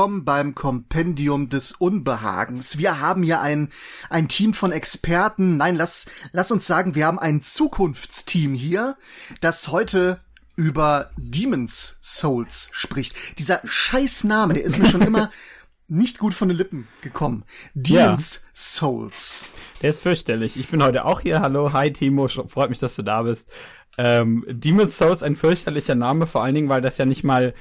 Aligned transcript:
willkommen 0.00 0.24
beim 0.24 0.54
Kompendium 0.54 1.50
des 1.50 1.72
Unbehagens. 1.72 2.78
Wir 2.78 3.00
haben 3.00 3.22
hier 3.22 3.42
ein, 3.42 3.68
ein 4.08 4.28
Team 4.28 4.54
von 4.54 4.72
Experten. 4.72 5.58
Nein, 5.58 5.76
lass, 5.76 6.10
lass 6.32 6.50
uns 6.50 6.66
sagen, 6.66 6.94
wir 6.94 7.04
haben 7.04 7.18
ein 7.18 7.42
Zukunftsteam 7.42 8.54
hier, 8.54 8.96
das 9.42 9.68
heute 9.68 10.20
über 10.56 11.10
Demon's 11.18 11.98
Souls 12.02 12.70
spricht. 12.72 13.14
Dieser 13.38 13.60
scheiß 13.62 14.24
Name, 14.24 14.54
der 14.54 14.64
ist 14.64 14.78
mir 14.78 14.88
schon 14.88 15.02
immer 15.02 15.30
nicht 15.86 16.18
gut 16.18 16.32
von 16.32 16.48
den 16.48 16.56
Lippen 16.56 16.88
gekommen. 17.02 17.44
Demon's 17.74 18.36
ja. 18.36 18.48
Souls. 18.54 19.50
Der 19.82 19.90
ist 19.90 20.00
fürchterlich. 20.00 20.56
Ich 20.56 20.68
bin 20.68 20.82
heute 20.82 21.04
auch 21.04 21.20
hier. 21.20 21.42
Hallo, 21.42 21.74
hi 21.74 21.92
Timo, 21.92 22.26
freut 22.26 22.70
mich, 22.70 22.78
dass 22.78 22.96
du 22.96 23.02
da 23.02 23.20
bist. 23.20 23.50
Ähm, 23.98 24.46
Demon's 24.48 24.96
Souls 24.96 25.22
ein 25.22 25.36
fürchterlicher 25.36 25.94
Name, 25.94 26.26
vor 26.26 26.42
allen 26.42 26.54
Dingen, 26.54 26.70
weil 26.70 26.80
das 26.80 26.96
ja 26.96 27.04
nicht 27.04 27.22
mal 27.22 27.52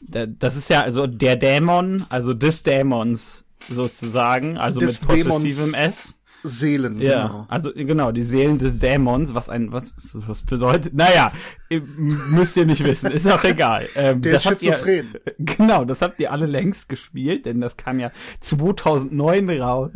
das 0.00 0.56
ist 0.56 0.70
ja 0.70 0.82
also 0.82 1.06
der 1.06 1.36
Dämon, 1.36 2.04
also 2.08 2.34
des 2.34 2.62
Dämons 2.62 3.44
sozusagen, 3.68 4.58
also 4.58 4.80
des 4.80 5.06
mit 5.06 5.26
possessivem 5.26 5.74
S. 5.74 6.14
Seelen, 6.46 7.00
ja, 7.00 7.26
genau. 7.26 7.46
Also 7.48 7.72
genau, 7.72 8.12
die 8.12 8.22
Seelen 8.22 8.58
des 8.58 8.78
Dämons, 8.78 9.32
was 9.32 9.48
ein 9.48 9.72
was 9.72 9.94
was 10.12 10.42
bedeutet? 10.42 10.92
Naja, 10.92 11.32
müsst 11.70 12.58
ihr 12.58 12.66
nicht 12.66 12.84
wissen, 12.84 13.10
ist 13.10 13.26
auch 13.26 13.42
egal. 13.44 13.88
Ähm, 13.96 14.20
Der 14.22 14.34
ist 14.34 14.42
schizophren. 14.42 15.14
Ihr, 15.24 15.34
genau, 15.38 15.84
das 15.84 16.02
habt 16.02 16.18
ihr 16.18 16.32
alle 16.32 16.46
längst 16.46 16.88
gespielt, 16.88 17.46
denn 17.46 17.60
das 17.60 17.76
kam 17.76 18.00
ja 18.00 18.10
2009 18.40 19.48
raus. 19.60 19.90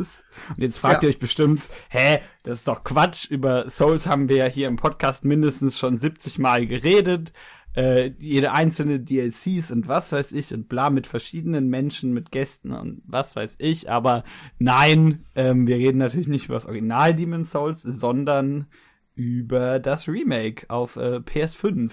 Und 0.55 0.63
jetzt 0.63 0.79
fragt 0.79 1.03
ja. 1.03 1.09
ihr 1.09 1.13
euch 1.13 1.19
bestimmt, 1.19 1.61
hä, 1.89 2.19
das 2.43 2.59
ist 2.59 2.67
doch 2.67 2.83
Quatsch. 2.83 3.29
Über 3.29 3.69
Souls 3.69 4.07
haben 4.07 4.29
wir 4.29 4.37
ja 4.37 4.45
hier 4.45 4.67
im 4.69 4.77
Podcast 4.77 5.25
mindestens 5.25 5.77
schon 5.77 5.97
70 5.97 6.39
Mal 6.39 6.65
geredet 6.65 7.33
äh, 7.79 8.11
jede 8.19 8.51
einzelne 8.51 8.99
DLCs 8.99 9.71
und 9.71 9.87
was 9.87 10.11
weiß 10.11 10.33
ich 10.33 10.53
und 10.53 10.67
bla 10.67 10.89
mit 10.89 11.07
verschiedenen 11.07 11.69
Menschen, 11.69 12.11
mit 12.11 12.29
Gästen 12.29 12.73
und 12.73 13.01
was 13.05 13.37
weiß 13.37 13.55
ich. 13.59 13.89
Aber 13.89 14.25
nein, 14.57 15.25
ähm, 15.33 15.65
wir 15.65 15.77
reden 15.77 15.99
natürlich 15.99 16.27
nicht 16.27 16.45
über 16.45 16.55
das 16.55 16.65
Original 16.65 17.15
Demon's 17.15 17.51
Souls, 17.51 17.81
sondern 17.81 18.67
über 19.15 19.79
das 19.79 20.09
Remake 20.09 20.69
auf 20.69 20.97
äh, 20.97 21.21
PS5. 21.21 21.91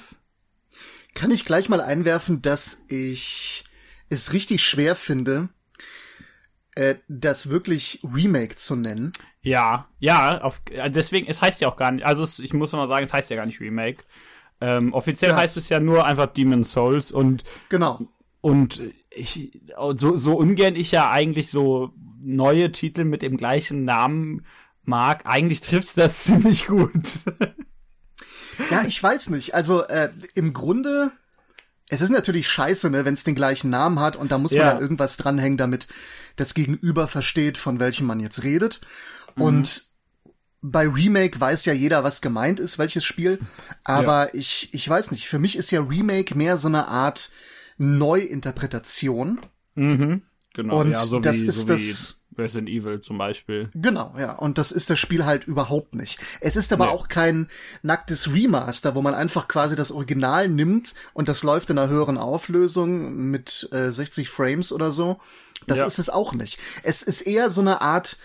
Kann 1.14 1.30
ich 1.30 1.44
gleich 1.44 1.68
mal 1.68 1.80
einwerfen, 1.80 2.42
dass 2.42 2.84
ich 2.88 3.64
es 4.08 4.32
richtig 4.32 4.64
schwer 4.64 4.96
finde, 4.96 5.50
äh, 6.74 6.96
das 7.06 7.48
wirklich 7.48 8.00
Remake 8.02 8.56
zu 8.56 8.74
nennen. 8.74 9.12
Ja, 9.40 9.88
ja, 10.00 10.40
auf, 10.40 10.62
äh, 10.72 10.90
deswegen, 10.90 11.28
es 11.28 11.40
heißt 11.40 11.60
ja 11.60 11.68
auch 11.68 11.76
gar 11.76 11.92
nicht, 11.92 12.04
also 12.04 12.24
es, 12.24 12.40
ich 12.40 12.52
muss 12.52 12.72
mal 12.72 12.88
sagen, 12.88 13.04
es 13.04 13.12
heißt 13.12 13.30
ja 13.30 13.36
gar 13.36 13.46
nicht 13.46 13.60
Remake. 13.60 14.02
Ähm, 14.60 14.92
offiziell 14.92 15.32
ja. 15.32 15.36
heißt 15.36 15.56
es 15.56 15.68
ja 15.68 15.80
nur 15.80 16.06
einfach 16.06 16.26
Demon 16.26 16.64
Souls 16.64 17.12
und 17.12 17.44
genau. 17.68 18.00
Und 18.40 18.80
ich, 19.10 19.60
so, 19.96 20.16
so 20.16 20.36
ungern 20.36 20.76
ich 20.76 20.92
ja 20.92 21.10
eigentlich 21.10 21.50
so 21.50 21.92
neue 22.22 22.72
Titel 22.72 23.04
mit 23.04 23.22
dem 23.22 23.36
gleichen 23.36 23.84
Namen 23.84 24.46
mag, 24.84 25.22
eigentlich 25.24 25.60
trifft 25.60 25.96
das 25.96 26.22
ziemlich 26.24 26.66
gut. 26.66 27.24
ja, 28.70 28.84
ich 28.84 29.02
weiß 29.02 29.30
nicht. 29.30 29.54
Also 29.54 29.82
äh, 29.84 30.10
im 30.34 30.52
Grunde, 30.52 31.10
es 31.88 32.00
ist 32.00 32.10
natürlich 32.10 32.48
scheiße, 32.48 32.90
ne, 32.90 33.04
wenn 33.04 33.14
es 33.14 33.24
den 33.24 33.34
gleichen 33.34 33.70
Namen 33.70 34.00
hat 34.00 34.16
und 34.16 34.32
da 34.32 34.38
muss 34.38 34.52
man 34.52 34.60
ja. 34.60 34.78
irgendwas 34.78 35.16
dranhängen, 35.16 35.58
damit 35.58 35.88
das 36.36 36.54
Gegenüber 36.54 37.08
versteht, 37.08 37.58
von 37.58 37.80
welchem 37.80 38.06
man 38.06 38.20
jetzt 38.20 38.42
redet. 38.42 38.80
Mhm. 39.34 39.42
Und 39.42 39.85
bei 40.62 40.88
Remake 40.88 41.40
weiß 41.40 41.64
ja 41.66 41.72
jeder, 41.72 42.04
was 42.04 42.20
gemeint 42.20 42.60
ist, 42.60 42.78
welches 42.78 43.04
Spiel. 43.04 43.38
Aber 43.84 44.26
ja. 44.26 44.34
ich, 44.34 44.72
ich 44.72 44.88
weiß 44.88 45.10
nicht. 45.10 45.28
Für 45.28 45.38
mich 45.38 45.56
ist 45.56 45.70
ja 45.70 45.80
Remake 45.80 46.36
mehr 46.36 46.56
so 46.56 46.68
eine 46.68 46.88
Art 46.88 47.30
Neuinterpretation. 47.78 49.40
Mhm. 49.74 50.22
Genau. 50.54 50.80
Und 50.80 50.92
ja, 50.92 51.04
so 51.04 51.20
das 51.20 51.42
wie, 51.42 51.46
ist 51.46 51.62
so 51.62 51.68
das. 51.68 52.22
Resident 52.38 52.68
Evil 52.68 53.00
zum 53.00 53.16
Beispiel. 53.16 53.70
Genau, 53.74 54.14
ja. 54.18 54.32
Und 54.32 54.58
das 54.58 54.70
ist 54.70 54.90
das 54.90 54.98
Spiel 54.98 55.24
halt 55.24 55.44
überhaupt 55.44 55.94
nicht. 55.94 56.18
Es 56.40 56.54
ist 56.56 56.70
aber 56.70 56.86
nee. 56.86 56.92
auch 56.92 57.08
kein 57.08 57.48
nacktes 57.82 58.32
Remaster, 58.32 58.94
wo 58.94 59.00
man 59.00 59.14
einfach 59.14 59.48
quasi 59.48 59.74
das 59.74 59.90
Original 59.90 60.48
nimmt 60.48 60.94
und 61.14 61.30
das 61.30 61.42
läuft 61.42 61.70
in 61.70 61.78
einer 61.78 61.88
höheren 61.88 62.18
Auflösung 62.18 63.30
mit 63.30 63.68
äh, 63.72 63.90
60 63.90 64.28
Frames 64.28 64.70
oder 64.70 64.90
so. 64.90 65.18
Das 65.66 65.78
ja. 65.78 65.86
ist 65.86 65.98
es 65.98 66.10
auch 66.10 66.34
nicht. 66.34 66.58
Es 66.82 67.02
ist 67.02 67.22
eher 67.22 67.48
so 67.48 67.62
eine 67.62 67.80
Art 67.80 68.18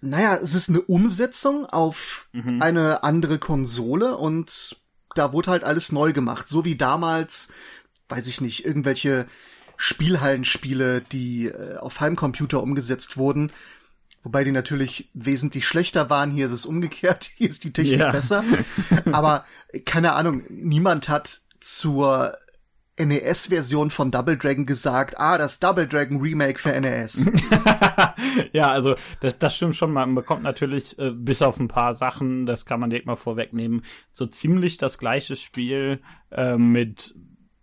naja, 0.00 0.36
es 0.36 0.54
ist 0.54 0.68
eine 0.68 0.80
Umsetzung 0.80 1.66
auf 1.66 2.28
mhm. 2.32 2.62
eine 2.62 3.02
andere 3.02 3.38
Konsole 3.38 4.16
und 4.16 4.76
da 5.14 5.32
wurde 5.32 5.50
halt 5.50 5.64
alles 5.64 5.92
neu 5.92 6.12
gemacht. 6.12 6.48
So 6.48 6.64
wie 6.64 6.76
damals, 6.76 7.48
weiß 8.08 8.28
ich 8.28 8.40
nicht, 8.40 8.64
irgendwelche 8.64 9.26
Spielhallenspiele, 9.76 11.00
die 11.00 11.46
äh, 11.46 11.76
auf 11.78 12.00
Heimcomputer 12.00 12.62
umgesetzt 12.62 13.16
wurden. 13.16 13.52
Wobei 14.22 14.44
die 14.44 14.52
natürlich 14.52 15.10
wesentlich 15.14 15.66
schlechter 15.66 16.10
waren. 16.10 16.30
Hier 16.30 16.46
ist 16.46 16.52
es 16.52 16.66
umgekehrt. 16.66 17.30
Hier 17.36 17.48
ist 17.48 17.64
die 17.64 17.72
Technik 17.72 18.00
ja. 18.00 18.12
besser. 18.12 18.44
Aber 19.12 19.44
keine 19.84 20.12
Ahnung, 20.12 20.42
niemand 20.48 21.08
hat 21.08 21.40
zur 21.60 22.36
NES-Version 22.98 23.90
von 23.90 24.10
Double 24.10 24.36
Dragon 24.36 24.66
gesagt, 24.66 25.18
ah, 25.18 25.38
das 25.38 25.60
Double 25.60 25.86
Dragon 25.86 26.20
Remake 26.20 26.58
für 26.58 26.78
NES. 26.80 27.30
ja, 28.52 28.70
also 28.70 28.94
das, 29.20 29.38
das 29.38 29.56
stimmt 29.56 29.76
schon. 29.76 29.92
Man 29.92 30.14
bekommt 30.14 30.42
natürlich 30.42 30.98
äh, 30.98 31.10
bis 31.10 31.42
auf 31.42 31.58
ein 31.58 31.68
paar 31.68 31.94
Sachen, 31.94 32.46
das 32.46 32.66
kann 32.66 32.80
man 32.80 32.90
direkt 32.90 33.06
mal 33.06 33.16
vorwegnehmen, 33.16 33.82
so 34.10 34.26
ziemlich 34.26 34.76
das 34.76 34.98
gleiche 34.98 35.36
Spiel 35.36 36.00
äh, 36.30 36.56
mit 36.56 37.14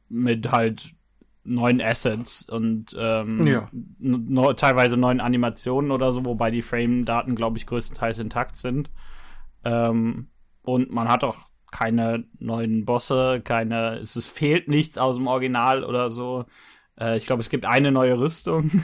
mit 0.08 0.52
halt 0.52 0.96
neuen 1.44 1.82
Assets 1.82 2.42
und 2.44 2.96
ähm, 2.98 3.46
ja. 3.46 3.70
no, 4.00 4.54
teilweise 4.54 4.98
neuen 4.98 5.20
Animationen 5.20 5.92
oder 5.92 6.12
so, 6.12 6.26
wobei 6.26 6.52
die 6.52 6.64
Frame-Daten, 6.64 7.36
glaube 7.36 7.58
ich, 7.58 7.68
größtenteils 7.68 8.18
intakt 8.20 8.58
sind. 8.58 8.90
Ähm, 9.64 10.30
und 10.64 10.92
man 10.92 11.08
hat 11.08 11.24
auch 11.24 11.48
keine 11.76 12.24
neuen 12.40 12.86
Bosse, 12.86 13.42
keine, 13.44 13.98
es, 13.98 14.16
es 14.16 14.28
fehlt 14.28 14.70
nichts 14.70 14.98
aus 14.98 15.18
dem 15.18 15.28
Original 15.28 15.84
oder 15.84 16.10
so. 16.10 16.46
Äh, 16.98 17.18
ich 17.18 17.26
glaube, 17.26 17.42
es 17.42 17.50
gibt 17.50 17.66
eine 17.66 17.92
neue 17.92 18.18
Rüstung. 18.18 18.72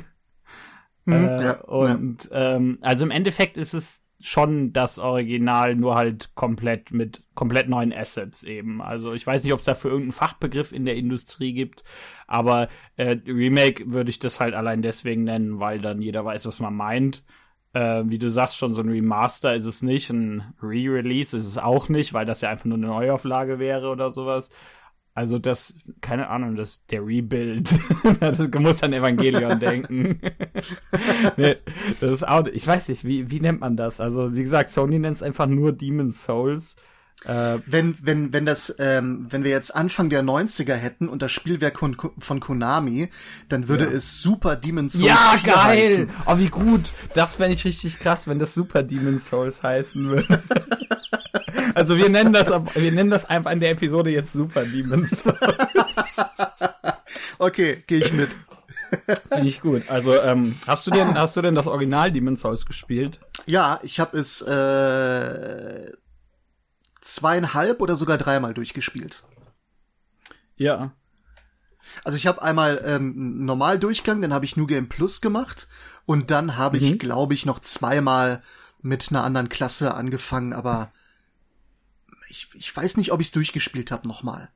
Mhm, 1.03 1.13
äh, 1.13 1.43
ja, 1.43 1.61
und 1.61 2.29
ja. 2.29 2.57
Ähm, 2.57 2.77
also 2.81 3.03
im 3.03 3.09
Endeffekt 3.09 3.57
ist 3.57 3.73
es 3.73 4.03
schon 4.19 4.71
das 4.71 4.99
Original, 4.99 5.75
nur 5.75 5.95
halt 5.95 6.35
komplett 6.35 6.91
mit 6.91 7.23
komplett 7.33 7.67
neuen 7.67 7.91
Assets 7.91 8.43
eben. 8.43 8.83
Also 8.83 9.13
ich 9.13 9.25
weiß 9.25 9.43
nicht, 9.43 9.53
ob 9.53 9.61
es 9.61 9.65
dafür 9.65 9.89
irgendeinen 9.89 10.11
Fachbegriff 10.11 10.71
in 10.71 10.85
der 10.85 10.95
Industrie 10.97 11.53
gibt, 11.53 11.83
aber 12.27 12.69
äh, 12.97 13.17
Remake 13.25 13.91
würde 13.91 14.11
ich 14.11 14.19
das 14.19 14.39
halt 14.39 14.53
allein 14.53 14.83
deswegen 14.83 15.23
nennen, 15.23 15.59
weil 15.59 15.79
dann 15.79 16.03
jeder 16.03 16.23
weiß, 16.23 16.45
was 16.45 16.59
man 16.59 16.75
meint. 16.75 17.23
Äh, 17.73 18.03
wie 18.05 18.17
du 18.17 18.29
sagst, 18.29 18.57
schon 18.57 18.73
so 18.73 18.81
ein 18.81 18.89
Remaster 18.89 19.55
ist 19.55 19.65
es 19.65 19.81
nicht, 19.81 20.09
ein 20.09 20.53
Re-Release 20.61 21.35
ist 21.37 21.45
es 21.45 21.57
auch 21.57 21.87
nicht, 21.87 22.13
weil 22.13 22.25
das 22.25 22.41
ja 22.41 22.49
einfach 22.49 22.65
nur 22.65 22.77
eine 22.77 22.87
Neuauflage 22.87 23.59
wäre 23.59 23.87
oder 23.89 24.11
sowas. 24.11 24.49
Also 25.13 25.39
das, 25.39 25.75
keine 25.99 26.29
Ahnung, 26.29 26.55
das 26.55 26.85
der 26.85 27.05
Rebuild. 27.05 27.73
das 28.19 28.39
muss 28.59 28.81
an 28.81 28.93
Evangelion 28.93 29.59
denken. 29.59 30.21
nee, 31.37 31.57
das 31.99 32.11
ist 32.11 32.27
auch, 32.27 32.45
ich 32.47 32.65
weiß 32.65 32.87
nicht, 32.87 33.03
wie, 33.03 33.29
wie 33.29 33.41
nennt 33.41 33.59
man 33.59 33.75
das? 33.75 33.99
Also, 33.99 34.35
wie 34.35 34.43
gesagt, 34.43 34.69
Sony 34.69 34.99
nennt 34.99 35.17
es 35.17 35.23
einfach 35.23 35.47
nur 35.47 35.73
Demon's 35.73 36.23
Souls. 36.23 36.77
Äh, 37.25 37.59
wenn, 37.67 37.95
wenn, 38.01 38.33
wenn 38.33 38.45
das, 38.45 38.75
ähm, 38.79 39.27
wenn 39.29 39.43
wir 39.43 39.51
jetzt 39.51 39.75
Anfang 39.75 40.09
der 40.09 40.23
90er 40.23 40.73
hätten 40.73 41.07
und 41.07 41.21
das 41.21 41.31
Spiel 41.31 41.61
wäre 41.61 41.71
von 41.71 42.39
Konami, 42.39 43.09
dann 43.47 43.67
würde 43.67 43.85
ja. 43.85 43.91
es 43.91 44.21
Super 44.21 44.55
Demon's 44.55 44.93
Souls 44.93 45.07
Ja, 45.07 45.37
geil! 45.43 45.55
Heißen. 45.55 46.09
Oh, 46.25 46.39
wie 46.39 46.49
gut! 46.49 46.89
Das 47.13 47.35
fände 47.35 47.53
ich 47.53 47.63
richtig 47.63 47.99
krass, 47.99 48.27
wenn 48.27 48.39
das 48.39 48.55
Super 48.55 48.81
Demon's 48.81 49.29
Souls 49.29 49.61
heißen 49.61 50.09
würde. 50.09 50.41
also 51.75 51.95
wir 51.95 52.09
nennen 52.09 52.33
das, 52.33 52.47
wir 52.47 52.91
nennen 52.91 53.11
das 53.11 53.29
einfach 53.29 53.51
in 53.51 53.59
der 53.59 53.71
Episode 53.71 54.09
jetzt 54.09 54.33
Super 54.33 54.65
Demon's 54.65 55.21
Souls. 55.21 55.37
okay, 57.37 57.83
gehe 57.85 57.99
ich 57.99 58.13
mit. 58.13 58.29
Finde 59.29 59.47
ich 59.47 59.61
gut. 59.61 59.83
Also, 59.89 60.19
ähm, 60.19 60.55
hast 60.65 60.87
du 60.87 60.91
denn, 60.91 61.13
hast 61.13 61.37
du 61.37 61.41
denn 61.41 61.53
das 61.53 61.67
Original 61.67 62.11
Demon's 62.11 62.41
Souls 62.41 62.65
gespielt? 62.65 63.19
Ja, 63.45 63.79
ich 63.83 63.99
habe 63.99 64.17
es 64.17 64.41
äh, 64.41 65.91
zweieinhalb 67.01 67.81
oder 67.81 67.95
sogar 67.95 68.17
dreimal 68.17 68.53
durchgespielt. 68.53 69.23
Ja. 70.55 70.93
Also 72.03 72.17
ich 72.17 72.27
habe 72.27 72.41
einmal 72.41 72.81
ähm, 72.85 73.45
normal 73.45 73.79
Durchgang, 73.79 74.21
dann 74.21 74.33
habe 74.33 74.45
ich 74.45 74.55
New 74.55 74.67
Game 74.67 74.87
Plus 74.87 75.19
gemacht 75.19 75.67
und 76.05 76.31
dann 76.31 76.57
habe 76.57 76.77
mhm. 76.77 76.83
ich, 76.83 76.99
glaube 76.99 77.33
ich, 77.33 77.45
noch 77.45 77.59
zweimal 77.59 78.43
mit 78.81 79.09
einer 79.09 79.23
anderen 79.23 79.49
Klasse 79.49 79.93
angefangen, 79.93 80.53
aber 80.53 80.91
ich, 82.29 82.47
ich 82.53 82.75
weiß 82.75 82.97
nicht, 82.97 83.11
ob 83.11 83.19
ich 83.19 83.27
es 83.27 83.33
durchgespielt 83.33 83.91
habe 83.91 84.07
nochmal. 84.07 84.49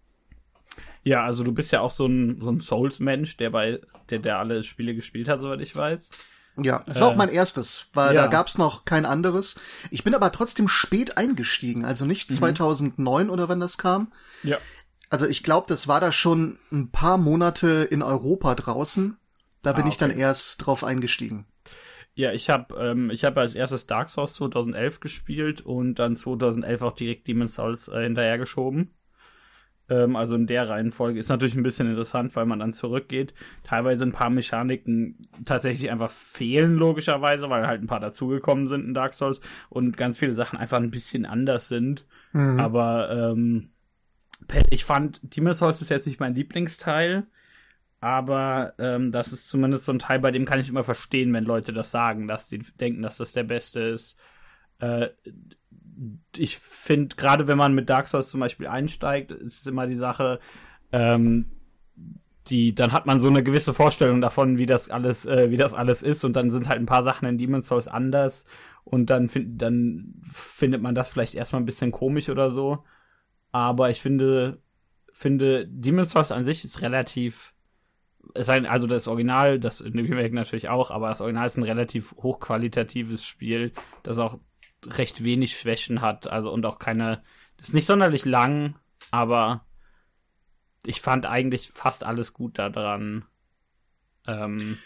Ja, 1.03 1.23
also 1.23 1.43
du 1.43 1.51
bist 1.51 1.71
ja 1.71 1.81
auch 1.81 1.91
so 1.91 2.07
ein, 2.07 2.41
so 2.41 2.49
ein 2.49 2.59
Souls-Mensch, 2.59 3.37
der 3.37 3.51
bei, 3.51 3.79
der, 4.09 4.19
der 4.19 4.39
alle 4.39 4.63
Spiele 4.63 4.95
gespielt 4.95 5.27
hat, 5.27 5.39
soweit 5.39 5.61
ich 5.61 5.75
weiß. 5.75 6.09
Ja, 6.57 6.83
das 6.85 7.01
war 7.01 7.09
äh, 7.09 7.11
auch 7.11 7.15
mein 7.15 7.29
erstes, 7.29 7.89
weil 7.93 8.15
ja. 8.15 8.23
da 8.23 8.27
gab's 8.27 8.57
noch 8.57 8.85
kein 8.85 9.05
anderes. 9.05 9.55
Ich 9.91 10.03
bin 10.03 10.15
aber 10.15 10.31
trotzdem 10.31 10.67
spät 10.67 11.17
eingestiegen, 11.17 11.85
also 11.85 12.05
nicht 12.05 12.29
mhm. 12.29 12.35
2009 12.35 13.29
oder 13.29 13.49
wann 13.49 13.59
das 13.59 13.77
kam. 13.77 14.11
Ja. 14.43 14.57
Also 15.09 15.27
ich 15.27 15.43
glaube, 15.43 15.67
das 15.67 15.87
war 15.87 15.99
da 15.99 16.11
schon 16.11 16.57
ein 16.71 16.91
paar 16.91 17.17
Monate 17.17 17.87
in 17.89 18.01
Europa 18.01 18.55
draußen, 18.55 19.17
Da 19.61 19.71
bin 19.71 19.83
ah, 19.83 19.85
okay. 19.85 19.89
ich 19.89 19.97
dann 19.97 20.11
erst 20.11 20.65
drauf 20.65 20.83
eingestiegen. 20.83 21.45
Ja, 22.15 22.31
ich 22.31 22.49
habe 22.49 22.75
ähm, 22.79 23.09
ich 23.09 23.25
habe 23.25 23.41
als 23.41 23.55
erstes 23.55 23.87
Dark 23.87 24.09
Souls 24.09 24.35
2011 24.35 25.01
gespielt 25.01 25.61
und 25.61 25.95
dann 25.95 26.15
2011 26.15 26.81
auch 26.81 26.93
direkt 26.93 27.27
Demon's 27.27 27.55
Souls 27.55 27.89
äh, 27.89 28.03
hinterhergeschoben. 28.03 28.93
Ähm, 29.89 30.15
also 30.15 30.35
in 30.35 30.47
der 30.47 30.69
Reihenfolge 30.69 31.19
ist 31.19 31.29
natürlich 31.29 31.55
ein 31.55 31.63
bisschen 31.63 31.89
interessant, 31.89 32.35
weil 32.35 32.45
man 32.45 32.59
dann 32.59 32.73
zurückgeht. 32.73 33.33
Teilweise 33.63 34.05
ein 34.05 34.11
paar 34.11 34.29
Mechaniken 34.29 35.17
tatsächlich 35.45 35.91
einfach 35.91 36.11
fehlen, 36.11 36.75
logischerweise, 36.75 37.49
weil 37.49 37.67
halt 37.67 37.81
ein 37.81 37.87
paar 37.87 37.99
dazugekommen 37.99 38.67
sind 38.67 38.85
in 38.85 38.93
Dark 38.93 39.13
Souls 39.13 39.41
und 39.69 39.97
ganz 39.97 40.17
viele 40.17 40.33
Sachen 40.33 40.57
einfach 40.57 40.77
ein 40.77 40.91
bisschen 40.91 41.25
anders 41.25 41.67
sind. 41.67 42.05
Mhm. 42.33 42.59
Aber 42.59 43.11
ähm, 43.11 43.69
ich 44.69 44.85
fand, 44.85 45.19
Demon's 45.23 45.59
Souls 45.59 45.81
ist 45.81 45.89
jetzt 45.89 46.07
nicht 46.07 46.19
mein 46.19 46.35
Lieblingsteil 46.35 47.27
aber 48.05 48.75
ähm, 48.77 49.11
das 49.11 49.33
ist 49.33 49.49
zumindest 49.49 49.85
so 49.85 49.91
ein 49.91 49.97
Teil, 49.97 50.19
bei 50.19 50.29
dem 50.29 50.45
kann 50.45 50.59
ich 50.59 50.69
immer 50.69 50.83
verstehen, 50.83 51.33
wenn 51.33 51.43
Leute 51.43 51.73
das 51.73 51.89
sagen, 51.89 52.27
dass 52.27 52.49
sie 52.49 52.59
denken, 52.59 53.01
dass 53.01 53.17
das 53.17 53.33
der 53.33 53.45
beste 53.45 53.79
ist. 53.79 54.15
Äh, 54.77 55.07
ich 56.35 56.57
finde, 56.57 57.15
gerade 57.15 57.47
wenn 57.47 57.57
man 57.57 57.73
mit 57.73 57.89
Dark 57.89 58.07
Souls 58.07 58.29
zum 58.29 58.39
Beispiel 58.39 58.67
einsteigt, 58.67 59.31
ist 59.31 59.61
es 59.61 59.67
immer 59.67 59.87
die 59.87 59.95
Sache, 59.95 60.39
ähm, 60.91 61.51
die, 62.47 62.75
dann 62.75 62.91
hat 62.91 63.05
man 63.05 63.19
so 63.19 63.27
eine 63.27 63.43
gewisse 63.43 63.73
Vorstellung 63.73 64.21
davon, 64.21 64.57
wie 64.57 64.65
das 64.65 64.89
alles, 64.89 65.25
äh, 65.25 65.49
wie 65.49 65.57
das 65.57 65.73
alles 65.73 66.03
ist, 66.03 66.23
und 66.23 66.33
dann 66.33 66.51
sind 66.51 66.69
halt 66.69 66.79
ein 66.79 66.85
paar 66.85 67.03
Sachen 67.03 67.27
in 67.27 67.37
Demon's 67.37 67.67
Souls 67.67 67.87
anders, 67.87 68.45
und 68.83 69.09
dann, 69.09 69.29
find, 69.29 69.61
dann 69.61 70.21
findet 70.29 70.81
man 70.81 70.93
das 70.93 71.09
vielleicht 71.09 71.33
erstmal 71.33 71.61
ein 71.61 71.65
bisschen 71.65 71.91
komisch 71.91 72.29
oder 72.29 72.51
so. 72.51 72.83
Aber 73.51 73.89
ich 73.89 73.99
finde, 73.99 74.61
finde, 75.11 75.67
Demon's 75.67 76.11
Souls 76.11 76.31
an 76.31 76.43
sich 76.43 76.63
ist 76.63 76.83
relativ 76.83 77.55
es 78.33 78.49
ein, 78.49 78.65
also 78.65 78.87
das 78.87 79.07
Original, 79.07 79.59
das 79.59 79.83
Remake 79.83 80.33
natürlich 80.33 80.69
auch, 80.69 80.91
aber 80.91 81.09
das 81.09 81.21
Original 81.21 81.45
ist 81.45 81.57
ein 81.57 81.63
relativ 81.63 82.13
hochqualitatives 82.17 83.25
Spiel, 83.25 83.71
das 84.03 84.17
auch 84.17 84.39
recht 84.87 85.23
wenig 85.23 85.57
Schwächen 85.57 86.01
hat, 86.01 86.27
also 86.27 86.51
und 86.51 86.65
auch 86.65 86.79
keine, 86.79 87.23
ist 87.59 87.73
nicht 87.73 87.85
sonderlich 87.85 88.25
lang, 88.25 88.75
aber 89.11 89.65
ich 90.85 91.01
fand 91.01 91.25
eigentlich 91.25 91.69
fast 91.69 92.03
alles 92.03 92.33
gut 92.33 92.59
daran. 92.59 93.25
Ähm, 94.27 94.77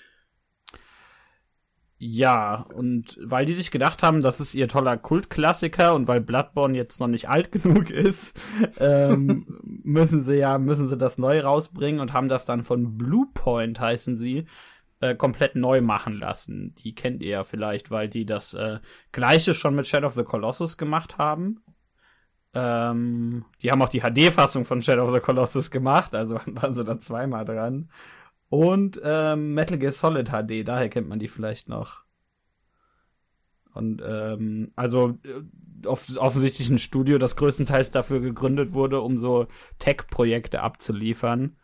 ja, 2.02 2.66
und 2.74 3.20
weil 3.22 3.46
die 3.46 3.52
sich 3.52 3.72
gedacht 3.72 4.04
haben, 4.04 4.22
das 4.22 4.40
ist 4.40 4.54
ihr 4.56 4.70
toller 4.70 4.96
Kultklassiker 4.96 5.94
und 5.94 6.08
weil 6.08 6.22
Bloodborne 6.22 6.78
jetzt 6.78 7.02
noch 7.02 7.08
nicht 7.08 7.28
alt 7.28 7.52
genug 7.52 7.90
ist, 7.90 8.40
ähm, 8.80 9.46
müssen 9.64 10.24
sie 10.24 10.36
ja, 10.38 10.58
müssen 10.58 10.88
sie 10.88 10.98
das 10.98 11.18
neu 11.18 11.42
rausbringen 11.42 12.00
und 12.00 12.14
haben 12.14 12.30
das 12.30 12.46
dann 12.46 12.64
von 12.64 12.98
Bluepoint 12.98 13.82
heißen 13.82 14.18
sie, 14.18 14.46
äh, 15.02 15.16
komplett 15.16 15.56
neu 15.56 15.82
machen 15.82 16.14
lassen. 16.14 16.76
Die 16.76 16.94
kennt 16.94 17.22
ihr 17.22 17.30
ja 17.30 17.44
vielleicht, 17.44 17.92
weil 17.92 18.10
die 18.10 18.26
das 18.26 18.54
äh, 18.54 18.80
gleiche 19.12 19.54
schon 19.54 19.76
mit 19.76 19.88
Shadow 19.88 20.08
of 20.08 20.14
the 20.14 20.24
Colossus 20.24 20.78
gemacht 20.78 21.18
haben. 21.18 21.62
Ähm, 22.54 23.46
die 23.62 23.72
haben 23.72 23.82
auch 23.82 23.90
die 23.90 24.02
HD-Fassung 24.02 24.66
von 24.66 24.82
Shadow 24.82 25.04
of 25.04 25.14
the 25.14 25.20
Colossus 25.20 25.72
gemacht, 25.72 26.16
also 26.16 26.36
waren 26.46 26.76
sie 26.76 26.84
dann 26.84 27.00
zweimal 27.00 27.46
dran. 27.46 27.90
Und 28.50 29.00
ähm, 29.04 29.54
Metal 29.54 29.78
Gear 29.78 29.92
Solid 29.92 30.30
HD, 30.30 30.68
daher 30.68 30.90
kennt 30.90 31.08
man 31.08 31.20
die 31.20 31.28
vielleicht 31.28 31.70
noch. 31.70 32.04
Und 33.74 34.02
ähm, 34.04 34.72
also 34.76 35.20
äh, 35.24 35.88
off 35.88 36.18
offensichtlich 36.18 36.70
ein 36.70 36.80
Studio, 36.80 37.20
das 37.20 37.36
größtenteils 37.36 37.92
dafür 37.92 38.20
gegründet 38.20 38.74
wurde, 38.74 39.02
um 39.02 39.18
so 39.18 39.48
Tech-Projekte 39.78 40.62
abzuliefern. 40.62 41.58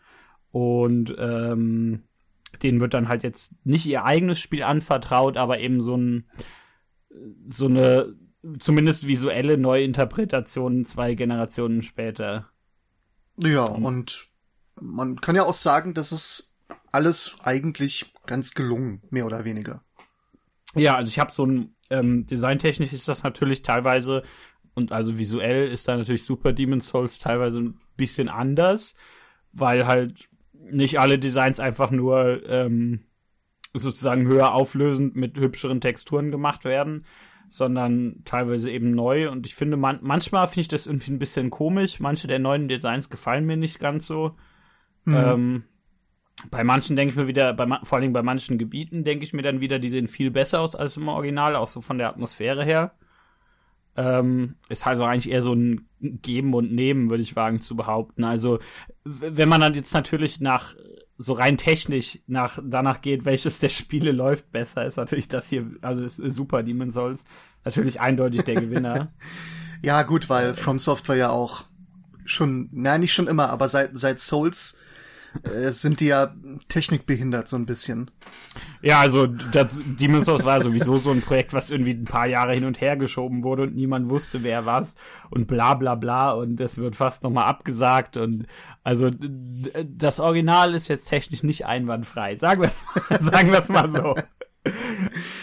Und 0.52 1.14
ähm, 1.18 2.04
denen 2.58 2.80
wird 2.80 2.94
dann 2.94 3.08
halt 3.08 3.24
jetzt 3.24 3.54
nicht 3.64 3.86
ihr 3.86 4.06
eigenes 4.06 4.40
Spiel 4.40 4.64
anvertraut, 4.64 5.38
aber 5.38 5.60
eben 5.60 5.82
so 5.82 5.96
ein 5.96 6.30
so 7.50 7.66
eine 7.66 8.16
zumindest 8.60 9.08
visuelle 9.08 9.58
Neuinterpretation 9.58 10.86
zwei 10.86 11.16
Generationen 11.16 11.82
später. 11.82 12.50
Ja, 13.38 13.66
und 13.66 14.28
man 14.80 15.20
kann 15.20 15.36
ja 15.36 15.44
auch 15.44 15.54
sagen, 15.54 15.94
dass 15.94 16.12
es 16.12 16.56
alles 16.92 17.38
eigentlich 17.44 18.14
ganz 18.26 18.54
gelungen, 18.54 19.02
mehr 19.10 19.26
oder 19.26 19.46
weniger. 19.46 19.84
Ja, 20.76 20.96
also 20.96 21.10
ich 21.10 21.20
habe 21.20 21.34
so 21.34 21.46
ein 21.46 21.76
ähm, 21.90 22.26
designtechnisch 22.26 22.94
ist 22.94 23.08
das 23.08 23.24
natürlich 23.24 23.62
teilweise 23.62 24.24
und 24.74 24.92
also 24.92 25.18
visuell 25.18 25.70
ist 25.70 25.88
da 25.88 25.96
natürlich 25.96 26.26
Super 26.26 26.52
Demon's 26.52 26.88
Souls 26.88 27.20
teilweise 27.20 27.60
ein 27.60 27.80
bisschen 27.96 28.28
anders, 28.28 28.94
weil 29.54 29.88
halt 29.88 30.28
nicht 30.72 31.00
alle 31.00 31.20
Designs 31.20 31.60
einfach 31.60 31.92
nur 31.92 32.48
ähm, 32.50 33.02
sozusagen 33.74 34.26
höher 34.28 34.54
auflösend 34.54 35.16
mit 35.16 35.38
hübscheren 35.38 35.82
Texturen 35.82 36.32
gemacht 36.32 36.66
werden, 36.66 37.06
sondern 37.50 38.22
teilweise 38.26 38.72
eben 38.72 38.92
neu. 38.92 39.30
Und 39.30 39.46
ich 39.46 39.56
finde, 39.56 39.78
man 39.78 40.00
manchmal 40.02 40.48
finde 40.48 40.62
ich 40.62 40.68
das 40.68 40.88
irgendwie 40.88 41.12
ein 41.12 41.20
bisschen 41.20 41.50
komisch. 41.50 42.00
Manche 42.00 42.28
der 42.28 42.40
neuen 42.40 42.68
Designs 42.68 43.10
gefallen 43.10 43.46
mir 43.46 43.58
nicht 43.58 43.80
ganz 43.80 44.08
so. 44.08 44.36
Mhm. 45.06 45.16
Ähm, 45.16 45.64
bei 46.52 46.64
manchen 46.64 46.96
denke 46.96 47.12
ich 47.12 47.18
mir 47.18 47.28
wieder, 47.28 47.54
bei, 47.54 47.66
vor 47.84 47.98
allem 47.98 48.14
bei 48.14 48.22
manchen 48.22 48.58
Gebieten 48.58 49.04
denke 49.04 49.24
ich 49.24 49.34
mir 49.34 49.42
dann 49.42 49.62
wieder, 49.62 49.80
die 49.80 49.90
sehen 49.90 50.08
viel 50.08 50.32
besser 50.32 50.60
aus 50.60 50.76
als 50.76 50.98
im 50.98 51.08
Original, 51.08 51.56
auch 51.56 51.68
so 51.68 51.82
von 51.82 51.98
der 51.98 52.10
Atmosphäre 52.10 52.66
her. 52.66 52.94
Ähm, 53.98 54.56
ist 54.68 54.86
also 54.86 55.06
eigentlich 55.06 55.32
eher 55.32 55.42
so 55.42 55.54
ein 55.54 55.88
Geben 56.02 56.54
und 56.54 56.74
Nehmen, 56.74 57.10
würde 57.10 57.24
ich 57.24 57.36
wagen 57.36 57.62
zu 57.62 57.76
behaupten. 57.76 58.24
Also, 58.24 58.60
wenn 59.04 59.50
man 59.50 59.62
dann 59.62 59.74
jetzt 59.74 59.94
natürlich 59.94 60.42
nach, 60.42 60.76
so 61.18 61.34
rein 61.34 61.58
technisch 61.58 62.20
nach, 62.28 62.60
danach 62.62 63.02
geht, 63.02 63.26
welches 63.26 63.60
der 63.60 63.70
Spiele 63.70 64.12
läuft 64.12 64.52
besser, 64.52 64.86
ist 64.86 64.98
natürlich 64.98 65.30
das 65.30 65.48
hier, 65.48 65.66
also 65.82 66.04
ist 66.04 66.18
Super 66.18 66.62
Demon 66.64 66.92
Souls 66.92 67.24
natürlich 67.64 68.02
eindeutig 68.02 68.44
der 68.44 68.56
Gewinner. 68.56 69.12
ja, 69.82 70.04
gut, 70.04 70.30
weil 70.30 70.54
From 70.54 70.78
Software 70.78 71.16
ja 71.16 71.30
auch 71.30 71.66
schon, 72.26 72.70
na, 72.72 72.98
nicht 72.98 73.14
schon 73.14 73.28
immer, 73.28 73.50
aber 73.50 73.68
seit, 73.68 73.98
seit 73.98 74.20
Souls 74.20 74.78
äh, 75.44 75.72
sind 75.72 76.00
die 76.00 76.08
ja 76.08 76.34
technikbehindert 76.68 77.48
so 77.48 77.56
ein 77.56 77.66
bisschen. 77.66 78.12
Ja, 78.82 79.00
also 79.00 79.28
das, 79.28 79.80
Demon's 79.86 80.26
Souls 80.26 80.46
war 80.46 80.62
sowieso 80.62 80.98
so 80.98 81.12
ein 81.12 81.22
Projekt, 81.22 81.54
was 81.54 81.70
irgendwie 81.70 81.92
ein 81.92 82.06
paar 82.06 82.28
Jahre 82.28 82.54
hin 82.54 82.66
und 82.66 82.82
her 82.82 82.98
geschoben 82.98 83.44
wurde 83.44 83.64
und 83.64 83.76
niemand 83.76 84.10
wusste, 84.10 84.44
wer 84.44 84.66
was 84.66 84.96
und 85.30 85.48
bla 85.48 85.74
bla 85.74 85.96
bla 85.96 86.32
und 86.32 86.60
es 86.62 86.78
wird 86.78 86.96
fast 86.96 87.24
nochmal 87.24 87.46
abgesagt 87.46 88.18
und 88.18 88.46
also 88.84 89.10
das 89.10 90.20
Original 90.20 90.76
ist 90.76 90.88
jetzt 90.88 91.10
technisch 91.10 91.44
nicht 91.44 91.66
einwandfrei. 91.66 92.36
Sagen 92.36 92.62
wir 92.62 92.72
sagen 93.20 93.52
wir 93.52 93.60
es 93.60 93.70
mal 93.70 93.92
so. 93.92 94.16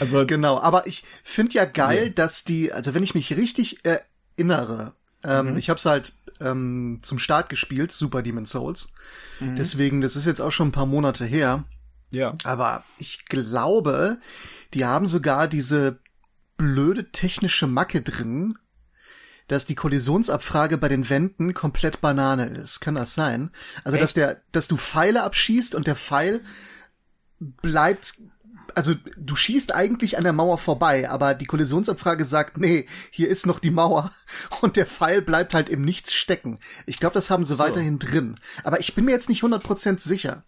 Also 0.00 0.26
genau, 0.26 0.60
aber 0.60 0.86
ich 0.86 1.04
finde 1.22 1.54
ja 1.54 1.64
geil, 1.64 2.06
ja. 2.06 2.12
dass 2.12 2.44
die, 2.44 2.72
also 2.72 2.94
wenn 2.94 3.02
ich 3.02 3.14
mich 3.14 3.36
richtig 3.36 3.80
erinnere, 3.84 4.94
ähm, 5.24 5.52
mhm. 5.52 5.56
ich 5.56 5.70
habe 5.70 5.78
es 5.78 5.86
halt 5.86 6.12
ähm, 6.40 7.00
zum 7.02 7.18
Start 7.18 7.48
gespielt, 7.48 7.92
Super 7.92 8.22
Demon 8.22 8.46
Souls. 8.46 8.92
Mhm. 9.40 9.56
Deswegen, 9.56 10.00
das 10.00 10.16
ist 10.16 10.26
jetzt 10.26 10.40
auch 10.40 10.50
schon 10.50 10.68
ein 10.68 10.72
paar 10.72 10.86
Monate 10.86 11.24
her. 11.24 11.64
Ja. 12.10 12.34
Aber 12.44 12.84
ich 12.98 13.26
glaube, 13.26 14.18
die 14.74 14.84
haben 14.84 15.06
sogar 15.06 15.48
diese 15.48 15.98
blöde 16.56 17.10
technische 17.10 17.66
Macke 17.66 18.02
drin, 18.02 18.58
dass 19.48 19.66
die 19.66 19.74
Kollisionsabfrage 19.74 20.78
bei 20.78 20.88
den 20.88 21.08
Wänden 21.08 21.54
komplett 21.54 22.00
Banane 22.00 22.46
ist. 22.46 22.80
Kann 22.80 22.94
das 22.94 23.14
sein? 23.14 23.50
Also, 23.84 23.96
Echt? 23.96 24.04
dass 24.04 24.14
der, 24.14 24.42
dass 24.52 24.68
du 24.68 24.76
Pfeile 24.76 25.22
abschießt 25.22 25.74
und 25.74 25.86
der 25.86 25.96
Pfeil 25.96 26.40
bleibt 27.40 28.14
also 28.74 28.94
du 29.16 29.36
schießt 29.36 29.74
eigentlich 29.74 30.18
an 30.18 30.24
der 30.24 30.32
Mauer 30.32 30.58
vorbei, 30.58 31.08
aber 31.08 31.34
die 31.34 31.46
Kollisionsabfrage 31.46 32.24
sagt, 32.24 32.58
nee, 32.58 32.86
hier 33.10 33.28
ist 33.28 33.46
noch 33.46 33.58
die 33.58 33.70
Mauer 33.70 34.10
und 34.60 34.76
der 34.76 34.86
Pfeil 34.86 35.22
bleibt 35.22 35.54
halt 35.54 35.68
im 35.68 35.82
Nichts 35.82 36.14
stecken. 36.14 36.58
Ich 36.86 36.98
glaube, 36.98 37.14
das 37.14 37.30
haben 37.30 37.44
sie 37.44 37.54
so. 37.54 37.58
weiterhin 37.58 37.98
drin. 37.98 38.36
Aber 38.64 38.80
ich 38.80 38.94
bin 38.94 39.04
mir 39.04 39.12
jetzt 39.12 39.28
nicht 39.28 39.42
100% 39.42 40.00
sicher. 40.00 40.44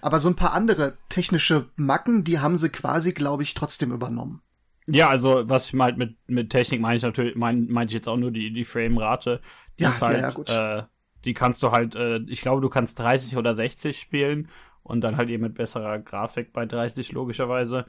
Aber 0.00 0.20
so 0.20 0.28
ein 0.28 0.36
paar 0.36 0.52
andere 0.52 0.96
technische 1.08 1.68
Macken, 1.76 2.24
die 2.24 2.40
haben 2.40 2.56
sie 2.56 2.70
quasi, 2.70 3.12
glaube 3.12 3.42
ich, 3.42 3.54
trotzdem 3.54 3.92
übernommen. 3.92 4.42
Ja, 4.86 5.08
also 5.08 5.48
was 5.48 5.72
ich 5.72 5.80
halt 5.80 5.96
mit, 5.96 6.16
mit 6.26 6.50
Technik 6.50 6.80
meine 6.80 6.96
ich 6.96 7.02
natürlich, 7.02 7.36
meine 7.36 7.66
mein 7.68 7.88
ich 7.88 7.94
jetzt 7.94 8.08
auch 8.08 8.18
nur 8.18 8.30
die, 8.30 8.52
die 8.52 8.64
Framerate. 8.64 9.40
Ja, 9.78 9.98
halt, 10.00 10.16
ja, 10.16 10.22
ja, 10.22 10.30
gut. 10.30 10.50
Äh, 10.50 10.82
die 11.24 11.34
kannst 11.34 11.62
du 11.62 11.70
halt, 11.70 11.94
äh, 11.94 12.18
ich 12.26 12.42
glaube, 12.42 12.60
du 12.60 12.68
kannst 12.68 12.98
30 12.98 13.36
oder 13.36 13.54
60 13.54 13.98
spielen 13.98 14.48
und 14.84 15.00
dann 15.00 15.16
halt 15.16 15.30
eben 15.30 15.42
mit 15.42 15.54
besserer 15.54 15.98
Grafik 15.98 16.52
bei 16.52 16.66
30 16.66 17.12
logischerweise. 17.12 17.86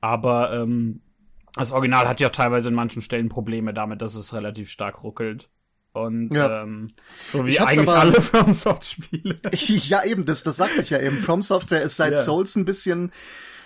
Aber 0.00 0.52
ähm, 0.54 1.02
das 1.54 1.72
Original 1.72 2.08
hat 2.08 2.20
ja 2.20 2.30
teilweise 2.30 2.68
in 2.68 2.74
manchen 2.74 3.02
Stellen 3.02 3.28
Probleme 3.28 3.74
damit, 3.74 4.00
dass 4.00 4.14
es 4.14 4.32
relativ 4.32 4.70
stark 4.70 5.02
ruckelt. 5.02 5.50
Und 5.92 6.32
ja. 6.32 6.62
ähm, 6.62 6.86
so 7.32 7.46
wie 7.46 7.58
eigentlich 7.58 7.88
aber, 7.88 7.98
alle 7.98 8.20
FromSoft-Spiele. 8.20 9.36
ja, 9.52 10.04
eben, 10.04 10.24
das, 10.24 10.44
das 10.44 10.56
sagte 10.56 10.80
ich 10.80 10.90
ja 10.90 11.00
eben. 11.00 11.18
From 11.18 11.42
Software 11.42 11.82
ist 11.82 11.96
seit 11.96 12.12
ja. 12.12 12.16
Souls 12.18 12.56
ein 12.56 12.64
bisschen 12.64 13.10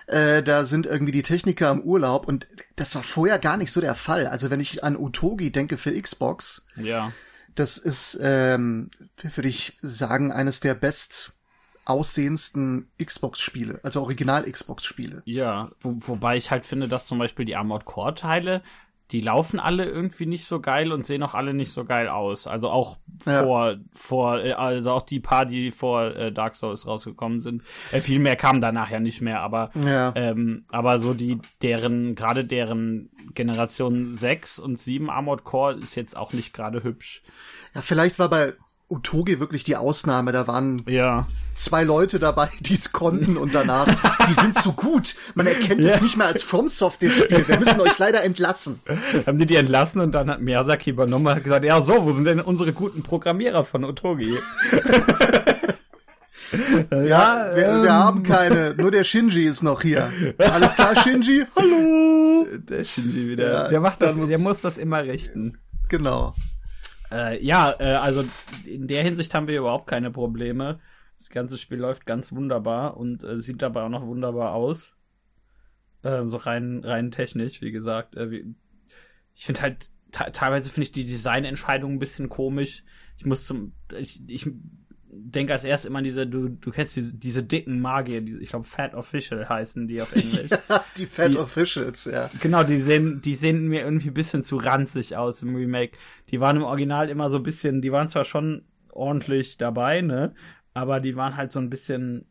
äh, 0.06 0.42
da 0.42 0.64
sind 0.64 0.86
irgendwie 0.86 1.12
die 1.12 1.22
Techniker 1.22 1.70
im 1.70 1.80
Urlaub 1.80 2.26
und 2.26 2.46
das 2.76 2.94
war 2.94 3.02
vorher 3.02 3.38
gar 3.38 3.56
nicht 3.56 3.72
so 3.72 3.80
der 3.80 3.94
Fall. 3.94 4.26
Also 4.26 4.50
wenn 4.50 4.60
ich 4.60 4.82
an 4.82 4.96
Utogi 4.96 5.52
denke 5.52 5.76
für 5.76 5.92
Xbox, 6.00 6.66
ja. 6.76 7.12
das 7.54 7.78
ist, 7.78 8.18
ähm, 8.20 8.90
würde 9.16 9.48
ich 9.48 9.78
sagen, 9.82 10.32
eines 10.32 10.60
der 10.60 10.74
best 10.74 11.34
aussehendsten 11.84 12.90
Xbox-Spiele, 13.02 13.80
also 13.82 14.02
Original-Xbox-Spiele. 14.02 15.22
Ja, 15.24 15.70
wo, 15.80 15.96
wobei 16.00 16.36
ich 16.36 16.50
halt 16.50 16.66
finde, 16.66 16.88
dass 16.88 17.06
zum 17.06 17.18
Beispiel 17.18 17.44
die 17.44 17.56
Armored 17.56 17.84
Core-Teile, 17.84 18.62
die 19.10 19.20
laufen 19.20 19.60
alle 19.60 19.84
irgendwie 19.84 20.24
nicht 20.24 20.46
so 20.46 20.60
geil 20.60 20.90
und 20.90 21.04
sehen 21.04 21.22
auch 21.22 21.34
alle 21.34 21.52
nicht 21.52 21.70
so 21.72 21.84
geil 21.84 22.08
aus. 22.08 22.46
Also 22.46 22.70
auch 22.70 22.96
Ja. 23.26 23.42
vor, 23.42 23.74
vor, 23.94 24.38
äh, 24.42 24.52
also 24.52 24.92
auch 24.92 25.02
die 25.02 25.20
paar, 25.20 25.44
die 25.44 25.70
vor 25.70 26.16
äh, 26.16 26.32
Dark 26.32 26.54
Souls 26.54 26.86
rausgekommen 26.86 27.40
sind. 27.40 27.62
Äh, 27.90 28.00
viel 28.00 28.20
mehr 28.20 28.36
kam 28.36 28.62
danach 28.62 28.90
ja 28.90 29.00
nicht 29.00 29.20
mehr, 29.20 29.40
aber 29.40 29.70
Ja. 29.84 30.12
ähm, 30.16 30.64
aber 30.70 30.98
so 30.98 31.12
die, 31.12 31.38
deren, 31.60 32.14
gerade 32.14 32.46
deren 32.46 33.10
Generation 33.34 34.16
6 34.16 34.58
und 34.58 34.78
7 34.78 35.10
Armored 35.10 35.44
Core 35.44 35.74
ist 35.74 35.94
jetzt 35.94 36.16
auch 36.16 36.32
nicht 36.32 36.54
gerade 36.54 36.82
hübsch. 36.82 37.22
ja, 37.74 37.82
vielleicht 37.82 38.18
war 38.18 38.30
bei 38.30 38.54
Otoge 38.92 39.40
wirklich 39.40 39.64
die 39.64 39.76
Ausnahme. 39.76 40.32
Da 40.32 40.46
waren 40.46 40.82
Ja. 40.86 41.26
zwei 41.56 41.82
Leute 41.82 42.18
dabei, 42.18 42.48
die 42.60 42.74
es 42.74 42.92
konnten 42.92 43.36
und 43.36 43.54
danach, 43.54 43.86
die 44.28 44.34
sind 44.34 44.54
zu 44.56 44.72
gut. 44.72 45.14
Man 45.34 45.46
erkennt 45.46 45.80
es 45.84 46.00
nicht 46.00 46.16
mehr 46.16 46.26
als 46.26 46.42
From 46.42 46.68
Software-Spiel. 46.68 47.48
Wir 47.48 47.58
müssen 47.58 47.80
euch 47.80 47.98
leider 47.98 48.22
entlassen. 48.22 48.80
Haben 49.26 49.38
die 49.38 49.46
die 49.46 49.56
entlassen 49.56 50.00
und 50.00 50.12
dann 50.12 50.30
hat 50.30 50.40
Miyazaki 50.40 50.90
übernommen 50.90 51.26
und 51.26 51.34
hat 51.34 51.44
gesagt, 51.44 51.64
ja 51.64 51.80
so, 51.82 52.04
wo 52.04 52.12
sind 52.12 52.24
denn 52.24 52.40
unsere 52.40 52.72
guten 52.72 53.02
Programmierer 53.02 53.64
von 53.64 53.84
Otogi? 53.84 54.36
Ja, 56.90 57.50
wir, 57.54 57.66
ähm. 57.68 57.82
wir 57.82 57.92
haben 57.94 58.22
keine. 58.22 58.74
Nur 58.74 58.90
der 58.90 59.04
Shinji 59.04 59.44
ist 59.44 59.62
noch 59.62 59.80
hier. 59.80 60.12
Alles 60.36 60.74
klar, 60.74 60.94
Shinji? 61.02 61.46
Hallo. 61.56 62.46
Der 62.68 62.84
Shinji 62.84 63.28
wieder. 63.30 63.50
Ja, 63.52 63.68
der 63.68 63.80
macht 63.80 64.02
das, 64.02 64.16
muss- 64.16 64.28
der 64.28 64.38
muss 64.38 64.58
das 64.60 64.76
immer 64.76 65.02
richten. 65.02 65.56
Genau. 65.88 66.34
Äh, 67.12 67.44
ja, 67.44 67.74
äh, 67.78 67.94
also 67.94 68.24
in 68.64 68.88
der 68.88 69.02
Hinsicht 69.02 69.34
haben 69.34 69.46
wir 69.48 69.58
überhaupt 69.58 69.86
keine 69.86 70.10
Probleme. 70.10 70.80
Das 71.18 71.28
ganze 71.30 71.58
Spiel 71.58 71.78
läuft 71.78 72.06
ganz 72.06 72.32
wunderbar 72.32 72.96
und 72.96 73.22
äh, 73.22 73.38
sieht 73.38 73.62
dabei 73.62 73.82
auch 73.82 73.88
noch 73.88 74.06
wunderbar 74.06 74.54
aus. 74.54 74.94
Äh, 76.02 76.26
so 76.26 76.36
rein, 76.36 76.84
rein 76.84 77.10
technisch, 77.10 77.60
wie 77.60 77.72
gesagt. 77.72 78.16
Äh, 78.16 78.30
wie, 78.30 78.54
ich 79.34 79.46
finde 79.46 79.62
halt, 79.62 79.90
te- 80.10 80.32
teilweise 80.32 80.70
finde 80.70 80.86
ich 80.86 80.92
die 80.92 81.06
Designentscheidung 81.06 81.92
ein 81.94 81.98
bisschen 81.98 82.28
komisch. 82.28 82.84
Ich 83.16 83.26
muss 83.26 83.46
zum, 83.46 83.72
ich, 83.96 84.22
ich 84.28 84.48
denke 85.14 85.52
als 85.52 85.64
erstes 85.64 85.88
immer 85.88 85.98
an 85.98 86.04
diese, 86.04 86.26
du, 86.26 86.48
du 86.48 86.70
kennst 86.70 86.96
diese, 86.96 87.12
diese 87.14 87.42
dicken 87.42 87.80
Magier, 87.80 88.22
diese, 88.22 88.40
ich 88.40 88.48
glaube 88.48 88.64
Fat 88.64 88.94
Official 88.94 89.46
heißen 89.48 89.86
die 89.86 90.00
auf 90.00 90.14
Englisch. 90.16 90.50
Die 90.96 91.06
Fat 91.06 91.34
Die- 91.34 91.38
Officials, 91.38 92.06
ja. 92.06 92.30
Genau, 92.40 92.62
die 92.64 92.80
sehen, 92.80 93.20
die 93.22 93.34
sehen 93.34 93.68
mir 93.68 93.82
irgendwie 93.82 94.08
ein 94.08 94.14
bisschen 94.14 94.42
zu 94.44 94.56
ranzig 94.56 95.16
aus 95.16 95.42
im 95.42 95.54
Remake. 95.54 95.98
Die 96.30 96.40
waren 96.40 96.56
im 96.56 96.62
Original 96.64 97.08
immer 97.10 97.28
so 97.30 97.36
ein 97.36 97.42
bisschen, 97.42 97.82
die 97.82 97.92
waren 97.92 98.08
zwar 98.08 98.24
schon 98.24 98.64
ordentlich 98.90 99.58
dabei, 99.58 100.00
ne? 100.00 100.34
Aber 100.74 101.00
die 101.00 101.14
waren 101.16 101.36
halt 101.36 101.52
so 101.52 101.58
ein 101.60 101.68
bisschen, 101.70 102.24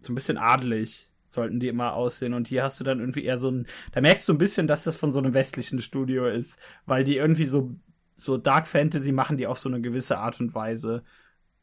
so 0.00 0.12
ein 0.12 0.14
bisschen 0.14 0.36
adelig, 0.36 1.10
sollten 1.28 1.58
die 1.60 1.68
immer 1.68 1.94
aussehen. 1.94 2.34
Und 2.34 2.48
hier 2.48 2.62
hast 2.64 2.78
du 2.80 2.84
dann 2.84 3.00
irgendwie 3.00 3.24
eher 3.24 3.38
so 3.38 3.50
ein, 3.50 3.66
da 3.92 4.00
merkst 4.02 4.28
du 4.28 4.34
ein 4.34 4.38
bisschen, 4.38 4.66
dass 4.66 4.84
das 4.84 4.96
von 4.96 5.10
so 5.12 5.18
einem 5.18 5.32
westlichen 5.34 5.80
Studio 5.80 6.26
ist, 6.26 6.58
weil 6.84 7.02
die 7.04 7.16
irgendwie 7.16 7.46
so, 7.46 7.74
so 8.16 8.36
Dark 8.36 8.66
Fantasy 8.66 9.12
machen 9.12 9.36
die 9.38 9.46
auf 9.46 9.58
so 9.58 9.68
eine 9.70 9.80
gewisse 9.80 10.18
Art 10.18 10.38
und 10.40 10.54
Weise. 10.54 11.02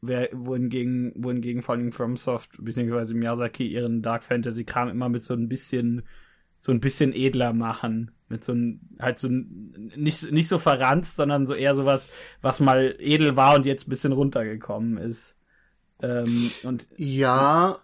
Wohingegen, 0.06 1.12
wohingegen 1.16 1.62
vor 1.62 1.74
allem 1.74 1.92
FromSoft 1.92 2.62
bzw. 2.62 3.14
Miyazaki 3.14 3.66
ihren 3.66 4.02
Dark 4.02 4.24
Fantasy 4.24 4.64
Kram 4.64 4.88
immer 4.88 5.08
mit 5.08 5.22
so 5.22 5.34
ein 5.34 5.48
bisschen 5.48 6.02
so 6.64 6.72
ein 6.72 6.80
bisschen 6.80 7.12
edler 7.12 7.52
machen. 7.52 8.12
Mit 8.28 8.42
so 8.42 8.52
ein, 8.52 8.80
halt 8.98 9.18
so 9.18 9.28
ein, 9.28 9.92
nicht, 9.96 10.32
nicht 10.32 10.48
so 10.48 10.58
verranzt, 10.58 11.16
sondern 11.16 11.46
so 11.46 11.52
eher 11.52 11.74
sowas, 11.74 12.08
was 12.40 12.60
mal 12.60 12.96
edel 12.98 13.36
war 13.36 13.54
und 13.54 13.66
jetzt 13.66 13.86
ein 13.86 13.90
bisschen 13.90 14.12
runtergekommen 14.12 14.96
ist. 14.96 15.36
Ähm, 16.00 16.50
und 16.62 16.86
Ja, 16.96 17.80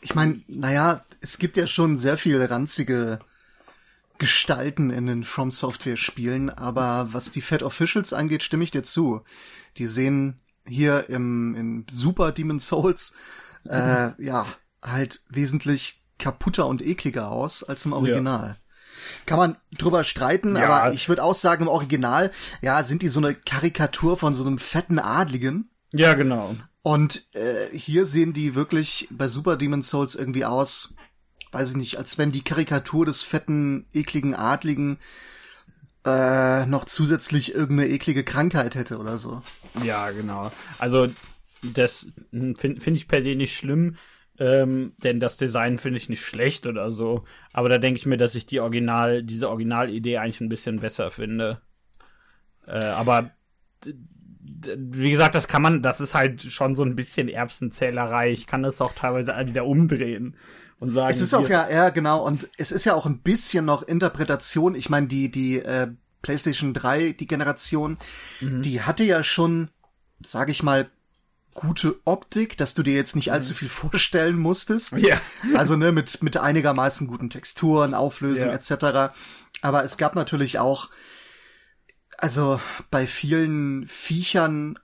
ich 0.00 0.16
meine, 0.16 0.42
naja, 0.48 1.04
es 1.20 1.38
gibt 1.38 1.56
ja 1.56 1.68
schon 1.68 1.96
sehr 1.96 2.16
viel 2.16 2.42
ranzige 2.42 3.20
Gestalten 4.18 4.90
in 4.90 5.06
den 5.06 5.22
From 5.22 5.52
Software 5.52 5.96
Spielen, 5.96 6.50
aber 6.50 7.12
was 7.12 7.30
die 7.30 7.42
Fat 7.42 7.62
Officials 7.62 8.12
angeht, 8.12 8.42
stimme 8.42 8.64
ich 8.64 8.72
dir 8.72 8.82
zu. 8.82 9.22
Die 9.76 9.86
sehen 9.86 10.40
hier 10.68 11.08
im, 11.10 11.54
in 11.54 11.86
Super 11.90 12.32
Demon 12.32 12.60
Souls, 12.60 13.14
äh, 13.68 14.10
ja, 14.22 14.46
halt 14.82 15.22
wesentlich 15.28 16.02
kaputter 16.18 16.66
und 16.66 16.84
ekliger 16.84 17.30
aus 17.30 17.62
als 17.62 17.84
im 17.84 17.92
Original. 17.92 18.56
Kann 19.26 19.38
man 19.38 19.56
drüber 19.76 20.02
streiten, 20.04 20.56
Ja. 20.56 20.68
aber 20.68 20.92
ich 20.94 21.08
würde 21.08 21.22
auch 21.22 21.34
sagen, 21.34 21.62
im 21.62 21.68
Original, 21.68 22.30
ja, 22.60 22.82
sind 22.82 23.02
die 23.02 23.08
so 23.08 23.20
eine 23.20 23.34
Karikatur 23.34 24.16
von 24.16 24.34
so 24.34 24.44
einem 24.44 24.58
fetten 24.58 24.98
Adligen. 24.98 25.70
ja, 25.92 26.14
genau. 26.14 26.54
Und 26.82 27.34
äh, 27.34 27.66
hier 27.76 28.06
sehen 28.06 28.32
die 28.32 28.54
wirklich 28.54 29.08
bei 29.10 29.28
Super 29.28 29.56
Demon 29.56 29.82
Souls 29.82 30.14
irgendwie 30.14 30.44
aus, 30.46 30.94
weiß 31.52 31.70
ich 31.70 31.76
nicht, 31.76 31.96
als 31.98 32.16
wenn 32.18 32.32
die 32.32 32.42
Karikatur 32.42 33.04
des 33.04 33.22
fetten, 33.22 33.86
ekligen 33.92 34.34
Adligen 34.34 34.98
äh, 36.08 36.66
noch 36.66 36.84
zusätzlich 36.84 37.54
irgendeine 37.54 37.90
eklige 37.90 38.24
Krankheit 38.24 38.74
hätte 38.74 38.98
oder 38.98 39.18
so. 39.18 39.42
Ja, 39.84 40.10
genau. 40.10 40.50
Also, 40.78 41.06
das 41.62 42.08
finde 42.30 42.80
find 42.80 42.96
ich 42.96 43.08
per 43.08 43.22
se 43.22 43.34
nicht 43.34 43.56
schlimm, 43.56 43.96
ähm, 44.38 44.92
denn 45.02 45.20
das 45.20 45.36
Design 45.36 45.78
finde 45.78 45.98
ich 45.98 46.08
nicht 46.08 46.24
schlecht 46.24 46.66
oder 46.66 46.90
so. 46.90 47.24
Aber 47.52 47.68
da 47.68 47.78
denke 47.78 47.98
ich 47.98 48.06
mir, 48.06 48.16
dass 48.16 48.34
ich 48.34 48.46
die 48.46 48.60
Original, 48.60 49.22
diese 49.22 49.48
Originalidee 49.48 50.18
eigentlich 50.18 50.40
ein 50.40 50.48
bisschen 50.48 50.80
besser 50.80 51.10
finde. 51.10 51.60
Äh, 52.66 52.84
aber 52.84 53.30
wie 54.76 55.10
gesagt, 55.10 55.34
das 55.34 55.48
kann 55.48 55.62
man, 55.62 55.82
das 55.82 56.00
ist 56.00 56.14
halt 56.14 56.42
schon 56.42 56.74
so 56.74 56.82
ein 56.82 56.96
bisschen 56.96 57.28
Erbsenzählerei. 57.28 58.30
Ich 58.32 58.46
kann 58.46 58.62
das 58.62 58.80
auch 58.80 58.92
teilweise 58.92 59.34
wieder 59.46 59.64
umdrehen 59.64 60.36
und 60.80 60.90
sagen. 60.90 61.10
Es 61.10 61.20
ist 61.20 61.34
auch 61.34 61.48
ja, 61.48 61.68
ja, 61.70 61.90
genau, 61.90 62.24
und 62.24 62.48
es 62.56 62.72
ist 62.72 62.84
ja 62.84 62.94
auch 62.94 63.06
ein 63.06 63.18
bisschen 63.18 63.64
noch 63.64 63.82
Interpretation. 63.82 64.74
Ich 64.74 64.88
meine, 64.90 65.06
die, 65.06 65.30
die 65.30 65.58
äh, 65.60 65.88
PlayStation 66.22 66.72
3, 66.72 67.12
die 67.12 67.26
Generation, 67.26 67.98
die 68.40 68.82
hatte 68.82 69.04
ja 69.04 69.22
schon, 69.22 69.70
sage 70.22 70.50
ich 70.50 70.62
mal, 70.62 70.88
gute 71.54 71.96
Optik, 72.04 72.56
dass 72.56 72.74
du 72.74 72.82
dir 72.84 72.94
jetzt 72.94 73.16
nicht 73.16 73.32
allzu 73.32 73.52
viel 73.52 73.68
vorstellen 73.68 74.36
musstest. 74.38 74.96
Ja. 74.98 75.20
Also 75.54 75.76
ne, 75.76 75.90
mit, 75.90 76.22
mit 76.22 76.36
einigermaßen 76.36 77.06
guten 77.08 77.30
Texturen, 77.30 77.94
Auflösung 77.94 78.48
Ja. 78.48 78.54
etc. 78.54 79.12
Aber 79.62 79.84
es 79.84 79.96
gab 79.96 80.14
natürlich 80.14 80.58
auch, 80.58 80.88
also 82.18 82.60
bei 82.90 83.06
vielen 83.06 83.86
Viechern 83.86 84.78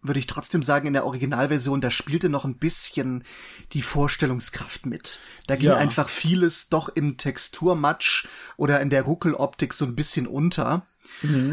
würde 0.00 0.20
ich 0.20 0.26
trotzdem 0.26 0.62
sagen, 0.62 0.86
in 0.86 0.92
der 0.92 1.04
Originalversion, 1.04 1.80
da 1.80 1.90
spielte 1.90 2.28
noch 2.28 2.44
ein 2.44 2.56
bisschen 2.56 3.24
die 3.72 3.82
Vorstellungskraft 3.82 4.86
mit. 4.86 5.20
Da 5.46 5.56
ging 5.56 5.70
Ja. 5.70 5.76
einfach 5.76 6.08
vieles 6.08 6.68
doch 6.68 6.88
im 6.88 7.16
Texturmatsch 7.16 8.26
oder 8.56 8.80
in 8.80 8.90
der 8.90 9.02
Ruckeloptik 9.02 9.74
so 9.74 9.84
ein 9.84 9.96
bisschen 9.96 10.26
unter. 10.26 10.86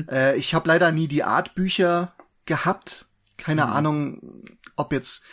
Äh, 0.10 0.38
ich 0.38 0.54
habe 0.54 0.68
leider 0.68 0.92
nie 0.92 1.08
die 1.08 1.24
Artbücher 1.24 2.13
gehabt. 2.46 3.08
Keine 3.38 3.68
Ahnung, 3.68 4.46
ob 4.75 4.94
jetzt, 4.94 5.24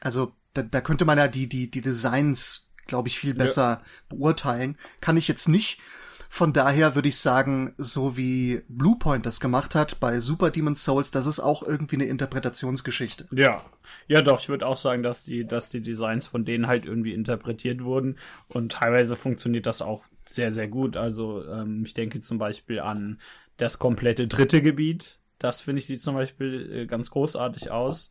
also 0.00 0.32
da, 0.54 0.62
da 0.62 0.80
könnte 0.80 1.04
man 1.04 1.18
ja 1.18 1.28
die, 1.28 1.48
die, 1.48 1.70
die 1.70 1.82
Designs, 1.82 2.70
glaube 2.86 3.08
ich, 3.08 3.18
viel 3.18 3.34
besser 3.34 3.82
beurteilen. 4.08 4.78
Kann 5.00 5.16
ich 5.18 5.28
jetzt 5.28 5.48
nicht. 5.48 5.80
Von 6.28 6.52
daher 6.52 6.94
würde 6.94 7.08
ich 7.08 7.18
sagen, 7.18 7.74
so 7.76 8.16
wie 8.16 8.62
Bluepoint 8.68 9.26
das 9.26 9.40
gemacht 9.40 9.74
hat 9.74 10.00
bei 10.00 10.20
Super 10.20 10.50
Demon's 10.50 10.84
Souls, 10.84 11.10
das 11.10 11.26
ist 11.26 11.40
auch 11.40 11.62
irgendwie 11.62 11.96
eine 11.96 12.04
Interpretationsgeschichte. 12.04 13.26
Ja, 13.32 13.64
ja 14.08 14.22
doch, 14.22 14.40
ich 14.40 14.48
würde 14.48 14.66
auch 14.66 14.76
sagen, 14.76 15.02
dass 15.02 15.24
die, 15.24 15.46
dass 15.46 15.70
die 15.70 15.80
Designs 15.80 16.26
von 16.26 16.44
denen 16.44 16.66
halt 16.66 16.84
irgendwie 16.84 17.12
interpretiert 17.12 17.82
wurden 17.82 18.18
und 18.48 18.72
teilweise 18.72 19.16
funktioniert 19.16 19.66
das 19.66 19.82
auch 19.82 20.04
sehr, 20.24 20.50
sehr 20.50 20.68
gut. 20.68 20.96
Also 20.96 21.44
ähm, 21.46 21.84
ich 21.84 21.94
denke 21.94 22.20
zum 22.20 22.38
Beispiel 22.38 22.80
an 22.80 23.18
das 23.56 23.78
komplette 23.78 24.28
dritte 24.28 24.62
Gebiet. 24.62 25.18
Das 25.38 25.60
finde 25.60 25.80
ich 25.80 25.86
sieht 25.86 26.02
zum 26.02 26.14
Beispiel 26.14 26.72
äh, 26.72 26.86
ganz 26.86 27.10
großartig 27.10 27.70
aus 27.70 28.10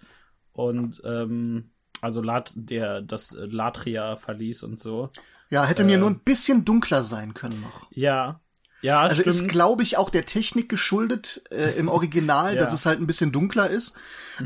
und 0.53 1.01
ähm, 1.05 1.71
also 2.01 2.21
Lat 2.21 2.53
der 2.55 3.01
das 3.01 3.35
Latria 3.37 4.15
Verlies 4.15 4.63
und 4.63 4.79
so. 4.79 5.09
Ja, 5.49 5.65
hätte 5.65 5.83
mir 5.83 5.97
nur 5.97 6.09
ein 6.09 6.19
bisschen 6.19 6.65
dunkler 6.65 7.03
sein 7.03 7.33
können 7.33 7.61
noch. 7.61 7.87
Ja, 7.91 8.39
ja, 8.81 9.01
Also 9.01 9.21
ist, 9.23 9.37
stimmt. 9.37 9.51
glaube 9.51 9.83
ich, 9.83 9.97
auch 9.97 10.09
der 10.09 10.25
Technik 10.25 10.69
geschuldet 10.69 11.41
äh, 11.51 11.71
im 11.77 11.87
Original, 11.87 12.53
Ja. 12.55 12.59
dass 12.61 12.73
es 12.73 12.85
halt 12.85 12.99
ein 12.99 13.07
bisschen 13.07 13.31
dunkler 13.31 13.69
ist. 13.69 13.93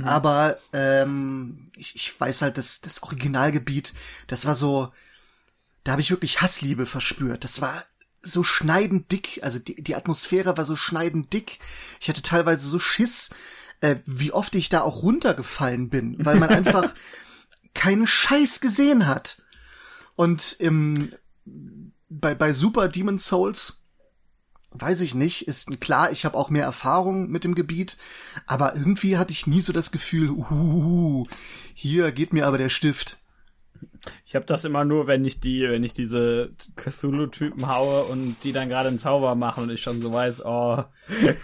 Aber 0.04 0.58
ähm, 0.72 1.72
ich, 1.76 1.96
ich 1.96 2.20
weiß 2.20 2.44
halt, 2.44 2.58
dass 2.60 2.80
das 2.82 3.02
Originalgebiet, 3.04 3.94
das 4.28 4.46
war 4.46 4.54
so, 4.56 4.92
da 5.84 5.94
habe 5.94 6.02
ich 6.02 6.12
wirklich 6.12 6.42
Hassliebe 6.42 6.86
verspürt. 6.86 7.44
Das 7.44 7.60
war 7.62 7.84
so 8.22 8.44
schneidend 8.44 9.12
dick, 9.12 9.40
also 9.44 9.58
die, 9.60 9.82
die 9.82 9.96
Atmosphäre 9.96 10.58
war 10.58 10.66
so 10.66 10.76
schneidend 10.76 11.34
dick. 11.34 11.60
Ich 12.00 12.08
hatte 12.10 12.22
teilweise 12.22 12.70
so 12.70 12.78
Schiss, 12.80 13.32
äh, 13.82 13.96
wie 14.06 14.32
oft 14.32 14.54
ich 14.56 14.70
da 14.70 14.82
auch 14.82 15.02
runtergefallen 15.02 15.90
bin, 15.90 16.18
weil 16.24 16.38
man 16.38 16.50
einfach 16.50 16.94
keinen 17.74 18.06
Scheiß 18.08 18.62
gesehen 18.62 19.08
hat. 19.08 19.42
Und 20.20 20.58
im, 20.60 21.14
bei, 22.10 22.36
bei 22.36 22.52
Super 22.52 22.90
Demon 22.90 23.20
Souls, 23.20 23.86
weiß 24.72 25.00
ich 25.00 25.16
nicht, 25.16 25.48
ist 25.48 25.80
klar, 25.80 26.12
ich 26.12 26.26
habe 26.26 26.38
auch 26.38 26.50
mehr 26.50 26.66
Erfahrung 26.66 27.30
mit 27.30 27.46
dem 27.46 27.56
Gebiet, 27.56 27.96
aber 28.46 28.76
irgendwie 28.76 29.18
hatte 29.18 29.32
ich 29.32 29.48
nie 29.48 29.62
so 29.62 29.72
das 29.72 29.94
Gefühl, 29.94 30.32
uh, 30.32 31.26
hier 31.74 32.12
geht 32.12 32.34
mir 32.34 32.48
aber 32.48 32.58
der 32.58 32.68
Stift. 32.68 33.16
Ich 34.26 34.36
habe 34.36 34.46
das 34.46 34.66
immer 34.66 34.84
nur, 34.84 35.08
wenn 35.08 35.24
ich 35.24 35.40
die, 35.40 35.62
wenn 35.62 35.86
ich 35.86 35.94
diese 35.94 36.52
Cthulhu-Typen 36.76 37.70
haue 37.70 38.04
und 38.04 38.44
die 38.44 38.52
dann 38.52 38.68
gerade 38.68 38.90
einen 38.90 39.00
Zauber 39.00 39.36
machen 39.36 39.64
und 39.64 39.70
ich 39.70 39.82
schon 39.82 40.02
so 40.02 40.12
weiß, 40.12 40.44
oh. 40.44 40.84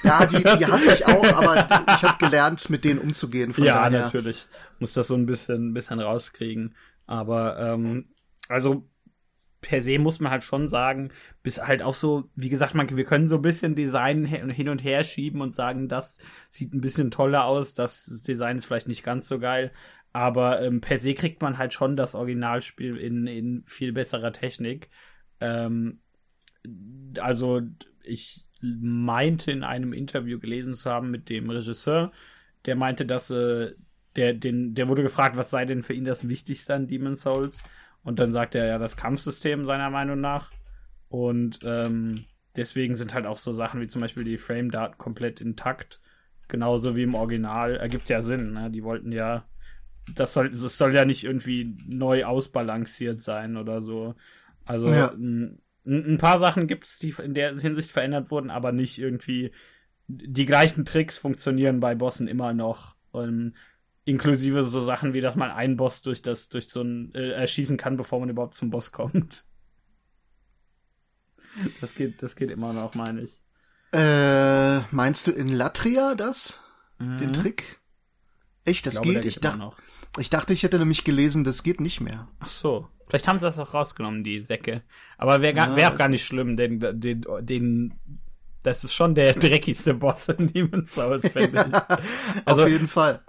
Ja, 0.04 0.26
die, 0.26 0.44
die 0.44 0.66
hasse 0.66 0.96
ich 0.96 1.06
auch, 1.06 1.24
aber 1.34 1.66
ich 1.96 2.04
habe 2.04 2.18
gelernt, 2.18 2.70
mit 2.70 2.84
denen 2.84 3.00
umzugehen. 3.00 3.54
ja, 3.56 3.90
daher. 3.90 4.02
natürlich. 4.02 4.48
Muss 4.80 4.92
das 4.92 5.08
so 5.08 5.16
ein 5.16 5.26
bisschen, 5.26 5.70
ein 5.70 5.74
bisschen 5.74 6.02
rauskriegen. 6.02 6.76
Aber 7.08 7.58
ähm, 7.58 8.10
also 8.48 8.88
per 9.62 9.82
se 9.82 9.98
muss 9.98 10.20
man 10.20 10.32
halt 10.32 10.44
schon 10.44 10.68
sagen, 10.68 11.12
bis 11.42 11.60
halt 11.60 11.82
auch 11.82 11.96
so, 11.96 12.30
wie 12.36 12.50
gesagt, 12.50 12.76
man, 12.76 12.96
wir 12.96 13.04
können 13.04 13.28
so 13.28 13.38
ein 13.38 13.42
bisschen 13.42 13.74
Design 13.74 14.24
hin 14.26 14.70
und 14.70 14.84
her 14.84 15.04
schieben 15.04 15.42
und 15.42 15.56
sagen, 15.56 15.90
das 15.90 16.20
sieht 16.50 16.74
ein 16.74 16.82
bisschen 16.82 17.10
toller 17.10 17.46
aus, 17.46 17.74
das 17.74 18.22
Design 18.22 18.58
ist 18.58 18.66
vielleicht 18.66 18.88
nicht 18.88 19.04
ganz 19.04 19.28
so 19.28 19.40
geil, 19.40 19.72
aber 20.14 20.62
ähm, 20.62 20.82
per 20.82 20.98
se 20.98 21.16
kriegt 21.16 21.42
man 21.42 21.58
halt 21.58 21.74
schon 21.74 21.98
das 21.98 22.14
Originalspiel 22.14 22.96
in, 22.96 23.26
in 23.26 23.64
viel 23.66 23.92
besserer 23.92 24.32
Technik. 24.32 24.90
Ähm, 25.40 26.00
also 27.20 27.62
ich 28.04 28.46
meinte 28.62 29.52
in 29.52 29.64
einem 29.64 29.94
Interview 29.94 30.40
gelesen 30.40 30.74
zu 30.74 30.90
haben 30.92 31.12
mit 31.12 31.30
dem 31.30 31.50
Regisseur, 31.50 32.12
der 32.66 32.76
meinte, 32.76 33.06
dass 33.06 33.32
äh, 33.32 33.74
der, 34.16 34.34
den, 34.34 34.76
der 34.76 34.88
wurde 34.88 35.02
gefragt, 35.02 35.36
was 35.38 35.50
sei 35.50 35.66
denn 35.66 35.84
für 35.84 35.94
ihn 35.94 36.06
das 36.06 36.30
Wichtigste 36.30 36.74
an 36.76 36.88
Demon's 36.88 37.22
Souls? 37.22 37.64
Und 38.06 38.20
dann 38.20 38.32
sagt 38.32 38.56
er 38.56 38.68
ja 38.68 38.78
das 38.78 38.96
Kampfsystem 38.96 39.66
seiner 39.66 39.90
Meinung 39.90 40.20
nach. 40.20 40.52
Und 41.10 41.60
ähm, 41.64 42.26
deswegen 42.56 42.96
sind 42.96 43.14
halt 43.16 43.26
auch 43.26 43.40
so 43.40 43.52
Sachen 43.52 43.82
wie 43.82 43.88
zum 43.88 44.00
Beispiel 44.00 44.24
die 44.24 44.38
Frame-Daten 44.38 44.98
komplett 44.98 45.42
intakt. 45.42 46.00
Genauso 46.48 46.96
wie 46.96 47.04
im 47.04 47.16
Original. 47.16 47.76
Ergibt 47.78 48.08
ja 48.10 48.22
Sinn, 48.22 48.54
ne? 48.54 48.70
Die 48.70 48.84
wollten 48.84 49.12
ja. 49.12 49.46
Das 50.14 50.34
soll, 50.34 50.52
das 50.52 50.78
soll 50.78 50.94
ja 50.94 51.04
nicht 51.04 51.24
irgendwie 51.24 51.76
neu 51.88 52.26
ausbalanciert 52.26 53.22
sein 53.22 53.58
oder 53.58 53.82
so. 53.82 54.14
Also 54.64 54.88
ja. 54.90 55.12
ein, 55.12 55.60
ein 55.84 56.20
paar 56.20 56.38
Sachen 56.38 56.68
gibt 56.68 56.86
es, 56.86 57.00
die 57.00 57.16
in 57.24 57.34
der 57.34 57.58
Hinsicht 57.58 57.92
verändert 57.92 58.30
wurden, 58.30 58.52
aber 58.52 58.72
nicht 58.72 59.00
irgendwie. 59.00 59.52
Die 60.08 60.46
gleichen 60.46 60.86
Tricks 60.86 61.18
funktionieren 61.18 61.80
bei 61.80 61.96
Bossen 61.96 62.28
immer 62.28 62.54
noch. 62.54 62.96
Und 63.12 63.54
Inklusive 64.06 64.64
so 64.64 64.80
Sachen 64.80 65.14
wie, 65.14 65.22
dass 65.22 65.36
man 65.36 65.52
einen 65.52 65.78
Boss 65.78 66.02
durch 66.02 66.22
das, 66.22 66.50
durch 66.50 66.70
so 66.70 66.82
ein, 66.82 67.14
äh, 67.16 67.32
erschießen 67.32 67.76
kann, 67.78 67.98
bevor 67.98 68.20
man 68.20 68.30
überhaupt 68.30 68.56
zum 68.56 68.70
Boss 68.70 68.92
kommt. 68.92 69.46
Das 71.80 71.96
geht, 71.96 72.22
das 72.22 72.36
geht 72.36 72.52
immer 72.52 72.74
noch, 72.74 72.96
meine 72.96 73.22
ich. 73.22 73.42
Äh, 73.94 74.82
meinst 74.94 75.28
du 75.28 75.32
in 75.32 75.48
Latria 75.48 76.14
das? 76.14 76.60
Mhm. 77.00 77.18
Den 77.18 77.32
Trick? 77.32 77.80
Echt, 78.66 78.86
das 78.86 78.96
ich 78.96 79.02
glaube, 79.02 79.14
geht? 79.14 79.22
geht 79.24 79.36
ich, 79.36 79.40
dach, 79.40 79.72
ich 80.18 80.30
dachte, 80.30 80.52
ich 80.52 80.64
hätte 80.64 80.80
nämlich 80.80 81.06
gelesen, 81.06 81.46
das 81.46 81.64
geht 81.64 81.80
nicht 81.80 82.02
mehr. 82.02 82.28
Ach 82.40 82.50
so. 82.50 82.90
Vielleicht 83.08 83.28
haben 83.28 83.40
sie 83.40 83.46
das 83.46 83.60
auch 83.60 83.74
rausgenommen, 83.74 84.24
die 84.24 84.42
Säcke. 84.42 84.84
Aber 85.18 85.42
wäre 85.42 85.56
ja, 85.56 85.76
wär 85.76 85.94
auch 85.94 85.98
gar 85.98 86.10
nicht 86.10 86.26
schlimm, 86.26 86.58
denn 86.58 86.80
den, 86.80 87.24
den, 87.42 87.94
das 88.64 88.84
ist 88.84 88.94
schon 88.94 89.14
der 89.14 89.34
dreckigste 89.36 89.94
Boss 89.94 90.28
in 90.30 90.48
Demon's 90.48 90.94
Souls, 90.94 91.28
finde 91.30 91.70
ich. 91.70 91.98
Also, 92.46 92.64
Auf 92.64 92.70
jeden 92.70 92.88
Fall. 92.88 93.24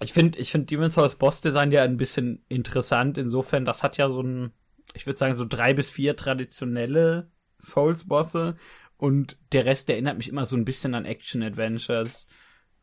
Ich 0.00 0.12
finde, 0.12 0.38
ich 0.38 0.50
finde 0.50 0.66
Demon's 0.66 0.94
Souls 0.94 1.16
Boss 1.16 1.40
Design 1.40 1.70
ja 1.72 1.82
ein 1.82 1.96
bisschen 1.96 2.44
interessant. 2.48 3.18
Insofern, 3.18 3.64
das 3.64 3.82
hat 3.82 3.98
ja 3.98 4.08
so 4.08 4.22
ein, 4.22 4.52
ich 4.94 5.06
würde 5.06 5.18
sagen, 5.18 5.34
so 5.34 5.44
drei 5.44 5.74
bis 5.74 5.90
vier 5.90 6.16
traditionelle 6.16 7.30
Souls 7.60 8.08
Bosse 8.08 8.56
und 8.96 9.36
der 9.52 9.64
Rest 9.64 9.90
erinnert 9.90 10.16
mich 10.16 10.28
immer 10.28 10.46
so 10.46 10.56
ein 10.56 10.64
bisschen 10.64 10.94
an 10.94 11.04
Action 11.04 11.42
Adventures. 11.42 12.26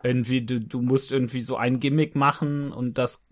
Irgendwie, 0.02 0.46
du, 0.46 0.62
du 0.62 0.82
musst 0.82 1.12
irgendwie 1.12 1.42
so 1.42 1.58
ein 1.58 1.80
Gimmick 1.80 2.16
machen 2.16 2.72
und 2.72 2.98
das 2.98 3.26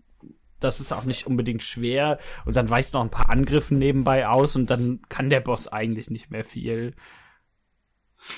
das 0.60 0.80
ist 0.80 0.92
auch 0.92 1.04
nicht 1.04 1.26
unbedingt 1.26 1.62
schwer. 1.62 2.18
Und 2.44 2.56
dann 2.56 2.68
weißt 2.68 2.92
du 2.92 2.98
noch 2.98 3.04
ein 3.04 3.10
paar 3.10 3.30
Angriffe 3.30 3.74
nebenbei 3.74 4.26
aus 4.26 4.56
und 4.56 4.70
dann 4.70 5.00
kann 5.08 5.30
der 5.30 5.40
Boss 5.40 5.68
eigentlich 5.68 6.10
nicht 6.10 6.30
mehr 6.30 6.44
viel. 6.44 6.94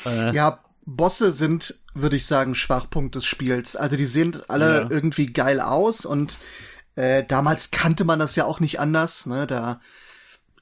Äh, 0.05 0.35
ja, 0.35 0.63
Bosse 0.87 1.33
sind, 1.33 1.81
würde 1.95 2.17
ich 2.17 2.27
sagen, 2.27 2.55
Schwachpunkt 2.55 3.15
des 3.15 3.27
Spiels. 3.27 3.77
Also 3.77 3.97
die 3.97 4.07
sehen 4.07 4.41
alle 4.49 4.83
ja. 4.83 4.91
irgendwie 4.91 5.33
geil 5.33 5.61
aus 5.61 6.05
und 6.05 6.39
äh, 6.97 7.25
damals 7.25 7.71
kannte 7.71 8.05
man 8.05 8.19
das 8.19 8.37
ja 8.37 8.45
auch 8.45 8.61
nicht 8.61 8.81
anders. 8.81 9.27
Ne? 9.27 9.47
Da, 9.47 9.81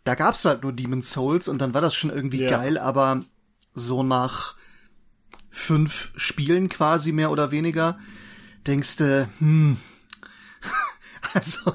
da 0.04 0.14
gab's 0.14 0.44
halt 0.44 0.62
nur 0.62 0.72
Demon's 0.72 1.12
Souls 1.12 1.48
und 1.48 1.58
dann 1.58 1.74
war 1.74 1.80
das 1.80 1.94
schon 1.94 2.10
irgendwie 2.10 2.42
ja. 2.42 2.50
geil, 2.50 2.78
aber 2.78 3.20
so 3.74 4.02
nach 4.02 4.56
fünf 5.50 6.12
Spielen 6.16 6.68
quasi 6.68 7.12
mehr 7.12 7.30
oder 7.30 7.50
weniger 7.50 7.98
denkst 8.66 8.96
du, 8.96 9.28
hm, 9.38 9.78
also 11.34 11.74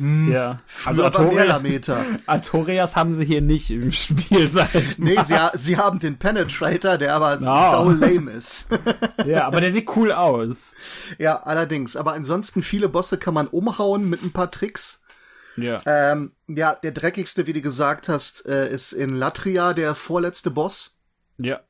hm, 0.00 0.32
ja, 0.32 0.60
also 0.86 1.04
Artoria, 1.04 1.60
Artorias 2.26 2.96
haben 2.96 3.18
sie 3.18 3.26
hier 3.26 3.42
nicht 3.42 3.70
im 3.70 3.92
Spiel 3.92 4.50
seit 4.52 4.94
Nee, 4.96 5.18
sie, 5.22 5.36
sie 5.52 5.76
haben 5.76 6.00
den 6.00 6.16
Penetrator, 6.16 6.96
der 6.96 7.14
aber 7.14 7.38
oh. 7.42 7.84
so 7.84 7.90
lame 7.90 8.30
ist. 8.30 8.68
ja, 9.26 9.44
aber 9.46 9.60
der 9.60 9.72
sieht 9.72 9.94
cool 9.96 10.10
aus. 10.10 10.74
Ja, 11.18 11.42
allerdings. 11.42 11.96
Aber 11.96 12.14
ansonsten 12.14 12.62
viele 12.62 12.88
Bosse 12.88 13.18
kann 13.18 13.34
man 13.34 13.46
umhauen 13.46 14.08
mit 14.08 14.22
ein 14.22 14.32
paar 14.32 14.50
Tricks. 14.50 15.04
Ja. 15.56 15.82
Ähm, 15.84 16.32
ja, 16.48 16.74
der 16.74 16.92
dreckigste, 16.92 17.46
wie 17.46 17.52
du 17.52 17.60
gesagt 17.60 18.08
hast, 18.08 18.46
äh, 18.46 18.72
ist 18.72 18.92
in 18.92 19.14
Latria 19.14 19.74
der 19.74 19.94
vorletzte 19.94 20.50
Boss. 20.50 20.98
Ja. 21.36 21.60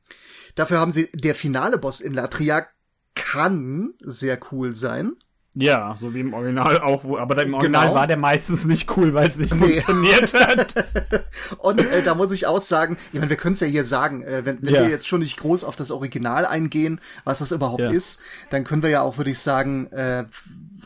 Dafür 0.54 0.78
haben 0.78 0.92
sie, 0.92 1.08
der 1.14 1.34
finale 1.34 1.78
Boss 1.78 2.00
in 2.00 2.14
Latria 2.14 2.68
kann 3.16 3.94
sehr 3.98 4.38
cool 4.52 4.76
sein. 4.76 5.16
Ja, 5.54 5.96
so 5.98 6.14
wie 6.14 6.20
im 6.20 6.32
Original 6.32 6.80
auch, 6.80 7.02
wo, 7.02 7.18
aber 7.18 7.42
im 7.42 7.54
Original 7.54 7.86
genau. 7.86 7.94
war 7.96 8.06
der 8.06 8.16
meistens 8.16 8.64
nicht 8.64 8.96
cool, 8.96 9.14
weil 9.14 9.28
es 9.28 9.36
nicht 9.36 9.52
nee. 9.52 9.80
funktioniert 9.80 10.32
hat. 10.32 10.74
Und 11.58 11.80
äh, 11.80 12.04
da 12.04 12.14
muss 12.14 12.30
ich 12.30 12.46
auch 12.46 12.60
sagen, 12.60 12.98
ich 13.12 13.18
meine, 13.18 13.30
wir 13.30 13.36
können 13.36 13.54
es 13.54 13.60
ja 13.60 13.66
hier 13.66 13.84
sagen, 13.84 14.22
äh, 14.22 14.44
wenn, 14.44 14.62
wenn 14.62 14.74
ja. 14.74 14.82
wir 14.82 14.90
jetzt 14.90 15.08
schon 15.08 15.20
nicht 15.20 15.38
groß 15.38 15.64
auf 15.64 15.74
das 15.74 15.90
Original 15.90 16.46
eingehen, 16.46 17.00
was 17.24 17.40
das 17.40 17.50
überhaupt 17.50 17.82
ja. 17.82 17.90
ist, 17.90 18.20
dann 18.50 18.62
können 18.62 18.84
wir 18.84 18.90
ja 18.90 19.02
auch, 19.02 19.18
würde 19.18 19.32
ich 19.32 19.40
sagen, 19.40 19.88
äh, 19.88 20.24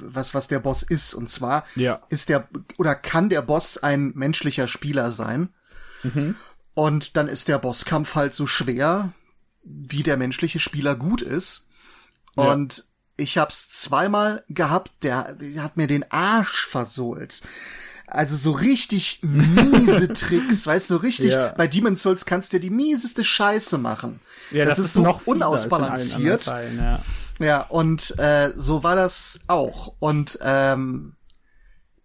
was, 0.00 0.32
was 0.32 0.48
der 0.48 0.60
Boss 0.60 0.82
ist. 0.82 1.12
Und 1.12 1.28
zwar 1.28 1.64
ja. 1.74 2.00
ist 2.08 2.30
der 2.30 2.48
oder 2.78 2.94
kann 2.94 3.28
der 3.28 3.42
Boss 3.42 3.76
ein 3.76 4.12
menschlicher 4.14 4.66
Spieler 4.66 5.10
sein. 5.10 5.50
Mhm. 6.02 6.36
Und 6.72 7.18
dann 7.18 7.28
ist 7.28 7.48
der 7.48 7.58
Bosskampf 7.58 8.14
halt 8.14 8.32
so 8.32 8.46
schwer, 8.46 9.12
wie 9.62 10.02
der 10.02 10.16
menschliche 10.16 10.58
Spieler 10.58 10.96
gut 10.96 11.20
ist. 11.20 11.68
Und 12.34 12.84
ich 13.16 13.38
hab's 13.38 13.70
zweimal 13.70 14.44
gehabt, 14.48 14.92
der, 15.02 15.34
der 15.34 15.62
hat 15.62 15.76
mir 15.76 15.86
den 15.86 16.10
Arsch 16.10 16.66
versohlt. 16.66 17.42
Also 18.06 18.36
so 18.36 18.52
richtig 18.52 19.20
miese 19.22 20.12
Tricks, 20.14 20.66
weißt 20.66 20.90
du, 20.90 20.94
so 20.94 21.00
richtig, 21.00 21.32
ja. 21.32 21.52
bei 21.56 21.66
Demon's 21.66 22.02
Souls 22.02 22.26
kannst 22.26 22.52
du 22.52 22.58
dir 22.58 22.68
die 22.68 22.74
mieseste 22.74 23.24
Scheiße 23.24 23.78
machen. 23.78 24.20
Ja, 24.50 24.64
das, 24.64 24.76
das 24.76 24.78
ist, 24.78 24.84
ist 24.86 24.92
so 24.94 25.02
noch 25.02 25.26
unausbalanciert. 25.26 26.44
Teilen, 26.44 26.78
ja. 26.78 27.02
ja, 27.38 27.60
und 27.62 28.18
äh, 28.18 28.52
so 28.54 28.82
war 28.82 28.94
das 28.94 29.40
auch. 29.48 29.94
Und 30.00 30.38
ähm, 30.42 31.16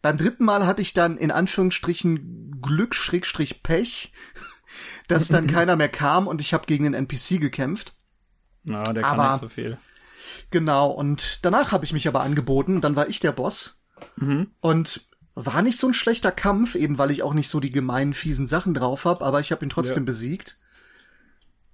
beim 0.02 0.18
dritten 0.18 0.46
Mal 0.46 0.66
hatte 0.66 0.82
ich 0.82 0.94
dann 0.94 1.18
in 1.18 1.32
Anführungsstrichen 1.32 2.62
Glück, 2.62 2.96
Schrägstrich 2.96 3.62
Pech, 3.62 4.14
dass 5.08 5.28
dann 5.28 5.48
keiner 5.48 5.76
mehr 5.76 5.90
kam 5.90 6.28
und 6.28 6.40
ich 6.40 6.54
habe 6.54 6.66
gegen 6.66 6.86
den 6.86 6.94
NPC 6.94 7.42
gekämpft. 7.42 7.94
Na, 8.64 8.94
der 8.94 9.04
kann 9.04 9.20
Aber, 9.20 9.34
nicht 9.34 9.42
so 9.42 9.50
viel. 9.50 9.78
Genau, 10.52 10.90
und 10.90 11.46
danach 11.46 11.72
habe 11.72 11.86
ich 11.86 11.94
mich 11.94 12.08
aber 12.08 12.22
angeboten, 12.22 12.82
dann 12.82 12.96
war 12.96 13.08
ich 13.08 13.20
der 13.20 13.32
Boss. 13.32 13.84
Mhm. 14.16 14.52
Und 14.62 15.10
war 15.36 15.62
nicht 15.62 15.78
so 15.78 15.88
ein 15.88 15.94
schlechter 15.94 16.32
Kampf, 16.32 16.76
eben 16.76 16.98
weil 16.98 17.12
ich 17.12 17.24
auch 17.24 17.34
nicht 17.34 17.50
so 17.50 17.60
die 17.60 17.72
gemeinen, 17.72 18.14
fiesen 18.14 18.48
Sachen 18.48 18.74
drauf 18.74 19.06
habe, 19.06 19.24
aber 19.24 19.40
ich 19.40 19.52
habe 19.52 19.66
ihn 19.66 19.70
trotzdem 19.70 20.04
ja. 20.04 20.08
besiegt. 20.08 20.60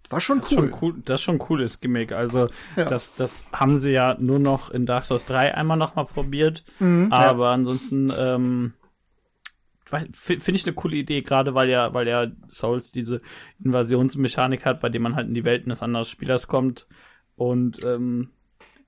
War 0.10 0.22
schon 0.22 0.42
das 0.42 0.52
cool. 0.52 0.58
schon 0.58 0.76
cool. 0.82 1.02
Das 1.04 1.20
ist 1.20 1.24
schon 1.24 1.36
ein 1.36 1.40
cooles 1.40 1.82
Gimmick. 1.82 2.12
Also, 2.12 2.48
ja. 2.76 2.86
das, 2.86 3.16
das 3.16 3.46
haben 3.52 3.80
sie 3.80 3.92
ja 3.92 4.16
nur 4.20 4.38
noch 4.38 4.70
in 4.70 4.86
Dark 4.86 5.06
Souls 5.06 5.26
3 5.26 5.56
einmal 5.56 5.78
noch 5.78 5.96
mal 5.96 6.06
probiert. 6.06 6.64
Mhm, 6.80 7.12
aber 7.12 7.46
ja. 7.46 7.54
ansonsten, 7.54 8.14
ähm, 8.16 8.74
finde 10.12 10.52
ich 10.52 10.66
eine 10.66 10.74
coole 10.74 10.98
Idee, 10.98 11.22
gerade 11.22 11.54
weil 11.56 11.70
ja, 11.70 11.94
weil 11.94 12.08
ja 12.08 12.28
Souls 12.50 12.92
diese 12.92 13.22
Invasionsmechanik 13.64 14.66
hat, 14.66 14.82
bei 14.82 14.90
dem 14.90 15.04
man 15.04 15.16
halt 15.16 15.28
in 15.28 15.34
die 15.34 15.46
Welten 15.46 15.70
des 15.70 15.84
anderen 15.84 16.06
Spielers 16.06 16.48
kommt. 16.48 16.88
Und 17.36 17.84
ähm, 17.84 18.32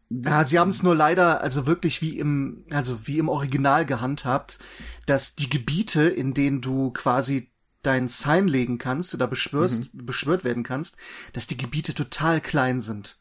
ja, 0.10 0.46
sie 0.46 0.58
haben 0.58 0.70
es 0.70 0.84
nur 0.84 0.96
leider, 0.96 1.42
also 1.42 1.66
wirklich 1.66 2.02
wie 2.02 2.18
im, 2.18 2.64
also 2.72 3.08
wie 3.08 3.18
im 3.18 3.30
Original 3.30 3.86
gehandhabt, 3.86 4.60
dass 5.06 5.36
die 5.36 5.50
Gebiete, 5.50 6.04
in 6.04 6.34
denen 6.34 6.62
du 6.62 6.92
quasi 6.92 7.52
dein 7.82 8.08
Sign 8.10 8.48
legen 8.48 8.78
kannst 8.78 9.14
oder 9.14 9.28
beschwörst, 9.28 9.94
mhm. 9.94 10.06
beschwört 10.06 10.44
werden 10.44 10.64
kannst, 10.64 10.98
dass 11.34 11.48
die 11.48 11.58
Gebiete 11.58 11.94
total 11.94 12.42
klein 12.42 12.82
sind. 12.82 13.18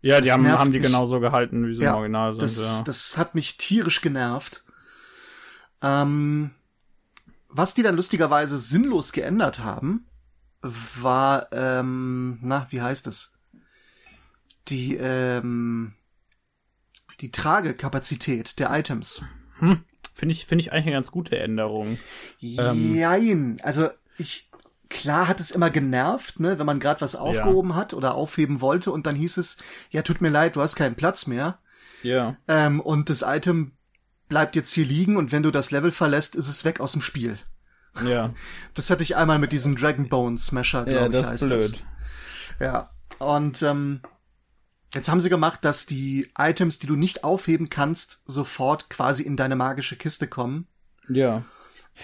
Ja, 0.00 0.20
die 0.20 0.30
haben, 0.30 0.46
haben 0.46 0.72
die 0.72 0.78
mich. 0.78 0.86
genauso 0.86 1.20
gehalten, 1.20 1.66
wie 1.66 1.74
sie 1.74 1.82
ja, 1.82 1.90
im 1.90 1.96
Original 1.96 2.32
sind. 2.32 2.42
Das, 2.42 2.56
ja. 2.58 2.82
das 2.84 3.16
hat 3.16 3.34
mich 3.34 3.56
tierisch 3.56 4.00
genervt. 4.00 4.62
Ähm, 5.82 6.50
was 7.48 7.74
die 7.74 7.82
dann 7.82 7.96
lustigerweise 7.96 8.58
sinnlos 8.58 9.12
geändert 9.12 9.58
haben, 9.58 10.06
war, 10.60 11.48
ähm, 11.52 12.38
na, 12.42 12.66
wie 12.70 12.80
heißt 12.80 13.06
es? 13.06 13.37
Die, 14.70 14.96
ähm, 14.96 15.94
die 17.20 17.32
Tragekapazität 17.32 18.58
der 18.58 18.70
Items. 18.70 19.22
Hm. 19.58 19.84
Finde 20.14 20.32
ich, 20.32 20.46
finde 20.46 20.62
ich 20.62 20.72
eigentlich 20.72 20.86
eine 20.86 20.96
ganz 20.96 21.10
gute 21.10 21.38
Änderung. 21.38 21.98
Jein. 22.38 22.96
Ähm, 22.96 23.56
also 23.62 23.88
ich, 24.16 24.50
klar 24.88 25.28
hat 25.28 25.40
es 25.40 25.50
immer 25.50 25.70
genervt, 25.70 26.40
ne, 26.40 26.58
wenn 26.58 26.66
man 26.66 26.80
gerade 26.80 27.00
was 27.00 27.14
aufgehoben 27.14 27.70
ja. 27.70 27.76
hat 27.76 27.94
oder 27.94 28.14
aufheben 28.14 28.60
wollte 28.60 28.90
und 28.90 29.06
dann 29.06 29.16
hieß 29.16 29.36
es, 29.36 29.58
ja, 29.90 30.02
tut 30.02 30.20
mir 30.20 30.30
leid, 30.30 30.56
du 30.56 30.60
hast 30.60 30.76
keinen 30.76 30.96
Platz 30.96 31.26
mehr. 31.26 31.58
Ja. 32.02 32.36
Ähm, 32.48 32.80
und 32.80 33.10
das 33.10 33.22
Item 33.22 33.72
bleibt 34.28 34.56
jetzt 34.56 34.72
hier 34.72 34.84
liegen 34.84 35.16
und 35.16 35.32
wenn 35.32 35.42
du 35.42 35.50
das 35.50 35.70
Level 35.70 35.90
verlässt, 35.90 36.36
ist 36.36 36.48
es 36.48 36.64
weg 36.64 36.80
aus 36.80 36.92
dem 36.92 37.02
Spiel. 37.02 37.38
Ja. 38.04 38.34
Das 38.74 38.90
hatte 38.90 39.02
ich 39.02 39.16
einmal 39.16 39.40
mit 39.40 39.50
diesem 39.50 39.76
Dragon 39.76 40.08
Bone 40.08 40.38
Smasher, 40.38 40.84
glaube 40.84 41.00
ja, 41.00 41.08
das 41.08 41.26
ich, 41.26 41.32
heißt 41.32 41.46
blöd. 41.46 41.84
das. 42.58 42.60
Ja. 42.60 42.90
Und 43.18 43.62
ähm, 43.62 44.02
jetzt 44.98 45.08
haben 45.08 45.20
sie 45.20 45.30
gemacht, 45.30 45.64
dass 45.64 45.86
die 45.86 46.28
Items, 46.36 46.78
die 46.78 46.86
du 46.86 46.96
nicht 46.96 47.24
aufheben 47.24 47.70
kannst, 47.70 48.22
sofort 48.26 48.90
quasi 48.90 49.22
in 49.22 49.36
deine 49.36 49.56
magische 49.56 49.96
Kiste 49.96 50.26
kommen. 50.26 50.66
Ja. 51.08 51.44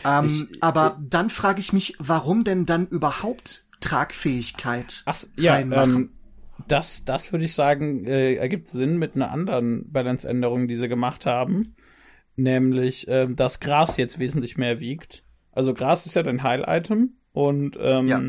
Ähm, 0.04 0.48
ich, 0.50 0.62
aber 0.62 0.98
ich, 1.00 1.08
dann 1.10 1.28
frage 1.28 1.60
ich 1.60 1.72
mich, 1.72 1.96
warum 1.98 2.44
denn 2.44 2.66
dann 2.66 2.86
überhaupt 2.86 3.66
Tragfähigkeit 3.80 5.02
ach, 5.04 5.24
ja, 5.36 5.58
ähm, 5.58 6.10
das, 6.68 7.04
das 7.04 7.32
würde 7.32 7.44
ich 7.44 7.52
sagen, 7.52 8.06
äh, 8.06 8.34
ergibt 8.36 8.68
Sinn 8.68 8.96
mit 8.96 9.16
einer 9.16 9.30
anderen 9.30 9.90
Balance-Änderung, 9.92 10.68
die 10.68 10.76
sie 10.76 10.88
gemacht 10.88 11.26
haben. 11.26 11.74
Nämlich, 12.36 13.06
äh, 13.08 13.28
dass 13.28 13.60
Gras 13.60 13.96
jetzt 13.96 14.18
wesentlich 14.18 14.56
mehr 14.56 14.80
wiegt. 14.80 15.24
Also 15.52 15.74
Gras 15.74 16.06
ist 16.06 16.14
ja 16.14 16.22
dein 16.22 16.42
Heil-Item 16.42 17.16
und 17.32 17.76
ähm, 17.78 18.06
ja, 18.06 18.20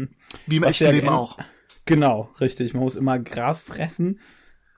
wie 0.47 0.57
im 0.57 0.63
echten 0.63 0.91
Leben 0.91 1.09
auch. 1.09 1.39
Genau, 1.85 2.29
richtig. 2.39 2.73
Man 2.73 2.83
muss 2.83 2.95
immer 2.95 3.17
Gras 3.19 3.59
fressen. 3.59 4.19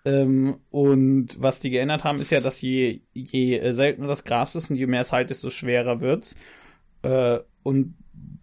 Ähm, 0.08 0.62
und 0.70 1.36
was 1.38 1.60
die 1.60 1.70
geändert 1.70 2.06
haben, 2.06 2.20
ist 2.20 2.30
ja, 2.30 2.40
dass 2.40 2.62
je, 2.62 3.02
je 3.12 3.72
seltener 3.74 4.08
das 4.08 4.24
Gras 4.24 4.56
ist 4.56 4.70
und 4.70 4.78
je 4.78 4.88
mehr 4.88 5.02
es 5.02 5.12
halt, 5.12 5.30
desto 5.30 5.50
schwerer 5.50 6.00
wird's. 6.00 6.34
Äh, 7.02 7.40
und 7.62 7.96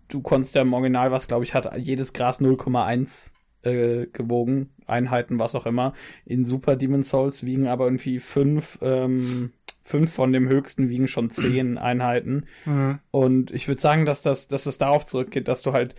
du 0.09 0.21
konntest 0.21 0.55
ja 0.55 0.61
im 0.61 0.75
Original, 0.75 1.11
was 1.11 1.27
glaube 1.27 1.45
ich 1.45 1.55
hat, 1.55 1.75
jedes 1.79 2.13
Gras 2.13 2.39
0,1 2.39 3.31
äh, 3.63 4.07
gewogen, 4.09 4.75
Einheiten, 4.87 5.39
was 5.39 5.55
auch 5.55 5.65
immer. 5.65 5.95
In 6.27 6.45
Super 6.45 6.77
Demon 6.77 7.03
Souls 7.03 7.47
wiegen 7.47 7.67
aber 7.67 7.87
irgendwie 7.87 8.19
fünf, 8.19 8.79
ähm, 8.83 9.53
fünf 9.81 10.13
von 10.13 10.35
dem 10.35 10.51
höchsten 10.51 10.91
wiegen 10.91 11.09
schon 11.09 11.31
zehn 11.31 11.79
Einheiten. 11.79 12.45
Mhm. 12.67 12.99
Und 13.11 13.51
ich 13.53 13.69
würde 13.69 13.81
sagen, 13.81 14.05
dass 14.05 14.21
das, 14.21 14.49
dass 14.49 14.67
es 14.67 14.77
darauf 14.77 15.07
zurückgeht, 15.07 15.49
dass 15.49 15.63
du 15.63 15.73
halt 15.73 15.95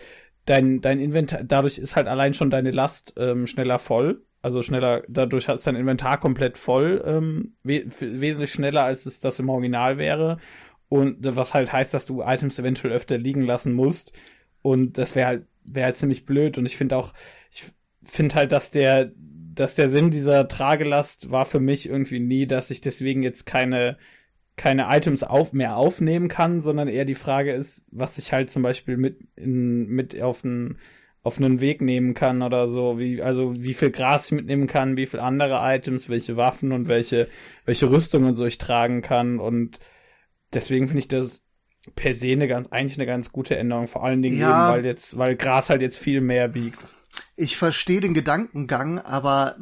dein, 0.45 0.81
dein 0.81 0.99
Inventar, 0.99 1.43
dadurch 1.43 1.79
ist 1.79 1.95
halt 1.95 2.07
allein 2.07 2.35
schon 2.35 2.51
deine 2.51 2.69
Last 2.69 3.15
ähm, 3.17 3.47
schneller 3.47 3.79
voll. 3.79 4.21
Also 4.45 4.61
schneller, 4.61 5.01
dadurch 5.07 5.47
hat 5.47 5.57
es 5.57 5.63
dein 5.63 5.75
Inventar 5.75 6.19
komplett 6.19 6.55
voll, 6.59 7.03
ähm, 7.03 7.55
we 7.63 7.83
wesentlich 7.99 8.51
schneller, 8.51 8.83
als 8.83 9.07
es 9.07 9.19
das 9.19 9.39
im 9.39 9.49
Original 9.49 9.97
wäre. 9.97 10.37
Und 10.87 11.17
was 11.35 11.55
halt 11.55 11.73
heißt, 11.73 11.95
dass 11.95 12.05
du 12.05 12.21
Items 12.21 12.59
eventuell 12.59 12.93
öfter 12.93 13.17
liegen 13.17 13.41
lassen 13.41 13.73
musst. 13.73 14.13
Und 14.61 14.99
das 14.99 15.15
wäre 15.15 15.25
halt, 15.25 15.47
wäre 15.63 15.85
halt 15.85 15.97
ziemlich 15.97 16.27
blöd. 16.27 16.59
Und 16.59 16.67
ich 16.67 16.77
finde 16.77 16.95
auch, 16.95 17.13
ich 17.49 17.63
finde 18.03 18.35
halt, 18.35 18.51
dass 18.51 18.69
der, 18.69 19.13
dass 19.15 19.73
der 19.73 19.89
Sinn 19.89 20.11
dieser 20.11 20.47
Tragelast 20.47 21.31
war 21.31 21.45
für 21.45 21.59
mich 21.59 21.89
irgendwie 21.89 22.19
nie, 22.19 22.45
dass 22.45 22.69
ich 22.69 22.81
deswegen 22.81 23.23
jetzt 23.23 23.47
keine, 23.47 23.97
keine 24.57 24.95
Items 24.95 25.23
auf, 25.23 25.53
mehr 25.53 25.75
aufnehmen 25.75 26.27
kann, 26.27 26.61
sondern 26.61 26.87
eher 26.87 27.05
die 27.05 27.15
Frage 27.15 27.51
ist, 27.51 27.83
was 27.89 28.19
ich 28.19 28.31
halt 28.31 28.51
zum 28.51 28.61
Beispiel 28.61 28.97
mit, 28.97 29.17
in, 29.35 29.87
mit 29.87 30.21
auf 30.21 30.45
einen, 30.45 30.77
auf 31.25 31.37
einen 31.37 31.59
Weg 31.59 31.81
nehmen 31.81 32.13
kann 32.13 32.43
oder 32.43 32.67
so, 32.67 32.99
wie, 32.99 33.19
also 33.19 33.55
wie 33.55 33.73
viel 33.73 33.89
Gras 33.89 34.27
ich 34.27 34.31
mitnehmen 34.31 34.67
kann, 34.67 34.95
wie 34.95 35.07
viel 35.07 35.19
andere 35.19 35.59
Items, 35.59 36.07
welche 36.07 36.37
Waffen 36.37 36.71
und 36.71 36.87
welche, 36.87 37.27
welche 37.65 37.89
Rüstungen 37.89 38.35
so 38.35 38.45
ich 38.45 38.59
tragen 38.59 39.01
kann 39.01 39.39
und 39.39 39.79
deswegen 40.53 40.87
finde 40.87 40.99
ich 40.99 41.07
das 41.07 41.41
per 41.95 42.13
se 42.13 42.31
eine 42.31 42.47
ganz, 42.47 42.67
eigentlich 42.69 42.99
eine 42.99 43.07
ganz 43.07 43.31
gute 43.31 43.57
Änderung, 43.57 43.87
vor 43.87 44.03
allen 44.03 44.21
Dingen 44.21 44.37
ja. 44.37 44.67
eben, 44.67 44.75
weil 44.75 44.85
jetzt, 44.85 45.17
weil 45.17 45.35
Gras 45.35 45.71
halt 45.71 45.81
jetzt 45.81 45.97
viel 45.97 46.21
mehr 46.21 46.53
wiegt. 46.53 46.77
Ich 47.35 47.57
verstehe 47.57 48.01
den 48.01 48.13
Gedankengang, 48.13 48.99
aber 48.99 49.55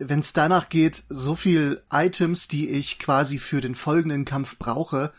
wenn 0.00 0.18
es 0.18 0.32
danach 0.32 0.68
geht, 0.68 1.00
so 1.08 1.36
viel 1.36 1.84
Items, 1.92 2.48
die 2.48 2.70
ich 2.70 2.98
quasi 2.98 3.38
für 3.38 3.60
den 3.60 3.76
folgenden 3.76 4.24
Kampf 4.24 4.58
brauche, 4.58 5.12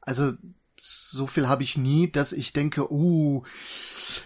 also 0.00 0.34
so 0.78 1.26
viel 1.26 1.48
habe 1.48 1.62
ich 1.62 1.78
nie, 1.78 2.10
dass 2.10 2.32
ich 2.32 2.52
denke, 2.52 2.92
uh, 2.92 3.42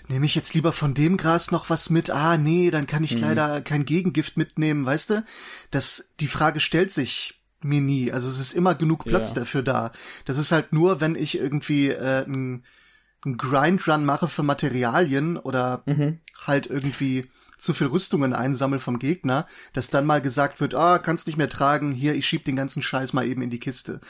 nehme 0.08 0.26
ich 0.26 0.34
jetzt 0.34 0.54
lieber 0.54 0.72
von 0.72 0.94
dem 0.94 1.16
Gras 1.16 1.50
noch 1.50 1.70
was 1.70 1.90
mit? 1.90 2.10
Ah, 2.10 2.36
nee, 2.36 2.70
dann 2.70 2.86
kann 2.86 3.04
ich 3.04 3.16
mhm. 3.16 3.22
leider 3.22 3.60
kein 3.60 3.84
Gegengift 3.84 4.36
mitnehmen, 4.36 4.84
weißt 4.84 5.10
du? 5.10 5.24
Das, 5.70 6.14
die 6.20 6.26
Frage 6.26 6.60
stellt 6.60 6.90
sich 6.90 7.40
mir 7.62 7.80
nie. 7.80 8.12
Also 8.12 8.28
es 8.28 8.40
ist 8.40 8.52
immer 8.52 8.74
genug 8.74 9.04
Platz 9.04 9.30
ja. 9.30 9.40
dafür 9.40 9.62
da. 9.62 9.92
Das 10.24 10.38
ist 10.38 10.52
halt 10.52 10.72
nur, 10.72 11.00
wenn 11.00 11.14
ich 11.14 11.38
irgendwie 11.38 11.88
äh, 11.88 12.24
ein, 12.24 12.64
ein 13.24 13.36
Grind-Run 13.36 14.04
mache 14.04 14.28
für 14.28 14.42
Materialien 14.42 15.36
oder 15.36 15.82
mhm. 15.86 16.20
halt 16.46 16.66
irgendwie 16.66 17.28
zu 17.60 17.74
viel 17.74 17.88
Rüstungen 17.88 18.32
einsammel 18.32 18.78
vom 18.78 18.98
Gegner, 18.98 19.46
dass 19.72 19.90
dann 19.90 20.06
mal 20.06 20.20
gesagt 20.20 20.60
wird, 20.60 20.74
ah, 20.74 20.98
kannst 20.98 21.26
nicht 21.26 21.36
mehr 21.36 21.48
tragen, 21.48 21.92
hier, 21.92 22.14
ich 22.14 22.26
schieb 22.26 22.44
den 22.44 22.56
ganzen 22.56 22.82
Scheiß 22.82 23.12
mal 23.12 23.26
eben 23.26 23.42
in 23.42 23.50
die 23.50 23.60
Kiste. 23.60 24.00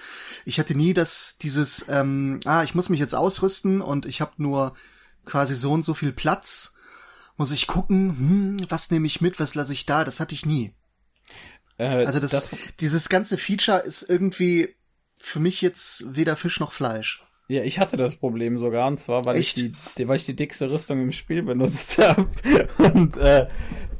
Ich 0.45 0.59
hatte 0.59 0.75
nie 0.75 0.95
das, 0.95 1.37
dieses, 1.39 1.87
ähm, 1.89 2.41
ah, 2.45 2.63
ich 2.63 2.75
muss 2.75 2.89
mich 2.89 3.01
jetzt 3.01 3.15
ausrüsten 3.15 3.81
und 3.81 4.07
ich 4.07 4.21
habe 4.21 4.33
nur 4.39 4.75
quasi 5.25 5.55
so 5.55 5.73
und 5.73 5.85
so 5.85 5.95
viel 5.95 6.13
Platz. 6.13 6.75
Muss 7.37 7.53
ich 7.53 7.67
gucken, 7.67 8.11
hm, 8.11 8.67
was 8.69 8.91
nehme 8.91 9.07
ich 9.07 9.21
mit, 9.21 9.41
was 9.41 9.55
lasse 9.55 9.73
ich 9.73 9.87
da? 9.87 10.05
Das 10.05 10.21
hatte 10.21 10.35
ich 10.35 10.47
nie. 10.47 10.75
Äh, 11.79 12.05
also 12.05 12.21
das, 12.21 12.31
das, 12.33 12.49
dieses 12.81 13.09
ganze 13.09 13.39
Feature 13.39 13.79
ist 13.79 14.03
irgendwie 14.03 14.77
für 15.19 15.41
mich 15.41 15.63
jetzt 15.63 16.15
weder 16.15 16.37
Fisch 16.37 16.61
noch 16.61 16.73
Fleisch. 16.73 17.25
Ja, 17.51 17.65
ich 17.65 17.81
hatte 17.81 17.97
das 17.97 18.15
Problem 18.15 18.59
sogar, 18.59 18.87
und 18.87 19.01
zwar, 19.01 19.25
weil 19.25 19.37
Echt? 19.37 19.59
ich 19.59 19.73
die, 19.97 20.07
weil 20.07 20.15
ich 20.15 20.25
die 20.25 20.37
dickste 20.37 20.71
Rüstung 20.71 21.01
im 21.01 21.11
Spiel 21.11 21.43
benutzt 21.43 21.99
habe. 22.03 22.29
Und 22.79 23.17
äh, 23.17 23.49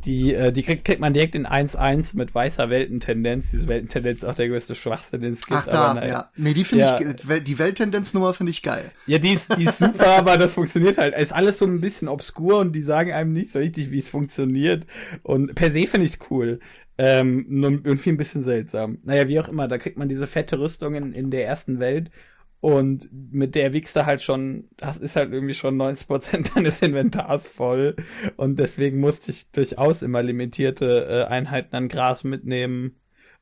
die, 0.05 0.33
äh, 0.33 0.53
die 0.53 0.63
kriegt, 0.63 0.85
kriegt 0.85 1.01
man 1.01 1.13
direkt 1.13 1.35
in 1.35 1.49
1-1 1.49 2.17
mit 2.17 2.33
weißer 2.33 2.71
Weltentendenz. 2.71 3.51
Diese 3.51 3.67
Weltentendenz 3.67 4.23
ist 4.23 4.29
auch 4.29 4.37
der 4.37 4.47
größte 4.47 4.77
Schwachsinn, 4.77 5.23
den 5.23 5.33
es 5.33 5.45
gibt. 5.45 5.63
Ach 5.63 5.67
da, 5.67 5.85
aber, 5.87 6.07
ja. 6.07 6.31
Nee, 6.37 6.55
die 6.55 6.63
finde 6.63 6.85
ja. 6.85 7.01
ich, 7.01 7.43
die 7.43 7.59
Welttendenznummer 7.59 8.35
finde 8.35 8.51
ich 8.51 8.63
geil. 8.63 8.93
Ja, 9.09 9.19
die 9.19 9.33
ist, 9.33 9.57
die 9.59 9.65
ist 9.65 9.79
super, 9.79 10.07
aber 10.19 10.39
das 10.39 10.55
funktioniert 10.55 10.97
halt. 10.97 11.17
Ist 11.17 11.33
alles 11.33 11.59
so 11.59 11.67
ein 11.67 11.81
bisschen 11.81 12.07
obskur 12.07 12.61
und 12.61 12.73
die 12.73 12.83
sagen 12.83 13.11
einem 13.11 13.33
nicht 13.33 13.51
so 13.51 13.59
richtig, 13.59 13.91
wie 13.91 13.99
es 13.99 14.11
funktioniert. 14.11 14.87
Und 15.25 15.57
per 15.57 15.73
se 15.73 15.89
finde 15.89 16.07
ich 16.07 16.13
es 16.13 16.19
cool. 16.31 16.61
Ähm, 16.99 17.47
nur 17.49 17.73
irgendwie 17.83 18.11
ein 18.11 18.17
bisschen 18.17 18.45
seltsam. 18.45 18.99
Naja, 19.03 19.27
wie 19.27 19.41
auch 19.41 19.49
immer, 19.49 19.67
da 19.67 19.77
kriegt 19.79 19.99
man 19.99 20.09
diese 20.09 20.29
fette 20.29 20.61
Rüstung 20.61 20.95
in, 20.95 21.15
in 21.15 21.33
der 21.33 21.47
ersten 21.47 21.81
Welt 21.81 22.13
und 22.61 23.09
mit 23.13 23.55
der 23.55 23.73
wiegst 23.73 23.97
du 23.97 24.05
halt 24.05 24.21
schon, 24.23 24.69
das 24.77 24.99
ist 24.99 25.17
halt 25.17 25.33
irgendwie 25.33 25.55
schon 25.55 25.81
90% 25.81 26.55
deines 26.55 26.83
Inventars 26.83 27.49
voll. 27.49 27.97
Und 28.37 28.59
deswegen 28.59 29.01
musste 29.01 29.31
ich 29.31 29.51
durchaus 29.51 30.03
immer 30.03 30.23
limitierte 30.23 31.07
äh, 31.09 31.25
Einheiten 31.25 31.75
an 31.75 31.89
Gras 31.89 32.23
mitnehmen. 32.23 32.97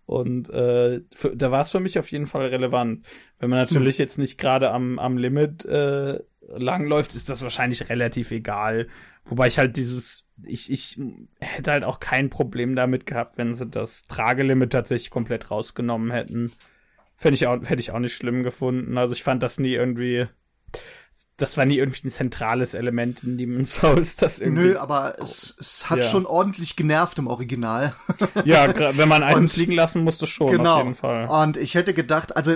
Und 0.07 0.49
äh, 0.51 1.01
für, 1.15 1.37
da 1.37 1.51
war 1.51 1.63
es 1.63 1.73
für 1.73 1.81
mich 1.81 1.99
auf 1.99 2.11
jeden 2.13 2.29
Fall 2.29 2.47
relevant. 2.47 3.05
Wenn 3.41 3.51
man 3.51 3.59
natürlich 3.59 3.97
hm. 3.97 4.05
jetzt 4.05 4.19
nicht 4.19 4.39
gerade 4.39 4.71
am, 4.71 4.99
am 5.01 5.19
Limit 5.19 5.65
äh, 5.65 6.21
langläuft, 6.49 7.15
ist 7.15 7.29
das 7.29 7.43
wahrscheinlich 7.43 7.89
relativ 7.89 8.31
egal. 8.31 8.87
Wobei 9.25 9.49
ich 9.49 9.59
halt 9.59 9.77
dieses, 9.77 10.25
ich, 10.45 10.71
ich 10.71 10.99
hätte 11.41 11.73
halt 11.73 11.85
auch 11.85 11.99
kein 11.99 12.31
Problem 12.31 12.77
damit 12.77 13.05
gehabt, 13.05 13.37
wenn 13.37 13.55
sie 13.55 13.67
das 13.67 14.05
Tragelimit 14.05 14.73
tatsächlich 14.73 15.11
komplett 15.11 15.51
rausgenommen 15.51 16.13
hätten. 16.13 16.53
Fände 17.21 17.35
ich 17.35 17.49
auch, 17.49 17.61
hätte 17.65 17.81
ich 17.81 17.91
auch 17.91 17.99
nicht 17.99 18.15
schlimm 18.15 18.45
gefunden. 18.45 18.97
Also 18.97 19.13
ich 19.13 19.25
fand 19.25 19.43
das 19.43 19.59
nie 19.59 19.73
irgendwie, 19.73 20.29
das 21.37 21.57
war 21.57 21.67
nie 21.67 21.77
irgendwie 21.77 22.07
ein 22.07 22.13
zentrales 22.13 22.75
Element 22.75 23.25
in 23.25 23.37
Demon's 23.37 23.75
Souls. 23.75 24.15
Das 24.15 24.39
irgendwie 24.39 24.69
Nö, 24.69 24.79
aber 24.79 25.17
es, 25.21 25.57
es 25.59 25.91
hat 25.91 25.99
ja. 25.99 26.03
schon 26.05 26.27
ordentlich 26.27 26.77
genervt 26.77 27.19
im 27.19 27.27
Original. 27.27 27.93
ja, 28.45 28.73
wenn 28.97 29.09
man 29.09 29.23
einen 29.25 29.49
fliegen 29.49 29.73
lassen 29.73 30.05
musste 30.05 30.29
schon, 30.29 30.53
genau. 30.53 30.77
auf 30.77 30.83
jeden 30.85 30.95
Fall. 30.95 31.27
Und 31.27 31.57
ich 31.57 31.75
hätte 31.75 31.93
gedacht, 31.93 32.37
also 32.37 32.55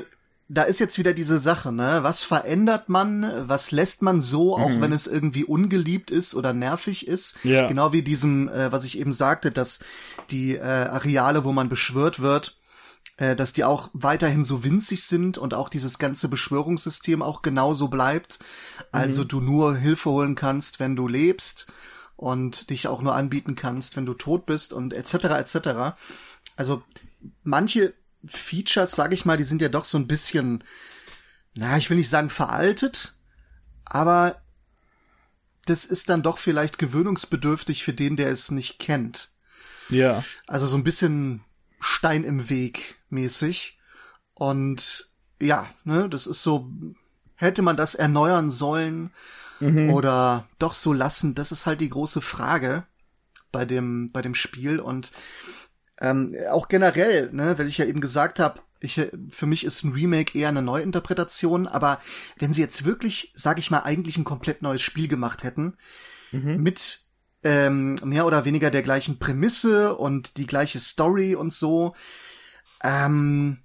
da 0.49 0.63
ist 0.63 0.79
jetzt 0.79 0.97
wieder 0.97 1.13
diese 1.13 1.39
Sache, 1.41 1.73
ne? 1.73 2.01
Was 2.03 2.23
verändert 2.23 2.89
man? 2.89 3.49
Was 3.49 3.73
lässt 3.73 4.03
man 4.03 4.21
so, 4.21 4.57
auch 4.57 4.69
mhm. 4.69 4.81
wenn 4.81 4.93
es 4.93 5.09
irgendwie 5.09 5.45
ungeliebt 5.45 6.13
ist 6.13 6.37
oder 6.37 6.53
nervig 6.53 7.09
ist? 7.09 7.39
Ja. 7.43 7.67
Genau 7.67 7.93
wie 7.93 8.03
diesem, 8.03 8.49
äh, 8.49 8.71
was 8.71 8.85
ich 8.85 9.01
eben 9.01 9.13
sagte, 9.13 9.51
dass 9.51 9.81
die 10.31 10.55
äh, 10.55 10.61
Areale, 10.61 11.43
wo 11.43 11.53
man 11.53 11.69
beschwört 11.69 12.21
wird, 12.21 12.59
dass 13.17 13.53
die 13.53 13.65
auch 13.65 13.91
weiterhin 13.93 14.43
so 14.43 14.65
winzig 14.65 15.05
sind 15.05 15.39
und 15.39 15.55
auch 15.55 15.69
dieses 15.69 15.99
ganze 15.99 16.29
Beschwörungssystem 16.29 17.23
auch 17.23 17.43
genauso 17.43 17.89
bleibt. 17.89 18.39
Also 18.91 19.23
mhm. 19.23 19.29
du 19.29 19.41
nur 19.41 19.77
Hilfe 19.77 20.11
holen 20.11 20.35
kannst, 20.35 20.81
wenn 20.81 20.97
du 20.97 21.07
lebst 21.07 21.71
und 22.17 22.71
dich 22.71 22.89
auch 22.89 23.03
nur 23.03 23.15
anbieten 23.15 23.55
kannst, 23.55 23.97
wenn 23.97 24.07
du 24.07 24.15
tot 24.15 24.47
bist 24.47 24.73
und 24.73 24.93
etc. 24.93 25.15
etc. 25.25 25.97
Also 26.57 26.83
manche 27.43 27.95
Features, 28.25 28.93
sage 28.93 29.15
ich 29.15 29.25
mal, 29.25 29.37
die 29.37 29.45
sind 29.45 29.61
ja 29.61 29.69
doch 29.69 29.85
so 29.85 29.99
ein 29.99 30.07
bisschen, 30.07 30.65
na, 31.55 31.77
ich 31.77 31.91
will 31.91 31.97
nicht 31.97 32.11
sagen 32.11 32.31
veraltet, 32.31 33.15
aber 33.85 34.41
das 35.67 35.85
ist 35.85 36.09
dann 36.09 36.23
doch 36.23 36.39
vielleicht 36.39 36.79
gewöhnungsbedürftig 36.79 37.85
für 37.85 37.93
den, 37.93 38.17
der 38.17 38.31
es 38.31 38.51
nicht 38.51 38.79
kennt. 38.79 39.31
Ja. 39.89 40.25
Also 40.47 40.67
so 40.67 40.77
ein 40.77 40.85
bisschen 40.85 41.45
Stein 41.83 42.25
im 42.25 42.49
Weg 42.49 42.97
mäßig. 43.11 43.79
Und 44.35 45.13
ja, 45.41 45.67
ne, 45.85 46.09
das 46.09 46.27
ist 46.27 46.43
so, 46.43 46.71
hätte 47.35 47.63
man 47.63 47.77
das 47.77 47.95
erneuern 47.95 48.51
sollen 48.51 49.11
mhm. 49.61 49.91
oder 49.91 50.49
doch 50.59 50.75
so 50.75 50.93
lassen? 50.93 51.35
Das 51.35 51.53
ist 51.53 51.67
halt 51.67 51.81
die 51.81 51.89
große 51.89 52.21
Frage 52.21 52.85
bei 53.51 53.65
dem, 53.65 54.13
bei 54.13 54.23
dem 54.23 54.35
Spiel 54.35 54.81
und 54.81 55.13
ähm, 56.01 56.35
auch 56.51 56.69
generell, 56.69 57.31
ne, 57.33 57.59
weil 57.59 57.69
ich 57.69 57.79
ja 57.79 57.85
eben 57.85 58.01
gesagt 58.01 58.41
habe, 58.41 58.61
ich, 58.81 59.01
für 59.31 59.47
mich 59.47 59.65
ist 59.65 59.85
ein 59.85 59.93
Remake 59.93 60.37
eher 60.37 60.49
eine 60.49 60.63
Neuinterpretation, 60.63 61.69
aber 61.69 62.01
wenn 62.39 62.53
sie 62.53 62.61
jetzt 62.61 62.85
wirklich, 62.85 63.33
sag 63.37 63.59
ich 63.59 63.71
mal, 63.71 63.81
eigentlich 63.81 64.17
ein 64.17 64.25
komplett 64.25 64.63
neues 64.63 64.83
Spiel 64.83 65.07
gemacht 65.07 65.45
hätten, 65.45 65.77
mhm. 66.33 66.57
mit 66.63 67.02
ähm, 67.45 67.95
mehr 68.05 68.27
oder 68.27 68.45
weniger 68.45 68.71
der 68.71 68.83
gleichen 68.83 69.19
Prämisse 69.19 69.95
und 69.95 70.37
die 70.37 70.47
gleiche 70.47 70.81
Story 70.81 71.35
und 71.35 71.53
so, 71.53 71.95
ähm, 72.83 73.59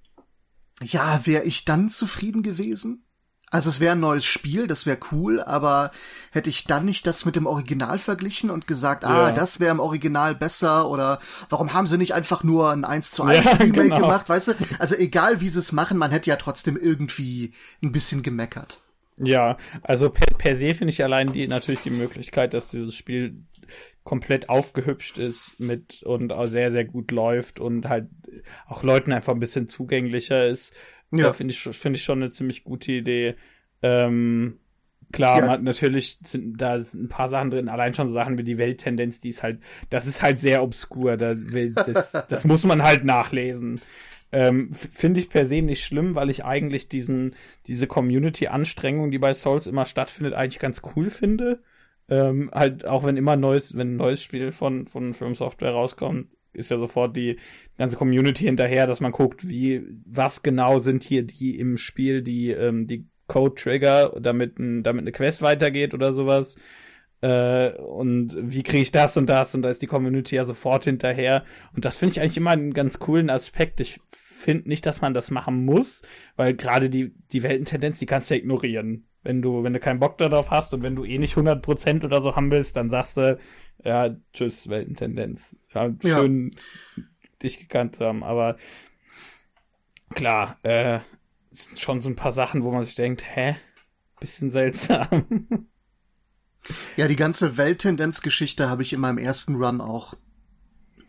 ja, 0.81 1.21
wäre 1.25 1.43
ich 1.43 1.65
dann 1.65 1.89
zufrieden 1.89 2.43
gewesen? 2.43 3.03
Also 3.49 3.69
es 3.69 3.79
wäre 3.79 3.93
ein 3.93 4.01
neues 4.01 4.25
Spiel, 4.25 4.67
das 4.67 4.85
wäre 4.85 4.97
cool, 5.11 5.41
aber 5.41 5.91
hätte 6.31 6.49
ich 6.49 6.65
dann 6.65 6.83
nicht 6.83 7.07
das 7.07 7.23
mit 7.23 7.37
dem 7.37 7.45
Original 7.45 7.97
verglichen 7.97 8.49
und 8.49 8.67
gesagt, 8.67 9.05
ah, 9.05 9.29
ja. 9.29 9.31
das 9.31 9.61
wäre 9.61 9.71
im 9.71 9.79
Original 9.79 10.35
besser 10.35 10.89
oder 10.89 11.19
warum 11.49 11.73
haben 11.73 11.87
sie 11.87 11.97
nicht 11.97 12.13
einfach 12.13 12.43
nur 12.43 12.71
ein 12.71 12.83
1 12.83 13.11
zu 13.11 13.23
1 13.23 13.45
ja, 13.45 13.51
Remake 13.53 13.83
genau. 13.83 14.01
gemacht, 14.01 14.27
weißt 14.27 14.49
du? 14.49 14.53
Also 14.79 14.95
egal 14.95 15.39
wie 15.39 15.47
sie 15.47 15.59
es 15.59 15.71
machen, 15.71 15.97
man 15.97 16.11
hätte 16.11 16.29
ja 16.29 16.35
trotzdem 16.35 16.75
irgendwie 16.75 17.53
ein 17.81 17.93
bisschen 17.93 18.21
gemeckert. 18.21 18.81
Ja, 19.17 19.57
also 19.81 20.09
per, 20.09 20.27
per 20.37 20.57
se 20.57 20.75
finde 20.75 20.91
ich 20.91 21.01
allein 21.01 21.31
die 21.31 21.47
natürlich 21.47 21.81
die 21.81 21.89
Möglichkeit, 21.89 22.53
dass 22.53 22.67
dieses 22.67 22.95
Spiel 22.95 23.45
komplett 24.07 24.47
aufgehübscht 24.47 25.17
ist 25.17 25.59
mit 25.59 26.01
und 26.03 26.31
auch 26.31 26.47
sehr, 26.47 26.71
sehr 26.71 26.85
gut 26.85 27.11
läuft 27.11 27.59
und 27.59 27.89
halt 27.89 28.07
auch 28.65 28.81
Leuten 28.81 29.11
einfach 29.11 29.33
ein 29.33 29.39
bisschen 29.39 29.67
zugänglicher 29.67 30.47
ist 30.47 30.73
ja. 31.11 31.33
Finde 31.33 31.53
ich, 31.53 31.59
finde 31.59 31.97
ich 31.97 32.03
schon 32.03 32.21
eine 32.21 32.31
ziemlich 32.31 32.63
gute 32.63 32.91
Idee. 32.91 33.35
Ähm, 33.81 34.59
klar, 35.11 35.39
ja. 35.39 35.45
man, 35.45 35.63
natürlich 35.63 36.19
sind 36.23 36.61
da 36.61 36.79
sind 36.79 37.05
ein 37.05 37.09
paar 37.09 37.29
Sachen 37.29 37.51
drin, 37.51 37.69
allein 37.69 37.93
schon 37.93 38.07
so 38.07 38.13
Sachen 38.13 38.37
wie 38.37 38.43
die 38.43 38.57
Welttendenz, 38.57 39.21
die 39.21 39.29
ist 39.29 39.43
halt, 39.43 39.61
das 39.89 40.05
ist 40.05 40.21
halt 40.21 40.39
sehr 40.39 40.63
obskur. 40.63 41.17
Da, 41.17 41.33
das, 41.33 42.11
das 42.29 42.43
muss 42.43 42.63
man 42.63 42.83
halt 42.83 43.05
nachlesen. 43.05 43.81
Ähm, 44.33 44.73
Finde 44.73 45.21
ich 45.21 45.29
per 45.29 45.45
se 45.45 45.61
nicht 45.61 45.85
schlimm, 45.85 46.15
weil 46.15 46.29
ich 46.29 46.43
eigentlich 46.43 46.89
diesen, 46.89 47.35
diese 47.67 47.87
Community-Anstrengung, 47.87 49.09
die 49.09 49.19
bei 49.19 49.31
Souls 49.31 49.67
immer 49.67 49.85
stattfindet, 49.85 50.33
eigentlich 50.33 50.59
ganz 50.59 50.81
cool 50.95 51.09
finde. 51.09 51.61
Ähm, 52.09 52.49
halt, 52.53 52.85
auch 52.85 53.03
wenn 53.03 53.17
immer 53.17 53.35
neues, 53.35 53.75
wenn 53.75 53.93
ein 53.93 53.97
neues 53.97 54.23
Spiel 54.23 54.51
von, 54.51 54.87
von 54.87 55.13
Film 55.13 55.35
Software 55.35 55.71
rauskommt, 55.71 56.27
ist 56.53 56.71
ja 56.71 56.77
sofort 56.77 57.15
die 57.15 57.37
ganze 57.77 57.97
Community 57.97 58.45
hinterher, 58.45 58.87
dass 58.87 58.99
man 58.99 59.11
guckt, 59.11 59.47
wie, 59.47 59.83
was 60.05 60.41
genau 60.41 60.79
sind 60.79 61.03
hier 61.03 61.23
die 61.23 61.59
im 61.59 61.77
Spiel, 61.77 62.21
die, 62.21 62.51
ähm, 62.51 62.87
die 62.87 63.07
Code-Trigger, 63.27 64.17
damit, 64.19 64.57
ein, 64.57 64.83
damit 64.83 65.03
eine 65.03 65.11
Quest 65.11 65.41
weitergeht 65.41 65.93
oder 65.93 66.13
sowas. 66.13 66.57
Äh, 67.21 67.71
und 67.73 68.37
wie 68.39 68.63
kriege 68.63 68.81
ich 68.83 68.91
das 68.91 69.17
und 69.17 69.27
das? 69.27 69.53
Und 69.53 69.61
da 69.61 69.69
ist 69.69 69.81
die 69.81 69.87
Community 69.87 70.35
ja 70.35 70.43
sofort 70.43 70.85
hinterher. 70.85 71.43
Und 71.75 71.85
das 71.85 71.97
finde 71.97 72.13
ich 72.13 72.21
eigentlich 72.21 72.37
immer 72.37 72.51
einen 72.51 72.73
ganz 72.73 72.99
coolen 72.99 73.29
Aspekt. 73.29 73.79
Ich 73.79 73.99
finde 74.11 74.69
nicht, 74.69 74.85
dass 74.85 75.01
man 75.01 75.13
das 75.13 75.31
machen 75.31 75.65
muss, 75.65 76.03
weil 76.35 76.53
gerade 76.53 76.89
die, 76.89 77.13
die 77.31 77.43
Weltentendenz, 77.43 77.99
die 77.99 78.05
kannst 78.05 78.29
du 78.29 78.35
ja 78.35 78.39
ignorieren. 78.39 79.07
Wenn 79.27 79.41
du, 79.41 79.61
wenn 79.61 79.73
du 79.73 79.81
keinen 79.81 79.99
Bock 79.99 80.17
darauf 80.17 80.51
hast 80.51 80.73
und 80.73 80.83
wenn 80.83 80.95
du 80.95 81.03
eh 81.03 81.17
nicht 81.17 81.35
100% 81.35 82.05
oder 82.05 82.21
so 82.21 82.37
haben 82.37 82.49
willst, 82.49 82.77
dann 82.77 82.89
sagst 82.89 83.17
du, 83.17 83.37
ja, 83.83 84.15
tschüss, 84.31 84.69
Weltentendenz. 84.69 85.53
Ja, 85.73 85.93
schön 86.01 86.51
ja. 86.95 87.03
dich 87.43 87.59
gekannt 87.59 87.97
zu 87.97 88.05
haben, 88.05 88.23
aber 88.23 88.55
klar, 90.15 90.57
äh, 90.63 90.99
es 91.51 91.65
sind 91.65 91.77
schon 91.77 91.99
so 91.99 92.07
ein 92.07 92.15
paar 92.15 92.31
Sachen, 92.31 92.63
wo 92.63 92.71
man 92.71 92.83
sich 92.83 92.95
denkt, 92.95 93.21
hä? 93.35 93.57
Bisschen 94.21 94.49
seltsam. 94.49 95.67
Ja, 96.95 97.09
die 97.09 97.17
ganze 97.17 97.57
Welttendenz-Geschichte 97.57 98.69
habe 98.69 98.81
ich 98.81 98.93
in 98.93 99.01
meinem 99.01 99.17
ersten 99.17 99.55
Run 99.55 99.81
auch 99.81 100.13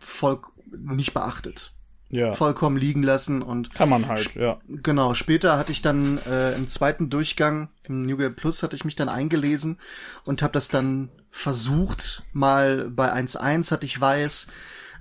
voll 0.01 0.41
nicht 0.71 1.15
beachtet 1.15 1.78
ja. 2.11 2.33
vollkommen 2.33 2.77
liegen 2.77 3.03
lassen 3.03 3.43
und 3.43 3.75
kann 3.75 3.89
man 3.89 4.09
halt, 4.09 4.35
ja. 4.35 4.61
Genau, 4.69 5.15
später 5.15 5.59
hatte 5.59 5.73
ich 5.73 5.83
dann 5.83 6.19
äh, 6.27 6.55
im 6.55 6.69
zweiten 6.69 7.11
Durchgang 7.11 7.69
im 7.85 8.03
New 8.03 8.17
Game 8.17 8.35
Plus 8.35 8.63
hatte 8.63 8.77
ich 8.77 8.85
mich 8.85 8.97
dann 8.97 9.09
eingelesen 9.09 9.79
und 10.25 10.43
habe 10.43 10.53
das 10.53 10.69
dann 10.69 11.11
versucht, 11.31 12.25
mal 12.33 12.89
bei 12.91 13.13
1.1 13.13 13.71
hatte 13.71 13.87
ich 13.87 14.01
weiß, 14.01 14.49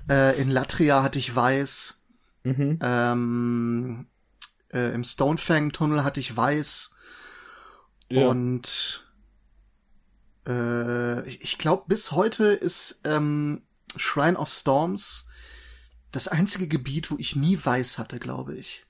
äh, 0.10 0.40
in 0.42 0.50
Latria 0.50 1.04
hatte 1.04 1.20
ich 1.20 1.34
weiß, 1.36 2.02
mhm. 2.44 2.80
ähm, 2.82 4.08
äh, 4.74 4.94
im 4.94 5.04
Stonefang 5.04 5.72
Tunnel 5.72 6.04
hatte 6.04 6.20
ich 6.20 6.36
weiß 6.36 6.92
ja. 8.10 8.28
und 8.28 9.06
äh, 10.48 11.28
ich, 11.28 11.58
glaube 11.58 11.84
bis 11.88 12.12
heute 12.12 12.46
ist 12.48 13.02
ähm, 13.04 13.64
Shrine 13.96 14.38
of 14.38 14.50
Storms 14.50 15.27
das 16.12 16.28
einzige 16.28 16.68
Gebiet, 16.68 17.12
wo 17.12 17.16
ich 17.18 17.36
nie 17.36 17.58
weiß 17.62 17.98
hatte, 17.98 18.20
glaube 18.20 18.56
ich. 18.56 18.86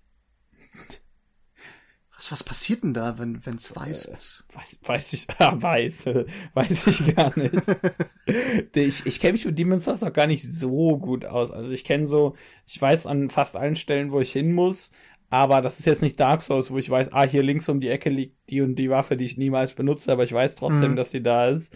Was, 2.18 2.32
was 2.32 2.44
passiert 2.44 2.84
denn 2.84 2.96
da, 2.96 3.20
wenn 3.20 3.40
es 3.46 3.76
weiß 3.76 4.06
äh, 4.06 4.14
ist? 4.14 4.48
Weiß, 4.52 4.80
weiß 4.82 5.14
ich, 5.14 5.28
ah, 5.38 5.62
weiß, 5.62 6.08
weiß 6.54 6.88
ich 6.88 7.16
gar 7.16 7.38
nicht. 7.38 7.54
ich 8.76 9.06
ich 9.06 9.20
kenne 9.20 9.34
mich 9.34 9.46
mit 9.46 9.60
Demon's 9.60 9.86
Souls 9.86 10.04
auch 10.04 10.14
gar 10.14 10.26
nicht 10.26 10.44
so 10.44 10.98
gut 10.98 11.26
aus. 11.26 11.52
Also 11.52 11.72
ich 11.72 11.84
kenne 11.84 12.08
so, 12.08 12.36
ich 12.66 12.82
weiß 12.82 13.06
an 13.06 13.30
fast 13.30 13.56
allen 13.56 13.76
Stellen, 13.76 14.12
wo 14.12 14.20
ich 14.20 14.32
hin 14.32 14.52
muss, 14.52 14.90
aber 15.30 15.62
das 15.62 15.78
ist 15.78 15.86
jetzt 15.86 16.02
nicht 16.02 16.20
Dark 16.20 16.42
Souls, 16.44 16.72
wo 16.72 16.78
ich 16.80 16.90
weiß, 16.90 17.10
ah, 17.12 17.24
hier 17.24 17.44
links 17.44 17.70
um 17.70 17.82
die 17.82 17.90
Ecke 17.90 18.10
liegt 18.10 18.50
die 18.50 18.62
und 18.62 18.76
die 18.78 18.90
Waffe, 18.90 19.16
die 19.16 19.26
ich 19.26 19.38
niemals 19.38 19.74
benutze, 19.74 20.12
aber 20.12 20.24
ich 20.24 20.34
weiß 20.34 20.56
trotzdem, 20.56 20.92
mhm. 20.92 20.96
dass 20.96 21.12
sie 21.12 21.22
da 21.22 21.50
ist. 21.50 21.72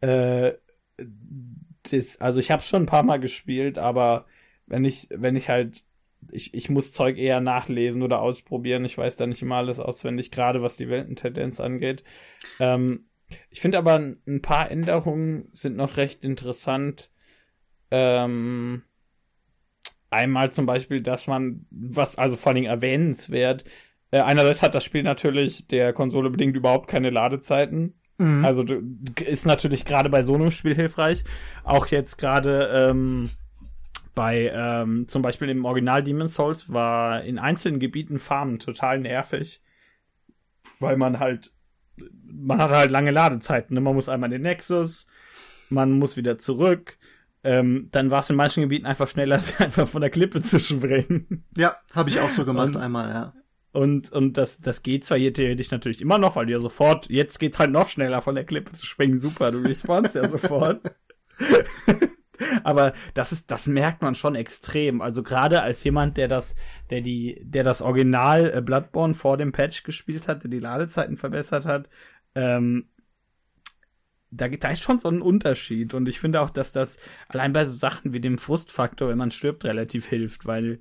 Äh, 0.00 0.52
das, 1.90 2.20
also 2.20 2.38
ich 2.38 2.52
habe 2.52 2.62
schon 2.62 2.84
ein 2.84 2.86
paar 2.86 3.02
Mal 3.02 3.18
gespielt, 3.18 3.78
aber 3.78 4.26
wenn 4.66 4.84
ich, 4.84 5.08
wenn 5.10 5.36
ich 5.36 5.48
halt, 5.48 5.84
ich, 6.30 6.54
ich 6.54 6.70
muss 6.70 6.92
Zeug 6.92 7.18
eher 7.18 7.40
nachlesen 7.40 8.02
oder 8.02 8.20
ausprobieren. 8.20 8.84
Ich 8.84 8.96
weiß 8.96 9.16
da 9.16 9.26
nicht 9.26 9.42
immer 9.42 9.56
alles 9.56 9.80
auswendig, 9.80 10.30
gerade 10.30 10.62
was 10.62 10.76
die 10.76 10.88
Weltentendenz 10.88 11.60
angeht. 11.60 12.04
Ähm, 12.60 13.06
ich 13.50 13.60
finde 13.60 13.78
aber 13.78 13.96
ein 13.96 14.42
paar 14.42 14.70
Änderungen 14.70 15.48
sind 15.52 15.76
noch 15.76 15.96
recht 15.96 16.24
interessant. 16.24 17.10
Ähm, 17.90 18.82
einmal 20.10 20.52
zum 20.52 20.66
Beispiel, 20.66 21.00
dass 21.00 21.26
man, 21.26 21.66
was 21.70 22.18
also 22.18 22.36
vor 22.36 22.52
allem 22.52 22.64
erwähnenswert, 22.64 23.64
äh, 24.10 24.20
einerseits 24.20 24.62
hat 24.62 24.74
das 24.74 24.84
Spiel 24.84 25.02
natürlich 25.02 25.66
der 25.68 25.92
Konsole 25.92 26.30
bedingt 26.30 26.56
überhaupt 26.56 26.88
keine 26.88 27.10
Ladezeiten. 27.10 27.94
Mhm. 28.18 28.44
Also 28.44 28.64
ist 29.24 29.46
natürlich 29.46 29.84
gerade 29.84 30.10
bei 30.10 30.22
so 30.22 30.34
einem 30.34 30.52
Spiel 30.52 30.74
hilfreich. 30.74 31.24
Auch 31.64 31.86
jetzt 31.86 32.18
gerade 32.18 32.90
ähm, 32.90 33.30
bei 34.14 34.50
ähm, 34.54 35.08
zum 35.08 35.22
Beispiel 35.22 35.48
im 35.48 35.64
Original 35.64 36.02
Demon's 36.02 36.34
Souls 36.34 36.72
war 36.72 37.22
in 37.24 37.38
einzelnen 37.38 37.80
Gebieten 37.80 38.18
Farmen 38.18 38.58
total 38.58 38.98
nervig, 39.00 39.62
weil 40.80 40.96
man 40.96 41.18
halt 41.18 41.52
man 42.24 42.58
hat 42.58 42.70
halt 42.70 42.90
lange 42.90 43.10
Ladezeiten. 43.10 43.74
Ne? 43.74 43.80
Man 43.80 43.94
muss 43.94 44.08
einmal 44.08 44.28
in 44.28 44.38
den 44.38 44.42
Nexus, 44.42 45.06
man 45.68 45.92
muss 45.92 46.16
wieder 46.16 46.38
zurück. 46.38 46.98
Ähm, 47.44 47.88
dann 47.90 48.10
war 48.10 48.20
es 48.20 48.30
in 48.30 48.36
manchen 48.36 48.62
Gebieten 48.62 48.86
einfach 48.86 49.08
schneller, 49.08 49.40
einfach 49.58 49.88
von 49.88 50.00
der 50.00 50.10
Klippe 50.10 50.42
zu 50.42 50.60
springen. 50.60 51.44
Ja, 51.56 51.76
habe 51.94 52.08
ich 52.08 52.20
auch 52.20 52.30
so 52.30 52.44
gemacht 52.44 52.76
und, 52.76 52.82
einmal, 52.82 53.10
ja. 53.10 53.32
Und, 53.72 54.12
und 54.12 54.36
das, 54.36 54.60
das 54.60 54.82
geht 54.82 55.04
zwar 55.04 55.18
hier 55.18 55.32
theoretisch 55.32 55.70
natürlich 55.70 56.00
immer 56.00 56.18
noch, 56.18 56.36
weil 56.36 56.46
du 56.46 56.52
ja 56.52 56.58
sofort, 56.58 57.08
jetzt 57.08 57.40
geht's 57.40 57.58
halt 57.58 57.70
noch 57.70 57.88
schneller 57.88 58.20
von 58.20 58.34
der 58.34 58.44
Klippe 58.44 58.72
zu 58.72 58.86
springen. 58.86 59.18
Super, 59.18 59.50
du 59.50 59.58
respawnst 59.58 60.14
ja 60.14 60.28
sofort. 60.28 60.82
Aber 62.64 62.92
das 63.14 63.32
ist, 63.32 63.50
das 63.50 63.66
merkt 63.66 64.02
man 64.02 64.14
schon 64.14 64.34
extrem. 64.34 65.00
Also 65.00 65.22
gerade 65.22 65.62
als 65.62 65.82
jemand, 65.84 66.16
der 66.16 66.28
das, 66.28 66.54
der 66.90 67.00
die, 67.00 67.40
der 67.42 67.64
das 67.64 67.82
Original 67.82 68.52
äh, 68.54 68.60
Bloodborne 68.60 69.14
vor 69.14 69.36
dem 69.36 69.52
Patch 69.52 69.82
gespielt 69.82 70.28
hat, 70.28 70.42
der 70.42 70.50
die 70.50 70.60
Ladezeiten 70.60 71.16
verbessert 71.16 71.66
hat, 71.66 71.88
ähm, 72.34 72.88
da, 74.30 74.48
da 74.48 74.70
ist 74.70 74.82
schon 74.82 74.98
so 74.98 75.08
ein 75.08 75.22
Unterschied. 75.22 75.94
Und 75.94 76.08
ich 76.08 76.18
finde 76.18 76.40
auch, 76.40 76.50
dass 76.50 76.72
das 76.72 76.98
allein 77.28 77.52
bei 77.52 77.64
so 77.64 77.76
Sachen 77.76 78.12
wie 78.12 78.20
dem 78.20 78.38
Frustfaktor, 78.38 79.08
wenn 79.08 79.18
man 79.18 79.30
stirbt, 79.30 79.64
relativ 79.64 80.06
hilft, 80.06 80.46
weil 80.46 80.80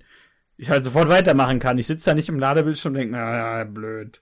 ich 0.58 0.70
halt 0.70 0.84
sofort 0.84 1.10
weitermachen 1.10 1.60
kann. 1.60 1.78
Ich 1.78 1.88
sitze 1.88 2.10
da 2.12 2.16
nicht 2.16 2.30
im 2.30 2.40
Ladebildschirm 2.40 2.94
und 2.94 3.00
denke, 3.00 3.16
na, 3.16 3.64
blöd. 3.66 4.22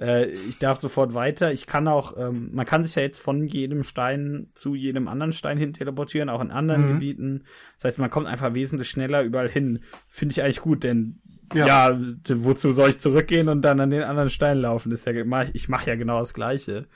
Äh, 0.00 0.30
ich 0.30 0.58
darf 0.58 0.80
sofort 0.80 1.14
weiter. 1.14 1.52
Ich 1.52 1.66
kann 1.66 1.86
auch, 1.86 2.16
ähm, 2.16 2.50
man 2.52 2.66
kann 2.66 2.84
sich 2.84 2.94
ja 2.94 3.02
jetzt 3.02 3.20
von 3.20 3.46
jedem 3.46 3.82
Stein 3.82 4.48
zu 4.54 4.74
jedem 4.74 5.08
anderen 5.08 5.32
Stein 5.32 5.58
hin 5.58 5.74
teleportieren, 5.74 6.28
auch 6.28 6.40
in 6.40 6.50
anderen 6.50 6.86
mhm. 6.86 6.92
Gebieten. 6.94 7.44
Das 7.76 7.84
heißt, 7.84 7.98
man 7.98 8.10
kommt 8.10 8.26
einfach 8.26 8.54
wesentlich 8.54 8.88
schneller 8.88 9.22
überall 9.22 9.48
hin. 9.48 9.80
Finde 10.08 10.32
ich 10.32 10.42
eigentlich 10.42 10.60
gut, 10.60 10.84
denn 10.84 11.20
ja. 11.52 11.90
ja. 11.90 12.00
wozu 12.28 12.72
soll 12.72 12.90
ich 12.90 12.98
zurückgehen 12.98 13.48
und 13.48 13.62
dann 13.62 13.80
an 13.80 13.90
den 13.90 14.02
anderen 14.02 14.30
Stein 14.30 14.58
laufen? 14.58 14.90
Das 14.90 15.00
ist 15.00 15.06
ja, 15.06 15.44
ich 15.52 15.68
mache 15.68 15.90
ja 15.90 15.96
genau 15.96 16.18
das 16.18 16.32
Gleiche. 16.32 16.86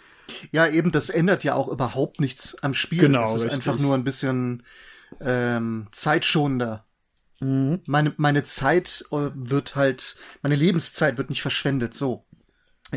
Ja, 0.53 0.67
eben, 0.67 0.91
das 0.91 1.11
ändert 1.11 1.45
ja 1.45 1.55
auch 1.55 1.69
überhaupt 1.69 2.21
nichts 2.21 2.57
am 2.63 2.73
Spiel. 2.73 3.01
Genau. 3.01 3.25
Es 3.25 3.35
ist 3.35 3.45
richtig. 3.45 3.55
einfach 3.55 3.79
nur 3.79 3.95
ein 3.95 4.05
bisschen 4.05 4.63
ähm, 5.21 5.89
zeitschonender. 5.93 6.87
Mhm. 7.41 7.81
Meine, 7.87 8.15
meine 8.17 8.45
Zeit 8.45 9.05
äh, 9.11 9.29
wird 9.35 9.77
halt, 9.77 10.17
meine 10.43 10.57
Lebenszeit 10.57 11.19
wird 11.19 11.29
nicht 11.29 11.43
verschwendet, 11.43 11.93
so. 11.93 12.25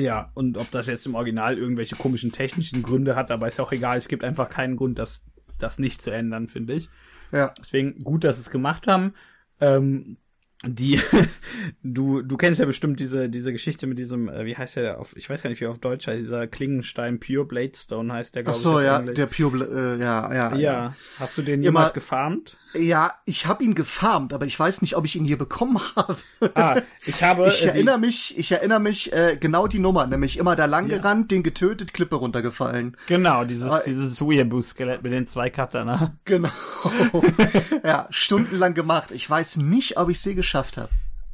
Ja, 0.01 0.31
und 0.33 0.57
ob 0.57 0.71
das 0.71 0.88
jetzt 0.88 1.05
im 1.05 1.15
Original 1.15 1.57
irgendwelche 1.57 1.95
komischen 1.95 2.31
technischen 2.31 2.83
Gründe 2.83 3.15
hat, 3.15 3.31
aber 3.31 3.47
ist 3.47 3.57
ja 3.57 3.63
auch 3.63 3.71
egal. 3.71 3.97
Es 3.97 4.07
gibt 4.07 4.23
einfach 4.23 4.49
keinen 4.49 4.75
Grund, 4.75 4.99
das, 4.99 5.23
das 5.57 5.79
nicht 5.79 6.01
zu 6.01 6.12
ändern, 6.12 6.47
finde 6.47 6.73
ich. 6.73 6.89
Ja. 7.31 7.53
Deswegen 7.60 8.03
gut, 8.03 8.23
dass 8.23 8.38
sie 8.38 8.43
es 8.43 8.49
gemacht 8.49 8.88
haben. 8.88 9.13
Ähm, 9.60 10.17
die 10.65 10.99
du 11.83 12.23
du 12.23 12.36
kennst 12.36 12.60
ja 12.60 12.65
bestimmt 12.65 12.99
diese 12.99 13.29
diese 13.29 13.51
Geschichte 13.51 13.86
mit 13.86 13.99
diesem 13.99 14.27
äh, 14.27 14.43
wie 14.45 14.57
heißt 14.57 14.77
der 14.77 14.99
auf 14.99 15.15
ich 15.15 15.29
weiß 15.29 15.43
gar 15.43 15.51
nicht 15.51 15.62
wie 15.62 15.67
auf 15.67 15.77
Deutsch 15.77 16.07
heißt 16.07 16.19
dieser 16.19 16.47
Klingenstein 16.47 17.19
Pure 17.19 17.45
Bladestone 17.45 18.12
heißt 18.12 18.33
der 18.33 18.43
glaube 18.43 18.57
ich. 18.57 18.65
Ach 18.65 18.71
so 18.71 18.79
ja 18.79 18.99
der 19.01 19.27
Pure 19.27 19.97
äh, 19.97 20.01
ja, 20.01 20.33
ja 20.33 20.55
ja 20.55 20.57
ja 20.57 20.95
hast 21.19 21.38
du 21.38 21.43
den 21.43 21.62
jemals 21.62 21.89
Immer, 21.89 21.93
gefarmt 21.93 22.57
ja 22.73 23.13
ich 23.25 23.45
habe 23.45 23.63
ihn 23.63 23.75
gefarmt 23.75 24.34
aber 24.34 24.45
ich 24.45 24.60
weiß 24.60 24.82
nicht 24.82 24.95
ob 24.95 25.06
ich 25.06 25.15
ihn 25.15 25.25
hier 25.25 25.38
bekommen 25.38 25.80
habe. 25.95 26.17
Ah 26.56 26.82
ich 27.06 27.23
habe 27.23 27.47
ich 27.47 27.63
äh, 27.63 27.69
erinnere 27.69 27.97
mich 27.97 28.38
ich 28.38 28.51
erinnere 28.51 28.80
mich 28.80 29.13
äh, 29.13 29.38
genau 29.39 29.67
die 29.67 29.80
Nummer 29.80 30.06
nämlich 30.08 30.38
immer 30.38 30.56
da 30.56 30.65
lang 30.65 30.89
ja. 30.89 30.97
gerannt 30.97 31.32
den 31.32 31.43
getötet 31.43 31.93
Klippe 31.93 32.15
runtergefallen. 32.15 32.97
Genau 33.08 33.43
dieses 33.43 33.71
ah, 33.71 33.82
dieses 33.86 34.21
Weeaboo 34.21 34.62
Skelett 34.62 35.03
mit 35.03 35.13
den 35.13 35.27
zwei 35.27 35.49
Katana 35.49 36.15
genau. 36.25 36.49
Ja 37.84 38.08
stundenlang 38.10 38.73
gemacht. 38.73 39.12
Ich 39.12 39.30
weiß 39.30 39.58
nicht 39.58 39.97
ob 39.97 40.10
ich 40.10 40.19
sie 40.19 40.36
geschafft 40.36 40.77
habe. 40.77 40.89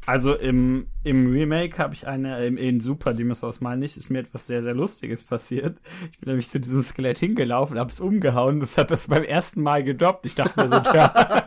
Also 0.05 0.35
im, 0.35 0.87
im 1.03 1.31
Remake 1.31 1.77
habe 1.77 1.93
ich 1.93 2.07
eine, 2.07 2.45
im, 2.45 2.57
in 2.57 2.81
Super 2.81 3.13
Dinosaurs 3.13 3.61
meine 3.61 3.85
ich, 3.85 3.95
ist 3.95 4.09
mir 4.09 4.19
etwas 4.19 4.47
sehr, 4.47 4.61
sehr 4.61 4.73
Lustiges 4.73 5.23
passiert. 5.23 5.81
Ich 6.11 6.19
bin 6.19 6.29
nämlich 6.29 6.49
zu 6.49 6.59
diesem 6.59 6.83
Skelett 6.83 7.19
hingelaufen, 7.19 7.79
hab's 7.79 8.01
umgehauen, 8.01 8.59
das 8.59 8.77
hat 8.77 8.91
das 8.91 9.07
beim 9.07 9.23
ersten 9.23 9.61
Mal 9.61 9.83
gedroppt. 9.83 10.25
Ich 10.25 10.35
dachte 10.35 10.61
mir 10.61 10.67
so, 10.67 10.93
ja, 10.93 11.45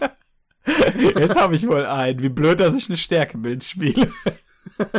jetzt 1.19 1.41
habe 1.41 1.55
ich 1.55 1.67
wohl 1.67 1.85
einen. 1.85 2.23
Wie 2.23 2.29
blöd, 2.31 2.61
dass 2.61 2.77
ich 2.77 2.89
eine 2.89 2.97
Stärkebild 2.97 3.63
spiele. 3.63 4.11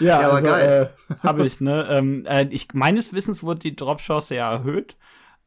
ja, 0.00 0.20
ja, 0.20 0.20
aber 0.20 0.34
also, 0.34 0.46
geil. 0.46 0.90
Äh, 1.08 1.14
habe 1.26 1.46
ich, 1.46 1.60
ne? 1.60 1.88
Ähm, 1.90 2.24
äh, 2.26 2.46
ich, 2.50 2.68
meines 2.72 3.12
Wissens 3.12 3.42
wurde 3.42 3.60
die 3.60 3.74
Drop-Chance 3.76 4.36
ja 4.36 4.52
erhöht. 4.52 4.96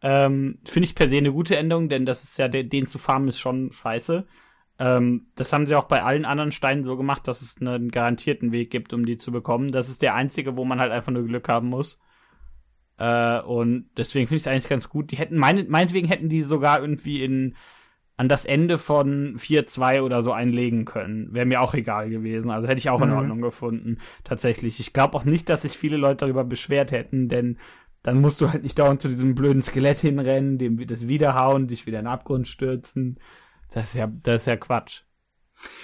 Ähm, 0.01 0.59
Finde 0.65 0.87
ich 0.87 0.95
per 0.95 1.07
se 1.07 1.17
eine 1.17 1.31
gute 1.31 1.55
Änderung, 1.55 1.87
denn 1.87 2.05
das 2.05 2.23
ist 2.23 2.37
ja, 2.37 2.47
den 2.49 2.87
zu 2.87 2.99
farmen 2.99 3.29
ist 3.29 3.39
schon 3.39 3.71
scheiße. 3.71 4.25
Ähm, 4.77 5.27
das 5.35 5.53
haben 5.53 5.65
sie 5.65 5.75
auch 5.75 5.85
bei 5.85 6.03
allen 6.03 6.25
anderen 6.25 6.51
Steinen 6.51 6.83
so 6.83 6.97
gemacht, 6.97 7.27
dass 7.27 7.41
es 7.41 7.61
einen 7.61 7.91
garantierten 7.91 8.51
Weg 8.51 8.71
gibt, 8.71 8.93
um 8.93 9.05
die 9.05 9.17
zu 9.17 9.31
bekommen. 9.31 9.71
Das 9.71 9.89
ist 9.89 10.01
der 10.01 10.15
einzige, 10.15 10.57
wo 10.57 10.65
man 10.65 10.79
halt 10.79 10.91
einfach 10.91 11.11
nur 11.11 11.25
Glück 11.25 11.47
haben 11.47 11.69
muss. 11.69 11.99
Äh, 12.97 13.39
und 13.41 13.89
deswegen 13.97 14.27
finde 14.27 14.37
ich 14.37 14.43
es 14.43 14.47
eigentlich 14.47 14.69
ganz 14.69 14.89
gut. 14.89 15.11
Die 15.11 15.17
hätten, 15.17 15.37
mein, 15.37 15.67
meinetwegen 15.69 16.07
hätten 16.07 16.29
die 16.29 16.41
sogar 16.41 16.81
irgendwie 16.81 17.23
in 17.23 17.55
an 18.17 18.29
das 18.29 18.45
Ende 18.45 18.77
von 18.77 19.35
4-2 19.37 20.01
oder 20.01 20.21
so 20.21 20.31
einlegen 20.31 20.85
können. 20.85 21.33
Wäre 21.33 21.45
mir 21.45 21.61
auch 21.61 21.73
egal 21.73 22.09
gewesen. 22.09 22.49
Also 22.49 22.67
hätte 22.67 22.79
ich 22.79 22.89
auch 22.89 23.01
in 23.01 23.09
mhm. 23.09 23.17
Ordnung 23.17 23.41
gefunden. 23.41 23.97
Tatsächlich. 24.23 24.79
Ich 24.79 24.93
glaube 24.93 25.17
auch 25.17 25.25
nicht, 25.25 25.49
dass 25.49 25.63
sich 25.63 25.77
viele 25.77 25.97
Leute 25.97 26.25
darüber 26.25 26.45
beschwert 26.45 26.91
hätten, 26.91 27.27
denn 27.27 27.57
dann 28.03 28.21
musst 28.21 28.39
du 28.39 28.51
halt 28.51 28.63
nicht 28.63 28.79
dauernd 28.79 29.01
zu 29.01 29.09
diesem 29.09 29.35
blöden 29.35 29.61
Skelett 29.61 29.97
hinrennen, 29.97 30.57
dem 30.57 30.85
das 30.87 31.07
wiederhauen, 31.07 31.67
dich 31.67 31.87
wieder 31.87 31.99
in 31.99 32.05
den 32.05 32.11
Abgrund 32.11 32.47
stürzen. 32.47 33.19
Das 33.75 33.89
ist 33.89 33.95
ja, 33.95 34.07
das 34.07 34.43
ist 34.43 34.47
ja 34.47 34.55
Quatsch. 34.55 35.01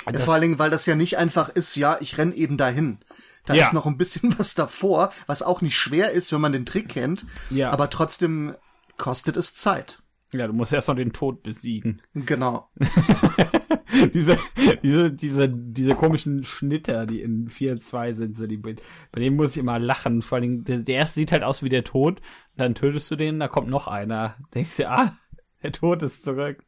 Ja, 0.09 0.17
vor 0.19 0.33
allen 0.33 0.43
Dingen, 0.43 0.59
weil 0.59 0.69
das 0.69 0.85
ja 0.85 0.95
nicht 0.95 1.17
einfach 1.17 1.49
ist, 1.49 1.75
ja, 1.75 1.97
ich 1.99 2.17
renn 2.17 2.31
eben 2.31 2.55
dahin. 2.55 2.99
Da 3.45 3.53
ja. 3.53 3.65
ist 3.65 3.73
noch 3.73 3.85
ein 3.85 3.97
bisschen 3.97 4.33
was 4.39 4.55
davor, 4.55 5.11
was 5.27 5.43
auch 5.43 5.61
nicht 5.61 5.77
schwer 5.77 6.11
ist, 6.11 6.31
wenn 6.31 6.39
man 6.39 6.53
den 6.53 6.65
Trick 6.65 6.87
kennt. 6.87 7.25
Ja. 7.49 7.69
Aber 7.69 7.89
trotzdem 7.89 8.55
kostet 8.95 9.35
es 9.35 9.55
Zeit. 9.55 10.01
Ja, 10.31 10.47
du 10.47 10.53
musst 10.53 10.71
erst 10.71 10.87
noch 10.87 10.95
den 10.95 11.11
Tod 11.11 11.43
besiegen. 11.43 12.01
Genau. 12.13 12.69
diese, 14.13 14.37
diese, 14.81 15.11
diese, 15.11 15.49
diese 15.49 15.95
komischen 15.95 16.45
Schnitter, 16.45 17.05
die 17.05 17.19
in 17.19 17.49
4-2 17.49 18.15
sind, 18.15 18.37
so 18.37 18.47
die, 18.47 18.55
bei 18.55 18.75
denen 19.17 19.35
muss 19.35 19.51
ich 19.51 19.57
immer 19.57 19.79
lachen. 19.79 20.21
Vor 20.21 20.37
allem, 20.37 20.63
der, 20.63 20.77
der 20.77 20.95
erste 20.95 21.19
sieht 21.19 21.33
halt 21.33 21.43
aus 21.43 21.61
wie 21.61 21.69
der 21.69 21.83
Tod, 21.83 22.21
dann 22.55 22.73
tötest 22.73 23.11
du 23.11 23.17
den, 23.17 23.41
da 23.41 23.49
kommt 23.49 23.67
noch 23.67 23.89
einer. 23.89 24.37
Denkst 24.53 24.77
du, 24.77 24.89
ah, 24.89 25.17
der 25.63 25.71
Tod 25.71 26.03
ist 26.03 26.23
zurück. 26.23 26.63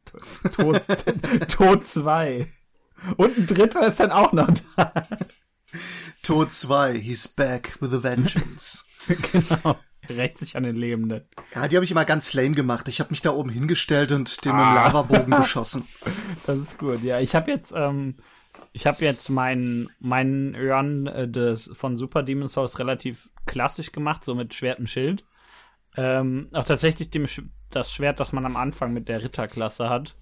Tod, 0.52 0.82
Tod 1.48 1.84
2. 1.86 2.48
Und 3.16 3.36
ein 3.36 3.46
dritter 3.46 3.86
ist 3.86 4.00
dann 4.00 4.12
auch 4.12 4.32
noch 4.32 4.50
da. 4.76 4.92
Tod 6.22 6.52
2, 6.52 6.94
he's 6.98 7.28
back 7.28 7.76
with 7.80 7.92
a 7.92 8.02
vengeance. 8.02 8.84
genau. 9.32 9.76
Rächt 10.08 10.38
sich 10.38 10.56
an 10.56 10.64
den 10.64 10.76
Lebenden. 10.76 11.22
Ja, 11.54 11.68
die 11.68 11.76
habe 11.76 11.84
ich 11.84 11.90
immer 11.90 12.04
ganz 12.04 12.32
lame 12.34 12.54
gemacht. 12.54 12.88
Ich 12.88 13.00
habe 13.00 13.10
mich 13.10 13.22
da 13.22 13.32
oben 13.32 13.50
hingestellt 13.50 14.12
und 14.12 14.44
dem 14.44 14.54
ah. 14.54 14.74
Lavabogen 14.74 15.36
beschossen. 15.36 15.86
Das 16.46 16.58
ist 16.58 16.78
gut. 16.78 17.02
Ja, 17.02 17.20
ich 17.20 17.34
habe 17.34 17.50
jetzt, 17.50 17.72
ähm, 17.74 18.16
ich 18.72 18.86
habe 18.86 19.02
jetzt 19.02 19.30
meinen 19.30 19.88
meinen 19.98 20.54
Run 20.54 21.06
äh, 21.06 21.26
des, 21.26 21.70
von 21.72 21.96
Super 21.96 22.22
Demon 22.22 22.48
Souls 22.48 22.78
relativ 22.78 23.30
klassisch 23.46 23.92
gemacht, 23.92 24.24
so 24.24 24.34
mit 24.34 24.52
Schwert 24.52 24.78
und 24.78 24.90
Schild. 24.90 25.24
Ähm, 25.96 26.48
auch 26.52 26.64
tatsächlich 26.64 27.08
dem, 27.08 27.26
das 27.74 27.92
Schwert, 27.92 28.20
das 28.20 28.32
man 28.32 28.46
am 28.46 28.56
Anfang 28.56 28.92
mit 28.92 29.08
der 29.08 29.22
Ritterklasse 29.22 29.88
hat. 29.88 30.16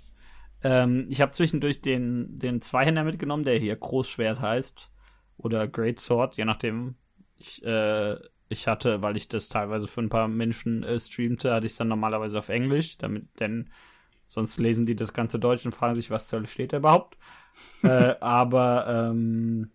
Ähm, 0.62 1.07
ich 1.09 1.21
habe 1.21 1.33
zwischendurch 1.33 1.81
den, 1.81 2.37
den 2.37 2.62
Zweihänder 2.62 3.05
mitgenommen, 3.05 3.45
der 3.45 3.59
hier 3.59 3.77
Großschwert 3.77 4.41
heißt. 4.41 4.91
Oder 5.38 5.67
Great 5.67 6.01
Sword, 6.01 6.37
je 6.37 6.45
nachdem. 6.45 6.97
Ich, 7.37 7.65
äh, 7.65 8.17
ich 8.49 8.69
hatte, 8.69 9.03
weil 9.03 9.17
ich 9.17 9.29
das 9.29 9.49
teilweise 9.49 9.88
für 9.88 10.03
ein 10.03 10.09
paar 10.09 10.29
Menschen 10.29 10.85
äh, 10.85 11.01
streamte, 11.01 11.53
hatte 11.53 11.67
ich 11.67 11.73
es 11.73 11.79
dann 11.79 11.88
normalerweise 11.88 12.38
auf 12.38 12.51
Englisch, 12.51 12.99
damit, 12.99 13.29
denn 13.41 13.71
sonst 14.25 14.59
lesen 14.59 14.87
die 14.87 14.95
das 14.95 15.12
ganze 15.12 15.38
Deutsch 15.38 15.65
und 15.65 15.75
fragen 15.75 15.97
sich, 15.97 16.11
was 16.11 16.29
zur 16.29 16.38
Hölle 16.38 16.49
steht 16.49 16.73
da 16.73 16.77
überhaupt. 16.77 17.17
äh, 17.83 18.15
aber 18.21 19.11
ähm, 19.11 19.73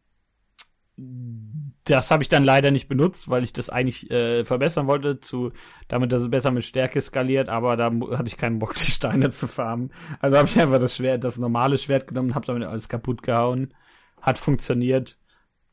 das 0.97 2.09
habe 2.09 2.23
ich 2.23 2.29
dann 2.29 2.43
leider 2.43 2.71
nicht 2.71 2.87
benutzt, 2.87 3.29
weil 3.29 3.43
ich 3.43 3.53
das 3.53 3.69
eigentlich 3.69 4.09
äh, 4.09 4.43
verbessern 4.45 4.87
wollte, 4.87 5.19
zu, 5.19 5.51
damit 5.87 6.11
dass 6.11 6.23
es 6.23 6.31
besser 6.31 6.49
mit 6.49 6.63
Stärke 6.63 6.99
skaliert, 7.01 7.49
aber 7.49 7.77
da 7.77 7.91
hatte 8.17 8.27
ich 8.27 8.37
keinen 8.37 8.57
Bock, 8.57 8.73
die 8.75 8.91
Steine 8.91 9.29
zu 9.29 9.47
farmen. 9.47 9.93
Also 10.19 10.37
habe 10.37 10.47
ich 10.47 10.59
einfach 10.59 10.79
das 10.79 10.95
Schwert, 10.95 11.23
das 11.23 11.37
normale 11.37 11.77
Schwert 11.77 12.07
genommen, 12.07 12.33
habe 12.33 12.47
damit 12.47 12.63
alles 12.63 12.89
kaputt 12.89 13.21
gehauen. 13.21 13.73
Hat 14.21 14.39
funktioniert. 14.39 15.19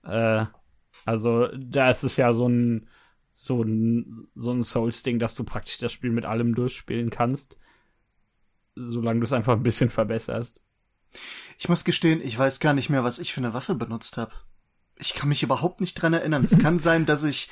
Äh, 0.04 0.44
also 1.06 1.48
da 1.56 1.90
ist 1.90 2.04
es 2.04 2.16
ja 2.16 2.32
so 2.32 2.48
ein 2.48 2.88
so 3.32 3.62
ein 3.62 4.28
so 4.34 4.52
ein 4.52 4.62
Souls-Ding, 4.62 5.18
dass 5.18 5.34
du 5.34 5.42
praktisch 5.42 5.78
das 5.78 5.92
Spiel 5.92 6.10
mit 6.10 6.26
allem 6.26 6.54
durchspielen 6.54 7.10
kannst, 7.10 7.56
solange 8.76 9.20
du 9.20 9.24
es 9.24 9.32
einfach 9.32 9.54
ein 9.54 9.62
bisschen 9.62 9.88
verbesserst. 9.88 10.62
Ich 11.58 11.68
muss 11.68 11.84
gestehen, 11.84 12.20
ich 12.22 12.38
weiß 12.38 12.60
gar 12.60 12.74
nicht 12.74 12.90
mehr, 12.90 13.04
was 13.04 13.18
ich 13.18 13.32
für 13.32 13.40
eine 13.40 13.54
Waffe 13.54 13.74
benutzt 13.74 14.18
habe 14.18 14.32
ich 14.98 15.14
kann 15.14 15.28
mich 15.28 15.42
überhaupt 15.42 15.80
nicht 15.80 15.94
dran 15.94 16.14
erinnern. 16.14 16.44
Es 16.44 16.58
kann 16.58 16.78
sein, 16.78 17.06
dass 17.06 17.24
ich, 17.24 17.50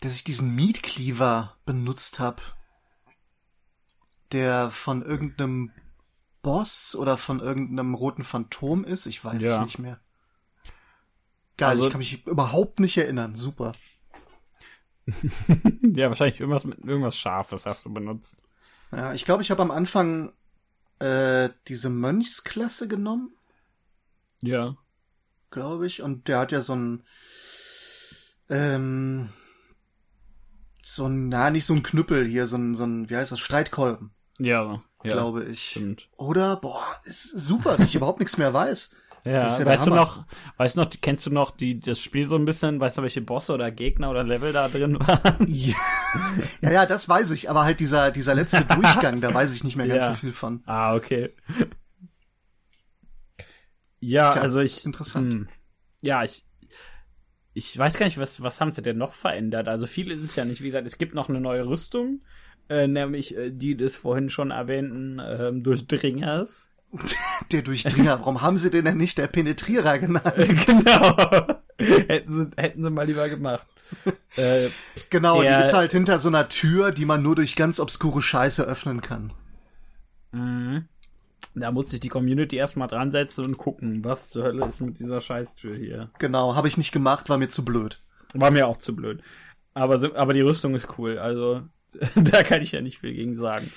dass 0.00 0.14
ich 0.14 0.24
diesen 0.24 0.54
Meat 0.54 0.82
Cleaver 0.82 1.56
benutzt 1.64 2.18
habe, 2.18 2.42
der 4.30 4.70
von 4.70 5.02
irgendeinem 5.02 5.72
Boss 6.42 6.94
oder 6.94 7.16
von 7.16 7.40
irgendeinem 7.40 7.94
roten 7.94 8.24
Phantom 8.24 8.84
ist. 8.84 9.06
Ich 9.06 9.24
weiß 9.24 9.42
ja. 9.42 9.58
es 9.58 9.64
nicht 9.64 9.78
mehr. 9.78 10.00
Geil, 11.56 11.70
also, 11.70 11.86
ich 11.86 11.90
kann 11.90 11.98
mich 11.98 12.26
überhaupt 12.26 12.80
nicht 12.80 12.96
erinnern. 12.96 13.34
Super. 13.34 13.72
ja, 15.82 16.08
wahrscheinlich 16.08 16.40
irgendwas 16.40 16.64
mit 16.64 16.78
irgendwas 16.78 17.16
Scharfes 17.16 17.66
hast 17.66 17.84
du 17.84 17.92
benutzt. 17.92 18.36
Ja, 18.92 19.14
ich 19.14 19.24
glaube, 19.24 19.42
ich 19.42 19.50
habe 19.50 19.62
am 19.62 19.70
Anfang 19.70 20.32
äh, 20.98 21.50
diese 21.68 21.90
Mönchsklasse 21.90 22.88
genommen. 22.88 23.34
Ja 24.40 24.76
glaube 25.52 25.86
ich. 25.86 26.02
Und 26.02 26.26
der 26.26 26.38
hat 26.38 26.50
ja 26.50 26.60
so 26.60 26.74
ein, 26.74 27.02
ähm, 28.50 29.28
so 30.82 31.06
ein, 31.06 31.28
na, 31.28 31.50
nicht 31.50 31.66
so 31.66 31.74
ein 31.74 31.82
Knüppel 31.82 32.26
hier, 32.26 32.48
so 32.48 32.56
ein, 32.56 32.74
so 32.74 32.84
ein, 32.84 33.08
wie 33.08 33.16
heißt 33.16 33.30
das, 33.30 33.40
Streitkolben. 33.40 34.10
Ja, 34.38 34.82
ja 35.04 35.12
glaube 35.12 35.44
ich. 35.44 35.70
Stimmt. 35.70 36.08
Oder, 36.16 36.56
boah, 36.56 36.84
ist 37.04 37.28
super, 37.28 37.78
wenn 37.78 37.86
ich 37.86 37.94
überhaupt 37.94 38.18
nichts 38.18 38.38
mehr 38.38 38.52
weiß. 38.52 38.96
Ja, 39.24 39.46
ja 39.56 39.64
weißt 39.64 39.86
du 39.86 39.90
noch, 39.90 40.24
weißt 40.56 40.76
du 40.76 40.80
noch, 40.80 40.90
kennst 41.00 41.26
du 41.26 41.30
noch 41.30 41.52
die, 41.52 41.78
das 41.78 42.00
Spiel 42.00 42.26
so 42.26 42.34
ein 42.34 42.44
bisschen, 42.44 42.80
weißt 42.80 42.98
du, 42.98 43.02
welche 43.02 43.20
Bosse 43.20 43.52
oder 43.52 43.70
Gegner 43.70 44.10
oder 44.10 44.24
Level 44.24 44.52
da 44.52 44.68
drin 44.68 44.98
waren? 44.98 45.46
Ja, 45.46 45.76
ja, 46.60 46.72
ja 46.72 46.86
das 46.86 47.08
weiß 47.08 47.30
ich, 47.30 47.48
aber 47.48 47.62
halt 47.62 47.78
dieser, 47.78 48.10
dieser 48.10 48.34
letzte 48.34 48.64
Durchgang, 48.74 49.20
da 49.20 49.32
weiß 49.32 49.54
ich 49.54 49.62
nicht 49.62 49.76
mehr 49.76 49.86
ganz 49.86 50.02
ja. 50.02 50.10
so 50.10 50.16
viel 50.16 50.32
von. 50.32 50.62
Ah, 50.66 50.96
okay. 50.96 51.30
Ja, 54.02 54.32
Tja, 54.32 54.42
also 54.42 54.60
ich. 54.60 54.84
Interessant. 54.84 55.32
Mh, 55.32 55.34
hm. 55.34 55.48
ja, 56.02 56.24
ich. 56.24 56.44
Ich 57.54 57.78
weiß 57.78 57.98
gar 57.98 58.06
nicht, 58.06 58.18
was, 58.18 58.42
was 58.42 58.60
haben 58.60 58.70
sie 58.70 58.82
denn 58.82 58.96
noch 58.96 59.12
verändert? 59.12 59.68
Also 59.68 59.86
viel 59.86 60.10
ist 60.10 60.22
es 60.22 60.34
ja 60.34 60.44
nicht. 60.44 60.62
Wie 60.62 60.68
gesagt, 60.68 60.86
es 60.86 60.98
gibt 60.98 61.14
noch 61.14 61.28
eine 61.28 61.40
neue 61.40 61.66
Rüstung, 61.66 62.22
äh, 62.68 62.88
nämlich 62.88 63.36
äh, 63.36 63.50
die 63.50 63.76
des 63.76 63.94
vorhin 63.94 64.30
schon 64.30 64.50
erwähnten 64.50 65.18
äh, 65.18 65.52
Durchdringers. 65.52 66.70
Der 67.52 67.62
Durchdringer, 67.62 68.20
warum 68.20 68.42
haben 68.42 68.58
sie 68.58 68.70
den 68.70 68.84
denn 68.84 68.98
nicht 68.98 69.16
der 69.16 69.26
Penetrierer 69.26 69.98
genannt? 69.98 70.34
genau. 70.36 71.60
hätten, 71.78 72.50
sie, 72.50 72.62
hätten 72.62 72.84
sie 72.84 72.90
mal 72.90 73.06
lieber 73.06 73.28
gemacht. 73.28 73.66
äh, 74.36 74.68
genau, 75.08 75.42
der, 75.42 75.56
die 75.56 75.66
ist 75.66 75.72
halt 75.72 75.92
hinter 75.92 76.18
so 76.18 76.28
einer 76.28 76.48
Tür, 76.48 76.92
die 76.92 77.06
man 77.06 77.22
nur 77.22 77.34
durch 77.34 77.56
ganz 77.56 77.80
obskure 77.80 78.20
Scheiße 78.20 78.62
öffnen 78.62 79.00
kann. 79.00 79.32
Mhm. 80.32 80.88
Da 81.54 81.70
muss 81.70 81.90
sich 81.90 82.00
die 82.00 82.08
Community 82.08 82.56
erstmal 82.56 82.88
dran 82.88 83.10
setzen 83.10 83.44
und 83.44 83.58
gucken, 83.58 84.04
was 84.04 84.30
zur 84.30 84.44
Hölle 84.44 84.66
ist 84.66 84.80
mit 84.80 84.98
dieser 84.98 85.20
Scheißtür 85.20 85.76
hier. 85.76 86.10
Genau, 86.18 86.54
habe 86.54 86.68
ich 86.68 86.78
nicht 86.78 86.92
gemacht, 86.92 87.28
war 87.28 87.38
mir 87.38 87.48
zu 87.48 87.64
blöd. 87.64 88.02
War 88.34 88.50
mir 88.50 88.66
auch 88.66 88.78
zu 88.78 88.96
blöd. 88.96 89.22
Aber, 89.74 90.00
aber 90.16 90.32
die 90.32 90.40
Rüstung 90.40 90.74
ist 90.74 90.98
cool, 90.98 91.18
also 91.18 91.62
da 92.14 92.42
kann 92.42 92.62
ich 92.62 92.72
ja 92.72 92.80
nicht 92.80 93.00
viel 93.00 93.12
gegen 93.12 93.36
sagen. 93.36 93.70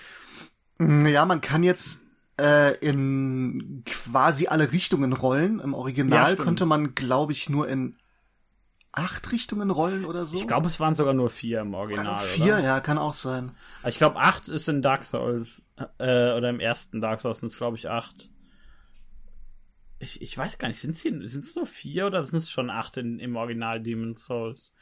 Mm, 0.77 1.05
ja, 1.07 1.25
man 1.25 1.41
kann 1.41 1.63
jetzt 1.63 2.05
äh, 2.39 2.75
in 2.77 3.83
quasi 3.85 4.47
alle 4.47 4.71
Richtungen 4.71 5.13
rollen. 5.13 5.59
Im 5.59 5.73
Original 5.73 6.35
ja, 6.35 6.43
konnte 6.43 6.65
man, 6.65 6.95
glaube 6.95 7.31
ich, 7.31 7.49
nur 7.49 7.67
in 7.67 7.95
acht 8.95 9.31
Richtungen 9.31 9.71
rollen 9.71 10.05
oder 10.05 10.25
so. 10.25 10.37
Ich 10.37 10.47
glaube, 10.47 10.67
es 10.67 10.79
waren 10.79 10.95
sogar 10.95 11.13
nur 11.13 11.29
vier 11.29 11.61
im 11.61 11.73
Original. 11.73 12.15
Oder 12.15 12.19
vier, 12.19 12.53
oder? 12.55 12.63
ja, 12.63 12.79
kann 12.79 12.97
auch 12.97 13.13
sein. 13.13 13.51
Ich 13.87 13.97
glaube, 13.97 14.17
acht 14.17 14.47
ist 14.47 14.69
in 14.69 14.81
Dark 14.81 15.03
Souls, 15.03 15.61
äh, 15.97 16.33
oder 16.33 16.49
im 16.49 16.59
ersten 16.59 17.01
Dark 17.01 17.21
Souls 17.21 17.39
sind 17.39 17.49
es, 17.49 17.57
glaube 17.57 17.77
ich, 17.77 17.89
acht. 17.89 18.29
Ich, 19.99 20.21
ich 20.21 20.37
weiß 20.37 20.57
gar 20.57 20.67
nicht, 20.67 20.79
sind 20.79 20.95
es 20.95 21.55
nur 21.55 21.65
vier 21.65 22.07
oder 22.07 22.23
sind 22.23 22.37
es 22.37 22.49
schon 22.49 22.69
acht 22.69 22.97
in, 22.97 23.19
im 23.19 23.35
Original 23.35 23.81
Demon's 23.81 24.25
Souls? 24.25 24.73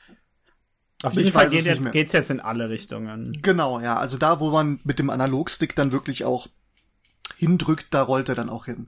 Auf 1.03 1.13
jeden 1.15 1.27
ich 1.27 1.33
Fall 1.33 1.49
geht 1.49 1.65
jetzt, 1.65 1.91
geht's 1.91 2.13
jetzt 2.13 2.31
in 2.31 2.39
alle 2.39 2.69
Richtungen. 2.69 3.37
Genau, 3.41 3.79
ja. 3.79 3.97
Also 3.97 4.17
da, 4.17 4.39
wo 4.39 4.51
man 4.51 4.79
mit 4.85 4.99
dem 4.99 5.09
Analogstick 5.09 5.75
dann 5.75 5.91
wirklich 5.91 6.23
auch 6.23 6.47
hindrückt, 7.37 7.87
da 7.91 8.01
rollt 8.01 8.29
er 8.29 8.35
dann 8.35 8.49
auch 8.49 8.65
hin. 8.65 8.87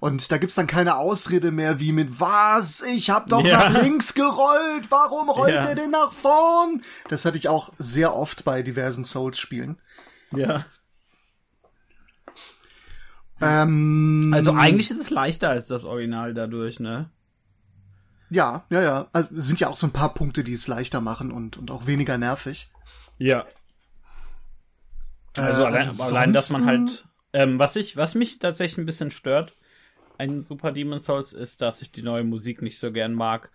Und 0.00 0.32
da 0.32 0.38
gibt's 0.38 0.54
dann 0.54 0.66
keine 0.66 0.96
Ausrede 0.96 1.50
mehr 1.50 1.80
wie 1.80 1.92
mit 1.92 2.20
was? 2.20 2.82
Ich 2.82 3.10
hab 3.10 3.28
doch 3.28 3.44
ja. 3.44 3.70
nach 3.70 3.82
links 3.82 4.14
gerollt. 4.14 4.90
Warum 4.90 5.28
rollt 5.28 5.54
ja. 5.54 5.64
er 5.64 5.74
denn 5.74 5.90
nach 5.90 6.12
vorn? 6.12 6.82
Das 7.08 7.24
hatte 7.24 7.36
ich 7.36 7.48
auch 7.48 7.72
sehr 7.78 8.14
oft 8.14 8.44
bei 8.44 8.62
diversen 8.62 9.04
Souls-Spielen. 9.04 9.78
Ja. 10.34 10.64
Ähm, 13.40 14.30
also 14.32 14.52
eigentlich 14.52 14.90
ist 14.90 15.00
es 15.00 15.10
leichter 15.10 15.50
als 15.50 15.66
das 15.66 15.84
Original 15.84 16.32
dadurch, 16.32 16.78
ne? 16.78 17.10
Ja, 18.30 18.64
ja, 18.70 18.82
ja. 18.82 19.06
Also 19.12 19.28
sind 19.32 19.60
ja 19.60 19.68
auch 19.68 19.76
so 19.76 19.86
ein 19.86 19.92
paar 19.92 20.14
Punkte, 20.14 20.42
die 20.42 20.54
es 20.54 20.68
leichter 20.68 21.00
machen 21.00 21.30
und, 21.32 21.58
und 21.58 21.70
auch 21.70 21.86
weniger 21.86 22.16
nervig. 22.16 22.70
Ja. 23.18 23.44
Also 25.36 25.62
äh, 25.62 25.66
allein, 25.66 26.00
allein, 26.00 26.32
dass 26.32 26.50
man 26.50 26.66
halt 26.66 27.04
ähm, 27.32 27.58
was 27.58 27.76
ich, 27.76 27.96
was 27.96 28.14
mich 28.14 28.38
tatsächlich 28.38 28.78
ein 28.78 28.86
bisschen 28.86 29.10
stört 29.10 29.56
ein 30.22 30.40
Super 30.40 30.72
Demon's 30.72 31.04
Souls 31.04 31.32
ist, 31.32 31.62
dass 31.62 31.82
ich 31.82 31.90
die 31.92 32.02
neue 32.02 32.24
Musik 32.24 32.62
nicht 32.62 32.78
so 32.78 32.92
gern 32.92 33.12
mag. 33.12 33.50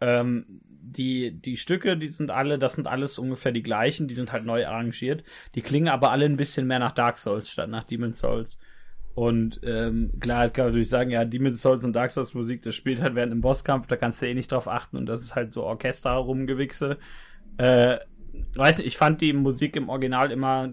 Ähm, 0.00 0.46
die, 0.68 1.32
die 1.32 1.56
Stücke, 1.56 1.96
die 1.96 2.08
sind 2.08 2.30
alle, 2.30 2.58
das 2.58 2.74
sind 2.74 2.88
alles 2.88 3.18
ungefähr 3.18 3.52
die 3.52 3.62
gleichen, 3.62 4.08
die 4.08 4.14
sind 4.14 4.32
halt 4.32 4.44
neu 4.44 4.66
arrangiert. 4.66 5.24
Die 5.54 5.62
klingen 5.62 5.88
aber 5.88 6.10
alle 6.10 6.24
ein 6.24 6.36
bisschen 6.36 6.66
mehr 6.66 6.78
nach 6.78 6.92
Dark 6.92 7.18
Souls 7.18 7.50
statt 7.50 7.70
nach 7.70 7.84
Demon's 7.84 8.18
Souls. 8.18 8.58
Und 9.14 9.60
ähm, 9.64 10.12
klar, 10.20 10.44
jetzt 10.44 10.54
kann 10.54 10.64
man 10.64 10.72
natürlich 10.72 10.88
sagen, 10.88 11.10
ja, 11.10 11.24
Demon's 11.24 11.60
Souls 11.60 11.84
und 11.84 11.92
Dark 11.92 12.10
Souls 12.10 12.34
Musik, 12.34 12.62
das 12.62 12.74
spielt 12.74 13.00
halt 13.00 13.14
während 13.14 13.32
dem 13.32 13.42
Bosskampf, 13.42 13.86
da 13.86 13.96
kannst 13.96 14.22
du 14.22 14.26
eh 14.26 14.34
nicht 14.34 14.50
drauf 14.50 14.68
achten 14.68 14.96
und 14.96 15.06
das 15.06 15.20
ist 15.20 15.34
halt 15.34 15.52
so 15.52 15.64
Orchester 15.64 16.12
rumgewichse. 16.12 16.98
Äh, 17.58 17.98
weiß 18.54 18.78
nicht, 18.78 18.86
ich 18.86 18.96
fand 18.96 19.20
die 19.20 19.32
Musik 19.34 19.76
im 19.76 19.88
Original 19.88 20.30
immer 20.32 20.72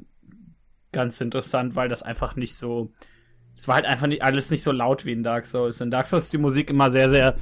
ganz 0.91 1.21
interessant, 1.21 1.75
weil 1.75 1.89
das 1.89 2.03
einfach 2.03 2.35
nicht 2.35 2.55
so. 2.55 2.91
Es 3.55 3.67
war 3.67 3.75
halt 3.75 3.85
einfach 3.85 4.07
nicht 4.07 4.23
alles 4.23 4.49
nicht 4.51 4.63
so 4.63 4.71
laut 4.71 5.05
wie 5.05 5.11
in 5.11 5.23
Dark 5.23 5.45
Souls. 5.45 5.81
In 5.81 5.91
Dark 5.91 6.07
Souls 6.07 6.25
ist 6.25 6.33
die 6.33 6.37
Musik 6.37 6.69
immer 6.69 6.89
sehr, 6.89 7.09
sehr 7.09 7.35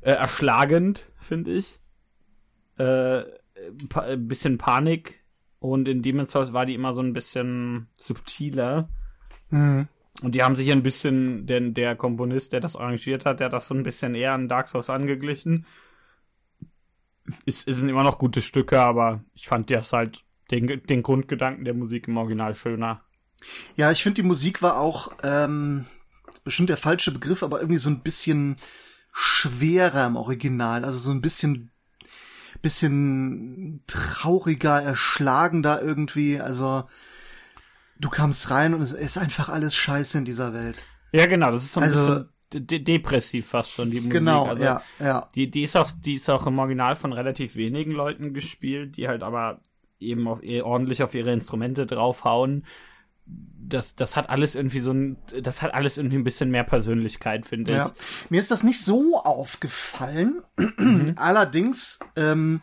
äh, 0.00 0.12
erschlagend, 0.12 1.06
finde 1.18 1.52
ich. 1.52 1.80
Äh, 2.78 3.22
ein 3.96 4.28
bisschen 4.28 4.58
Panik. 4.58 5.24
Und 5.58 5.88
in 5.88 6.02
Demon's 6.02 6.30
Souls 6.30 6.52
war 6.52 6.66
die 6.66 6.74
immer 6.74 6.92
so 6.92 7.00
ein 7.00 7.14
bisschen 7.14 7.88
subtiler. 7.94 8.88
Mhm. 9.50 9.88
Und 10.22 10.34
die 10.34 10.42
haben 10.42 10.56
sich 10.56 10.70
ein 10.70 10.82
bisschen, 10.82 11.46
denn 11.46 11.74
der 11.74 11.96
Komponist, 11.96 12.52
der 12.52 12.60
das 12.60 12.76
arrangiert 12.76 13.24
hat, 13.24 13.40
der 13.40 13.46
hat 13.46 13.52
das 13.52 13.66
so 13.66 13.74
ein 13.74 13.82
bisschen 13.82 14.14
eher 14.14 14.32
an 14.32 14.48
Dark 14.48 14.68
Souls 14.68 14.90
angeglichen. 14.90 15.66
Es, 17.46 17.66
es 17.66 17.78
sind 17.78 17.88
immer 17.88 18.04
noch 18.04 18.18
gute 18.18 18.40
Stücke, 18.40 18.80
aber 18.80 19.24
ich 19.34 19.48
fand 19.48 19.70
das 19.70 19.92
halt 19.92 20.22
den, 20.60 20.82
den 20.86 21.02
Grundgedanken 21.02 21.64
der 21.64 21.74
Musik 21.74 22.08
im 22.08 22.16
Original 22.16 22.54
schöner. 22.54 23.02
Ja, 23.76 23.90
ich 23.90 24.02
finde, 24.02 24.22
die 24.22 24.26
Musik 24.26 24.62
war 24.62 24.78
auch 24.78 25.12
ähm, 25.22 25.86
bestimmt 26.44 26.68
der 26.68 26.76
falsche 26.76 27.12
Begriff, 27.12 27.42
aber 27.42 27.60
irgendwie 27.60 27.78
so 27.78 27.90
ein 27.90 28.00
bisschen 28.00 28.56
schwerer 29.12 30.06
im 30.06 30.16
Original. 30.16 30.84
Also 30.84 30.98
so 30.98 31.10
ein 31.10 31.20
bisschen 31.20 31.70
bisschen 32.62 33.82
trauriger, 33.86 34.80
erschlagender 34.80 35.82
irgendwie. 35.82 36.40
Also 36.40 36.84
du 38.00 38.08
kamst 38.08 38.50
rein 38.50 38.74
und 38.74 38.80
es 38.80 38.92
ist 38.92 39.18
einfach 39.18 39.50
alles 39.50 39.74
scheiße 39.74 40.18
in 40.18 40.24
dieser 40.24 40.54
Welt. 40.54 40.86
Ja, 41.12 41.26
genau, 41.26 41.50
das 41.50 41.62
ist 41.62 41.72
so 41.72 41.80
ein 41.80 41.84
also, 41.90 42.06
bisschen 42.06 42.30
de 42.54 42.78
depressiv 42.78 43.48
fast 43.48 43.72
schon 43.72 43.90
die 43.90 43.98
Musik. 43.98 44.12
Genau, 44.12 44.46
also, 44.46 44.62
ja, 44.62 44.82
ja. 44.98 45.28
Die, 45.34 45.50
die 45.50 45.62
ist 45.62 45.76
auch, 45.76 45.90
die 45.90 46.14
ist 46.14 46.30
auch 46.30 46.46
im 46.46 46.58
Original 46.58 46.96
von 46.96 47.12
relativ 47.12 47.56
wenigen 47.56 47.92
Leuten 47.92 48.32
gespielt, 48.32 48.96
die 48.96 49.08
halt 49.08 49.22
aber 49.22 49.60
eben 50.04 50.28
auf, 50.28 50.40
ordentlich 50.62 51.02
auf 51.02 51.14
ihre 51.14 51.32
Instrumente 51.32 51.86
draufhauen. 51.86 52.64
Das, 53.26 53.96
das 53.96 54.16
hat 54.16 54.28
alles 54.28 54.54
irgendwie 54.54 54.80
so 54.80 54.92
ein, 54.92 55.16
das 55.40 55.62
hat 55.62 55.72
alles 55.72 55.96
irgendwie 55.96 56.16
ein 56.18 56.24
bisschen 56.24 56.50
mehr 56.50 56.64
Persönlichkeit, 56.64 57.46
finde 57.46 57.72
ich. 57.72 57.78
Ja. 57.78 57.92
Mir 58.28 58.38
ist 58.38 58.50
das 58.50 58.62
nicht 58.62 58.82
so 58.82 59.18
aufgefallen. 59.18 60.42
Mhm. 60.76 61.14
Allerdings, 61.16 61.98
ähm, 62.16 62.60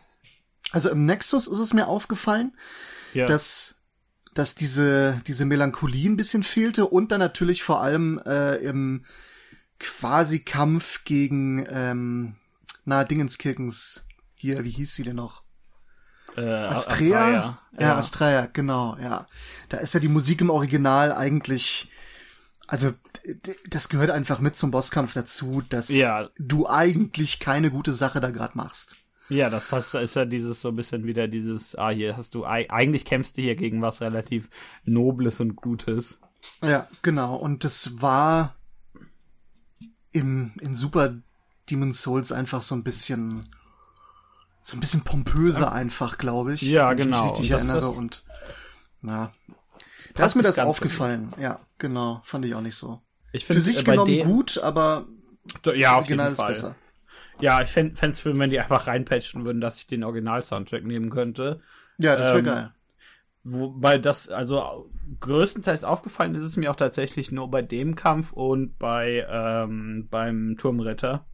also 0.70 0.88
im 0.90 1.04
Nexus 1.04 1.48
ist 1.48 1.58
es 1.58 1.74
mir 1.74 1.88
aufgefallen, 1.88 2.52
ja. 3.14 3.26
dass 3.26 3.78
dass 4.34 4.54
diese 4.54 5.20
diese 5.26 5.44
Melancholie 5.44 6.08
ein 6.08 6.16
bisschen 6.16 6.42
fehlte 6.42 6.86
und 6.86 7.12
dann 7.12 7.18
natürlich 7.18 7.62
vor 7.62 7.82
allem 7.82 8.18
äh, 8.24 8.54
im 8.56 9.04
quasi 9.78 10.38
Kampf 10.38 11.04
gegen 11.04 11.66
ähm, 11.68 12.36
na 12.84 13.04
Dingenskirkens 13.04 14.06
hier, 14.34 14.64
wie 14.64 14.70
hieß 14.70 14.94
sie 14.94 15.04
denn 15.04 15.16
noch? 15.16 15.41
Äh, 16.36 16.40
Astrea? 16.40 16.68
Astrea. 16.68 17.58
Ja, 17.72 17.80
ja, 17.80 17.96
Astrea, 17.96 18.48
genau, 18.52 18.96
ja. 19.00 19.26
Da 19.68 19.78
ist 19.78 19.94
ja 19.94 20.00
die 20.00 20.08
Musik 20.08 20.40
im 20.40 20.50
Original 20.50 21.12
eigentlich, 21.12 21.90
also 22.66 22.92
das 23.68 23.88
gehört 23.88 24.10
einfach 24.10 24.40
mit 24.40 24.56
zum 24.56 24.70
Bosskampf 24.70 25.14
dazu, 25.14 25.62
dass 25.68 25.88
ja. 25.88 26.28
du 26.38 26.68
eigentlich 26.68 27.40
keine 27.40 27.70
gute 27.70 27.94
Sache 27.94 28.20
da 28.20 28.30
gerade 28.30 28.56
machst. 28.56 28.96
Ja, 29.28 29.48
das 29.48 29.72
heißt, 29.72 29.94
ist 29.94 30.16
ja 30.16 30.24
dieses 30.24 30.60
so 30.60 30.68
ein 30.68 30.76
bisschen 30.76 31.06
wieder 31.06 31.28
dieses, 31.28 31.74
ah, 31.76 31.90
hier 31.90 32.16
hast 32.16 32.34
du, 32.34 32.44
eigentlich 32.44 33.04
kämpfst 33.04 33.36
du 33.36 33.42
hier 33.42 33.56
gegen 33.56 33.80
was 33.80 34.00
relativ 34.00 34.50
Nobles 34.84 35.40
und 35.40 35.56
Gutes. 35.56 36.18
Ja, 36.62 36.88
genau. 37.02 37.36
Und 37.36 37.64
das 37.64 38.02
war 38.02 38.56
im, 40.10 40.52
in 40.60 40.74
Super 40.74 41.14
Demon's 41.70 42.02
Souls 42.02 42.32
einfach 42.32 42.62
so 42.62 42.74
ein 42.74 42.82
bisschen 42.82 43.48
so 44.62 44.76
ein 44.76 44.80
bisschen 44.80 45.02
pompöser 45.02 45.72
einfach, 45.72 46.18
glaube 46.18 46.54
ich. 46.54 46.62
Ja, 46.62 46.92
genau. 46.92 47.18
Wenn 47.18 47.26
ich 47.26 47.32
mich 47.32 47.32
richtig 47.32 47.52
und 47.52 47.58
erinnere 47.58 47.80
das, 47.80 47.96
und 47.96 48.24
na, 49.00 49.32
da 50.14 50.26
ist 50.26 50.34
mir 50.34 50.42
das 50.42 50.58
aufgefallen. 50.58 51.32
Ja, 51.38 51.60
genau, 51.78 52.20
fand 52.24 52.44
ich 52.44 52.54
auch 52.54 52.60
nicht 52.60 52.76
so. 52.76 53.00
Ich 53.32 53.44
finde 53.44 53.60
Für 53.60 53.64
sich 53.64 53.80
äh, 53.80 53.84
genommen 53.84 54.20
gut, 54.20 54.58
aber 54.62 55.06
ja, 55.74 55.98
auf 55.98 56.08
jeden 56.08 56.34
Fall. 56.34 56.52
besser. 56.52 56.76
Ja, 57.40 57.60
ich 57.60 57.70
fände 57.70 57.96
es 58.00 58.20
schön, 58.20 58.38
wenn 58.38 58.50
die 58.50 58.60
einfach 58.60 58.86
reinpatchen 58.86 59.44
würden, 59.44 59.60
dass 59.60 59.78
ich 59.78 59.86
den 59.86 60.04
Original-Soundtrack 60.04 60.84
nehmen 60.84 61.10
könnte. 61.10 61.60
Ja, 61.98 62.14
das 62.16 62.28
wäre 62.28 62.38
ähm, 62.38 62.44
geil. 62.44 62.74
Wobei 63.44 63.98
das, 63.98 64.28
also 64.28 64.88
größtenteils 65.18 65.82
aufgefallen 65.82 66.36
ist 66.36 66.44
es 66.44 66.56
mir 66.56 66.70
auch 66.70 66.76
tatsächlich 66.76 67.32
nur 67.32 67.50
bei 67.50 67.62
dem 67.62 67.96
Kampf 67.96 68.32
und 68.32 68.78
bei 68.78 69.26
ähm, 69.28 70.06
beim 70.08 70.56
Turmritter. 70.58 71.26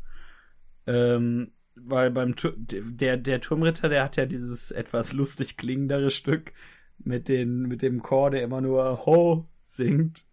Ähm, 0.87 1.53
weil 1.85 2.11
beim 2.11 2.35
der 2.57 3.17
der 3.17 3.41
Turmritter, 3.41 3.89
der 3.89 4.05
hat 4.05 4.17
ja 4.17 4.27
dieses 4.27 4.71
etwas 4.71 5.13
lustig 5.13 5.57
klingendere 5.57 6.11
Stück 6.11 6.53
mit 6.99 7.29
den 7.29 7.63
mit 7.63 7.83
dem 7.83 8.03
Chor, 8.03 8.31
der 8.31 8.43
immer 8.43 8.61
nur 8.61 9.07
ho 9.07 9.47
singt. 9.65 10.25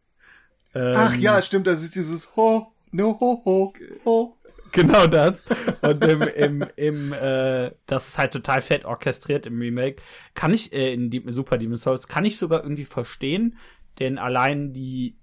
Ähm, 0.74 0.94
Ach 0.96 1.16
ja, 1.18 1.42
stimmt, 1.42 1.68
das 1.68 1.84
ist 1.84 1.96
dieses 1.96 2.36
ho 2.36 2.74
no 2.92 3.18
ho 3.20 3.42
ho 3.46 3.74
ho. 4.06 4.38
Genau 4.72 5.08
das. 5.08 5.44
Und 5.82 6.04
im, 6.04 6.22
im, 6.22 6.66
im 6.76 7.14
äh, 7.14 7.72
das 7.86 8.10
ist 8.10 8.18
halt 8.18 8.34
total 8.34 8.62
fett 8.62 8.84
orchestriert 8.84 9.46
im 9.46 9.60
Remake. 9.60 10.02
Kann 10.34 10.54
ich 10.54 10.74
äh, 10.74 10.94
in 10.94 11.10
die 11.10 11.24
Super 11.28 11.58
Demon's 11.58 11.82
Souls 11.82 12.08
kann 12.08 12.26
ich 12.26 12.38
sogar 12.38 12.62
irgendwie 12.64 12.84
verstehen, 12.84 13.58
denn 14.00 14.18
allein 14.18 14.74
die 14.74 15.16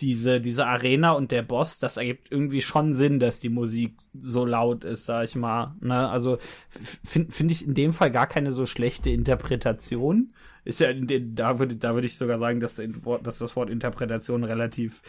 diese, 0.00 0.40
diese 0.40 0.66
Arena 0.66 1.12
und 1.12 1.32
der 1.32 1.42
Boss, 1.42 1.78
das 1.78 1.96
ergibt 1.96 2.30
irgendwie 2.30 2.60
schon 2.60 2.94
Sinn, 2.94 3.18
dass 3.18 3.40
die 3.40 3.48
Musik 3.48 3.96
so 4.18 4.44
laut 4.44 4.84
ist, 4.84 5.06
sag 5.06 5.24
ich 5.24 5.34
mal. 5.34 5.74
Ne? 5.80 6.08
Also 6.08 6.38
finde 6.68 7.32
find 7.32 7.50
ich 7.50 7.66
in 7.66 7.74
dem 7.74 7.92
Fall 7.92 8.10
gar 8.10 8.26
keine 8.26 8.52
so 8.52 8.66
schlechte 8.66 9.10
Interpretation. 9.10 10.34
Ist 10.64 10.80
ja, 10.80 10.92
da 10.92 11.58
würde 11.58 11.76
da 11.76 11.94
würde 11.94 12.06
ich 12.06 12.18
sogar 12.18 12.38
sagen, 12.38 12.60
dass, 12.60 12.80
dass 13.22 13.38
das 13.38 13.56
Wort 13.56 13.70
Interpretation 13.70 14.44
relativ 14.44 15.02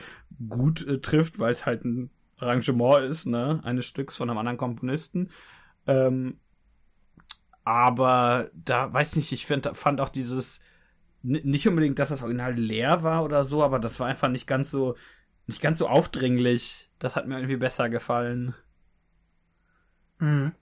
gut 0.48 0.86
äh, 0.88 1.00
trifft, 1.00 1.40
weil 1.40 1.52
es 1.52 1.66
halt 1.66 1.84
ein 1.84 2.12
Arrangement 2.38 3.10
ist, 3.10 3.26
ne, 3.26 3.60
eines 3.64 3.86
Stücks 3.86 4.18
von 4.18 4.30
einem 4.30 4.38
anderen 4.38 4.58
Komponisten. 4.58 5.30
Ähm, 5.88 6.40
aber 7.64 8.50
da 8.54 8.94
weiß 8.94 9.16
nicht, 9.16 9.32
ich 9.32 9.46
find, 9.46 9.70
fand 9.74 10.00
auch 10.00 10.10
dieses 10.10 10.60
nicht 11.24 11.68
unbedingt, 11.68 12.00
dass 12.00 12.10
das 12.10 12.22
Original 12.22 12.54
leer 12.54 13.04
war 13.04 13.24
oder 13.24 13.44
so, 13.44 13.64
aber 13.64 13.80
das 13.80 14.00
war 14.00 14.08
einfach 14.08 14.30
nicht 14.30 14.48
ganz 14.48 14.72
so, 14.72 14.96
nicht 15.46 15.62
ganz 15.62 15.80
so 15.80 15.88
aufdringlich. 15.88 16.90
Das 17.00 17.16
hat 17.16 17.28
mir 17.28 17.36
irgendwie 17.36 17.58
besser 17.58 17.90
gefallen. 17.90 18.56
Mhm. 20.20 20.54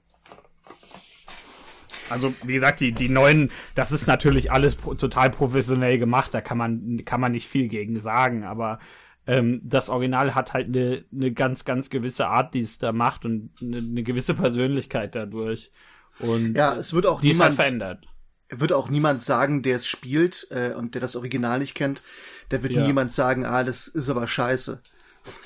Also, 2.10 2.34
wie 2.44 2.54
gesagt, 2.54 2.82
die, 2.82 2.92
die 2.92 3.10
neuen, 3.10 3.50
das 3.74 3.92
ist 3.92 4.08
natürlich 4.08 4.52
alles 4.52 4.76
pro, 4.76 4.94
total 4.94 5.32
professionell 5.32 5.98
gemacht, 5.98 6.34
da 6.34 6.42
kann 6.42 6.58
man, 6.58 7.02
kann 7.04 7.20
man 7.20 7.32
nicht 7.32 7.48
viel 7.48 7.68
gegen 7.68 8.00
sagen, 8.00 8.44
aber 8.44 8.80
ähm, 9.26 9.62
das 9.64 9.90
Original 9.90 10.36
hat 10.36 10.54
halt 10.54 10.68
eine, 10.68 11.04
eine 11.12 11.32
ganz, 11.32 11.66
ganz 11.66 11.90
gewisse 11.90 12.28
Art, 12.28 12.54
die 12.54 12.60
es 12.60 12.78
da 12.78 12.92
macht 12.92 13.26
und 13.26 13.50
eine, 13.62 13.78
eine 13.78 14.04
gewisse 14.04 14.36
Persönlichkeit 14.36 15.16
dadurch. 15.16 15.72
Und 16.20 16.56
ja, 16.56 16.76
es 16.76 16.94
wird 16.94 17.08
auch 17.08 17.22
die 17.22 17.30
niemand, 17.30 17.54
ist 17.54 17.60
halt 17.60 17.68
verändert. 17.68 18.08
Wird 18.50 18.74
auch 18.74 18.90
niemand 18.90 19.24
sagen, 19.24 19.64
der 19.64 19.78
es 19.78 19.88
spielt 19.88 20.48
äh, 20.52 20.74
und 20.74 20.94
der 20.94 21.02
das 21.02 21.16
Original 21.16 21.60
nicht 21.60 21.76
kennt, 21.76 22.04
der 22.52 22.64
wird 22.64 22.74
ja. 22.74 22.82
nie 22.82 22.88
jemand 22.88 23.12
sagen, 23.12 23.46
ah, 23.46 23.64
das 23.64 23.88
ist 23.88 24.10
aber 24.10 24.28
scheiße. 24.28 24.82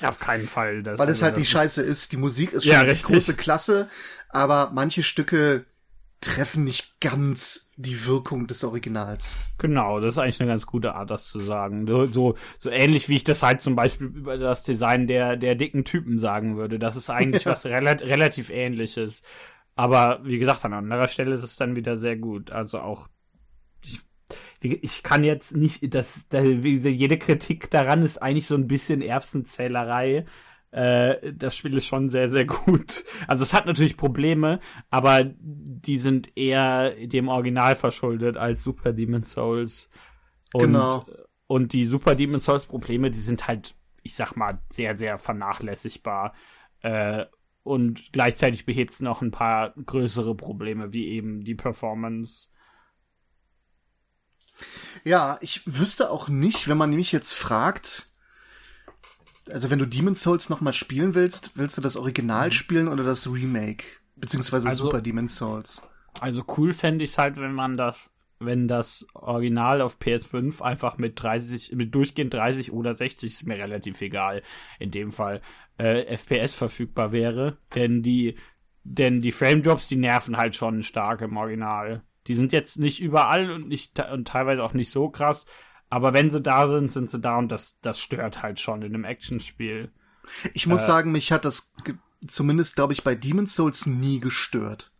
Ja, 0.00 0.10
auf 0.10 0.18
keinen 0.18 0.48
Fall. 0.48 0.82
Das, 0.82 0.98
Weil 0.98 1.08
es 1.08 1.22
also, 1.22 1.26
halt 1.26 1.36
die 1.38 1.46
Scheiße 1.46 1.82
ist. 1.82 2.12
Die 2.12 2.18
Musik 2.18 2.52
ist 2.52 2.64
schon 2.64 2.72
ja, 2.72 2.84
große 2.84 3.34
Klasse, 3.34 3.88
aber 4.28 4.70
manche 4.74 5.02
Stücke 5.02 5.64
treffen 6.20 6.64
nicht 6.64 7.00
ganz 7.00 7.70
die 7.76 8.04
Wirkung 8.04 8.46
des 8.46 8.62
Originals. 8.62 9.36
Genau, 9.56 10.00
das 10.00 10.14
ist 10.14 10.18
eigentlich 10.18 10.40
eine 10.40 10.50
ganz 10.50 10.66
gute 10.66 10.94
Art, 10.94 11.10
das 11.10 11.28
zu 11.28 11.40
sagen. 11.40 11.86
So, 12.12 12.34
so 12.58 12.70
ähnlich 12.70 13.08
wie 13.08 13.16
ich 13.16 13.24
das 13.24 13.42
halt 13.42 13.62
zum 13.62 13.74
Beispiel 13.74 14.08
über 14.08 14.36
das 14.36 14.62
Design 14.62 15.06
der, 15.06 15.36
der 15.36 15.54
dicken 15.54 15.84
Typen 15.84 16.18
sagen 16.18 16.58
würde. 16.58 16.78
Das 16.78 16.96
ist 16.96 17.08
eigentlich 17.08 17.44
ja. 17.46 17.52
was 17.52 17.64
rela 17.64 17.92
relativ 17.92 18.50
ähnliches. 18.50 19.22
Aber 19.80 20.20
wie 20.24 20.38
gesagt, 20.38 20.62
an 20.66 20.74
anderer 20.74 21.08
Stelle 21.08 21.32
ist 21.34 21.42
es 21.42 21.56
dann 21.56 21.74
wieder 21.74 21.96
sehr 21.96 22.14
gut. 22.14 22.50
Also 22.50 22.80
auch, 22.80 23.08
ich, 23.82 24.00
ich 24.60 25.02
kann 25.02 25.24
jetzt 25.24 25.56
nicht, 25.56 25.94
das, 25.94 26.20
das, 26.28 26.44
jede 26.44 27.16
Kritik 27.16 27.70
daran 27.70 28.02
ist 28.02 28.18
eigentlich 28.18 28.46
so 28.46 28.56
ein 28.56 28.66
bisschen 28.66 29.00
Erbsenzählerei. 29.00 30.26
Äh, 30.70 31.32
das 31.32 31.56
Spiel 31.56 31.78
ist 31.78 31.86
schon 31.86 32.10
sehr, 32.10 32.30
sehr 32.30 32.44
gut. 32.66 33.06
Also 33.26 33.42
es 33.42 33.54
hat 33.54 33.64
natürlich 33.64 33.96
Probleme, 33.96 34.60
aber 34.90 35.24
die 35.24 35.96
sind 35.96 36.36
eher 36.36 36.90
dem 37.06 37.28
Original 37.28 37.74
verschuldet 37.74 38.36
als 38.36 38.62
Super 38.62 38.92
Demon 38.92 39.22
Souls. 39.22 39.88
Und, 40.52 40.60
genau. 40.60 41.06
Und 41.46 41.72
die 41.72 41.86
Super 41.86 42.16
Demon 42.16 42.40
Souls 42.40 42.66
Probleme, 42.66 43.10
die 43.10 43.18
sind 43.18 43.48
halt, 43.48 43.74
ich 44.02 44.14
sag 44.14 44.36
mal, 44.36 44.58
sehr, 44.70 44.98
sehr 44.98 45.16
vernachlässigbar. 45.16 46.34
Äh, 46.82 47.24
und 47.62 48.12
gleichzeitig 48.12 48.66
behebt 48.66 48.92
es 48.92 49.00
noch 49.00 49.22
ein 49.22 49.30
paar 49.30 49.74
größere 49.74 50.34
Probleme, 50.34 50.92
wie 50.92 51.08
eben 51.08 51.44
die 51.44 51.54
Performance. 51.54 52.48
Ja, 55.04 55.38
ich 55.40 55.62
wüsste 55.66 56.10
auch 56.10 56.28
nicht, 56.28 56.68
wenn 56.68 56.76
man 56.76 56.90
mich 56.90 57.12
jetzt 57.12 57.34
fragt, 57.34 58.08
also 59.50 59.70
wenn 59.70 59.78
du 59.78 59.86
Demon's 59.86 60.22
Souls 60.22 60.48
nochmal 60.48 60.72
spielen 60.72 61.14
willst, 61.14 61.56
willst 61.56 61.76
du 61.76 61.82
das 61.82 61.96
Original 61.96 62.48
mhm. 62.48 62.52
spielen 62.52 62.88
oder 62.88 63.04
das 63.04 63.26
Remake? 63.30 63.84
Beziehungsweise 64.16 64.68
also, 64.68 64.84
Super 64.84 65.00
Demon's 65.00 65.36
Souls? 65.36 65.82
Also 66.20 66.44
cool 66.56 66.72
fände 66.72 67.04
ich 67.04 67.12
es 67.12 67.18
halt, 67.18 67.36
wenn 67.36 67.54
man 67.54 67.76
das, 67.76 68.10
wenn 68.38 68.68
das 68.68 69.06
Original 69.14 69.80
auf 69.80 69.98
PS5 69.98 70.60
einfach 70.60 70.98
mit 70.98 71.22
30, 71.22 71.72
mit 71.72 71.94
durchgehend 71.94 72.34
30 72.34 72.72
oder 72.72 72.92
60, 72.92 73.32
ist 73.32 73.46
mir 73.46 73.56
relativ 73.56 74.00
egal, 74.00 74.42
in 74.78 74.90
dem 74.90 75.10
Fall, 75.10 75.40
äh, 75.80 76.16
FPS 76.16 76.54
verfügbar 76.54 77.12
wäre. 77.12 77.58
Denn 77.74 78.02
die, 78.02 78.36
denn 78.84 79.20
die 79.22 79.32
Frame 79.32 79.62
Drops, 79.62 79.88
die 79.88 79.96
nerven 79.96 80.36
halt 80.36 80.54
schon 80.54 80.82
stark 80.82 81.22
im 81.22 81.36
Original. 81.36 82.02
Die 82.26 82.34
sind 82.34 82.52
jetzt 82.52 82.78
nicht 82.78 83.00
überall 83.00 83.50
und 83.50 83.68
nicht 83.68 83.98
und 83.98 84.28
teilweise 84.28 84.62
auch 84.62 84.74
nicht 84.74 84.90
so 84.90 85.08
krass, 85.08 85.46
aber 85.88 86.12
wenn 86.12 86.30
sie 86.30 86.40
da 86.40 86.68
sind, 86.68 86.92
sind 86.92 87.10
sie 87.10 87.20
da 87.20 87.38
und 87.38 87.48
das, 87.50 87.78
das 87.80 87.98
stört 87.98 88.42
halt 88.42 88.60
schon 88.60 88.82
in 88.82 88.94
einem 88.94 89.04
Actionspiel. 89.04 89.90
Ich 90.54 90.68
muss 90.68 90.82
äh, 90.82 90.86
sagen, 90.86 91.10
mich 91.10 91.32
hat 91.32 91.44
das 91.44 91.74
zumindest, 92.26 92.76
glaube 92.76 92.92
ich, 92.92 93.02
bei 93.02 93.16
Demon's 93.16 93.54
Souls 93.54 93.86
nie 93.86 94.20
gestört. 94.20 94.92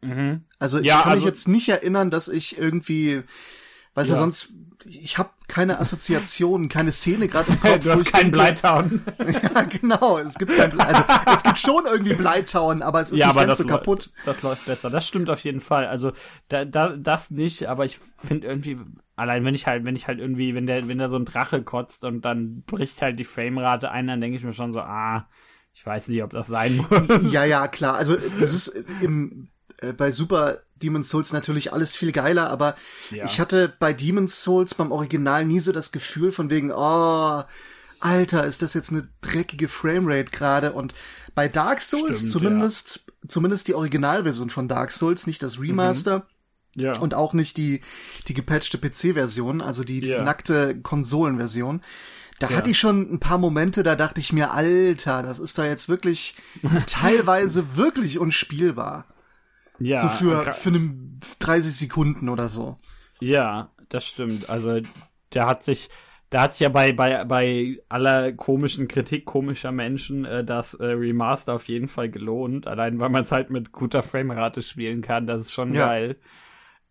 Mhm. 0.00 0.44
Also 0.58 0.80
ich 0.80 0.86
ja, 0.86 1.02
kann 1.02 1.12
also, 1.12 1.20
mich 1.20 1.28
jetzt 1.28 1.48
nicht 1.48 1.68
erinnern, 1.68 2.10
dass 2.10 2.28
ich 2.28 2.58
irgendwie, 2.58 3.22
weißt 3.94 4.10
ja. 4.10 4.16
du, 4.16 4.20
sonst, 4.20 4.52
ich 4.86 5.18
habe 5.18 5.30
keine 5.48 5.78
Assoziationen, 5.78 6.68
keine 6.68 6.92
Szene 6.92 7.28
gerade 7.28 7.52
im 7.52 7.60
Kopf. 7.60 7.78
du 7.84 7.90
hast 7.92 8.12
keinen 8.12 8.30
Blytown. 8.30 9.02
ja, 9.18 9.62
genau. 9.62 10.18
Es 10.18 10.38
gibt 10.38 10.54
kein, 10.56 10.78
also 10.78 11.02
es 11.32 11.42
gibt 11.42 11.58
schon 11.58 11.86
irgendwie 11.86 12.14
Blytown, 12.14 12.82
aber 12.82 13.00
es 13.00 13.10
ist 13.10 13.18
ja, 13.18 13.28
nicht 13.28 13.36
ganz 13.36 13.58
so 13.58 13.64
kaputt. 13.64 14.10
Das 14.24 14.42
läuft 14.42 14.66
besser. 14.66 14.90
Das 14.90 15.06
stimmt 15.06 15.30
auf 15.30 15.40
jeden 15.40 15.60
Fall. 15.60 15.86
Also 15.86 16.12
da, 16.48 16.64
da, 16.64 16.96
das 16.96 17.30
nicht, 17.30 17.68
aber 17.68 17.84
ich 17.84 17.98
finde 18.18 18.46
irgendwie, 18.46 18.78
allein 19.16 19.44
wenn 19.44 19.54
ich 19.54 19.66
halt, 19.66 19.84
wenn 19.84 19.96
ich 19.96 20.06
halt 20.06 20.18
irgendwie, 20.18 20.54
wenn 20.54 20.66
der, 20.66 20.88
wenn 20.88 20.98
da 20.98 21.08
so 21.08 21.16
ein 21.16 21.24
Drache 21.24 21.62
kotzt 21.62 22.04
und 22.04 22.22
dann 22.22 22.62
bricht 22.62 23.00
halt 23.00 23.18
die 23.18 23.24
Framerate 23.24 23.90
ein, 23.90 24.06
dann 24.06 24.20
denke 24.20 24.36
ich 24.36 24.44
mir 24.44 24.54
schon 24.54 24.72
so, 24.72 24.80
ah, 24.80 25.28
ich 25.72 25.84
weiß 25.84 26.08
nicht, 26.08 26.22
ob 26.22 26.30
das 26.30 26.46
sein 26.46 26.76
muss. 26.76 27.32
Ja, 27.32 27.44
ja, 27.44 27.66
klar. 27.68 27.96
Also 27.96 28.16
das 28.38 28.52
ist 28.52 28.68
im 29.00 29.48
äh, 29.78 29.92
bei 29.92 30.10
Super 30.10 30.58
Demon's 30.84 31.08
Souls 31.08 31.32
natürlich 31.32 31.72
alles 31.72 31.96
viel 31.96 32.12
geiler, 32.12 32.50
aber 32.50 32.76
ja. 33.10 33.24
ich 33.24 33.40
hatte 33.40 33.72
bei 33.78 33.92
Demon's 33.92 34.42
Souls 34.42 34.74
beim 34.74 34.92
Original 34.92 35.44
nie 35.44 35.60
so 35.60 35.72
das 35.72 35.92
Gefühl 35.92 36.32
von 36.32 36.50
wegen, 36.50 36.70
oh, 36.72 37.42
Alter, 38.00 38.44
ist 38.44 38.62
das 38.62 38.74
jetzt 38.74 38.90
eine 38.90 39.08
dreckige 39.22 39.68
Framerate 39.68 40.30
gerade 40.30 40.72
und 40.72 40.94
bei 41.34 41.48
Dark 41.48 41.80
Souls 41.80 42.18
Stimmt, 42.18 42.32
zumindest, 42.32 43.04
ja. 43.06 43.28
zumindest 43.28 43.68
die 43.68 43.74
Originalversion 43.74 44.50
von 44.50 44.68
Dark 44.68 44.92
Souls, 44.92 45.26
nicht 45.26 45.42
das 45.42 45.60
Remaster. 45.60 46.18
Mhm. 46.18 46.24
Ja. 46.76 46.98
Und 46.98 47.14
auch 47.14 47.34
nicht 47.34 47.56
die, 47.56 47.82
die 48.26 48.34
gepatchte 48.34 48.78
PC-Version, 48.78 49.62
also 49.62 49.84
die, 49.84 50.00
die 50.00 50.08
ja. 50.08 50.22
nackte 50.22 50.76
Konsolenversion. 50.80 51.82
Da 52.40 52.50
ja. 52.50 52.56
hatte 52.56 52.70
ich 52.70 52.78
schon 52.78 53.12
ein 53.12 53.20
paar 53.20 53.38
Momente, 53.38 53.84
da 53.84 53.94
dachte 53.94 54.20
ich 54.20 54.32
mir, 54.32 54.52
Alter, 54.52 55.22
das 55.22 55.38
ist 55.38 55.56
da 55.56 55.64
jetzt 55.66 55.88
wirklich 55.88 56.34
teilweise 56.86 57.76
wirklich 57.76 58.18
unspielbar. 58.18 59.06
Ja. 59.78 59.98
So 59.98 60.08
für, 60.08 60.52
für 60.52 60.68
eine 60.70 60.94
30 61.40 61.74
Sekunden 61.74 62.28
oder 62.28 62.48
so. 62.48 62.78
Ja, 63.20 63.72
das 63.88 64.06
stimmt. 64.06 64.48
Also, 64.48 64.80
der 65.32 65.46
hat 65.46 65.64
sich, 65.64 65.88
da 66.30 66.42
hat 66.42 66.52
sich 66.52 66.60
ja 66.60 66.68
bei, 66.68 66.92
bei, 66.92 67.24
bei 67.24 67.80
aller 67.88 68.32
komischen 68.32 68.88
Kritik 68.88 69.24
komischer 69.24 69.72
Menschen 69.72 70.24
äh, 70.24 70.44
das 70.44 70.74
äh, 70.74 70.84
Remaster 70.84 71.54
auf 71.54 71.68
jeden 71.68 71.88
Fall 71.88 72.10
gelohnt. 72.10 72.66
Allein 72.66 72.98
weil 72.98 73.10
man 73.10 73.24
es 73.24 73.32
halt 73.32 73.50
mit 73.50 73.72
guter 73.72 74.02
Framerate 74.02 74.62
spielen 74.62 75.02
kann. 75.02 75.26
Das 75.26 75.40
ist 75.40 75.52
schon 75.52 75.74
ja. 75.74 75.86
geil. 75.86 76.16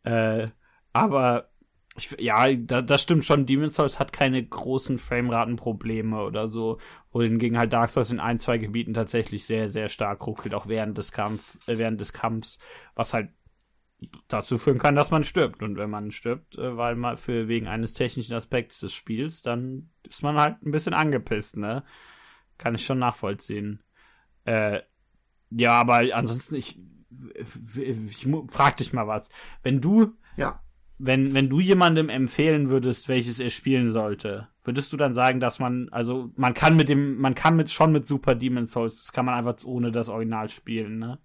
Äh, 0.03 0.47
aber 0.91 1.49
ich, 1.95 2.15
ja, 2.19 2.51
da, 2.55 2.81
das 2.81 3.03
stimmt 3.03 3.23
schon. 3.23 3.45
Demon's 3.45 3.75
Souls 3.75 3.99
hat 3.99 4.13
keine 4.13 4.43
großen 4.43 4.97
Frameratenprobleme 4.97 6.23
oder 6.23 6.47
so. 6.47 6.79
Wohingegen 7.11 7.57
halt 7.57 7.71
Dark 7.71 7.91
Souls 7.91 8.09
in 8.09 8.19
ein, 8.19 8.39
zwei 8.39 8.57
Gebieten 8.57 8.93
tatsächlich 8.93 9.45
sehr, 9.45 9.69
sehr 9.69 9.89
stark 9.89 10.25
ruckelt, 10.25 10.55
auch 10.55 10.67
während 10.67 10.97
des 10.97 11.11
Kampf, 11.11 11.57
äh, 11.67 11.77
während 11.77 12.01
des 12.01 12.11
Kampfs, 12.11 12.57
was 12.95 13.13
halt 13.13 13.29
dazu 14.27 14.57
führen 14.57 14.79
kann, 14.79 14.95
dass 14.95 15.11
man 15.11 15.23
stirbt. 15.23 15.61
Und 15.61 15.77
wenn 15.77 15.89
man 15.89 16.09
stirbt, 16.11 16.57
äh, 16.57 16.75
weil 16.75 16.95
man 16.95 17.15
für 17.15 17.47
wegen 17.47 17.67
eines 17.67 17.93
technischen 17.93 18.33
Aspekts 18.33 18.79
des 18.79 18.93
Spiels, 18.93 19.43
dann 19.43 19.91
ist 20.01 20.23
man 20.23 20.37
halt 20.37 20.63
ein 20.63 20.71
bisschen 20.71 20.95
angepisst, 20.95 21.57
ne? 21.57 21.83
Kann 22.57 22.75
ich 22.75 22.85
schon 22.85 22.99
nachvollziehen. 22.99 23.83
Äh, 24.45 24.81
ja, 25.51 25.79
aber 25.79 26.01
ansonsten, 26.15 26.55
ich, 26.55 26.79
ich, 27.35 28.25
ich 28.25 28.27
frag 28.47 28.77
dich 28.77 28.93
mal 28.93 29.07
was. 29.07 29.29
Wenn 29.61 29.79
du 29.79 30.17
ja 30.37 30.59
wenn, 30.97 31.33
wenn 31.33 31.49
du 31.49 31.59
jemandem 31.59 32.09
empfehlen 32.09 32.69
würdest, 32.69 33.07
welches 33.07 33.39
er 33.39 33.49
spielen 33.49 33.89
sollte, 33.91 34.47
würdest 34.63 34.93
du 34.93 34.97
dann 34.97 35.13
sagen, 35.13 35.39
dass 35.39 35.59
man, 35.59 35.89
also 35.91 36.31
man 36.35 36.53
kann 36.53 36.75
mit 36.75 36.89
dem, 36.89 37.17
man 37.17 37.35
kann 37.35 37.55
mit 37.55 37.71
schon 37.71 37.91
mit 37.91 38.07
Super 38.07 38.35
Demon 38.35 38.65
Souls, 38.65 39.03
das 39.03 39.11
kann 39.11 39.25
man 39.25 39.35
einfach 39.35 39.63
ohne 39.65 39.91
das 39.91 40.09
Original 40.09 40.49
spielen, 40.49 40.99
ne? 40.99 41.19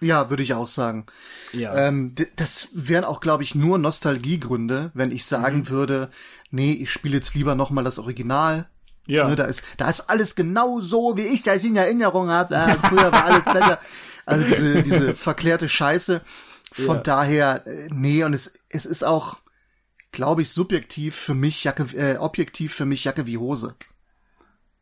Ja, 0.00 0.28
würde 0.28 0.42
ich 0.42 0.54
auch 0.54 0.66
sagen. 0.66 1.06
Ja. 1.52 1.74
Ähm, 1.74 2.14
das 2.36 2.70
wären 2.74 3.04
auch, 3.04 3.20
glaube 3.20 3.42
ich, 3.42 3.54
nur 3.54 3.78
Nostalgiegründe, 3.78 4.90
wenn 4.92 5.10
ich 5.10 5.24
sagen 5.24 5.58
mhm. 5.58 5.68
würde, 5.68 6.10
nee, 6.50 6.72
ich 6.72 6.90
spiele 6.90 7.14
jetzt 7.14 7.34
lieber 7.34 7.54
noch 7.54 7.70
mal 7.70 7.84
das 7.84 7.98
Original. 7.98 8.68
Ja. 9.06 9.28
Ne, 9.28 9.36
da 9.36 9.44
ist, 9.44 9.64
da 9.76 9.88
ist 9.88 10.08
alles 10.10 10.34
genau 10.34 10.80
so, 10.80 11.16
wie 11.16 11.22
ich 11.22 11.42
das 11.42 11.62
in 11.62 11.76
Erinnerung 11.76 12.28
habe. 12.28 12.56
Ah, 12.56 12.74
früher 12.82 13.12
war 13.12 13.24
alles 13.24 13.44
besser. 13.44 13.78
Also 14.26 14.46
diese, 14.46 14.82
diese 14.82 15.14
verklärte 15.14 15.68
Scheiße. 15.68 16.22
Von 16.74 16.96
ja. 16.96 17.02
daher, 17.02 17.66
äh, 17.68 17.88
nee, 17.92 18.24
und 18.24 18.34
es, 18.34 18.58
es 18.68 18.84
ist 18.84 19.04
auch, 19.04 19.36
glaube 20.10 20.42
ich, 20.42 20.50
subjektiv 20.50 21.14
für 21.14 21.34
mich 21.34 21.62
Jacke, 21.62 21.84
äh, 21.96 22.16
objektiv 22.16 22.74
für 22.74 22.84
mich 22.84 23.04
Jacke 23.04 23.28
wie 23.28 23.38
Hose. 23.38 23.76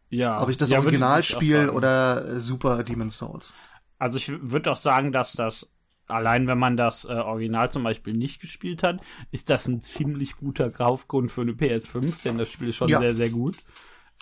Ja. 0.09 0.41
Ob 0.41 0.49
ich 0.49 0.57
das 0.57 0.71
ja, 0.71 0.79
Original 0.79 1.23
spiele 1.23 1.71
oder 1.71 2.27
äh, 2.27 2.41
Super 2.41 2.83
Demon's 2.83 3.19
Souls. 3.19 3.55
Also 3.99 4.17
ich 4.17 4.33
würde 4.41 4.73
auch 4.73 4.77
sagen, 4.77 5.13
dass 5.13 5.35
das 5.35 5.67
allein 6.07 6.47
wenn 6.47 6.59
man 6.59 6.79
das 6.79 7.05
äh, 7.05 7.09
Original 7.09 7.71
zum 7.71 7.85
Beispiel 7.85 8.15
nicht 8.15 8.41
gespielt 8.41 8.83
hat, 8.83 9.01
ist 9.31 9.51
das 9.51 9.69
ein 9.69 9.83
ziemlich 9.83 10.37
guter 10.37 10.71
Kaufgrund 10.71 11.31
für 11.31 11.43
eine 11.43 11.53
PS5, 11.53 12.23
denn 12.25 12.39
das 12.39 12.51
Spiel 12.51 12.71
ist 12.71 12.77
schon 12.77 12.89
ja. 12.89 13.01
sehr, 13.01 13.15
sehr 13.15 13.29
gut. 13.29 13.59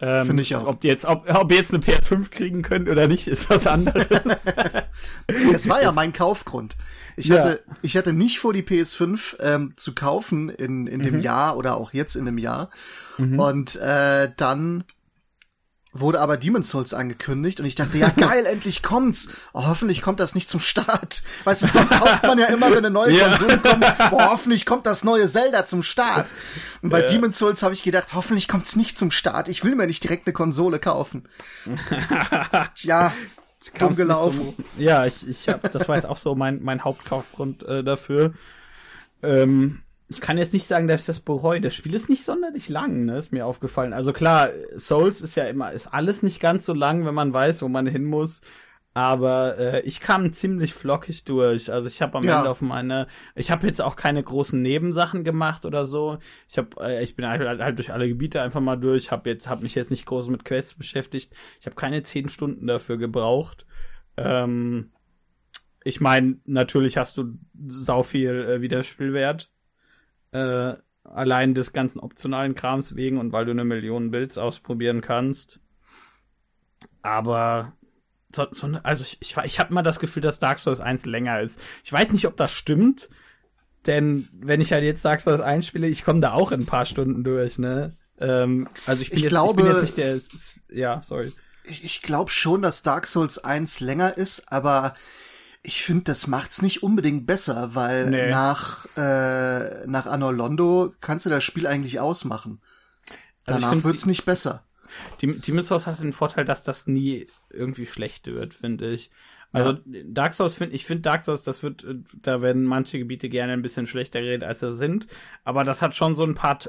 Ähm, 0.03 0.27
Finde 0.27 0.43
ich 0.43 0.57
auch. 0.57 0.67
Ob, 0.67 0.83
jetzt, 0.83 1.05
ob, 1.05 1.29
ob 1.29 1.51
ihr 1.53 1.59
jetzt 1.59 1.75
eine 1.75 1.83
PS5 1.83 2.31
kriegen 2.31 2.63
könnt 2.63 2.89
oder 2.89 3.07
nicht, 3.07 3.27
ist 3.27 3.51
was 3.51 3.67
anderes. 3.67 4.07
Es 5.53 5.69
war 5.69 5.83
ja 5.83 5.93
mein 5.93 6.13
Kaufgrund. 6.13 6.77
Ich 7.21 7.27
ja. 7.27 7.37
hatte, 7.37 7.63
ich 7.83 7.97
hatte 7.97 8.13
nicht 8.13 8.39
vor, 8.39 8.53
die 8.53 8.63
PS5 8.63 9.41
ähm, 9.41 9.75
zu 9.77 9.95
kaufen 9.95 10.49
in, 10.49 10.87
in 10.87 11.03
dem 11.03 11.17
mhm. 11.17 11.21
Jahr 11.21 11.57
oder 11.57 11.77
auch 11.77 11.93
jetzt 11.93 12.17
in 12.17 12.25
dem 12.25 12.39
Jahr. 12.39 12.71
Mhm. 13.19 13.39
Und 13.39 13.77
äh, 13.77 14.31
dann 14.37 14.85
wurde 15.93 16.21
aber 16.21 16.37
Demon's 16.37 16.71
Souls 16.71 16.95
angekündigt 16.95 17.61
und 17.61 17.67
ich 17.67 17.75
dachte, 17.75 17.99
ja 17.99 18.09
geil, 18.17 18.47
endlich 18.47 18.83
kommt's. 18.83 19.29
Oh, 19.53 19.67
hoffentlich 19.67 20.03
kommt 20.03 20.21
das 20.21 20.35
nicht 20.35 20.49
zum 20.49 20.61
Start. 20.61 21.23
Weißt 21.45 21.63
du, 21.63 21.67
sonst 21.67 22.01
hofft 22.01 22.23
man 22.23 22.39
ja 22.39 22.47
immer, 22.47 22.71
wenn 22.71 22.79
eine 22.79 22.91
neue 22.91 23.13
ja. 23.13 23.29
Konsole 23.29 23.59
kommt, 23.59 23.85
boah, 24.11 24.31
hoffentlich 24.31 24.67
kommt 24.67 24.87
das 24.87 25.05
neue 25.05 25.29
Zelda 25.29 25.65
zum 25.65 25.83
Start. 25.83 26.31
Und 26.81 26.91
bei 26.91 27.03
ja. 27.03 27.07
Demon's 27.07 27.39
Souls 27.39 27.63
habe 27.63 27.75
ich 27.75 27.83
gedacht, 27.83 28.15
hoffentlich 28.15 28.49
kommt's 28.49 28.77
nicht 28.77 28.99
zum 28.99 29.11
Start. 29.11 29.49
Ich 29.49 29.65
will 29.65 29.75
mir 29.75 29.87
nicht 29.87 30.03
direkt 30.03 30.27
eine 30.27 30.33
Konsole 30.33 30.79
kaufen. 30.79 31.29
ja, 32.83 33.13
dumm 33.79 33.95
gelaufen. 33.95 34.55
Ja, 34.79 35.07
ich, 35.07 35.29
ich 35.29 35.49
hab, 35.49 35.71
das 35.71 35.89
war 35.89 35.97
jetzt 35.97 36.07
auch 36.07 36.17
so 36.17 36.35
mein, 36.35 36.63
mein 36.63 36.85
Hauptkaufgrund 36.85 37.63
äh, 37.65 37.85
dafür. 37.85 38.33
Ähm, 39.23 39.83
ich 40.09 40.21
kann 40.21 40.39
jetzt 40.39 40.53
nicht 40.53 40.67
sagen, 40.67 40.89
dass 40.89 41.03
ich 41.03 41.07
das 41.07 41.21
bereue. 41.21 41.61
Das 41.61 41.75
Spiel 41.75 41.95
ist 41.95 42.09
nicht 42.09 42.25
sonderlich 42.25 42.69
lang, 42.69 43.05
ne? 43.05 43.17
Ist 43.17 43.33
mir 43.33 43.47
aufgefallen. 43.47 43.93
Also 43.93 44.13
klar, 44.13 44.49
Souls 44.77 45.21
ist 45.21 45.37
ja 45.37 45.45
immer, 45.45 45.73
ist 45.73 45.87
alles 45.87 46.23
nicht 46.23 46.41
ganz 46.41 46.67
so 46.67 46.75
lang, 46.75 47.07
wenn 47.07 47.15
man 47.15 47.33
weiß, 47.33 47.63
wo 47.63 47.69
man 47.69 47.87
hin 47.87 48.05
muss. 48.05 48.41
Aber 49.01 49.57
äh, 49.57 49.81
ich 49.81 49.99
kam 49.99 50.31
ziemlich 50.31 50.75
flockig 50.75 51.25
durch. 51.25 51.73
Also 51.73 51.89
ich 51.89 52.03
habe 52.03 52.19
am 52.19 52.25
ja. 52.25 52.37
Ende 52.37 52.51
auf 52.51 52.61
meine, 52.61 53.07
ich 53.35 53.51
habe 53.51 53.67
jetzt 53.67 53.81
auch 53.81 53.97
keine 53.97 54.23
großen 54.23 54.61
Nebensachen 54.61 55.25
gemacht 55.25 55.65
oder 55.65 55.87
so. 55.87 56.19
Ich 56.47 56.59
habe, 56.59 56.69
äh, 56.83 57.03
ich 57.03 57.17
bin 57.17 57.27
halt, 57.27 57.41
halt, 57.63 57.79
durch 57.79 57.95
alle 57.95 58.09
Gebiete 58.09 58.43
einfach 58.43 58.61
mal 58.61 58.77
durch. 58.77 59.11
Habe 59.11 59.31
jetzt, 59.31 59.49
habe 59.49 59.63
mich 59.63 59.75
jetzt 59.75 59.91
nicht 59.91 60.05
groß 60.05 60.29
mit 60.29 60.45
Quests 60.45 60.75
beschäftigt. 60.75 61.33
Ich 61.61 61.67
habe 61.67 61.77
keine 61.77 62.03
zehn 62.03 62.29
Stunden 62.29 62.67
dafür 62.67 62.99
gebraucht. 62.99 63.65
Ähm, 64.19 64.91
ich 65.83 66.03
meine, 66.03 66.37
natürlich 66.45 66.99
hast 66.99 67.17
du 67.17 67.39
sau 67.69 68.03
viel 68.03 68.33
äh, 68.33 68.61
Wiederspielwert 68.61 69.51
äh, 70.33 70.75
allein 71.05 71.55
des 71.55 71.73
ganzen 71.73 72.01
optionalen 72.01 72.55
Krams 72.55 72.97
wegen 72.97 73.17
und 73.17 73.33
weil 73.33 73.47
du 73.47 73.53
eine 73.53 73.65
Million 73.65 74.11
Builds 74.11 74.37
ausprobieren 74.37 75.01
kannst. 75.01 75.59
Aber 77.01 77.73
so, 78.33 78.47
so, 78.53 78.69
also 78.83 79.05
ich, 79.05 79.19
ich, 79.21 79.37
ich 79.37 79.59
habe 79.59 79.71
immer 79.71 79.83
das 79.83 79.99
Gefühl, 79.99 80.23
dass 80.23 80.39
Dark 80.39 80.59
Souls 80.59 80.81
1 80.81 81.05
länger 81.07 81.41
ist. 81.41 81.59
Ich 81.85 81.93
weiß 81.93 82.13
nicht, 82.13 82.27
ob 82.27 82.37
das 82.37 82.53
stimmt, 82.53 83.09
denn 83.87 84.29
wenn 84.33 84.61
ich 84.61 84.73
halt 84.73 84.85
jetzt 84.85 85.05
Dark 85.05 85.21
Souls 85.21 85.41
1 85.41 85.67
spiele, 85.67 85.89
ich 85.89 86.05
komme 86.05 86.21
da 86.21 86.33
auch 86.33 86.53
in 86.53 86.61
ein 86.61 86.67
paar 86.67 86.87
Stunden 86.87 87.25
durch, 87.25 87.59
ne? 87.59 87.97
Ähm, 88.19 88.69
also 88.87 89.03
ich 89.03 89.11
bin, 89.11 89.19
ich 89.19 89.25
jetzt, 89.25 89.31
glaube, 89.31 89.63
ich 89.63 89.67
bin 89.67 89.75
jetzt 89.75 89.83
nicht 89.83 89.97
der. 89.97 90.21
Ja, 90.77 91.03
sorry. 91.03 91.33
Ich, 91.65 91.85
ich 91.85 92.03
glaube 92.03 92.31
schon, 92.31 92.63
dass 92.63 92.83
Dark 92.83 93.07
Souls 93.07 93.43
1 93.43 93.81
länger 93.81 94.17
ist, 94.17 94.53
aber 94.53 94.95
ich 95.63 95.83
finde, 95.83 96.05
das 96.05 96.27
macht's 96.27 96.63
nicht 96.63 96.83
unbedingt 96.83 97.27
besser, 97.27 97.75
weil 97.75 98.11
nee. 98.11 98.31
nach, 98.31 98.87
äh, 98.97 99.87
nach 99.87 100.07
Anolondo 100.07 100.93
kannst 101.01 101.27
du 101.27 101.31
das 101.31 101.45
Spiel 101.45 101.67
eigentlich 101.67 102.01
ausmachen. 102.01 102.61
Also 103.45 103.61
Danach 103.61 103.85
wird's 103.85 104.07
nicht 104.07 104.25
besser. 104.25 104.65
Demon's 105.23 105.69
Souls 105.69 105.87
hat 105.87 106.01
den 106.01 106.13
Vorteil, 106.13 106.45
dass 106.45 106.63
das 106.63 106.87
nie 106.87 107.27
irgendwie 107.51 107.87
schlecht 107.87 108.27
wird, 108.27 108.55
finde 108.55 108.93
ich. 108.93 109.11
Also 109.53 109.73
ja. 109.73 110.03
Dark 110.05 110.35
Souls 110.35 110.55
finde 110.55 110.77
ich 110.77 110.87
finde 110.87 111.03
Dark 111.03 111.25
Souls, 111.25 111.43
das 111.43 111.65
wird, 111.65 111.85
da 112.23 112.41
werden 112.41 112.63
manche 112.63 112.99
Gebiete 112.99 113.29
gerne 113.29 113.53
ein 113.53 113.63
bisschen 113.63 113.87
schlechter 113.87 114.21
geredet, 114.21 114.45
als 114.45 114.61
sie 114.61 114.73
sind. 114.73 115.09
Aber 115.45 115.65
das 115.65 115.83
hat 115.83 115.97
schon 115.97 116.15
so 116.15 116.25
ein 116.25 116.35
paar, 116.35 116.61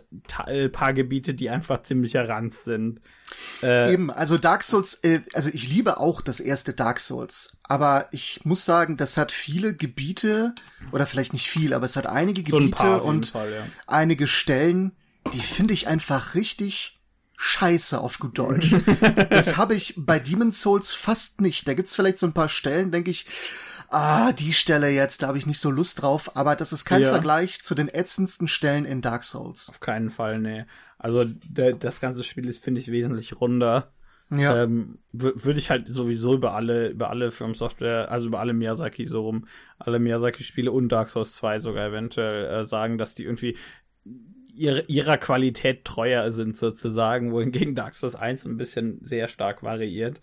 äh, 0.47 0.67
paar 0.67 0.93
Gebiete, 0.93 1.36
die 1.36 1.51
einfach 1.51 1.84
ziemlich 1.84 2.15
ranz 2.15 2.63
sind. 2.63 2.99
Äh, 3.61 3.93
Eben, 3.93 4.09
also 4.09 4.38
Dark 4.39 4.63
Souls, 4.63 4.95
äh, 5.03 5.22
also 5.34 5.49
ich 5.53 5.69
liebe 5.69 5.99
auch 5.99 6.22
das 6.22 6.39
erste 6.39 6.74
Dark 6.74 6.99
Souls, 6.99 7.59
aber 7.63 8.07
ich 8.11 8.41
muss 8.45 8.65
sagen, 8.65 8.97
das 8.97 9.15
hat 9.15 9.32
viele 9.32 9.76
Gebiete 9.76 10.55
oder 10.91 11.05
vielleicht 11.05 11.34
nicht 11.34 11.47
viel, 11.47 11.76
aber 11.76 11.86
es 11.86 11.95
hat 11.95 12.07
einige 12.07 12.41
Gebiete 12.41 12.78
so 12.78 12.84
ein 12.84 13.01
und 13.01 13.28
Fall, 13.28 13.51
ja. 13.51 13.63
einige 13.86 14.28
Stellen, 14.28 14.93
die 15.34 15.39
finde 15.39 15.76
ich 15.76 15.88
einfach 15.88 16.34
richtig 16.34 17.01
scheiße 17.41 17.99
auf 17.99 18.19
gut 18.19 18.37
Deutsch. 18.37 18.75
das 19.31 19.57
habe 19.57 19.73
ich 19.73 19.95
bei 19.97 20.19
Demon's 20.19 20.61
Souls 20.61 20.93
fast 20.93 21.41
nicht. 21.41 21.67
Da 21.67 21.73
gibt's 21.73 21.95
vielleicht 21.95 22.19
so 22.19 22.27
ein 22.27 22.33
paar 22.33 22.49
Stellen, 22.49 22.91
denke 22.91 23.09
ich, 23.09 23.25
ah, 23.89 24.31
die 24.31 24.53
Stelle 24.53 24.89
jetzt, 24.89 25.23
da 25.23 25.27
habe 25.27 25.39
ich 25.39 25.47
nicht 25.47 25.59
so 25.59 25.71
Lust 25.71 26.03
drauf, 26.03 26.35
aber 26.37 26.55
das 26.55 26.71
ist 26.71 26.85
kein 26.85 27.01
ja. 27.01 27.09
Vergleich 27.09 27.63
zu 27.63 27.73
den 27.73 27.89
ätzendsten 27.89 28.47
Stellen 28.47 28.85
in 28.85 29.01
Dark 29.01 29.23
Souls. 29.23 29.69
Auf 29.69 29.79
keinen 29.79 30.11
Fall, 30.11 30.37
nee. 30.37 30.65
Also 30.99 31.25
der, 31.25 31.73
das 31.73 31.99
ganze 31.99 32.23
Spiel 32.23 32.47
ist, 32.47 32.63
finde 32.63 32.79
ich, 32.79 32.91
wesentlich 32.91 33.41
runder. 33.41 33.91
Ja. 34.29 34.63
Ähm, 34.63 34.99
Würde 35.11 35.57
ich 35.57 35.71
halt 35.71 35.87
sowieso 35.91 36.35
über 36.35 36.53
alle, 36.53 36.89
über 36.89 37.09
alle 37.09 37.31
Firmen 37.31 37.55
Software, 37.55 38.11
also 38.11 38.27
über 38.27 38.39
alle 38.39 38.53
Miyazaki 38.53 39.05
so 39.05 39.23
rum, 39.23 39.47
alle 39.79 39.97
Miyazaki-Spiele 39.97 40.71
und 40.71 40.89
Dark 40.89 41.09
Souls 41.09 41.33
2 41.35 41.57
sogar 41.57 41.87
eventuell 41.87 42.59
äh, 42.59 42.63
sagen, 42.63 42.99
dass 42.99 43.15
die 43.15 43.23
irgendwie 43.23 43.57
ihre, 44.54 44.82
ihrer 44.84 45.18
Qualität 45.18 45.86
treuer 45.86 46.32
sind 46.32 46.58
sozusagen, 46.58 47.32
wohingegen 47.32 47.76
Dark 47.76 47.95
Souls 47.95 48.16
1 48.16 48.45
ein 48.45 48.58
bisschen 48.58 48.99
sehr 49.02 49.28
stark 49.28 49.64
variiert. 49.64 50.22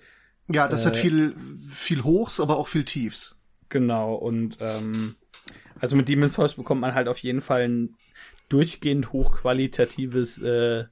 Ja, 0.49 0.69
das 0.69 0.85
äh, 0.85 0.89
hat 0.89 0.97
viel, 0.97 1.35
viel 1.71 2.05
Hochs, 2.05 2.41
aber 2.41 2.57
auch 2.57 2.69
viel 2.69 2.85
Tiefs. 2.85 3.43
Genau, 3.69 4.15
und 4.15 4.57
ähm, 4.61 5.17
also 5.81 5.97
mit 5.97 6.09
Demon's 6.09 6.35
Souls 6.35 6.55
bekommt 6.55 6.81
man 6.81 6.95
halt 6.95 7.09
auf 7.09 7.19
jeden 7.19 7.41
Fall 7.41 7.63
ein 7.63 7.97
durchgehend 8.49 9.13
hochqualitatives 9.13 10.41
äh, 10.41 10.85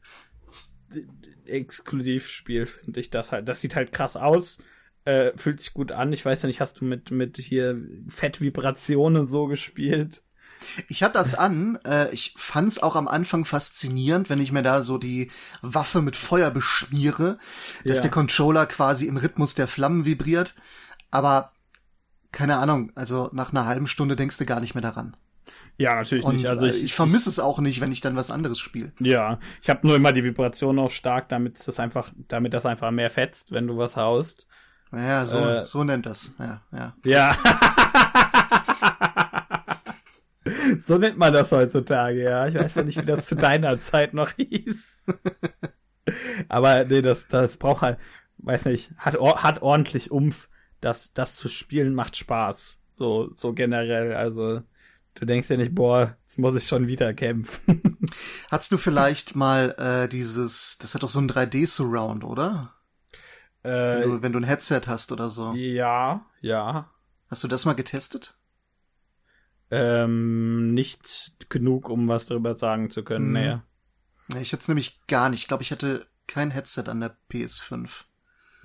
Exklusivspiel, 1.46 2.66
finde 2.66 3.00
ich 3.00 3.10
das 3.10 3.32
halt. 3.32 3.48
Das 3.48 3.60
sieht 3.60 3.76
halt 3.76 3.92
krass 3.92 4.16
aus, 4.16 4.58
äh, 5.04 5.32
fühlt 5.36 5.60
sich 5.60 5.72
gut 5.72 5.92
an. 5.92 6.12
Ich 6.12 6.24
weiß 6.24 6.42
ja 6.42 6.48
nicht, 6.48 6.60
hast 6.60 6.80
du 6.80 6.84
mit, 6.84 7.10
mit 7.10 7.38
hier 7.38 7.80
Fettvibrationen 8.08 9.26
so 9.26 9.46
gespielt? 9.46 10.22
Ich 10.88 11.02
hatte 11.02 11.14
das 11.14 11.34
an. 11.34 11.78
Äh, 11.86 12.10
ich 12.12 12.34
fand's 12.36 12.78
auch 12.78 12.96
am 12.96 13.08
Anfang 13.08 13.44
faszinierend, 13.44 14.30
wenn 14.30 14.40
ich 14.40 14.52
mir 14.52 14.62
da 14.62 14.82
so 14.82 14.98
die 14.98 15.30
Waffe 15.62 16.02
mit 16.02 16.16
Feuer 16.16 16.50
beschmiere, 16.50 17.38
dass 17.84 17.98
ja. 17.98 18.02
der 18.02 18.10
Controller 18.10 18.66
quasi 18.66 19.06
im 19.06 19.16
Rhythmus 19.16 19.54
der 19.54 19.68
Flammen 19.68 20.04
vibriert. 20.04 20.54
Aber 21.10 21.52
keine 22.32 22.56
Ahnung, 22.56 22.92
also 22.94 23.30
nach 23.32 23.50
einer 23.50 23.66
halben 23.66 23.86
Stunde 23.86 24.16
denkst 24.16 24.38
du 24.38 24.46
gar 24.46 24.60
nicht 24.60 24.74
mehr 24.74 24.82
daran. 24.82 25.16
Ja, 25.78 25.94
natürlich 25.94 26.24
Und, 26.24 26.36
nicht. 26.36 26.46
Also 26.46 26.66
ich, 26.66 26.84
ich 26.84 26.94
vermisse 26.94 27.28
es 27.28 27.38
auch 27.38 27.58
nicht, 27.60 27.80
wenn 27.80 27.92
ich 27.92 28.00
dann 28.00 28.16
was 28.16 28.30
anderes 28.30 28.58
spiele. 28.58 28.92
Ja, 28.98 29.38
ich 29.62 29.70
habe 29.70 29.86
nur 29.86 29.96
immer 29.96 30.12
die 30.12 30.24
Vibration 30.24 30.78
auf 30.78 30.94
stark, 30.94 31.28
damit 31.28 31.66
das 31.66 31.78
einfach, 31.78 32.10
damit 32.28 32.54
das 32.54 32.66
einfach 32.66 32.90
mehr 32.90 33.10
fetzt, 33.10 33.52
wenn 33.52 33.66
du 33.66 33.76
was 33.76 33.96
haust. 33.96 34.46
Ja, 34.92 35.26
so, 35.26 35.38
äh, 35.40 35.62
so 35.62 35.84
nennt 35.84 36.06
das. 36.06 36.34
Ja, 36.38 36.62
ja. 36.72 36.94
Ja. 37.04 37.36
so 40.86 40.98
nennt 40.98 41.18
man 41.18 41.32
das 41.32 41.52
heutzutage, 41.52 42.22
ja. 42.22 42.46
Ich 42.46 42.54
weiß 42.54 42.74
ja 42.74 42.82
nicht, 42.82 43.00
wie 43.00 43.04
das 43.04 43.26
zu 43.26 43.36
deiner 43.36 43.78
Zeit 43.78 44.14
noch 44.14 44.30
hieß. 44.32 45.04
Aber 46.48 46.84
nee, 46.84 47.02
das, 47.02 47.28
das 47.28 47.56
braucht 47.56 47.82
halt, 47.82 47.98
weiß 48.38 48.66
nicht, 48.66 48.92
hat, 48.96 49.18
hat 49.20 49.62
ordentlich 49.62 50.10
Umf. 50.10 50.48
Das, 50.80 51.12
das 51.14 51.36
zu 51.36 51.48
spielen 51.48 51.94
macht 51.94 52.16
Spaß. 52.16 52.78
So, 52.90 53.32
so 53.32 53.52
generell. 53.54 54.14
Also, 54.14 54.62
du 55.14 55.24
denkst 55.24 55.50
ja 55.50 55.56
nicht, 55.56 55.74
boah, 55.74 56.16
jetzt 56.26 56.38
muss 56.38 56.54
ich 56.54 56.66
schon 56.66 56.86
wieder 56.86 57.12
kämpfen. 57.14 57.98
Hattest 58.50 58.72
du 58.72 58.76
vielleicht 58.76 59.36
mal 59.36 59.74
äh, 59.78 60.08
dieses, 60.08 60.78
das 60.78 60.94
hat 60.94 61.02
doch 61.02 61.10
so 61.10 61.18
ein 61.18 61.28
3D-Surround, 61.28 62.24
oder? 62.24 62.74
Äh, 63.62 63.70
wenn, 63.70 64.02
du, 64.02 64.22
wenn 64.22 64.32
du 64.32 64.38
ein 64.40 64.44
Headset 64.44 64.82
hast 64.86 65.12
oder 65.12 65.28
so. 65.28 65.54
Ja, 65.54 66.26
ja. 66.40 66.90
Hast 67.28 67.42
du 67.42 67.48
das 67.48 67.64
mal 67.64 67.74
getestet? 67.74 68.36
Ähm, 69.70 70.74
nicht 70.74 71.34
genug, 71.48 71.88
um 71.88 72.08
was 72.08 72.26
darüber 72.26 72.54
sagen 72.54 72.90
zu 72.90 73.02
können, 73.02 73.28
mhm. 73.28 73.32
nee. 73.32 73.58
Ich 74.40 74.52
hatte 74.52 74.60
es 74.60 74.68
nämlich 74.68 75.06
gar 75.06 75.28
nicht. 75.28 75.42
Ich 75.42 75.48
glaube, 75.48 75.62
ich 75.62 75.70
hatte 75.70 76.06
kein 76.26 76.50
Headset 76.50 76.84
an 76.88 77.00
der 77.00 77.16
PS5. 77.30 78.04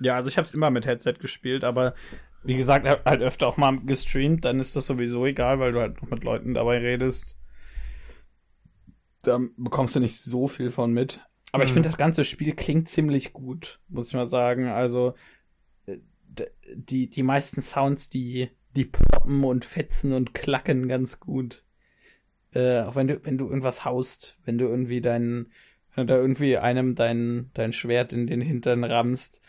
Ja, 0.00 0.16
also 0.16 0.28
ich 0.28 0.36
habe 0.36 0.46
es 0.46 0.54
immer 0.54 0.70
mit 0.70 0.86
Headset 0.86 1.14
gespielt, 1.14 1.64
aber 1.64 1.94
wie 2.42 2.56
gesagt, 2.56 2.86
halt 2.86 3.22
öfter 3.22 3.46
auch 3.46 3.56
mal 3.56 3.78
gestreamt, 3.80 4.44
dann 4.44 4.58
ist 4.58 4.74
das 4.74 4.86
sowieso 4.86 5.24
egal, 5.26 5.60
weil 5.60 5.72
du 5.72 5.80
halt 5.80 6.02
noch 6.02 6.10
mit 6.10 6.24
Leuten 6.24 6.54
dabei 6.54 6.78
redest. 6.78 7.38
Da 9.22 9.38
bekommst 9.56 9.94
du 9.94 10.00
nicht 10.00 10.18
so 10.18 10.48
viel 10.48 10.70
von 10.70 10.92
mit. 10.92 11.20
Aber 11.52 11.62
mhm. 11.62 11.68
ich 11.68 11.72
finde, 11.72 11.88
das 11.88 11.98
ganze 11.98 12.24
Spiel 12.24 12.54
klingt 12.54 12.88
ziemlich 12.88 13.32
gut, 13.32 13.80
muss 13.88 14.08
ich 14.08 14.14
mal 14.14 14.26
sagen. 14.26 14.68
Also, 14.68 15.14
äh, 15.86 15.98
die, 16.74 17.08
die 17.08 17.22
meisten 17.22 17.62
Sounds, 17.62 18.10
die 18.10 18.50
die 18.76 18.84
ploppen 18.84 19.44
und 19.44 19.64
fetzen 19.64 20.12
und 20.12 20.34
klacken 20.34 20.88
ganz 20.88 21.20
gut. 21.20 21.64
Äh, 22.54 22.82
auch 22.82 22.96
wenn 22.96 23.08
du, 23.08 23.24
wenn 23.24 23.38
du 23.38 23.46
irgendwas 23.46 23.84
haust, 23.84 24.38
wenn 24.44 24.58
du 24.58 24.66
irgendwie 24.66 25.00
dein, 25.00 25.52
wenn 25.94 26.06
du 26.06 26.14
da 26.14 26.20
irgendwie 26.20 26.58
einem 26.58 26.94
dein, 26.94 27.50
dein 27.54 27.72
Schwert 27.72 28.12
in 28.12 28.26
den 28.26 28.40
Hintern 28.40 28.84
rammst, 28.84 29.40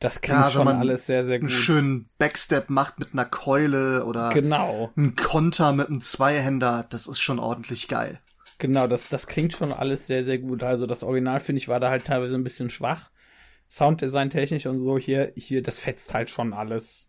das 0.00 0.20
klingt 0.20 0.40
ja, 0.40 0.50
schon 0.50 0.68
alles 0.68 1.06
sehr, 1.06 1.24
sehr 1.24 1.38
gut. 1.38 1.50
Einen 1.50 1.58
schönen 1.58 2.10
Backstep 2.18 2.68
macht 2.68 2.98
mit 2.98 3.12
einer 3.12 3.24
Keule 3.24 4.04
oder 4.04 4.30
genau. 4.32 4.92
ein 4.96 5.16
Konter 5.16 5.72
mit 5.72 5.88
einem 5.88 6.00
Zweihänder, 6.00 6.86
das 6.90 7.06
ist 7.06 7.20
schon 7.20 7.38
ordentlich 7.38 7.88
geil. 7.88 8.20
Genau, 8.58 8.86
das, 8.86 9.08
das 9.08 9.26
klingt 9.26 9.52
schon 9.52 9.72
alles 9.72 10.06
sehr, 10.06 10.24
sehr 10.24 10.38
gut. 10.38 10.62
Also 10.62 10.86
das 10.86 11.02
Original, 11.02 11.40
finde 11.40 11.58
ich, 11.58 11.68
war 11.68 11.80
da 11.80 11.90
halt 11.90 12.04
teilweise 12.04 12.34
ein 12.34 12.44
bisschen 12.44 12.70
schwach. 12.70 13.10
Sounddesign 13.68 14.30
technisch 14.30 14.66
und 14.66 14.78
so 14.78 14.98
hier, 14.98 15.32
hier, 15.36 15.62
das 15.62 15.80
fetzt 15.80 16.14
halt 16.14 16.30
schon 16.30 16.52
alles. 16.52 17.08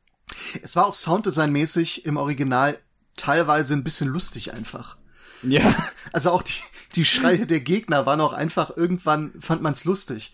Es 0.61 0.75
war 0.75 0.85
auch 0.87 0.93
Sounddesign-mäßig 0.93 2.05
im 2.05 2.17
Original 2.17 2.79
teilweise 3.15 3.73
ein 3.73 3.83
bisschen 3.83 4.07
lustig 4.07 4.53
einfach. 4.53 4.97
Ja. 5.41 5.75
Also 6.11 6.31
auch 6.31 6.41
die, 6.41 6.53
die 6.95 7.05
Schreie 7.05 7.45
der 7.45 7.59
Gegner 7.59 8.05
waren 8.05 8.21
auch 8.21 8.33
einfach, 8.33 8.75
irgendwann 8.75 9.33
fand 9.39 9.61
man's 9.61 9.85
lustig. 9.85 10.33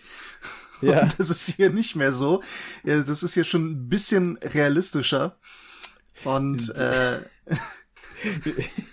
Ja. 0.81 1.03
Und 1.03 1.19
das 1.19 1.29
ist 1.29 1.55
hier 1.55 1.69
nicht 1.69 1.95
mehr 1.95 2.11
so. 2.11 2.41
Das 2.83 3.23
ist 3.23 3.33
hier 3.33 3.43
schon 3.43 3.71
ein 3.71 3.89
bisschen 3.89 4.37
realistischer. 4.37 5.37
Und 6.23 6.69
äh, 6.75 7.19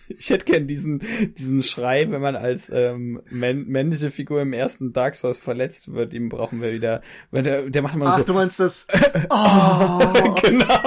ich 0.09 0.31
hätte 0.31 0.45
gern 0.45 0.67
diesen, 0.67 1.03
diesen 1.37 1.63
Schrei, 1.63 2.11
wenn 2.11 2.21
man 2.21 2.37
als 2.37 2.71
ähm, 2.71 3.23
männliche 3.31 4.11
Figur 4.11 4.43
im 4.43 4.53
ersten 4.53 4.93
Dark 4.93 5.15
Souls 5.15 5.39
verletzt 5.39 5.93
wird, 5.93 6.15
ihm 6.15 6.29
brauchen 6.29 6.61
wir 6.61 6.73
wieder. 6.73 7.03
Wenn 7.31 7.45
der, 7.45 7.71
der 7.71 7.83
macht 7.83 7.95
immer 7.95 8.07
Ach, 8.09 8.19
so. 8.19 8.25
du 8.25 8.35
meinst 8.35 8.61
das? 8.61 8.87
Oh. 9.31 10.35
genau. 10.43 10.83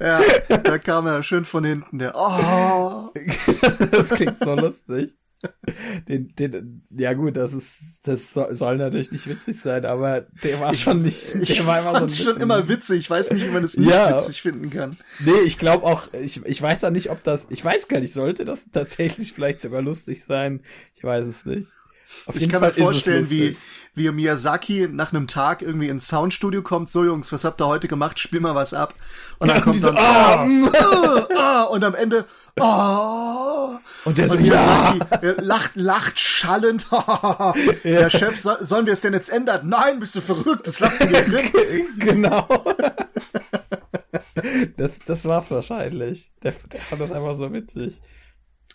ja, 0.00 0.20
da 0.58 0.78
kam 0.78 1.06
er 1.06 1.22
schön 1.22 1.44
von 1.44 1.64
hinten, 1.64 1.98
der 1.98 2.12
Oh. 2.14 3.10
das 3.90 4.10
klingt 4.10 4.38
so 4.38 4.54
lustig. 4.54 5.16
Den, 6.08 6.34
den, 6.34 6.82
ja 6.90 7.12
gut, 7.12 7.36
das 7.36 7.52
ist, 7.52 7.66
das 8.02 8.20
soll 8.32 8.76
natürlich 8.76 9.12
nicht 9.12 9.28
witzig 9.28 9.60
sein, 9.60 9.84
aber 9.84 10.22
der 10.42 10.60
war 10.60 10.74
schon 10.74 11.02
nicht, 11.02 11.34
der 11.34 11.42
ich 11.42 11.66
war 11.66 11.80
immer 11.80 12.08
so 12.08 12.24
schon 12.24 12.40
immer 12.40 12.68
witzig. 12.68 13.00
Ich 13.00 13.10
weiß 13.10 13.30
nicht, 13.30 13.46
wie 13.46 13.50
man 13.50 13.62
es 13.62 13.76
nicht 13.76 13.90
ja. 13.90 14.16
witzig 14.16 14.42
finden 14.42 14.70
kann. 14.70 14.96
Nee, 15.20 15.40
ich 15.44 15.58
glaube 15.58 15.84
auch, 15.84 16.12
ich, 16.12 16.44
ich 16.44 16.60
weiß 16.60 16.82
auch 16.84 16.90
nicht, 16.90 17.10
ob 17.10 17.22
das, 17.22 17.46
ich 17.50 17.64
weiß 17.64 17.86
gar 17.88 18.00
nicht, 18.00 18.12
sollte 18.12 18.44
das 18.44 18.68
tatsächlich 18.72 19.32
vielleicht 19.32 19.60
sogar 19.60 19.82
lustig 19.82 20.24
sein? 20.26 20.60
Ich 20.96 21.04
weiß 21.04 21.26
es 21.26 21.44
nicht. 21.44 21.68
Auf 22.26 22.36
ich 22.36 22.48
kann 22.48 22.60
Fall 22.60 22.70
mir 22.70 22.82
vorstellen, 22.82 23.30
wie, 23.30 23.56
wie 23.94 24.10
Miyazaki 24.10 24.88
nach 24.90 25.12
einem 25.12 25.26
Tag 25.26 25.62
irgendwie 25.62 25.88
ins 25.88 26.08
Soundstudio 26.08 26.62
kommt, 26.62 26.88
so 26.88 27.04
Jungs, 27.04 27.32
was 27.32 27.44
habt 27.44 27.60
ihr 27.60 27.66
heute 27.66 27.88
gemacht? 27.88 28.18
Spiel 28.18 28.40
mal 28.40 28.54
was 28.54 28.74
ab. 28.74 28.94
Und 29.38 29.48
dann 29.48 29.62
kommt 29.62 29.82
dann, 29.84 29.96
so, 30.64 30.70
oh, 30.72 31.26
oh, 31.36 31.72
und 31.74 31.84
am 31.84 31.94
Ende, 31.94 32.24
oh. 32.60 33.76
Und 34.04 34.18
der 34.18 34.28
so, 34.28 34.36
und 34.36 34.42
Miyazaki 34.42 34.98
ja. 35.22 35.34
lacht, 35.38 35.72
lacht 35.74 36.20
schallend. 36.20 36.86
der 37.84 38.10
Chef, 38.10 38.40
so, 38.40 38.52
sollen 38.60 38.86
wir 38.86 38.92
es 38.92 39.00
denn 39.00 39.12
jetzt 39.12 39.30
ändern? 39.30 39.68
Nein, 39.68 40.00
bist 40.00 40.14
du 40.14 40.20
verrückt, 40.20 40.66
das 40.66 40.80
lassen 40.80 41.10
wir 41.10 41.22
drin. 41.22 41.86
genau. 41.98 42.46
das, 44.76 44.98
das 45.06 45.24
war's 45.24 45.50
wahrscheinlich. 45.50 46.30
Der, 46.42 46.52
der 46.72 46.80
fand 46.80 47.02
das 47.02 47.12
einfach 47.12 47.36
so 47.36 47.52
witzig 47.52 48.00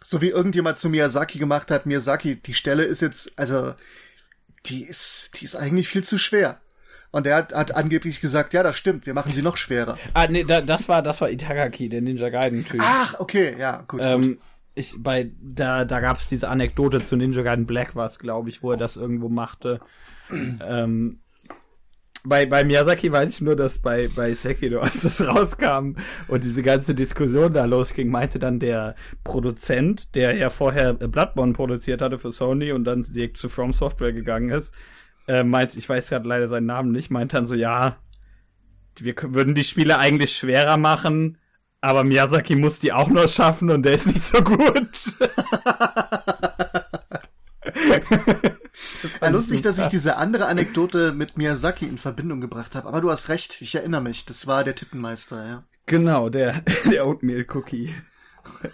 so 0.03 0.21
wie 0.21 0.29
irgendjemand 0.29 0.77
zu 0.77 0.89
Miyazaki 0.89 1.39
gemacht 1.39 1.71
hat, 1.71 1.85
Miyazaki, 1.85 2.35
die 2.35 2.53
Stelle 2.53 2.83
ist 2.83 3.01
jetzt, 3.01 3.37
also, 3.39 3.73
die 4.65 4.83
ist, 4.83 5.39
die 5.39 5.45
ist 5.45 5.55
eigentlich 5.55 5.87
viel 5.87 6.03
zu 6.03 6.17
schwer. 6.17 6.59
Und 7.11 7.27
er 7.27 7.37
hat, 7.37 7.53
hat 7.53 7.75
angeblich 7.75 8.21
gesagt, 8.21 8.53
ja, 8.53 8.63
das 8.63 8.77
stimmt, 8.77 9.05
wir 9.05 9.13
machen 9.13 9.31
sie 9.31 9.43
noch 9.43 9.57
schwerer. 9.57 9.97
Ah, 10.13 10.27
nee, 10.27 10.43
da, 10.43 10.61
das 10.61 10.89
war, 10.89 11.01
das 11.01 11.21
war 11.21 11.29
Itagaki, 11.29 11.87
der 11.87 12.01
Ninja 12.01 12.29
Gaiden-Typ. 12.29 12.81
Ach, 12.83 13.19
okay, 13.19 13.55
ja, 13.57 13.83
gut. 13.87 14.01
Ähm, 14.03 14.21
gut. 14.21 14.39
Ich, 14.75 14.95
bei, 14.97 15.31
da, 15.39 15.85
da 15.85 15.99
gab's 15.99 16.27
diese 16.27 16.49
Anekdote 16.49 17.03
zu 17.03 17.15
Ninja 17.15 17.43
Gaiden 17.43 17.67
Black 17.67 17.95
was, 17.95 18.17
glaube 18.17 18.49
ich, 18.49 18.63
wo 18.63 18.71
er 18.71 18.77
das 18.77 18.95
irgendwo 18.95 19.29
machte. 19.29 19.79
ähm, 20.31 21.19
bei, 22.25 22.45
bei 22.45 22.63
Miyazaki 22.63 23.11
weiß 23.11 23.35
ich 23.35 23.41
nur, 23.41 23.55
dass 23.55 23.79
bei, 23.79 24.07
bei 24.15 24.33
Sekiro, 24.33 24.79
als 24.81 25.01
das 25.01 25.25
rauskam 25.25 25.95
und 26.27 26.43
diese 26.43 26.63
ganze 26.63 26.95
Diskussion 26.95 27.53
da 27.53 27.65
losging, 27.65 28.09
meinte 28.09 28.39
dann 28.39 28.59
der 28.59 28.95
Produzent, 29.23 30.15
der 30.15 30.35
ja 30.35 30.49
vorher 30.49 30.93
Bloodborne 30.93 31.53
produziert 31.53 32.01
hatte 32.01 32.17
für 32.17 32.31
Sony 32.31 32.71
und 32.71 32.85
dann 32.85 33.01
direkt 33.01 33.37
zu 33.37 33.49
From 33.49 33.73
Software 33.73 34.13
gegangen 34.13 34.49
ist, 34.49 34.73
äh, 35.27 35.43
meint, 35.43 35.75
ich 35.75 35.87
weiß 35.87 36.09
gerade 36.09 36.27
leider 36.27 36.47
seinen 36.47 36.67
Namen 36.67 36.91
nicht, 36.91 37.11
meint 37.11 37.33
dann 37.33 37.45
so, 37.45 37.55
ja, 37.55 37.97
wir 38.99 39.15
würden 39.21 39.55
die 39.55 39.63
Spiele 39.63 39.99
eigentlich 39.99 40.35
schwerer 40.35 40.77
machen, 40.77 41.37
aber 41.81 42.03
Miyazaki 42.03 42.55
muss 42.55 42.79
die 42.79 42.93
auch 42.93 43.09
noch 43.09 43.27
schaffen 43.27 43.69
und 43.69 43.83
der 43.83 43.93
ist 43.93 44.07
nicht 44.07 44.21
so 44.21 44.41
gut. 44.41 45.13
War 49.19 49.29
lustig, 49.29 49.61
dass 49.61 49.77
ich 49.77 49.87
diese 49.87 50.17
andere 50.17 50.47
Anekdote 50.47 51.11
mit 51.13 51.37
Miyazaki 51.37 51.85
in 51.85 51.97
Verbindung 51.97 52.41
gebracht 52.41 52.75
habe. 52.75 52.87
Aber 52.87 53.01
du 53.01 53.11
hast 53.11 53.29
recht, 53.29 53.61
ich 53.61 53.75
erinnere 53.75 54.01
mich. 54.01 54.25
Das 54.25 54.47
war 54.47 54.63
der 54.63 54.75
Tittenmeister, 54.75 55.45
ja. 55.45 55.63
Genau, 55.85 56.29
der, 56.29 56.61
der 56.91 57.05
Oatmeal 57.05 57.45
Cookie. 57.53 57.93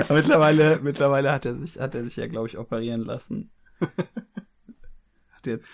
Aber 0.00 0.14
mittlerweile, 0.14 0.80
mittlerweile 0.82 1.32
hat 1.32 1.46
er 1.46 1.56
sich, 1.56 1.80
hat 1.80 1.94
er 1.94 2.04
sich 2.04 2.16
ja, 2.16 2.26
glaube 2.26 2.48
ich, 2.48 2.58
operieren 2.58 3.04
lassen. 3.04 3.50
Hat 5.44 5.46
jetzt 5.46 5.68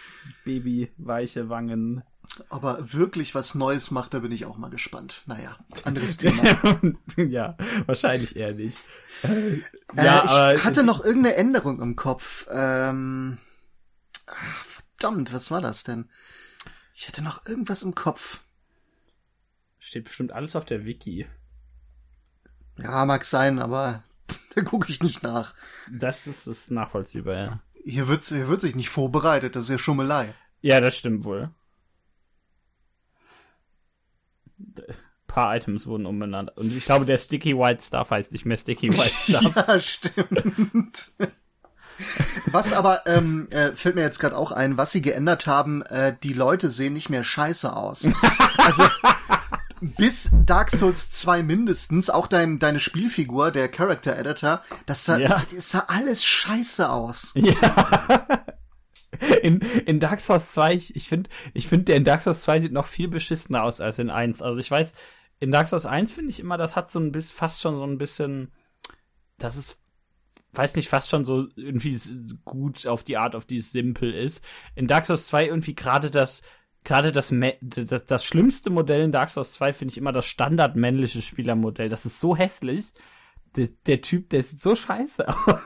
babyweiche 0.45 1.49
Wangen. 1.49 2.03
Aber 2.49 2.93
wirklich 2.93 3.37
was 3.37 3.55
Neues 3.55 3.93
macht, 3.93 4.15
da 4.15 4.19
bin 4.19 4.33
ich 4.33 4.45
auch 4.45 4.57
mal 4.57 4.71
gespannt. 4.71 5.23
Naja, 5.27 5.57
anderes 5.85 6.17
Thema. 6.19 6.81
ja, 7.17 7.57
wahrscheinlich 7.87 8.35
eher 8.35 8.53
nicht. 8.53 8.79
Äh, 9.23 9.59
ja, 9.97 10.25
ich 10.25 10.31
aber 10.31 10.65
hatte 10.65 10.83
noch 10.83 11.05
irgendeine 11.05 11.37
Änderung 11.37 11.81
im 11.81 11.95
Kopf. 11.95 12.49
Ähm, 12.51 13.39
ach, 14.27 14.65
verdammt, 14.65 15.33
was 15.33 15.53
war 15.53 15.61
das 15.61 15.85
denn? 15.85 16.09
Ich 16.93 17.07
hatte 17.07 17.23
noch 17.23 17.47
irgendwas 17.47 17.83
im 17.83 17.95
Kopf. 17.95 18.41
Steht 19.79 20.05
bestimmt 20.05 20.33
alles 20.33 20.57
auf 20.57 20.65
der 20.65 20.85
Wiki. 20.85 21.29
Ja, 22.77 23.05
mag 23.05 23.25
sein, 23.25 23.61
aber 23.61 24.03
da 24.57 24.63
gucke 24.63 24.91
ich 24.91 25.01
nicht 25.01 25.23
nach. 25.23 25.55
Das 25.89 26.27
ist, 26.27 26.49
ist 26.49 26.73
nachvollziehbar, 26.73 27.35
ja. 27.35 27.61
Hier 27.85 28.09
wird, 28.09 28.25
hier 28.25 28.49
wird 28.49 28.61
sich 28.61 28.75
nicht 28.77 28.91
vorbereitet, 28.91 29.57
das 29.57 29.65
ist 29.65 29.71
ja 29.71 29.79
Schummelei. 29.79 30.35
Ja, 30.61 30.81
das 30.81 30.97
stimmt 30.97 31.25
wohl. 31.25 31.51
Ein 34.59 34.97
paar 35.27 35.57
Items 35.57 35.87
wurden 35.87 36.07
umbenannt. 36.07 36.57
Und 36.57 36.77
ich 36.77 36.85
glaube, 36.85 37.07
der 37.07 37.19
Sticky 37.19 37.57
White 37.57 37.83
Stuff 37.83 38.11
heißt 38.11 38.33
nicht 38.33 38.45
mehr 38.45 38.57
Sticky 38.57 38.93
White 38.97 39.39
Stuff. 39.39 39.55
ja, 39.57 39.81
stimmt. 39.81 41.13
Was 42.47 42.73
aber 42.73 43.07
ähm, 43.07 43.49
äh, 43.51 43.73
fällt 43.73 43.95
mir 43.95 44.03
jetzt 44.03 44.19
gerade 44.19 44.37
auch 44.37 44.53
ein, 44.53 44.79
was 44.79 44.93
sie 44.93 45.03
geändert 45.03 45.47
haben, 45.47 45.83
äh, 45.83 46.17
die 46.23 46.33
Leute 46.33 46.71
sehen 46.71 46.95
nicht 46.95 47.11
mehr 47.11 47.25
scheiße 47.25 47.75
aus. 47.75 48.09
Also 48.57 48.83
bis 49.81 50.31
Dark 50.47 50.71
Souls 50.71 51.11
2 51.11 51.43
mindestens, 51.43 52.11
auch 52.11 52.27
dein, 52.27 52.59
deine 52.59 52.81
Spielfigur, 52.81 53.51
der 53.51 53.69
Character 53.69 54.17
Editor, 54.19 54.63
das 54.87 55.05
sah, 55.05 55.19
ja. 55.19 55.43
das 55.55 55.71
sah 55.71 55.85
alles 55.89 56.25
scheiße 56.25 56.89
aus. 56.91 57.33
Ja. 57.35 58.27
In, 59.43 59.61
in 59.61 60.01
Dark 60.01 60.23
Souls 60.23 60.53
2, 60.53 60.75
ich, 60.75 60.97
ich 60.97 61.09
finde, 61.09 61.29
ich 61.53 61.69
finde, 61.69 61.87
der 61.87 61.97
in 61.97 62.05
Dark 62.05 62.23
Souls 62.23 62.41
2 62.43 62.61
sieht 62.61 62.73
noch 62.73 62.87
viel 62.87 63.09
beschissener 63.09 63.65
aus 63.65 63.81
als 63.81 63.99
in 63.99 64.09
1. 64.09 64.41
Also 64.41 64.61
ich 64.61 64.71
weiß, 64.71 64.93
in 65.41 65.51
Dark 65.51 65.69
Souls 65.69 65.85
1 65.85 66.13
finde 66.13 66.31
ich 66.31 66.41
immer, 66.41 66.57
das 66.57 66.75
hat 66.75 66.91
so 66.91 67.01
ein 67.01 67.13
bisschen, 67.13 67.37
fast 67.37 67.61
schon 67.61 67.77
so 67.77 67.85
ein 67.85 67.99
bisschen, 67.99 68.51
das 69.37 69.57
ist, 69.57 69.79
weiß 70.53 70.77
nicht, 70.77 70.89
fast 70.89 71.11
schon 71.11 71.27
so 71.27 71.49
irgendwie 71.55 71.99
gut 72.45 72.87
auf 72.87 73.05
die 73.05 73.19
Art, 73.19 73.35
auf 73.35 73.45
die 73.45 73.59
es 73.59 73.73
simpel 73.73 74.15
ist. 74.15 74.43
In 74.75 74.87
Dark 74.87 75.05
Souls 75.05 75.27
2 75.27 75.47
irgendwie 75.47 75.75
gerade 75.75 76.11
das, 76.11 76.43
gerade 76.85 77.13
das, 77.13 77.33
das, 77.61 78.07
das 78.07 78.25
schlimmste 78.25 78.71
Modell 78.71 79.03
in 79.03 79.13
Dark 79.13 79.31
Souls 79.31 79.53
2 79.55 79.73
finde 79.73 79.93
ich 79.93 79.99
immer 79.99 80.13
das 80.13 80.27
standardmännliche 80.27 81.23
Spielermodell. 81.23 81.89
Das 81.89 82.07
ist 82.07 82.21
so 82.21 82.37
hässlich. 82.37 82.87
Der, 83.57 83.69
der 83.87 84.01
Typ, 84.01 84.31
der 84.31 84.45
sieht 84.45 84.63
so 84.63 84.75
scheiße 84.75 85.27
aus. 85.29 85.61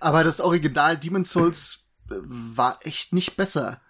Aber 0.00 0.24
das 0.24 0.40
Original 0.40 0.98
Demon's 0.98 1.30
Souls 1.30 1.90
äh, 2.10 2.14
war 2.20 2.78
echt 2.82 3.12
nicht 3.12 3.36
besser. 3.36 3.80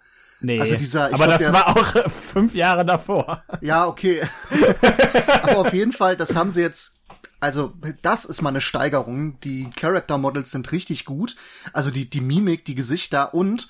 Nee, 0.41 0.59
also 0.59 0.75
dieser, 0.75 1.07
aber 1.07 1.15
glaub, 1.15 1.29
das 1.31 1.37
der, 1.39 1.53
war 1.53 1.67
auch 1.75 2.11
fünf 2.11 2.55
Jahre 2.55 2.85
davor. 2.85 3.43
Ja, 3.59 3.87
okay. 3.87 4.21
aber 5.41 5.57
auf 5.57 5.73
jeden 5.73 5.91
Fall, 5.91 6.15
das 6.15 6.33
haben 6.33 6.49
sie 6.49 6.61
jetzt 6.61 6.99
also 7.41 7.73
das 8.01 8.25
ist 8.25 8.41
mal 8.41 8.49
eine 8.49 8.61
Steigerung. 8.61 9.39
Die 9.41 9.69
Character 9.75 10.17
Models 10.17 10.51
sind 10.51 10.71
richtig 10.71 11.05
gut. 11.05 11.35
Also 11.71 11.89
die, 11.89 12.09
die 12.09 12.21
Mimik, 12.21 12.65
die 12.65 12.75
Gesichter 12.75 13.33
und 13.33 13.69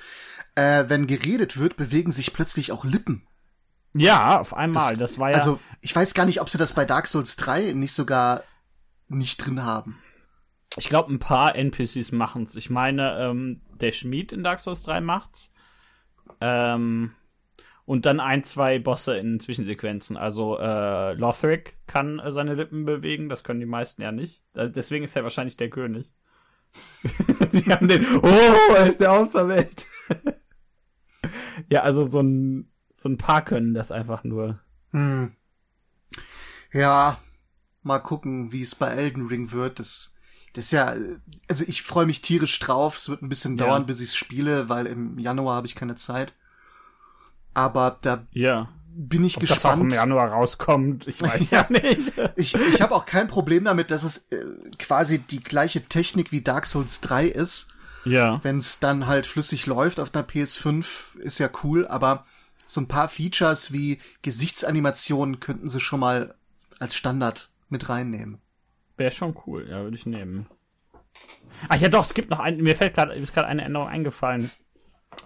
äh, 0.60 0.90
wenn 0.90 1.08
geredet 1.08 1.58
wird, 1.58 1.78
bewegen 1.78 2.12
sich 2.12 2.34
plötzlich 2.34 2.72
auch 2.72 2.84
Lippen. 2.84 3.26
Ja, 3.94 4.40
auf 4.40 4.54
einmal. 4.54 4.98
Das, 4.98 5.12
das 5.12 5.20
war 5.20 5.32
ja. 5.32 5.38
Also, 5.38 5.60
ich 5.82 5.96
weiß 5.96 6.14
gar 6.14 6.26
nicht, 6.26 6.42
ob 6.42 6.50
sie 6.50 6.58
das 6.58 6.74
bei 6.74 6.86
Dark 6.86 7.08
Souls 7.08 7.36
3 7.38 7.74
nicht 7.74 7.94
sogar 7.94 8.44
nicht 9.08 9.38
drin 9.38 9.64
haben. 9.64 9.98
Ich 10.78 10.90
glaube, 10.90 11.12
ein 11.12 11.20
paar 11.20 11.56
NPCs 11.56 12.12
machen's. 12.12 12.56
Ich 12.56 12.70
meine, 12.70 13.18
ähm, 13.20 13.62
der 13.82 13.92
Schmied 13.92 14.32
in 14.32 14.44
Dark 14.44 14.60
Souls 14.60 14.84
3 14.84 15.02
macht's. 15.02 15.50
Ähm, 16.42 17.14
und 17.86 18.06
dann 18.06 18.20
ein, 18.20 18.44
zwei 18.44 18.78
Bosse 18.78 19.18
in 19.18 19.40
Zwischensequenzen. 19.40 20.16
Also 20.16 20.60
äh, 20.60 21.14
Lothric 21.14 21.76
kann 21.88 22.20
äh, 22.20 22.32
seine 22.32 22.54
Lippen 22.54 22.86
bewegen, 22.86 23.30
das 23.30 23.44
können 23.44 23.60
die 23.60 23.66
meisten 23.66 24.04
ja 24.04 24.12
nicht. 24.12 24.44
Deswegen 24.54 25.06
ist 25.06 25.16
er 25.16 25.24
wahrscheinlich 25.24 25.58
der 25.58 25.72
König. 25.72 26.14
Sie 27.50 27.66
haben 27.66 27.88
den, 27.88 28.06
oh, 28.22 28.76
er 28.76 28.86
ist 28.86 29.00
der 29.00 29.12
Außerwelt. 29.12 29.88
Ja, 31.70 31.82
also 31.82 32.04
so 32.04 32.22
ein, 32.22 32.72
so 32.96 33.10
ein 33.10 33.18
paar 33.18 33.44
können 33.44 33.74
das 33.74 33.92
einfach 33.92 34.24
nur. 34.24 34.60
Hm. 34.92 35.32
Ja, 36.72 37.20
mal 37.82 38.00
gucken, 38.00 38.52
wie 38.52 38.62
es 38.62 38.76
bei 38.76 38.88
Elden 38.88 39.28
Ring 39.28 39.52
wird. 39.52 39.80
Das, 39.80 40.14
das 40.54 40.66
ist 40.66 40.72
ja, 40.72 40.94
also 41.48 41.64
ich 41.68 41.82
freue 41.82 42.06
mich 42.06 42.22
tierisch 42.22 42.60
drauf. 42.60 42.98
Es 42.98 43.10
wird 43.10 43.22
ein 43.22 43.30
bisschen 43.30 43.58
ja. 43.58 43.66
dauern, 43.66 43.86
bis 43.86 44.00
ich 44.00 44.10
es 44.10 44.16
spiele, 44.16 44.70
weil 44.70 44.86
im 44.86 45.18
Januar 45.18 45.56
habe 45.56 45.68
ich 45.68 45.76
keine 45.76 45.96
Zeit. 45.96 46.34
Aber 47.54 47.98
da 48.02 48.28
ja. 48.32 48.70
bin 48.90 49.24
ich 49.24 49.38
Ob 49.38 49.42
gespannt. 49.42 49.64
Das 49.64 49.66
auch 49.66 49.80
im 49.80 49.90
Januar 49.90 50.30
rauskommt, 50.30 51.08
ich 51.08 51.22
weiß 51.22 51.50
ja, 51.52 51.68
nicht. 51.70 52.14
ich 52.36 52.56
ich 52.56 52.82
habe 52.82 52.96
auch 52.96 53.06
kein 53.06 53.28
Problem 53.28 53.64
damit, 53.64 53.92
dass 53.92 54.04
es 54.04 54.32
äh, 54.32 54.46
quasi 54.78 55.20
die 55.20 55.44
gleiche 55.44 55.84
Technik 55.84 56.32
wie 56.32 56.42
Dark 56.42 56.66
Souls 56.66 57.02
3 57.02 57.28
ist 57.28 57.74
Ja. 58.06 58.44
Wenn 58.44 58.58
es 58.58 58.80
dann 58.80 59.08
halt 59.08 59.26
flüssig 59.26 59.66
läuft 59.66 60.00
auf 60.00 60.14
einer 60.14 60.26
PS5, 60.26 61.18
ist 61.20 61.40
ja 61.40 61.50
cool, 61.64 61.88
aber 61.88 62.26
so 62.66 62.82
ein 62.82 62.88
paar 62.88 63.10
Features 63.10 63.74
wie 63.74 64.00
Gesichtsanimationen 64.22 65.40
könnten 65.40 65.70
sie 65.70 65.80
schon 65.80 66.00
mal 66.00 66.36
als 66.80 66.96
Standard 66.96 67.50
mit 67.70 67.90
reinnehmen. 67.90 68.40
Wäre 68.98 69.12
schon 69.12 69.36
cool, 69.46 69.68
ja, 69.70 69.84
würde 69.84 69.96
ich 69.96 70.06
nehmen. 70.06 70.48
Ach 71.68 71.78
ja, 71.78 71.90
doch, 71.90 72.06
es 72.06 72.14
gibt 72.14 72.30
noch 72.30 72.40
einen, 72.40 72.62
mir 72.62 72.76
fällt 72.76 72.94
gerade 72.94 73.14
eine 73.46 73.64
Änderung 73.64 73.88
eingefallen. 73.88 74.52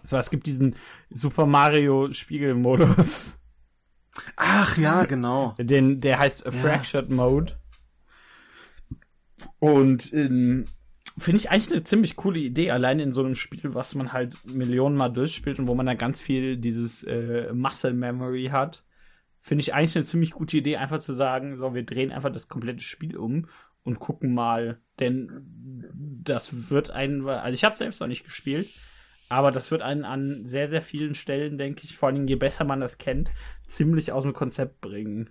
So, 0.01 0.17
es 0.17 0.29
gibt 0.29 0.45
diesen 0.47 0.75
Super 1.09 1.45
Mario 1.45 2.11
Spiegelmodus. 2.11 3.35
Ach 4.35 4.77
ja, 4.77 5.05
genau. 5.05 5.55
Den, 5.59 6.01
der 6.01 6.19
heißt 6.19 6.45
ja. 6.45 6.51
Fractured 6.51 7.09
Mode. 7.09 7.53
Und 9.59 10.13
ähm, 10.13 10.65
finde 11.17 11.39
ich 11.39 11.51
eigentlich 11.51 11.71
eine 11.71 11.83
ziemlich 11.83 12.15
coole 12.15 12.39
Idee, 12.39 12.71
allein 12.71 12.99
in 12.99 13.13
so 13.13 13.23
einem 13.23 13.35
Spiel, 13.35 13.73
was 13.73 13.95
man 13.95 14.13
halt 14.13 14.35
Millionen 14.45 14.95
Mal 14.95 15.09
durchspielt 15.09 15.59
und 15.59 15.67
wo 15.67 15.75
man 15.75 15.85
da 15.85 15.93
ganz 15.93 16.19
viel 16.19 16.57
dieses 16.57 17.03
äh, 17.03 17.53
Muscle 17.53 17.93
Memory 17.93 18.49
hat. 18.51 18.83
Finde 19.39 19.61
ich 19.61 19.73
eigentlich 19.73 19.95
eine 19.95 20.05
ziemlich 20.05 20.31
gute 20.31 20.57
Idee, 20.57 20.77
einfach 20.77 20.99
zu 20.99 21.13
sagen, 21.13 21.57
so, 21.57 21.75
wir 21.75 21.83
drehen 21.83 22.11
einfach 22.11 22.31
das 22.31 22.47
komplette 22.47 22.81
Spiel 22.81 23.17
um 23.17 23.47
und 23.83 23.99
gucken 23.99 24.33
mal, 24.33 24.79
denn 24.99 25.45
das 26.23 26.69
wird 26.69 26.89
einen, 26.91 27.27
also 27.27 27.53
ich 27.53 27.63
habe 27.63 27.75
selbst 27.75 27.99
noch 27.99 28.07
nicht 28.07 28.23
gespielt, 28.23 28.69
aber 29.29 29.51
das 29.51 29.71
wird 29.71 29.81
einen 29.81 30.05
an 30.05 30.45
sehr, 30.45 30.69
sehr 30.69 30.81
vielen 30.81 31.15
Stellen, 31.15 31.57
denke 31.57 31.81
ich, 31.83 31.97
vor 31.97 32.09
allem 32.09 32.27
je 32.27 32.35
besser 32.35 32.63
man 32.63 32.79
das 32.79 32.97
kennt, 32.97 33.31
ziemlich 33.67 34.11
aus 34.11 34.23
dem 34.23 34.33
Konzept 34.33 34.79
bringen. 34.79 35.29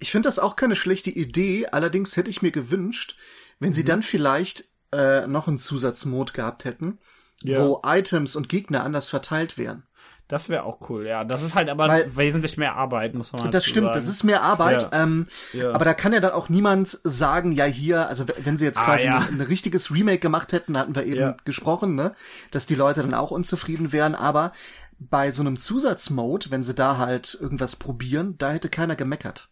Ich 0.00 0.10
finde 0.10 0.26
das 0.26 0.38
auch 0.38 0.56
keine 0.56 0.76
schlechte 0.76 1.10
Idee, 1.10 1.66
allerdings 1.66 2.16
hätte 2.16 2.30
ich 2.30 2.42
mir 2.42 2.50
gewünscht, 2.50 3.16
wenn 3.60 3.72
sie 3.72 3.82
mhm. 3.82 3.86
dann 3.86 4.02
vielleicht 4.02 4.73
äh, 4.94 5.26
noch 5.26 5.48
einen 5.48 5.58
Zusatzmod 5.58 6.34
gehabt 6.34 6.64
hätten, 6.64 6.98
ja. 7.42 7.60
wo 7.60 7.82
Items 7.84 8.36
und 8.36 8.48
Gegner 8.48 8.84
anders 8.84 9.08
verteilt 9.08 9.58
wären. 9.58 9.84
Das 10.26 10.48
wäre 10.48 10.62
auch 10.62 10.88
cool, 10.88 11.06
ja. 11.06 11.22
Das 11.22 11.42
ist 11.42 11.54
halt 11.54 11.68
aber 11.68 11.86
Weil, 11.86 12.16
wesentlich 12.16 12.56
mehr 12.56 12.76
Arbeit, 12.76 13.14
muss 13.14 13.32
man 13.32 13.50
Das 13.50 13.66
stimmt, 13.66 13.88
sagen. 13.88 13.98
das 13.98 14.08
ist 14.08 14.24
mehr 14.24 14.40
Arbeit. 14.42 14.82
Ja. 14.82 15.02
Ähm, 15.02 15.26
ja. 15.52 15.70
Aber 15.72 15.84
da 15.84 15.92
kann 15.92 16.14
ja 16.14 16.20
dann 16.20 16.32
auch 16.32 16.48
niemand 16.48 16.88
sagen, 16.88 17.52
ja 17.52 17.66
hier, 17.66 18.08
also 18.08 18.24
wenn 18.38 18.56
sie 18.56 18.64
jetzt 18.64 18.80
ah, 18.80 18.84
quasi 18.86 19.04
ja. 19.04 19.18
ein, 19.18 19.34
ein, 19.34 19.40
richtiges 19.42 19.92
Remake 19.92 20.20
gemacht 20.20 20.54
hätten, 20.54 20.72
da 20.72 20.80
hatten 20.80 20.94
wir 20.94 21.04
eben 21.04 21.36
gesprochen, 21.44 21.94
ne, 21.94 22.14
dass 22.52 22.64
die 22.64 22.74
Leute 22.74 23.02
dann 23.02 23.12
auch 23.12 23.32
unzufrieden 23.32 23.92
wären. 23.92 24.14
Aber 24.14 24.52
bei 24.98 25.30
so 25.30 25.42
einem 25.42 25.58
Zusatzmode, 25.58 26.50
wenn 26.50 26.62
sie 26.62 26.74
da 26.74 26.96
halt 26.96 27.36
irgendwas 27.38 27.76
probieren, 27.76 28.38
da 28.38 28.50
hätte 28.50 28.70
keiner 28.70 28.96
gemeckert. 28.96 29.50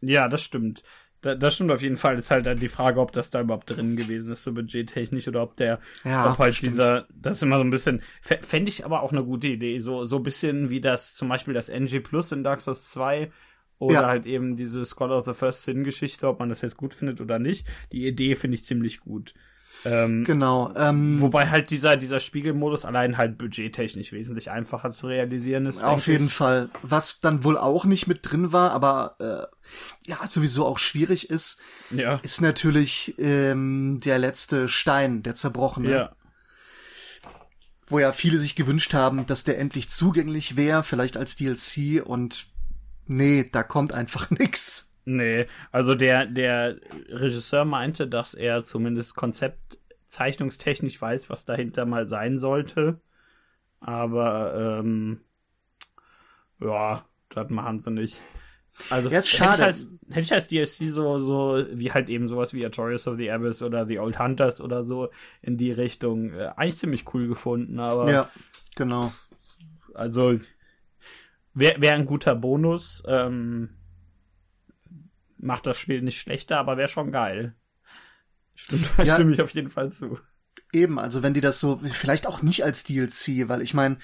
Ja, 0.00 0.28
das 0.28 0.42
stimmt. 0.42 0.82
Da, 1.22 1.36
das 1.36 1.54
stimmt 1.54 1.70
auf 1.70 1.82
jeden 1.82 1.96
Fall. 1.96 2.18
Ist 2.18 2.30
halt 2.30 2.60
die 2.60 2.68
Frage, 2.68 3.00
ob 3.00 3.12
das 3.12 3.30
da 3.30 3.40
überhaupt 3.40 3.70
drin 3.70 3.96
gewesen 3.96 4.32
ist, 4.32 4.42
so 4.42 4.52
budgettechnisch, 4.52 5.28
oder 5.28 5.42
ob 5.42 5.56
der, 5.56 5.78
ja, 6.04 6.30
ob 6.30 6.38
halt 6.38 6.54
stimmt. 6.54 6.72
dieser, 6.72 7.06
das 7.14 7.38
ist 7.38 7.42
immer 7.42 7.56
so 7.56 7.64
ein 7.64 7.70
bisschen, 7.70 8.02
fände 8.20 8.68
ich 8.68 8.84
aber 8.84 9.02
auch 9.02 9.12
eine 9.12 9.24
gute 9.24 9.46
Idee. 9.46 9.78
So, 9.78 10.04
so 10.04 10.16
ein 10.16 10.22
bisschen 10.24 10.68
wie 10.68 10.80
das, 10.80 11.14
zum 11.14 11.28
Beispiel 11.28 11.54
das 11.54 11.68
NG 11.68 12.00
Plus 12.00 12.32
in 12.32 12.44
Dark 12.44 12.60
Souls 12.60 12.90
2 12.90 13.30
oder 13.78 13.94
ja. 13.94 14.06
halt 14.06 14.26
eben 14.26 14.56
diese 14.56 14.84
Scholar 14.84 15.18
of 15.18 15.24
the 15.24 15.32
First 15.32 15.62
Sin 15.62 15.84
Geschichte, 15.84 16.28
ob 16.28 16.40
man 16.40 16.48
das 16.48 16.60
jetzt 16.60 16.76
gut 16.76 16.92
findet 16.92 17.20
oder 17.20 17.38
nicht. 17.38 17.66
Die 17.92 18.06
Idee 18.06 18.36
finde 18.36 18.56
ich 18.56 18.64
ziemlich 18.64 19.00
gut. 19.00 19.34
Ähm, 19.84 20.24
genau. 20.24 20.72
Ähm, 20.76 21.20
wobei 21.20 21.50
halt 21.50 21.70
dieser, 21.70 21.96
dieser 21.96 22.20
Spiegelmodus 22.20 22.84
allein 22.84 23.16
halt 23.16 23.38
budgettechnisch 23.38 24.12
wesentlich 24.12 24.50
einfacher 24.50 24.90
zu 24.90 25.06
realisieren 25.06 25.66
ist. 25.66 25.82
Auf 25.82 26.06
jeden 26.06 26.26
ich. 26.26 26.32
Fall. 26.32 26.70
Was 26.82 27.20
dann 27.20 27.44
wohl 27.44 27.58
auch 27.58 27.84
nicht 27.84 28.06
mit 28.06 28.20
drin 28.22 28.52
war, 28.52 28.72
aber 28.72 29.16
äh, 29.18 30.08
ja, 30.08 30.26
sowieso 30.26 30.66
auch 30.66 30.78
schwierig 30.78 31.30
ist, 31.30 31.60
ja. 31.90 32.16
ist 32.22 32.40
natürlich 32.40 33.14
ähm, 33.18 33.98
der 34.04 34.18
letzte 34.18 34.68
Stein, 34.68 35.22
der 35.22 35.34
zerbrochene. 35.34 35.90
Ja. 35.90 36.16
Wo 37.88 37.98
ja 37.98 38.12
viele 38.12 38.38
sich 38.38 38.54
gewünscht 38.54 38.94
haben, 38.94 39.26
dass 39.26 39.44
der 39.44 39.58
endlich 39.58 39.90
zugänglich 39.90 40.56
wäre, 40.56 40.82
vielleicht 40.82 41.16
als 41.16 41.36
DLC 41.36 42.02
und 42.04 42.46
nee, 43.06 43.48
da 43.50 43.62
kommt 43.62 43.92
einfach 43.92 44.30
nix. 44.30 44.91
Nee, 45.04 45.46
also 45.72 45.94
der, 45.94 46.26
der 46.26 46.76
Regisseur 47.08 47.64
meinte, 47.64 48.06
dass 48.06 48.34
er 48.34 48.62
zumindest 48.64 49.16
konzeptzeichnungstechnisch 49.16 51.00
weiß, 51.00 51.28
was 51.28 51.44
dahinter 51.44 51.86
mal 51.86 52.08
sein 52.08 52.38
sollte. 52.38 53.00
Aber 53.80 54.80
ähm, 54.80 55.20
ja, 56.60 57.04
das 57.30 57.50
machen 57.50 57.80
sie 57.80 57.90
nicht. 57.90 58.22
Also 58.90 59.08
ja, 59.08 59.22
schade. 59.22 59.52
Hätte, 59.52 59.60
ich 59.60 59.66
als, 59.66 59.90
hätte 60.08 60.20
ich 60.20 60.32
als 60.32 60.48
DLC 60.48 60.88
so, 60.88 61.18
so, 61.18 61.64
wie 61.72 61.92
halt 61.92 62.08
eben 62.08 62.28
sowas 62.28 62.54
wie 62.54 62.64
Artorias 62.64 63.06
of 63.06 63.16
the 63.16 63.30
Abyss 63.30 63.62
oder 63.62 63.86
The 63.86 63.98
Old 63.98 64.18
Hunters 64.18 64.60
oder 64.60 64.84
so 64.84 65.10
in 65.42 65.56
die 65.56 65.72
Richtung 65.72 66.32
äh, 66.32 66.52
eigentlich 66.56 66.78
ziemlich 66.78 67.12
cool 67.12 67.28
gefunden, 67.28 67.80
aber. 67.80 68.10
Ja, 68.10 68.30
genau. 68.76 69.12
Also 69.94 70.38
wäre 71.54 71.80
wär 71.80 71.94
ein 71.94 72.06
guter 72.06 72.34
Bonus. 72.34 73.02
Ähm, 73.06 73.70
macht 75.42 75.66
das 75.66 75.76
Spiel 75.76 76.02
nicht 76.02 76.20
schlechter, 76.20 76.58
aber 76.58 76.76
wäre 76.76 76.88
schon 76.88 77.12
geil. 77.12 77.54
Stimmt, 78.54 78.88
ja, 78.98 79.14
stimme 79.14 79.32
ich 79.32 79.42
auf 79.42 79.50
jeden 79.50 79.70
Fall 79.70 79.92
zu. 79.92 80.18
Eben, 80.72 80.98
also 80.98 81.22
wenn 81.22 81.34
die 81.34 81.40
das 81.40 81.60
so, 81.60 81.78
vielleicht 81.78 82.26
auch 82.26 82.42
nicht 82.42 82.64
als 82.64 82.84
DLC, 82.84 83.48
weil 83.48 83.60
ich 83.60 83.74
meine, 83.74 83.98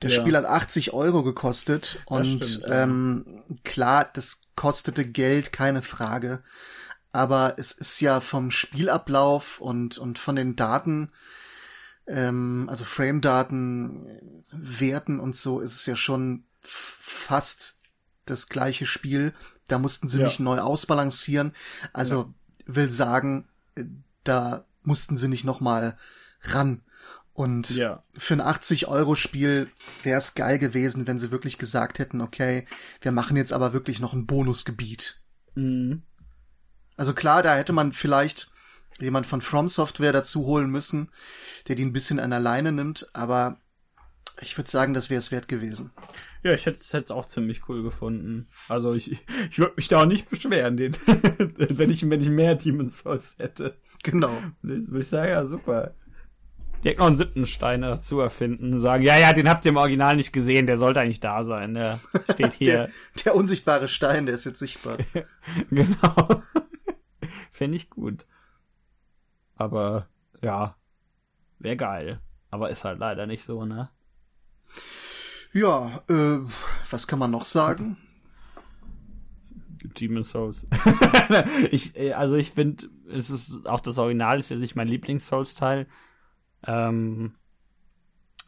das 0.00 0.14
ja. 0.14 0.20
Spiel 0.20 0.36
hat 0.36 0.44
80 0.44 0.92
Euro 0.92 1.22
gekostet 1.22 2.02
und 2.06 2.44
stimmt, 2.44 2.64
ähm, 2.68 3.42
klar, 3.64 4.10
das 4.12 4.42
kostete 4.56 5.06
Geld, 5.06 5.52
keine 5.52 5.82
Frage. 5.82 6.42
Aber 7.12 7.54
es 7.58 7.72
ist 7.72 8.00
ja 8.00 8.20
vom 8.20 8.50
Spielablauf 8.50 9.60
und, 9.60 9.98
und 9.98 10.18
von 10.18 10.34
den 10.34 10.56
Daten, 10.56 11.12
ähm, 12.08 12.66
also 12.68 12.84
Frame-Daten, 12.84 14.42
Werten 14.52 15.20
und 15.20 15.36
so, 15.36 15.60
ist 15.60 15.74
es 15.74 15.86
ja 15.86 15.96
schon 15.96 16.44
fast 16.62 17.80
das 18.26 18.48
gleiche 18.48 18.86
Spiel. 18.86 19.32
Da 19.68 19.78
mussten 19.78 20.08
sie 20.08 20.18
ja. 20.18 20.26
nicht 20.26 20.40
neu 20.40 20.60
ausbalancieren. 20.60 21.52
Also 21.92 22.32
ja. 22.66 22.74
will 22.74 22.90
sagen, 22.90 23.48
äh, 23.74 23.84
da 24.24 24.64
mussten 24.82 25.16
sie 25.16 25.28
nicht 25.28 25.44
noch 25.44 25.60
mal 25.60 25.96
ran. 26.42 26.82
Und 27.32 27.70
ja. 27.70 28.04
für 28.16 28.34
ein 28.34 28.40
80-Euro-Spiel 28.40 29.68
wäre 30.04 30.18
es 30.18 30.34
geil 30.34 30.60
gewesen, 30.60 31.08
wenn 31.08 31.18
sie 31.18 31.32
wirklich 31.32 31.58
gesagt 31.58 31.98
hätten, 31.98 32.20
okay, 32.20 32.64
wir 33.00 33.10
machen 33.10 33.36
jetzt 33.36 33.52
aber 33.52 33.72
wirklich 33.72 33.98
noch 33.98 34.12
ein 34.12 34.26
Bonusgebiet. 34.26 35.20
Mhm. 35.56 36.02
Also 36.96 37.12
klar, 37.12 37.42
da 37.42 37.56
hätte 37.56 37.72
man 37.72 37.92
vielleicht 37.92 38.52
jemand 39.00 39.26
von 39.26 39.40
From 39.40 39.68
Software 39.68 40.12
dazu 40.12 40.46
holen 40.46 40.70
müssen, 40.70 41.10
der 41.66 41.74
die 41.74 41.84
ein 41.84 41.92
bisschen 41.92 42.20
an 42.20 42.30
der 42.30 42.38
Leine 42.38 42.70
nimmt, 42.70 43.08
aber 43.12 43.58
ich 44.40 44.56
würde 44.56 44.70
sagen, 44.70 44.94
das 44.94 45.10
wäre 45.10 45.18
es 45.18 45.30
wert 45.30 45.48
gewesen. 45.48 45.92
Ja, 46.42 46.52
ich 46.52 46.66
hätte 46.66 46.80
es 46.80 47.10
auch 47.10 47.26
ziemlich 47.26 47.68
cool 47.68 47.82
gefunden. 47.82 48.48
Also 48.68 48.92
ich, 48.92 49.12
ich 49.50 49.58
würde 49.58 49.74
mich 49.76 49.88
da 49.88 50.02
auch 50.02 50.06
nicht 50.06 50.28
beschweren, 50.28 50.76
den, 50.76 50.96
wenn 51.06 51.90
ich 51.90 52.08
wenn 52.08 52.20
ich 52.20 52.28
mehr 52.28 52.54
Demon's 52.54 52.98
Souls 52.98 53.36
hätte. 53.38 53.76
Genau. 54.02 54.36
Würde 54.62 55.00
ich 55.00 55.08
sagen, 55.08 55.30
ja, 55.30 55.46
super. 55.46 55.94
Direkt 56.82 57.00
noch 57.00 57.06
einen 57.06 57.16
siebten 57.16 57.46
Stein 57.46 57.80
dazu 57.80 58.20
erfinden 58.20 58.74
und 58.74 58.80
sagen, 58.80 59.04
ja, 59.04 59.16
ja, 59.16 59.32
den 59.32 59.48
habt 59.48 59.64
ihr 59.64 59.70
im 59.70 59.78
Original 59.78 60.16
nicht 60.16 60.34
gesehen, 60.34 60.66
der 60.66 60.76
sollte 60.76 61.00
eigentlich 61.00 61.20
da 61.20 61.42
sein. 61.42 61.74
Der 61.74 61.98
steht 62.32 62.52
hier. 62.58 62.72
der, 62.72 62.90
der 63.24 63.34
unsichtbare 63.34 63.88
Stein, 63.88 64.26
der 64.26 64.34
ist 64.34 64.44
jetzt 64.44 64.58
sichtbar. 64.58 64.98
genau. 65.70 66.42
Fände 67.52 67.76
ich 67.76 67.88
gut. 67.88 68.26
Aber 69.56 70.08
ja, 70.42 70.76
wäre 71.58 71.76
geil. 71.76 72.20
Aber 72.50 72.70
ist 72.70 72.84
halt 72.84 72.98
leider 72.98 73.26
nicht 73.26 73.44
so, 73.44 73.64
ne? 73.64 73.88
Ja, 75.54 76.02
äh, 76.08 76.40
was 76.90 77.06
kann 77.06 77.20
man 77.20 77.30
noch 77.30 77.44
sagen? 77.44 77.96
Demon's 80.00 80.30
Souls. 80.30 80.66
ich, 81.70 81.96
äh, 81.96 82.12
also 82.12 82.36
ich 82.36 82.50
finde, 82.50 82.88
es 83.08 83.30
ist 83.30 83.66
auch 83.66 83.80
das 83.80 83.98
Original 83.98 84.40
ist 84.40 84.50
ja 84.50 84.56
nicht 84.56 84.74
mein 84.74 84.88
Lieblings-Souls-Teil. 84.88 85.86
Ähm, 86.66 87.34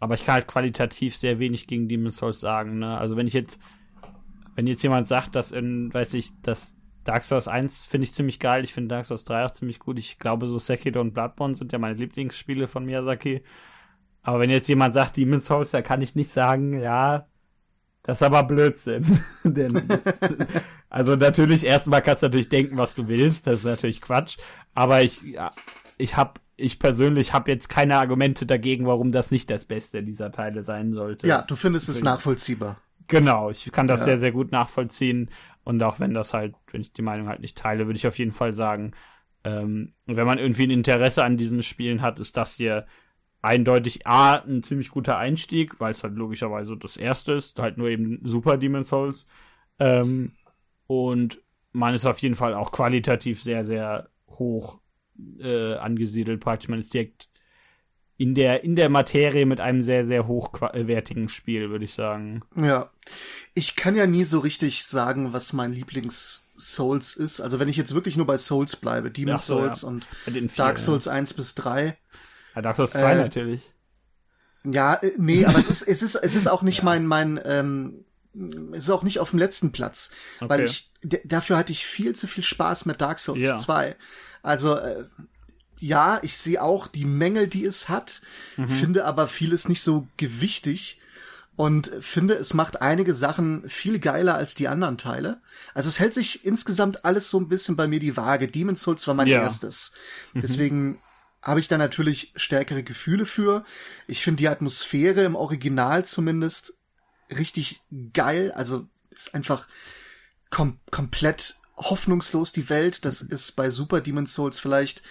aber 0.00 0.14
ich 0.14 0.24
kann 0.24 0.34
halt 0.34 0.48
qualitativ 0.48 1.16
sehr 1.16 1.38
wenig 1.38 1.68
gegen 1.68 1.88
Demon's 1.88 2.16
Souls 2.16 2.40
sagen. 2.40 2.80
Ne? 2.80 2.98
Also 2.98 3.16
wenn 3.16 3.28
ich 3.28 3.34
jetzt, 3.34 3.61
wenn 4.57 4.66
jetzt 4.66 4.82
jemand 4.82 5.07
sagt, 5.07 5.36
dass 5.36 5.52
in, 5.52 5.94
weiß 5.94 6.14
ich, 6.14 6.32
dass 6.42 6.76
Dark 7.04 7.22
Souls 7.22 7.46
1 7.46 7.84
finde 7.84 8.07
ich 8.07 8.14
ziemlich 8.14 8.40
geil, 8.40 8.64
ich 8.64 8.74
finde 8.74 8.88
Dark 8.88 9.07
Souls 9.07 9.24
3 9.24 9.46
auch 9.46 9.52
ziemlich 9.52 9.78
gut. 9.78 9.98
Ich 10.00 10.18
glaube, 10.18 10.48
so 10.48 10.59
Sekiro 10.59 11.00
und 11.00 11.14
Bloodborne 11.14 11.54
sind 11.54 11.72
ja 11.72 11.78
meine 11.78 11.94
Lieblingsspiele 11.94 12.66
von 12.66 12.84
Miyazaki. 12.84 13.42
Aber 14.27 14.41
wenn 14.41 14.51
jetzt 14.51 14.66
jemand 14.66 14.93
sagt, 14.93 15.16
Demon's 15.16 15.47
Souls, 15.47 15.70
da 15.70 15.83
kann 15.83 16.03
ich 16.03 16.16
nicht 16.16 16.33
sagen, 16.33 16.81
ja, 16.81 17.29
das 18.03 18.18
ist 18.18 18.22
aber 18.24 18.43
Blödsinn. 18.43 19.20
Denn, 19.45 19.81
also 20.91 21.14
natürlich, 21.14 21.64
erstmal 21.64 22.03
kannst 22.03 22.24
du 22.24 22.27
natürlich 22.27 22.49
denken, 22.49 22.77
was 22.77 22.97
du 22.97 23.07
willst, 23.07 23.47
das 23.47 23.61
ist 23.61 23.66
natürlich 23.66 24.01
Quatsch. 24.01 24.37
Aber 24.74 25.01
ich, 25.01 25.22
ja, 25.22 25.53
ich 25.97 26.16
hab, 26.16 26.41
ich 26.57 26.81
persönlich 26.81 27.35
habe 27.35 27.53
jetzt 27.53 27.68
keine 27.68 27.99
Argumente 27.99 28.47
dagegen, 28.47 28.85
warum 28.85 29.12
das 29.12 29.31
nicht 29.31 29.49
das 29.49 29.64
Beste 29.64 30.03
dieser 30.03 30.33
Teile 30.33 30.64
sein 30.64 30.93
sollte. 30.93 31.29
Ja, 31.29 31.43
du 31.43 31.55
findest 31.55 31.89
es 31.89 32.03
nachvollziehbar. 32.03 32.79
Genau, 33.07 33.51
ich 33.51 33.70
kann 33.70 33.87
das 33.87 34.01
ja. 34.01 34.07
sehr, 34.07 34.16
sehr 34.16 34.33
gut 34.33 34.51
nachvollziehen. 34.51 35.31
Und 35.62 35.81
auch 35.85 36.01
wenn 36.01 36.14
das 36.14 36.35
halt, 36.35 36.57
wenn 36.72 36.81
ich 36.81 36.93
die 36.93 37.03
Meinung 37.03 37.29
halt 37.29 37.43
nicht 37.43 37.57
teile, 37.57 37.87
würde 37.87 37.97
ich 37.97 38.09
auf 38.09 38.18
jeden 38.18 38.33
Fall 38.33 38.53
sagen, 38.53 38.91
ähm, 39.45 39.93
wenn 40.07 40.27
man 40.27 40.39
irgendwie 40.39 40.64
ein 40.64 40.70
Interesse 40.70 41.22
an 41.22 41.37
diesen 41.37 41.62
Spielen 41.62 42.03
hat, 42.03 42.18
ist 42.18 42.37
das 42.37 42.57
hier 42.57 42.87
eindeutig 43.47 44.07
A, 44.07 44.34
ein 44.34 44.62
ziemlich 44.62 44.90
guter 44.90 45.16
Einstieg, 45.16 45.80
weil 45.80 45.92
es 45.92 46.03
halt 46.03 46.14
logischerweise 46.14 46.76
das 46.76 46.97
erste 46.97 47.32
ist, 47.32 47.59
halt 47.59 47.78
nur 47.78 47.88
eben 47.88 48.20
Super 48.24 48.59
Demon's 48.59 48.88
Souls. 48.88 49.26
Ähm, 49.78 50.32
und 50.86 51.40
man 51.72 51.94
ist 51.94 52.07
auf 52.07 52.18
jeden 52.18 52.34
Fall 52.34 52.55
auch 52.55 52.72
qualitativ 52.72 53.42
sehr, 53.42 53.64
sehr 53.64 54.09
hoch 54.28 54.78
äh, 55.38 55.74
angesiedelt. 55.74 56.40
Praktisch 56.40 56.68
man 56.68 56.78
ist 56.78 56.92
direkt 56.92 57.28
in 58.18 58.34
der, 58.34 58.64
in 58.64 58.76
der 58.76 58.88
Materie 58.88 59.44
mit 59.44 59.61
einem 59.61 59.82
sehr, 59.82 60.03
sehr 60.03 60.26
hochwertigen 60.26 61.28
Spiel, 61.28 61.68
würde 61.68 61.84
ich 61.84 61.92
sagen. 61.92 62.42
Ja. 62.57 62.90
Ich 63.55 63.76
kann 63.76 63.94
ja 63.94 64.07
nie 64.07 64.24
so 64.24 64.38
richtig 64.38 64.84
sagen, 64.86 65.34
was 65.34 65.53
mein 65.53 65.72
Lieblings-Souls 65.72 67.14
ist. 67.14 67.40
Also 67.40 67.59
wenn 67.61 67.68
ich 67.68 67.76
jetzt 67.76 67.94
wirklich 67.94 68.16
nur 68.16 68.26
bei 68.26 68.38
Souls 68.38 68.76
bleibe, 68.76 69.11
Demon 69.11 69.38
so, 69.38 69.59
Souls 69.59 69.82
ja. 69.82 69.88
und 69.88 70.09
Dark 70.57 70.78
Souls 70.78 71.05
ja. 71.05 71.12
1 71.12 71.34
bis 71.34 71.55
3. 71.57 71.97
Ja, 72.57 72.62
Dark 72.62 72.76
Souls 72.76 72.92
2 72.92 73.12
äh, 73.12 73.16
natürlich. 73.16 73.72
Ja, 74.64 74.94
äh, 74.94 75.12
nee, 75.18 75.44
aber 75.44 75.59
es 75.59 75.68
ist, 75.70 75.82
es 75.82 76.02
ist, 76.02 76.16
es 76.16 76.34
ist 76.34 76.48
auch 76.48 76.62
nicht 76.62 76.78
ja. 76.82 76.84
mein, 76.84 77.07
mein, 77.07 77.40
ähm, 77.44 78.04
es 78.72 78.84
ist 78.84 78.90
auch 78.90 79.02
nicht 79.02 79.20
auf 79.20 79.30
dem 79.30 79.38
letzten 79.38 79.72
Platz, 79.72 80.11
okay. 80.40 80.48
weil 80.48 80.61
ich 80.62 80.90
dafür 81.24 81.57
hatte 81.57 81.72
ich 81.72 81.86
viel 81.86 82.14
zu 82.14 82.26
viel 82.26 82.42
Spaß 82.42 82.86
mit 82.86 83.00
Dark 83.00 83.18
Souls 83.18 83.46
ja. 83.46 83.57
2. 83.57 83.94
Also 84.42 84.76
äh, 84.76 85.04
ja, 85.78 86.18
ich 86.22 86.36
sehe 86.36 86.62
auch 86.62 86.86
die 86.86 87.04
Mängel, 87.04 87.48
die 87.48 87.64
es 87.64 87.88
hat, 87.88 88.22
mhm. 88.57 88.68
finde 88.68 89.04
aber 89.04 89.28
vieles 89.28 89.68
nicht 89.68 89.82
so 89.82 90.09
gewichtig 90.16 91.00
und 91.54 91.90
finde, 92.00 92.34
es 92.34 92.54
macht 92.54 92.82
einige 92.82 93.14
Sachen 93.14 93.68
viel 93.68 93.98
geiler 93.98 94.34
als 94.34 94.54
die 94.54 94.68
anderen 94.68 94.98
Teile. 94.98 95.40
Also 95.74 95.88
es 95.88 95.98
hält 95.98 96.12
sich 96.12 96.44
insgesamt 96.44 97.04
alles 97.04 97.30
so 97.30 97.38
ein 97.38 97.48
bisschen 97.48 97.76
bei 97.76 97.86
mir 97.86 98.00
die 98.00 98.16
Waage. 98.16 98.48
Demon's 98.48 98.82
Souls 98.82 99.07
war 99.07 99.14
mein 99.14 99.28
ja. 99.28 99.40
erstes. 99.40 99.92
Mhm. 100.34 100.40
Deswegen 100.40 100.98
habe 101.43 101.61
ich 101.61 101.68
da 101.68 101.78
natürlich 101.78 102.32
stärkere 102.37 102.82
Gefühle 102.82 103.26
für. 103.26 103.64
Ich 104.07 104.22
finde 104.22 104.39
die 104.39 104.49
Atmosphäre 104.49 105.22
im 105.22 105.37
Original 105.37 106.05
zumindest 106.05 106.74
richtig 107.30 107.80
geil. 108.12 108.53
Also 108.53 108.89
ist 109.11 109.34
einfach 109.34 109.68
kom 110.51 110.78
komplett 110.91 111.57
hoffnungslos 111.76 112.53
die 112.53 112.68
Welt. 112.68 113.05
Das 113.05 113.20
ist 113.22 113.53
bei 113.57 113.70
Super 113.70 114.01
Demon's 114.01 114.34
Souls 114.34 114.59
vielleicht 114.59 115.03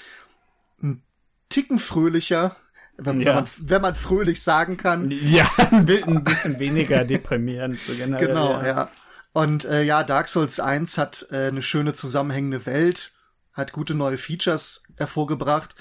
ein 0.82 1.03
Ticken 1.49 1.80
fröhlicher, 1.80 2.55
wenn, 2.97 3.21
ja. 3.21 3.28
wenn, 3.28 3.36
man, 3.36 3.47
wenn 3.57 3.82
man 3.82 3.95
fröhlich 3.95 4.41
sagen 4.41 4.78
kann. 4.78 5.11
Ja, 5.11 5.49
ein 5.71 5.86
bisschen 5.86 6.59
weniger 6.59 7.03
deprimierend. 7.05 7.80
So 7.80 7.93
generell, 7.93 8.28
genau, 8.28 8.51
ja. 8.53 8.65
ja. 8.65 8.91
Und 9.34 9.65
äh, 9.65 9.84
ja, 9.84 10.03
Dark 10.03 10.28
Souls 10.28 10.59
1 10.59 10.97
hat 10.97 11.28
äh, 11.30 11.47
eine 11.47 11.61
schöne 11.61 11.93
zusammenhängende 11.93 12.65
Welt, 12.65 13.11
hat 13.53 13.73
gute 13.73 13.93
neue 13.93 14.17
Features 14.17 14.84
hervorgebracht. 14.95 15.76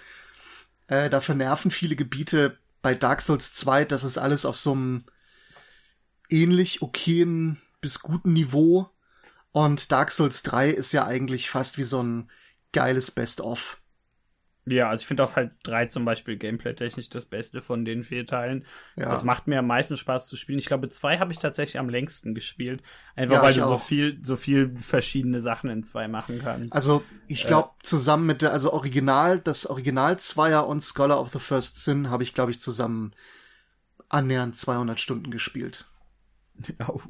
Äh, 0.86 1.10
dafür 1.10 1.34
nerven 1.34 1.70
viele 1.70 1.96
Gebiete 1.96 2.58
bei 2.82 2.94
Dark 2.94 3.22
Souls 3.22 3.52
2, 3.54 3.84
das 3.86 4.04
ist 4.04 4.18
alles 4.18 4.44
auf 4.44 4.56
so 4.56 4.72
einem 4.72 5.04
ähnlich 6.28 6.82
okayen 6.82 7.60
bis 7.80 8.00
guten 8.00 8.32
Niveau. 8.32 8.90
Und 9.52 9.92
Dark 9.92 10.10
Souls 10.10 10.42
3 10.42 10.70
ist 10.70 10.92
ja 10.92 11.06
eigentlich 11.06 11.48
fast 11.48 11.78
wie 11.78 11.84
so 11.84 12.02
ein 12.02 12.30
geiles 12.72 13.10
Best-of. 13.10 13.80
Ja, 14.66 14.88
also 14.88 15.02
ich 15.02 15.06
finde 15.06 15.24
auch 15.24 15.36
halt 15.36 15.52
drei 15.62 15.86
zum 15.86 16.06
Beispiel 16.06 16.36
gameplay-technisch 16.36 17.10
das 17.10 17.26
Beste 17.26 17.60
von 17.60 17.84
den 17.84 18.02
vier 18.02 18.24
Teilen. 18.24 18.64
Ja. 18.96 19.10
Das 19.10 19.22
macht 19.22 19.46
mir 19.46 19.58
am 19.58 19.66
meisten 19.66 19.96
Spaß 19.96 20.26
zu 20.26 20.36
spielen. 20.36 20.58
Ich 20.58 20.66
glaube, 20.66 20.88
zwei 20.88 21.18
habe 21.18 21.32
ich 21.32 21.38
tatsächlich 21.38 21.78
am 21.78 21.90
längsten 21.90 22.34
gespielt. 22.34 22.82
Einfach 23.14 23.36
ja, 23.36 23.42
weil 23.42 23.52
du 23.52 23.62
auch. 23.62 23.68
so 23.68 23.78
viel, 23.78 24.18
so 24.22 24.36
viel 24.36 24.74
verschiedene 24.78 25.42
Sachen 25.42 25.68
in 25.68 25.84
zwei 25.84 26.08
machen 26.08 26.40
kannst. 26.42 26.74
Also 26.74 27.04
ich 27.28 27.46
glaube, 27.46 27.68
äh, 27.80 27.82
zusammen 27.82 28.26
mit 28.26 28.40
der, 28.40 28.52
also 28.52 28.72
Original, 28.72 29.38
das 29.38 29.66
Original 29.66 30.18
Zweier 30.18 30.66
und 30.66 30.80
Scholar 30.80 31.20
of 31.20 31.30
the 31.30 31.38
First 31.38 31.84
Sin 31.84 32.08
habe 32.08 32.22
ich, 32.22 32.32
glaube 32.32 32.50
ich, 32.50 32.60
zusammen 32.60 33.12
annähernd 34.08 34.56
200 34.56 34.98
Stunden 34.98 35.30
gespielt. 35.30 35.86
Oh. 36.86 37.00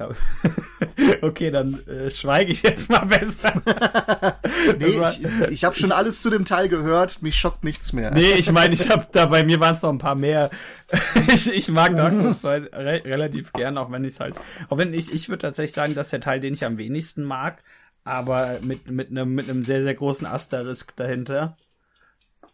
okay, 1.22 1.50
dann 1.50 1.86
äh, 1.86 2.10
schweige 2.10 2.52
ich 2.52 2.62
jetzt 2.62 2.90
mal 2.90 3.06
besser. 3.06 3.62
nee, 4.78 4.86
ich, 4.86 5.50
ich 5.50 5.64
habe 5.64 5.74
schon 5.74 5.92
alles 5.92 6.22
zu 6.22 6.30
dem 6.30 6.44
Teil 6.44 6.68
gehört. 6.68 7.22
Mich 7.22 7.38
schockt 7.38 7.64
nichts 7.64 7.92
mehr. 7.92 8.10
Nee, 8.10 8.32
ich 8.32 8.50
meine, 8.52 8.74
ich 8.74 8.88
habe 8.88 9.06
da 9.12 9.26
bei 9.26 9.44
mir 9.44 9.60
waren 9.60 9.76
es 9.76 9.82
noch 9.82 9.90
ein 9.90 9.98
paar 9.98 10.14
mehr. 10.14 10.50
ich, 11.28 11.52
ich 11.52 11.68
mag 11.70 11.96
Dark 11.96 12.14
Souls 12.14 12.40
2 12.40 12.56
re 12.72 13.02
relativ 13.04 13.52
gern, 13.52 13.78
auch 13.78 13.90
wenn 13.90 14.04
ich 14.04 14.20
halt, 14.20 14.36
auch 14.68 14.78
wenn 14.78 14.92
ich, 14.94 15.12
ich 15.12 15.28
würde 15.28 15.42
tatsächlich 15.42 15.74
sagen, 15.74 15.94
dass 15.94 16.10
der 16.10 16.20
Teil, 16.20 16.40
den 16.40 16.54
ich 16.54 16.64
am 16.64 16.78
wenigsten 16.78 17.22
mag, 17.22 17.62
aber 18.04 18.58
mit 18.62 18.90
mit 18.90 19.10
einem 19.10 19.34
mit 19.34 19.48
einem 19.48 19.64
sehr 19.64 19.82
sehr 19.82 19.94
großen 19.94 20.26
Asterisk 20.26 20.94
dahinter. 20.96 21.56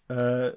Äh, 0.08 0.52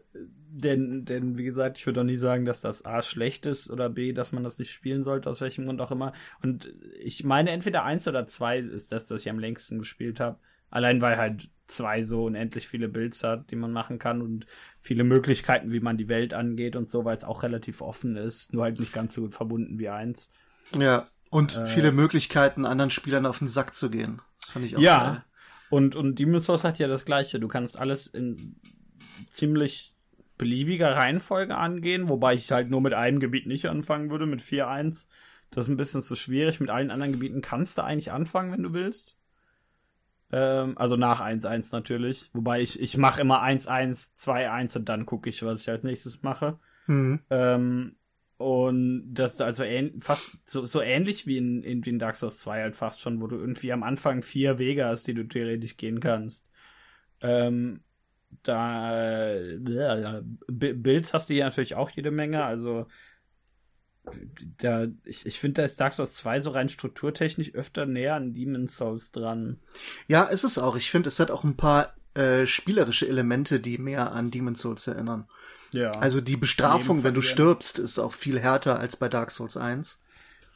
denn, 0.57 1.03
denn, 1.03 1.37
wie 1.37 1.43
gesagt, 1.43 1.77
ich 1.77 1.85
würde 1.85 1.99
auch 2.01 2.05
nie 2.05 2.15
sagen, 2.15 2.45
dass 2.45 2.61
das 2.61 2.85
A 2.85 3.01
schlecht 3.01 3.45
ist 3.45 3.69
oder 3.69 3.89
B, 3.89 4.13
dass 4.13 4.31
man 4.31 4.43
das 4.43 4.57
nicht 4.57 4.71
spielen 4.71 5.03
sollte, 5.03 5.29
aus 5.29 5.41
welchem 5.41 5.65
Grund 5.65 5.81
auch 5.81 5.91
immer. 5.91 6.13
Und 6.41 6.73
ich 6.99 7.23
meine, 7.25 7.51
entweder 7.51 7.83
eins 7.83 8.07
oder 8.07 8.25
zwei 8.25 8.59
ist 8.59 8.91
das, 8.91 9.07
das 9.07 9.21
ich 9.21 9.29
am 9.29 9.39
längsten 9.39 9.79
gespielt 9.79 10.19
habe. 10.19 10.39
Allein 10.69 11.01
weil 11.01 11.17
halt 11.17 11.49
zwei 11.67 12.03
so 12.03 12.25
unendlich 12.25 12.67
viele 12.67 12.87
Builds 12.87 13.23
hat, 13.23 13.51
die 13.51 13.55
man 13.55 13.71
machen 13.71 13.99
kann 13.99 14.21
und 14.21 14.45
viele 14.79 15.03
Möglichkeiten, 15.03 15.71
wie 15.71 15.79
man 15.79 15.97
die 15.97 16.09
Welt 16.09 16.33
angeht 16.33 16.75
und 16.75 16.89
so, 16.89 17.03
weil 17.05 17.17
es 17.17 17.23
auch 17.23 17.43
relativ 17.43 17.81
offen 17.81 18.15
ist, 18.15 18.53
nur 18.53 18.63
halt 18.63 18.79
nicht 18.79 18.93
ganz 18.93 19.13
so 19.13 19.21
gut 19.21 19.35
verbunden 19.35 19.77
wie 19.79 19.89
eins. 19.89 20.29
Ja, 20.77 21.07
und 21.29 21.57
äh, 21.57 21.67
viele 21.67 21.91
Möglichkeiten, 21.91 22.65
anderen 22.65 22.91
Spielern 22.91 23.25
auf 23.25 23.39
den 23.39 23.47
Sack 23.47 23.75
zu 23.75 23.89
gehen. 23.89 24.21
Das 24.39 24.51
fand 24.51 24.65
ich 24.65 24.75
auch 24.75 24.81
Ja, 24.81 25.03
geil. 25.03 25.23
und, 25.69 25.95
und 25.95 26.19
Demon's 26.19 26.45
Souls 26.45 26.63
hat 26.63 26.79
ja 26.79 26.87
das 26.87 27.03
gleiche. 27.03 27.39
Du 27.39 27.47
kannst 27.47 27.77
alles 27.79 28.07
in 28.07 28.55
ziemlich 29.29 29.94
beliebiger 30.37 30.91
Reihenfolge 30.91 31.55
angehen, 31.55 32.09
wobei 32.09 32.33
ich 32.33 32.51
halt 32.51 32.69
nur 32.69 32.81
mit 32.81 32.93
einem 32.93 33.19
Gebiet 33.19 33.47
nicht 33.47 33.67
anfangen 33.67 34.09
würde, 34.09 34.25
mit 34.25 34.41
4-1. 34.41 35.05
Das 35.51 35.65
ist 35.65 35.69
ein 35.69 35.77
bisschen 35.77 36.01
zu 36.01 36.15
schwierig. 36.15 36.59
Mit 36.59 36.69
allen 36.69 36.91
anderen 36.91 37.13
Gebieten 37.13 37.41
kannst 37.41 37.77
du 37.77 37.83
eigentlich 37.83 38.11
anfangen, 38.11 38.51
wenn 38.51 38.63
du 38.63 38.73
willst. 38.73 39.15
Ähm, 40.31 40.77
also 40.77 40.97
nach 40.97 41.21
1-1 41.21 41.69
natürlich. 41.71 42.29
Wobei 42.33 42.61
ich, 42.61 42.79
ich 42.79 42.97
mache 42.97 43.21
immer 43.21 43.41
1-1, 43.41 44.17
2-1 44.17 44.77
und 44.77 44.89
dann 44.89 45.05
gucke 45.05 45.29
ich, 45.29 45.43
was 45.43 45.61
ich 45.61 45.69
als 45.69 45.83
nächstes 45.83 46.23
mache. 46.23 46.59
Mhm. 46.87 47.21
Ähm, 47.29 47.95
und 48.37 49.13
das 49.13 49.35
ist 49.35 49.41
also 49.41 49.63
fast 50.01 50.37
so, 50.43 50.65
so 50.65 50.81
ähnlich 50.81 51.25
wie 51.25 51.37
in, 51.37 51.63
in, 51.63 51.81
in 51.83 51.99
Dark 51.99 52.15
Souls 52.15 52.37
2 52.39 52.61
halt 52.63 52.75
fast 52.75 52.99
schon, 52.99 53.21
wo 53.21 53.27
du 53.27 53.37
irgendwie 53.37 53.71
am 53.71 53.83
Anfang 53.83 54.21
vier 54.21 54.59
Wege 54.59 54.85
hast, 54.85 55.07
die 55.07 55.13
du 55.13 55.25
theoretisch 55.25 55.77
gehen 55.77 56.01
kannst. 56.01 56.51
Ähm, 57.21 57.79
da 58.43 59.33
ja, 59.35 60.21
Builds 60.47 61.13
hast 61.13 61.29
du 61.29 61.33
hier 61.33 61.45
natürlich 61.45 61.75
auch 61.75 61.89
jede 61.89 62.11
Menge, 62.11 62.43
also 62.43 62.87
da, 64.57 64.87
ich, 65.03 65.25
ich 65.25 65.39
finde, 65.39 65.61
da 65.61 65.65
ist 65.65 65.79
Dark 65.79 65.93
Souls 65.93 66.13
2 66.15 66.39
so 66.39 66.51
rein 66.51 66.69
strukturtechnisch 66.69 67.53
öfter 67.53 67.85
näher 67.85 68.15
an 68.15 68.33
Demon's 68.33 68.77
Souls 68.77 69.11
dran. 69.11 69.57
Ja, 70.07 70.25
ist 70.25 70.43
es 70.43 70.57
auch. 70.57 70.75
Ich 70.75 70.91
finde, 70.91 71.07
es 71.07 71.19
hat 71.19 71.31
auch 71.31 71.43
ein 71.43 71.57
paar 71.57 71.93
äh, 72.13 72.45
spielerische 72.45 73.07
Elemente, 73.07 73.59
die 73.59 73.77
mehr 73.77 74.11
an 74.11 74.31
Demon's 74.31 74.61
Souls 74.61 74.87
erinnern. 74.87 75.27
Ja. 75.71 75.91
Also 75.91 76.21
die 76.21 76.37
Bestrafung, 76.37 77.03
wenn 77.03 77.13
du 77.13 77.21
stirbst, 77.21 77.79
ist 77.79 77.99
auch 77.99 78.13
viel 78.13 78.39
härter 78.39 78.79
als 78.79 78.95
bei 78.95 79.09
Dark 79.09 79.31
Souls 79.31 79.57
1. 79.57 80.01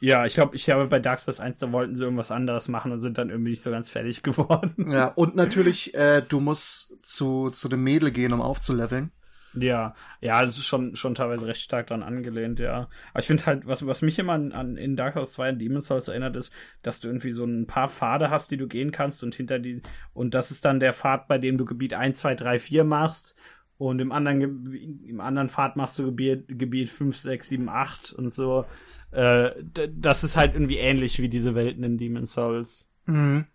Ja, 0.00 0.24
ich 0.24 0.34
glaube, 0.34 0.56
ich 0.56 0.70
habe 0.70 0.86
bei 0.86 0.98
Dark 0.98 1.20
Souls 1.20 1.40
1, 1.40 1.58
da 1.58 1.72
wollten 1.72 1.94
sie 1.94 2.04
irgendwas 2.04 2.30
anderes 2.30 2.68
machen 2.68 2.90
und 2.90 3.00
sind 3.00 3.18
dann 3.18 3.28
irgendwie 3.28 3.50
nicht 3.50 3.62
so 3.62 3.70
ganz 3.70 3.90
fertig 3.90 4.22
geworden. 4.22 4.90
Ja, 4.90 5.08
und 5.08 5.36
natürlich, 5.36 5.94
äh, 5.94 6.22
du 6.26 6.40
musst 6.40 6.89
zu, 7.14 7.50
zu 7.50 7.68
dem 7.68 7.84
Mädel 7.84 8.10
gehen, 8.10 8.32
um 8.32 8.40
aufzuleveln. 8.40 9.12
Ja, 9.54 9.94
ja, 10.20 10.42
das 10.42 10.58
ist 10.58 10.66
schon, 10.66 10.94
schon 10.94 11.16
teilweise 11.16 11.46
recht 11.46 11.60
stark 11.60 11.88
dran 11.88 12.04
angelehnt, 12.04 12.60
ja. 12.60 12.88
Aber 13.10 13.20
ich 13.20 13.26
finde 13.26 13.46
halt, 13.46 13.66
was, 13.66 13.84
was 13.84 14.00
mich 14.00 14.18
immer 14.18 14.34
an, 14.34 14.52
an 14.52 14.76
in 14.76 14.94
Dark 14.94 15.14
Souls 15.14 15.32
2 15.32 15.50
und 15.50 15.58
Demon's 15.58 15.86
Souls 15.86 16.06
erinnert, 16.06 16.36
ist, 16.36 16.52
dass 16.82 17.00
du 17.00 17.08
irgendwie 17.08 17.32
so 17.32 17.44
ein 17.44 17.66
paar 17.66 17.88
Pfade 17.88 18.30
hast, 18.30 18.52
die 18.52 18.56
du 18.56 18.68
gehen 18.68 18.92
kannst 18.92 19.24
und 19.24 19.34
hinter 19.34 19.58
die, 19.58 19.82
und 20.14 20.34
das 20.34 20.52
ist 20.52 20.64
dann 20.64 20.78
der 20.78 20.92
Pfad, 20.92 21.26
bei 21.26 21.38
dem 21.38 21.58
du 21.58 21.64
Gebiet 21.64 21.94
1, 21.94 22.20
2, 22.20 22.36
3, 22.36 22.58
4 22.60 22.84
machst 22.84 23.34
und 23.76 23.98
im 23.98 24.12
anderen, 24.12 24.72
im 25.04 25.20
anderen 25.20 25.48
Pfad 25.48 25.74
machst 25.74 25.98
du 25.98 26.04
Gebiet, 26.04 26.44
Gebiet 26.46 26.88
5, 26.88 27.16
6, 27.16 27.48
7, 27.48 27.68
8 27.68 28.12
und 28.12 28.32
so. 28.32 28.66
Äh, 29.10 29.50
das 29.88 30.22
ist 30.22 30.36
halt 30.36 30.54
irgendwie 30.54 30.78
ähnlich 30.78 31.20
wie 31.20 31.28
diese 31.28 31.56
Welten 31.56 31.82
in 31.82 31.98
Demon's 31.98 32.34
Souls. 32.34 32.88
Mhm. 33.06 33.46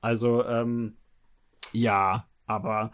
Also, 0.00 0.44
ähm, 0.44 0.96
ja, 1.72 2.26
aber 2.46 2.90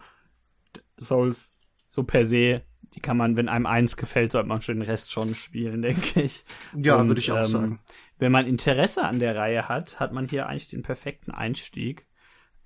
Souls 0.97 1.59
so 1.89 2.03
per 2.03 2.25
se, 2.25 2.63
die 2.93 2.99
kann 2.99 3.17
man, 3.17 3.37
wenn 3.37 3.49
einem 3.49 3.65
eins 3.65 3.97
gefällt, 3.97 4.31
sollte 4.31 4.47
man 4.47 4.61
schon 4.61 4.79
den 4.79 4.87
Rest 4.89 5.11
schon 5.11 5.35
spielen, 5.35 5.81
denke 5.83 6.21
ich. 6.21 6.43
Ja, 6.75 7.05
würde 7.07 7.19
ich 7.19 7.31
auch 7.31 7.37
ähm, 7.37 7.45
sagen. 7.45 7.79
Wenn 8.17 8.31
man 8.31 8.47
Interesse 8.47 9.03
an 9.03 9.19
der 9.19 9.35
Reihe 9.35 9.67
hat, 9.67 9.99
hat 9.99 10.13
man 10.13 10.27
hier 10.27 10.47
eigentlich 10.47 10.69
den 10.69 10.83
perfekten 10.83 11.31
Einstieg. 11.31 12.05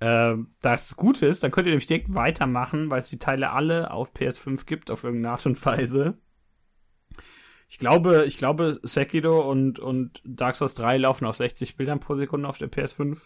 Äh, 0.00 0.36
das 0.60 0.96
Gute 0.96 1.26
ist, 1.26 1.42
dann 1.42 1.50
könnt 1.50 1.66
ihr 1.66 1.72
nämlich 1.72 1.86
direkt 1.86 2.14
weitermachen, 2.14 2.90
weil 2.90 3.00
es 3.00 3.08
die 3.08 3.18
Teile 3.18 3.50
alle 3.50 3.90
auf 3.90 4.12
PS5 4.12 4.66
gibt, 4.66 4.90
auf 4.90 5.04
irgendeine 5.04 5.32
Art 5.32 5.46
und 5.46 5.64
Weise. 5.64 6.18
Ich 7.68 7.78
glaube, 7.78 8.24
ich 8.24 8.38
glaube, 8.38 8.78
Sekiro 8.82 9.48
und, 9.50 9.78
und 9.78 10.22
Dark 10.24 10.56
Souls 10.56 10.74
3 10.74 10.96
laufen 10.98 11.26
auf 11.26 11.36
60 11.36 11.76
Bildern 11.76 12.00
pro 12.00 12.14
Sekunde 12.14 12.48
auf 12.48 12.56
der 12.56 12.70
PS5. 12.70 13.18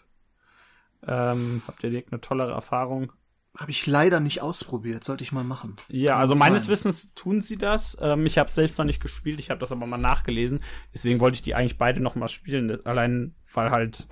Ähm, 1.07 1.61
habt 1.65 1.83
ihr 1.83 1.89
direkt 1.89 2.11
eine 2.11 2.19
tollere 2.19 2.51
Erfahrung. 2.51 3.13
Habe 3.55 3.69
ich 3.69 3.85
leider 3.85 4.19
nicht 4.19 4.41
ausprobiert, 4.41 5.03
sollte 5.03 5.23
ich 5.23 5.31
mal 5.31 5.43
machen. 5.43 5.75
Ja, 5.87 6.17
also 6.17 6.33
meines 6.33 6.63
sein. 6.63 6.71
Wissens 6.71 7.13
tun 7.13 7.41
sie 7.41 7.55
das. 7.55 7.95
Ähm, 8.01 8.25
ich 8.25 8.39
habe 8.39 8.49
selbst 8.49 8.79
noch 8.79 8.85
nicht 8.85 8.99
gespielt, 8.99 9.37
ich 9.37 9.51
habe 9.51 9.59
das 9.59 9.71
aber 9.71 9.85
mal 9.85 9.97
nachgelesen. 9.97 10.63
Deswegen 10.91 11.19
wollte 11.19 11.35
ich 11.35 11.43
die 11.43 11.53
eigentlich 11.53 11.77
beide 11.77 11.99
noch 11.99 12.15
mal 12.15 12.29
spielen. 12.29 12.83
Allein, 12.83 13.35
weil 13.53 13.69
halt, 13.69 14.07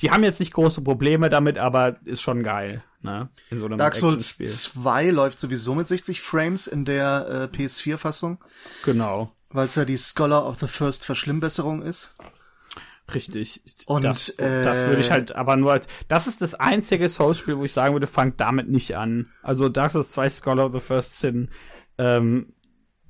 die 0.00 0.10
haben 0.10 0.24
jetzt 0.24 0.40
nicht 0.40 0.54
große 0.54 0.80
Probleme 0.80 1.28
damit, 1.28 1.58
aber 1.58 2.00
ist 2.06 2.22
schon 2.22 2.42
geil. 2.42 2.82
Ne? 3.02 3.28
In 3.50 3.58
so 3.58 3.66
einem 3.66 3.76
Dark 3.76 3.96
Souls 3.96 4.38
2 4.38 5.10
läuft 5.10 5.40
sowieso 5.40 5.74
mit 5.74 5.86
60 5.86 6.22
Frames 6.22 6.66
in 6.66 6.86
der 6.86 7.50
äh, 7.52 7.56
PS4-Fassung. 7.56 8.42
Genau. 8.84 9.30
Weil 9.50 9.66
es 9.66 9.74
ja 9.74 9.84
die 9.84 9.98
Scholar 9.98 10.46
of 10.46 10.58
the 10.58 10.68
First 10.68 11.04
Verschlimmbesserung 11.04 11.82
ist. 11.82 12.14
Richtig. 13.14 13.62
Und 13.86 14.04
das, 14.04 14.28
äh, 14.30 14.64
das 14.64 14.86
würde 14.86 15.00
ich 15.00 15.10
halt 15.10 15.34
aber 15.34 15.56
nur 15.56 15.72
als, 15.72 15.86
das 16.08 16.26
ist 16.26 16.42
das 16.42 16.54
einzige 16.54 17.08
Souls-Spiel, 17.08 17.56
wo 17.56 17.64
ich 17.64 17.72
sagen 17.72 17.94
würde, 17.94 18.06
fangt 18.06 18.40
damit 18.40 18.68
nicht 18.68 18.96
an. 18.96 19.32
Also 19.42 19.68
Dark 19.68 19.92
Souls 19.92 20.12
2 20.12 20.30
Scholar 20.30 20.66
of 20.66 20.72
the 20.72 20.80
First 20.80 21.18
Sin, 21.18 21.50
ähm, 21.98 22.52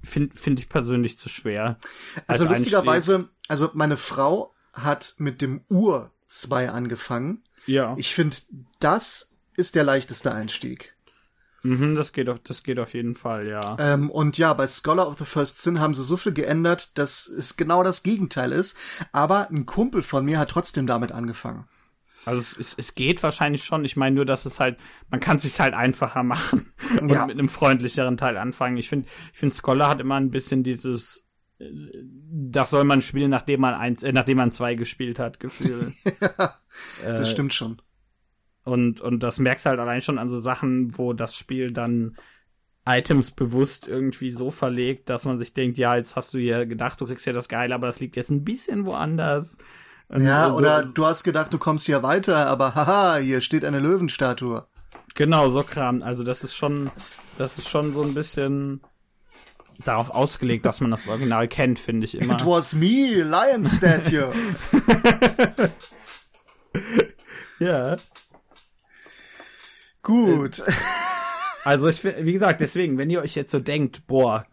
finde 0.02 0.36
find 0.36 0.58
ich 0.58 0.68
persönlich 0.68 1.18
zu 1.18 1.28
schwer. 1.28 1.78
Also 2.26 2.44
lustigerweise, 2.44 3.28
also 3.48 3.70
meine 3.74 3.96
Frau 3.96 4.54
hat 4.72 5.14
mit 5.18 5.42
dem 5.42 5.62
Ur 5.68 6.10
2 6.28 6.70
angefangen. 6.70 7.42
Ja. 7.66 7.94
Ich 7.98 8.14
finde, 8.14 8.36
das 8.78 9.36
ist 9.56 9.74
der 9.74 9.84
leichteste 9.84 10.32
Einstieg. 10.32 10.94
Mhm, 11.62 11.94
das 11.94 12.12
geht 12.12 12.28
auf, 12.28 12.38
das 12.40 12.62
geht 12.62 12.78
auf 12.78 12.94
jeden 12.94 13.14
Fall, 13.14 13.46
ja. 13.46 13.76
Ähm, 13.78 14.10
und 14.10 14.38
ja, 14.38 14.52
bei 14.54 14.66
Scholar 14.66 15.06
of 15.06 15.18
the 15.18 15.24
First 15.24 15.58
Sin 15.58 15.80
haben 15.80 15.94
sie 15.94 16.02
so 16.02 16.16
viel 16.16 16.32
geändert, 16.32 16.96
dass 16.96 17.26
es 17.26 17.56
genau 17.56 17.82
das 17.82 18.02
Gegenteil 18.02 18.52
ist. 18.52 18.78
Aber 19.12 19.50
ein 19.50 19.66
Kumpel 19.66 20.02
von 20.02 20.24
mir 20.24 20.38
hat 20.38 20.50
trotzdem 20.50 20.86
damit 20.86 21.12
angefangen. 21.12 21.66
Also 22.24 22.40
es, 22.40 22.56
es, 22.56 22.74
es 22.76 22.94
geht 22.94 23.22
wahrscheinlich 23.22 23.64
schon. 23.64 23.84
Ich 23.84 23.96
meine 23.96 24.16
nur, 24.16 24.26
dass 24.26 24.46
es 24.46 24.60
halt, 24.60 24.78
man 25.10 25.20
kann 25.20 25.36
es 25.36 25.42
sich 25.42 25.58
halt 25.60 25.74
einfacher 25.74 26.22
machen 26.22 26.72
und 27.00 27.10
ja. 27.10 27.26
mit 27.26 27.38
einem 27.38 27.48
freundlicheren 27.48 28.16
Teil 28.16 28.36
anfangen. 28.36 28.76
Ich 28.76 28.88
finde, 28.88 29.08
ich 29.32 29.38
finde 29.38 29.54
Scholar 29.54 29.88
hat 29.90 30.00
immer 30.00 30.16
ein 30.16 30.30
bisschen 30.30 30.62
dieses, 30.62 31.26
äh, 31.58 31.64
das 32.32 32.70
soll 32.70 32.84
man 32.84 33.02
spielen, 33.02 33.30
nachdem 33.30 33.60
man 33.60 33.74
eins, 33.74 34.02
äh, 34.02 34.12
nachdem 34.12 34.38
man 34.38 34.50
zwei 34.50 34.74
gespielt 34.74 35.18
hat, 35.18 35.40
Gefühl. 35.40 35.92
ja, 36.20 36.58
das 37.04 37.28
äh, 37.28 37.32
stimmt 37.32 37.54
schon. 37.54 37.80
Und, 38.70 39.00
und 39.00 39.22
das 39.22 39.38
merkst 39.38 39.66
du 39.66 39.70
halt 39.70 39.80
allein 39.80 40.00
schon 40.00 40.18
an 40.18 40.28
so 40.28 40.38
Sachen, 40.38 40.96
wo 40.96 41.12
das 41.12 41.34
Spiel 41.34 41.72
dann 41.72 42.16
Items 42.86 43.30
bewusst 43.30 43.88
irgendwie 43.88 44.30
so 44.30 44.50
verlegt, 44.50 45.10
dass 45.10 45.24
man 45.24 45.38
sich 45.38 45.52
denkt, 45.52 45.76
ja, 45.78 45.96
jetzt 45.96 46.16
hast 46.16 46.32
du 46.32 46.38
hier 46.38 46.66
gedacht, 46.66 47.00
du 47.00 47.06
kriegst 47.06 47.26
ja 47.26 47.32
das 47.32 47.48
Geile, 47.48 47.74
aber 47.74 47.86
das 47.86 48.00
liegt 48.00 48.16
jetzt 48.16 48.30
ein 48.30 48.44
bisschen 48.44 48.86
woanders. 48.86 49.56
Ja, 50.16 50.44
also, 50.44 50.56
oder 50.56 50.82
du 50.84 51.06
hast 51.06 51.22
gedacht, 51.22 51.52
du 51.52 51.58
kommst 51.58 51.86
hier 51.86 52.02
weiter, 52.02 52.46
aber 52.46 52.74
haha, 52.74 53.16
hier 53.16 53.40
steht 53.40 53.64
eine 53.64 53.78
Löwenstatue. 53.78 54.66
Genau, 55.14 55.48
so 55.48 55.62
Kram. 55.62 56.02
Also 56.02 56.24
das 56.24 56.42
ist 56.42 56.56
schon, 56.56 56.90
das 57.38 57.58
ist 57.58 57.68
schon 57.68 57.94
so 57.94 58.02
ein 58.02 58.14
bisschen 58.14 58.80
darauf 59.84 60.10
ausgelegt, 60.10 60.64
dass 60.64 60.80
man 60.80 60.90
das 60.90 61.06
Original 61.08 61.48
kennt, 61.48 61.78
finde 61.78 62.06
ich 62.06 62.16
immer. 62.16 62.34
It 62.34 62.46
was 62.46 62.74
me, 62.74 63.22
Lion 63.22 63.64
Statue. 63.64 64.32
ja. 67.58 67.96
Gut. 70.02 70.60
Äh, 70.60 70.72
also 71.64 71.88
ich 71.88 72.02
wie 72.04 72.32
gesagt, 72.32 72.60
deswegen, 72.60 72.98
wenn 72.98 73.10
ihr 73.10 73.20
euch 73.20 73.34
jetzt 73.34 73.50
so 73.50 73.60
denkt, 73.60 74.06
boah, 74.06 74.46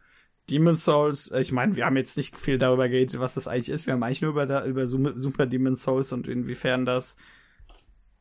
Demon 0.49 0.75
Souls, 0.75 1.29
äh, 1.31 1.41
ich 1.41 1.51
meine, 1.51 1.75
wir 1.75 1.85
haben 1.85 1.97
jetzt 1.97 2.17
nicht 2.17 2.37
viel 2.37 2.57
darüber 2.57 2.89
geredet, 2.89 3.19
was 3.19 3.33
das 3.33 3.47
eigentlich 3.47 3.69
ist. 3.69 3.85
Wir 3.85 3.93
haben 3.93 4.03
eigentlich 4.03 4.21
nur 4.21 4.31
über, 4.31 4.65
über 4.65 4.85
Super 4.85 5.45
Demon 5.45 5.75
Souls 5.75 6.13
und 6.13 6.27
inwiefern 6.27 6.85
das 6.85 7.15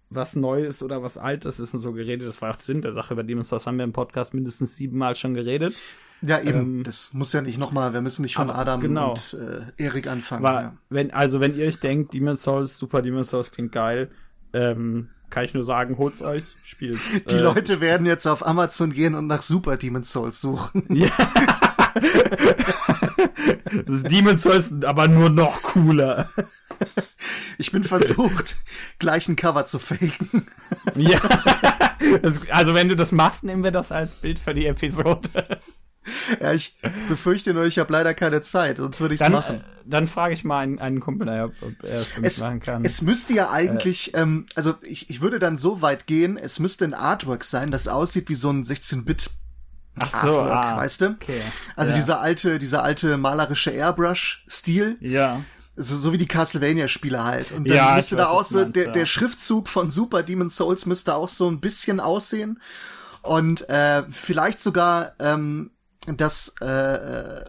was 0.09 0.37
Neues 0.37 0.83
oder 0.83 1.03
was 1.03 1.19
Altes 1.19 1.59
ist 1.59 1.75
und 1.75 1.81
so 1.81 1.93
geredet. 1.93 2.27
Das 2.29 2.41
war 2.41 2.55
auch 2.55 2.61
Sinn 2.61 2.83
der 2.83 2.93
Sache. 2.93 3.15
Über 3.15 3.25
Demon 3.25 3.45
Souls 3.45 3.67
haben 3.67 3.77
wir 3.77 3.85
im 3.85 3.93
Podcast 3.93 4.35
mindestens 4.35 4.77
siebenmal 4.77 5.17
schon 5.17 5.35
geredet. 5.35 5.75
Ja, 6.23 6.41
eben. 6.41 6.79
Ähm, 6.79 6.83
das 6.85 7.13
muss 7.13 7.33
ja 7.33 7.43
nicht 7.43 7.59
nochmal, 7.59 7.93
wir 7.93 8.01
müssen 8.01 8.23
nicht 8.23 8.37
von 8.37 8.51
Adam 8.51 8.81
genau. 8.81 9.11
und 9.11 9.37
äh, 9.39 9.83
Erik 9.83 10.07
anfangen. 10.07 10.43
War, 10.43 10.63
ja. 10.63 10.77
wenn, 10.89 11.11
also, 11.11 11.41
wenn 11.41 11.57
ihr 11.57 11.67
euch 11.67 11.79
denkt, 11.79 12.15
Demon 12.15 12.37
Souls, 12.37 12.79
Super 12.79 13.03
Demon 13.03 13.25
Souls 13.25 13.51
klingt 13.51 13.73
geil, 13.73 14.11
ähm, 14.53 15.11
kann 15.31 15.45
ich 15.45 15.55
nur 15.55 15.63
sagen, 15.63 15.99
holt's 15.99 16.23
euch, 16.23 16.45
spielt. 16.65 16.99
Die 17.31 17.35
äh, 17.35 17.41
Leute 17.41 17.81
werden 17.81 18.07
jetzt 18.07 18.27
auf 18.27 18.47
Amazon 18.47 18.93
gehen 18.93 19.15
und 19.15 19.27
nach 19.27 19.43
Super 19.43 19.77
Demon's 19.77 20.11
Souls 20.11 20.41
suchen. 20.41 20.85
Ja. 20.97 21.11
das 23.87 24.03
Demon's 24.11 24.43
Souls 24.43 24.71
aber 24.85 25.09
nur 25.09 25.31
noch 25.31 25.63
cooler. 25.63 26.29
Ich 27.59 27.73
bin 27.73 27.85
versucht, 27.85 28.57
gleich 28.99 29.29
ein 29.29 29.37
Cover 29.37 29.65
zu 29.65 29.79
faken. 29.79 30.47
Ja. 30.95 31.19
Das, 32.21 32.41
also 32.51 32.75
wenn 32.75 32.91
du 32.91 32.97
das 32.97 33.13
machst, 33.13 33.45
nehmen 33.45 33.65
wir 33.65 33.71
das 33.71 33.93
als 33.93 34.17
Bild 34.17 34.39
für 34.39 34.53
die 34.53 34.67
Episode. 34.67 35.31
ja, 36.41 36.53
ich 36.53 36.79
befürchte 37.09 37.55
nur, 37.55 37.65
ich 37.65 37.79
habe 37.79 37.93
leider 37.93 38.15
keine 38.15 38.43
Zeit, 38.43 38.79
sonst 38.79 39.01
würde 39.01 39.15
ich 39.15 39.21
es 39.21 39.29
machen. 39.29 39.57
Äh, 39.57 39.61
dann 39.85 40.09
frage 40.09 40.35
ich 40.35 40.45
mal 40.45 40.61
einen, 40.61 40.79
einen 40.79 41.01
Kumpel, 41.01 41.29
ob, 41.43 41.53
ob 41.63 41.85
er 41.85 42.01
es 42.01 42.07
für 42.09 42.21
mich 42.21 42.39
machen 42.39 42.61
kann. 42.61 42.85
Es 42.85 43.03
müsste 43.03 43.35
ja 43.35 43.51
eigentlich, 43.51 44.15
äh, 44.15 44.21
ähm, 44.21 44.47
also 44.55 44.75
ich, 44.83 45.11
ich 45.11 45.21
würde 45.21 45.39
dann 45.39 45.57
so 45.57 45.83
weit 45.83 46.07
gehen, 46.07 46.37
es 46.37 46.59
müsste 46.59 46.85
ein 46.85 46.95
Artwork 46.95 47.45
sein, 47.45 47.71
das 47.71 47.89
aussieht 47.89 48.29
wie 48.29 48.35
so 48.35 48.51
ein 48.51 48.65
16-Bit 48.65 49.31
Ach 49.99 50.11
so, 50.11 50.41
Artwork, 50.41 50.53
ah, 50.53 50.77
weißt 50.77 51.01
du? 51.01 51.07
Okay. 51.11 51.41
Also 51.75 51.93
ja. 51.93 51.97
dieser 51.97 52.21
alte, 52.21 52.59
dieser 52.59 52.83
alte 52.83 53.17
malerische 53.17 53.71
Airbrush-Stil. 53.71 54.97
Ja. 55.01 55.43
So, 55.77 55.97
so 55.97 56.13
wie 56.13 56.19
die 56.19 56.27
Castlevania-Spiele 56.27 57.23
halt. 57.25 57.53
Und 57.53 57.69
dann 57.69 57.77
ja, 57.77 57.95
müsste 57.95 58.17
da 58.17 58.29
auch 58.29 58.45
so, 58.45 58.65
der, 58.65 58.93
der 58.93 59.07
Schriftzug 59.07 59.69
von 59.69 59.91
Super 59.91 60.23
Demon 60.23 60.51
Souls 60.51 60.87
müsste 60.87 61.15
auch 61.15 61.29
so 61.29 61.49
ein 61.51 61.61
bisschen 61.61 62.01
aussehen. 62.01 62.61
Und 63.23 63.69
äh, 63.69 64.05
vielleicht 64.09 64.61
sogar 64.61 65.13
ähm, 65.19 65.71
das 66.07 66.55
äh, 66.61 66.67
äh, 66.67 67.45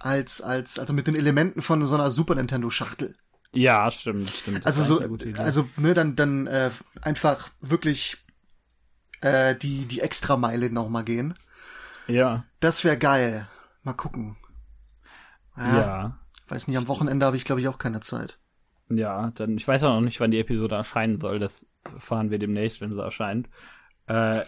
als 0.00 0.40
als 0.40 0.78
also 0.78 0.92
mit 0.92 1.06
den 1.06 1.14
Elementen 1.14 1.62
von 1.62 1.84
so 1.84 1.94
einer 1.94 2.10
Super 2.10 2.34
Nintendo 2.34 2.70
Schachtel. 2.70 3.14
Ja, 3.52 3.90
stimmt, 3.90 4.30
stimmt. 4.30 4.64
Also 4.64 4.82
so, 4.82 5.18
also 5.38 5.68
ne, 5.76 5.94
dann 5.94 6.16
dann 6.16 6.46
äh, 6.46 6.70
einfach 7.02 7.50
wirklich 7.60 8.18
äh, 9.20 9.54
die 9.56 9.86
die 9.86 10.00
Extrameile 10.00 10.70
noch 10.70 10.88
mal 10.88 11.02
gehen. 11.02 11.34
Ja. 12.06 12.44
Das 12.60 12.84
wäre 12.84 12.96
geil. 12.96 13.48
Mal 13.82 13.92
gucken. 13.94 14.36
Ja. 15.56 15.78
ja. 15.78 16.18
Weiß 16.48 16.66
nicht, 16.66 16.76
am 16.76 16.88
Wochenende 16.88 17.26
habe 17.26 17.36
ich 17.36 17.44
glaube 17.44 17.60
ich 17.60 17.68
auch 17.68 17.78
keine 17.78 18.00
Zeit. 18.00 18.38
Ja, 18.88 19.30
dann 19.34 19.56
ich 19.56 19.66
weiß 19.66 19.84
auch 19.84 19.94
noch 19.94 20.00
nicht, 20.00 20.20
wann 20.20 20.30
die 20.30 20.40
Episode 20.40 20.74
erscheinen 20.76 21.20
soll. 21.20 21.38
Das 21.38 21.66
fahren 21.98 22.30
wir 22.30 22.38
demnächst, 22.38 22.80
wenn 22.80 22.94
sie 22.94 23.02
erscheint. 23.02 23.48
Äh, 24.10 24.44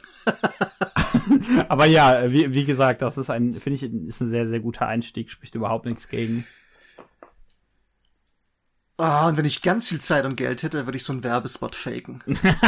aber 1.69 1.87
ja, 1.87 2.31
wie, 2.33 2.53
wie 2.53 2.65
gesagt, 2.65 3.01
das 3.01 3.17
ist 3.17 3.31
ein, 3.31 3.53
finde 3.55 3.77
ich, 3.77 3.85
ist 3.85 4.21
ein 4.21 4.31
sehr, 4.31 4.49
sehr 4.49 4.59
guter 4.59 4.89
Einstieg, 4.89 5.31
spricht 5.31 5.55
überhaupt 5.55 5.87
nichts 5.87 6.09
gegen. 6.09 6.45
Ah, 8.99 9.25
oh, 9.25 9.29
und 9.29 9.37
wenn 9.37 9.45
ich 9.45 9.63
ganz 9.63 9.89
viel 9.89 10.01
Zeit 10.01 10.25
und 10.25 10.37
Geld 10.37 10.63
hätte, 10.63 10.87
würde 10.87 10.97
ich 10.97 11.05
so 11.05 11.13
einen 11.13 11.25
Werbespot 11.25 11.77
faken. 11.77 12.23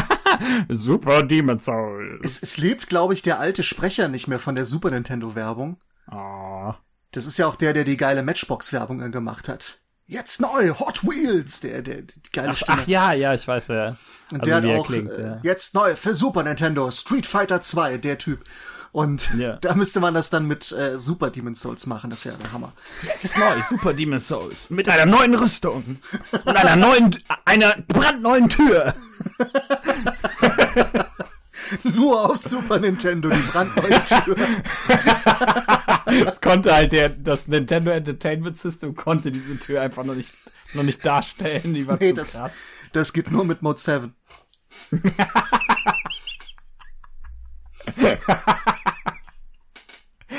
Super 0.69 1.23
Demon 1.23 1.61
Souls. 1.61 2.21
Es, 2.23 2.43
es 2.43 2.57
lebt, 2.59 2.89
glaube 2.89 3.15
ich, 3.15 3.23
der 3.23 3.41
alte 3.41 3.63
Sprecher 3.63 4.09
nicht 4.09 4.29
mehr 4.29 4.39
von 4.39 4.55
der 4.55 4.65
Super 4.65 4.91
Nintendo 4.91 5.35
Werbung. 5.35 5.79
Oh. 6.11 6.75
Das 7.11 7.27
ist 7.27 7.39
ja 7.39 7.47
auch 7.47 7.57
der, 7.57 7.73
der 7.73 7.85
die 7.85 7.97
geile 7.97 8.23
Matchbox-Werbung 8.23 9.11
gemacht 9.11 9.49
hat. 9.49 9.81
Jetzt 10.07 10.41
neu, 10.41 10.71
Hot 10.79 11.03
Wheels, 11.03 11.61
der, 11.61 11.81
der, 11.81 12.03
die 12.03 12.15
geile 12.31 12.51
ach, 12.51 12.57
Stimme. 12.57 12.79
Ach 12.83 12.87
ja, 12.87 13.13
ja, 13.13 13.33
ich 13.33 13.49
weiß 13.49 13.71
wer. 13.71 13.97
Und 14.31 14.41
also, 14.41 14.45
der 14.45 14.57
hat 14.57 14.67
auch, 14.67 14.87
klingt, 14.87 15.13
äh, 15.13 15.23
ja. 15.23 15.41
jetzt 15.43 15.75
neu 15.75 15.97
für 15.97 16.15
Super 16.15 16.43
Nintendo, 16.43 16.91
Street 16.91 17.27
Fighter 17.27 17.63
2, 17.63 17.99
der 17.99 18.19
Typ. 18.19 18.45
Und 18.93 19.31
ja. 19.39 19.57
da 19.57 19.75
müsste 19.75 20.01
man 20.01 20.13
das 20.13 20.29
dann 20.29 20.47
mit 20.47 20.71
äh, 20.73 20.99
Super 20.99 21.31
Demon 21.31 21.55
Souls 21.55 21.87
machen, 21.87 22.11
das 22.11 22.25
wäre 22.27 22.37
der 22.37 22.53
Hammer. 22.53 22.73
Jetzt 23.03 23.39
neu, 23.39 23.63
Super 23.69 23.95
Demon 23.95 24.21
Souls, 24.21 24.69
mit 24.69 24.89
einer 24.91 25.07
neuen 25.07 25.35
Rüstung 25.35 25.99
und 26.45 26.57
einer 26.57 26.77
neuen, 26.77 27.17
einer 27.47 27.75
brandneuen 27.89 28.51
Tür. 28.51 28.95
Nur 31.83 32.31
auf 32.31 32.39
Super 32.39 32.79
Nintendo, 32.79 33.29
die 33.29 33.43
brandneue 33.53 34.01
Tür. 34.25 34.37
das 36.25 36.41
konnte 36.41 36.75
halt 36.75 36.93
der, 36.93 37.09
das 37.09 37.47
Nintendo 37.47 37.91
Entertainment 37.91 38.59
System 38.59 38.95
konnte 38.95 39.33
diese 39.33 39.59
Tür 39.59 39.83
einfach 39.83 40.05
noch 40.05 40.15
nicht, 40.15 40.35
noch 40.75 40.83
nicht 40.83 41.05
darstellen. 41.05 41.75
Die 41.75 41.87
war 41.87 41.99
nee, 42.01 42.11
zu 42.11 42.15
das, 42.15 42.33
krass. 42.33 42.53
das 42.93 43.13
geht 43.13 43.31
nur 43.31 43.45
mit 43.45 43.63
Mode 43.63 43.81
7. 43.81 44.15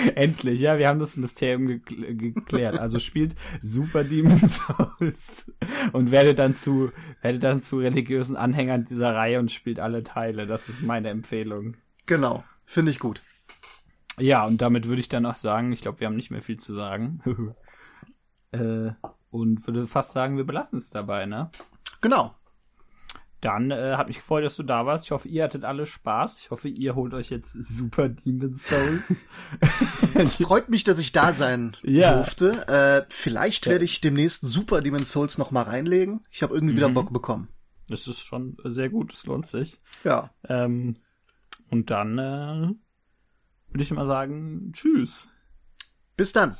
Endlich, 0.15 0.59
ja, 0.59 0.77
wir 0.77 0.87
haben 0.87 0.99
das 0.99 1.15
Mysterium 1.17 1.67
gekl 1.67 2.15
geklärt. 2.15 2.79
Also 2.79 2.99
spielt 2.99 3.35
Super 3.61 4.03
Demon's 4.03 4.57
Souls 4.67 5.51
und 5.93 6.11
werde 6.11 6.35
dann 6.35 6.57
zu, 6.57 6.91
werde 7.21 7.39
dann 7.39 7.61
zu 7.61 7.79
religiösen 7.79 8.35
Anhängern 8.35 8.85
dieser 8.85 9.15
Reihe 9.15 9.39
und 9.39 9.51
spielt 9.51 9.79
alle 9.79 10.03
Teile. 10.03 10.47
Das 10.47 10.69
ist 10.69 10.83
meine 10.83 11.09
Empfehlung. 11.09 11.75
Genau, 12.05 12.43
finde 12.65 12.91
ich 12.91 12.99
gut. 12.99 13.21
Ja, 14.17 14.45
und 14.45 14.61
damit 14.61 14.87
würde 14.87 15.01
ich 15.01 15.09
dann 15.09 15.25
auch 15.25 15.35
sagen, 15.35 15.71
ich 15.71 15.81
glaube, 15.81 15.99
wir 15.99 16.07
haben 16.07 16.15
nicht 16.15 16.31
mehr 16.31 16.41
viel 16.41 16.57
zu 16.57 16.73
sagen. 16.73 17.21
äh, 18.51 18.91
und 19.31 19.67
würde 19.67 19.87
fast 19.87 20.13
sagen, 20.13 20.37
wir 20.37 20.45
belassen 20.45 20.77
es 20.77 20.89
dabei, 20.89 21.25
ne? 21.25 21.49
Genau. 22.01 22.35
Dann 23.45 23.69
äh, 23.69 23.93
hat 23.95 24.07
mich 24.07 24.17
gefreut, 24.17 24.43
dass 24.43 24.55
du 24.55 24.63
da 24.63 24.87
warst. 24.87 25.05
Ich 25.05 25.11
hoffe, 25.11 25.27
ihr 25.27 25.43
hattet 25.43 25.63
alle 25.65 25.85
Spaß. 25.85 26.39
Ich 26.39 26.49
hoffe, 26.49 26.67
ihr 26.67 26.95
holt 26.95 27.13
euch 27.13 27.29
jetzt 27.29 27.51
Super 27.51 28.09
Demon 28.09 28.55
Souls. 28.55 29.03
es 30.15 30.35
freut 30.35 30.69
mich, 30.69 30.83
dass 30.83 30.97
ich 30.97 31.11
da 31.11 31.31
sein 31.31 31.73
ja. 31.83 32.15
durfte. 32.15 32.67
Äh, 32.67 33.05
vielleicht 33.09 33.67
ja. 33.67 33.73
werde 33.73 33.85
ich 33.85 34.01
demnächst 34.01 34.41
Super 34.41 34.81
Demon 34.81 35.05
Souls 35.05 35.37
noch 35.37 35.51
mal 35.51 35.61
reinlegen. 35.61 36.21
Ich 36.31 36.41
habe 36.41 36.55
irgendwie 36.55 36.73
mhm. 36.73 36.77
wieder 36.77 36.89
Bock 36.89 37.13
bekommen. 37.13 37.49
Das 37.87 38.07
ist 38.07 38.21
schon 38.21 38.57
sehr 38.63 38.89
gut, 38.89 39.13
es 39.13 39.27
lohnt 39.27 39.45
sich. 39.45 39.77
Ja. 40.03 40.31
Ähm, 40.49 40.95
und 41.69 41.91
dann 41.91 42.17
äh, 42.17 42.73
würde 43.69 43.83
ich 43.83 43.91
mal 43.91 44.07
sagen, 44.07 44.71
tschüss. 44.73 45.27
Bis 46.17 46.33
dann. 46.33 46.55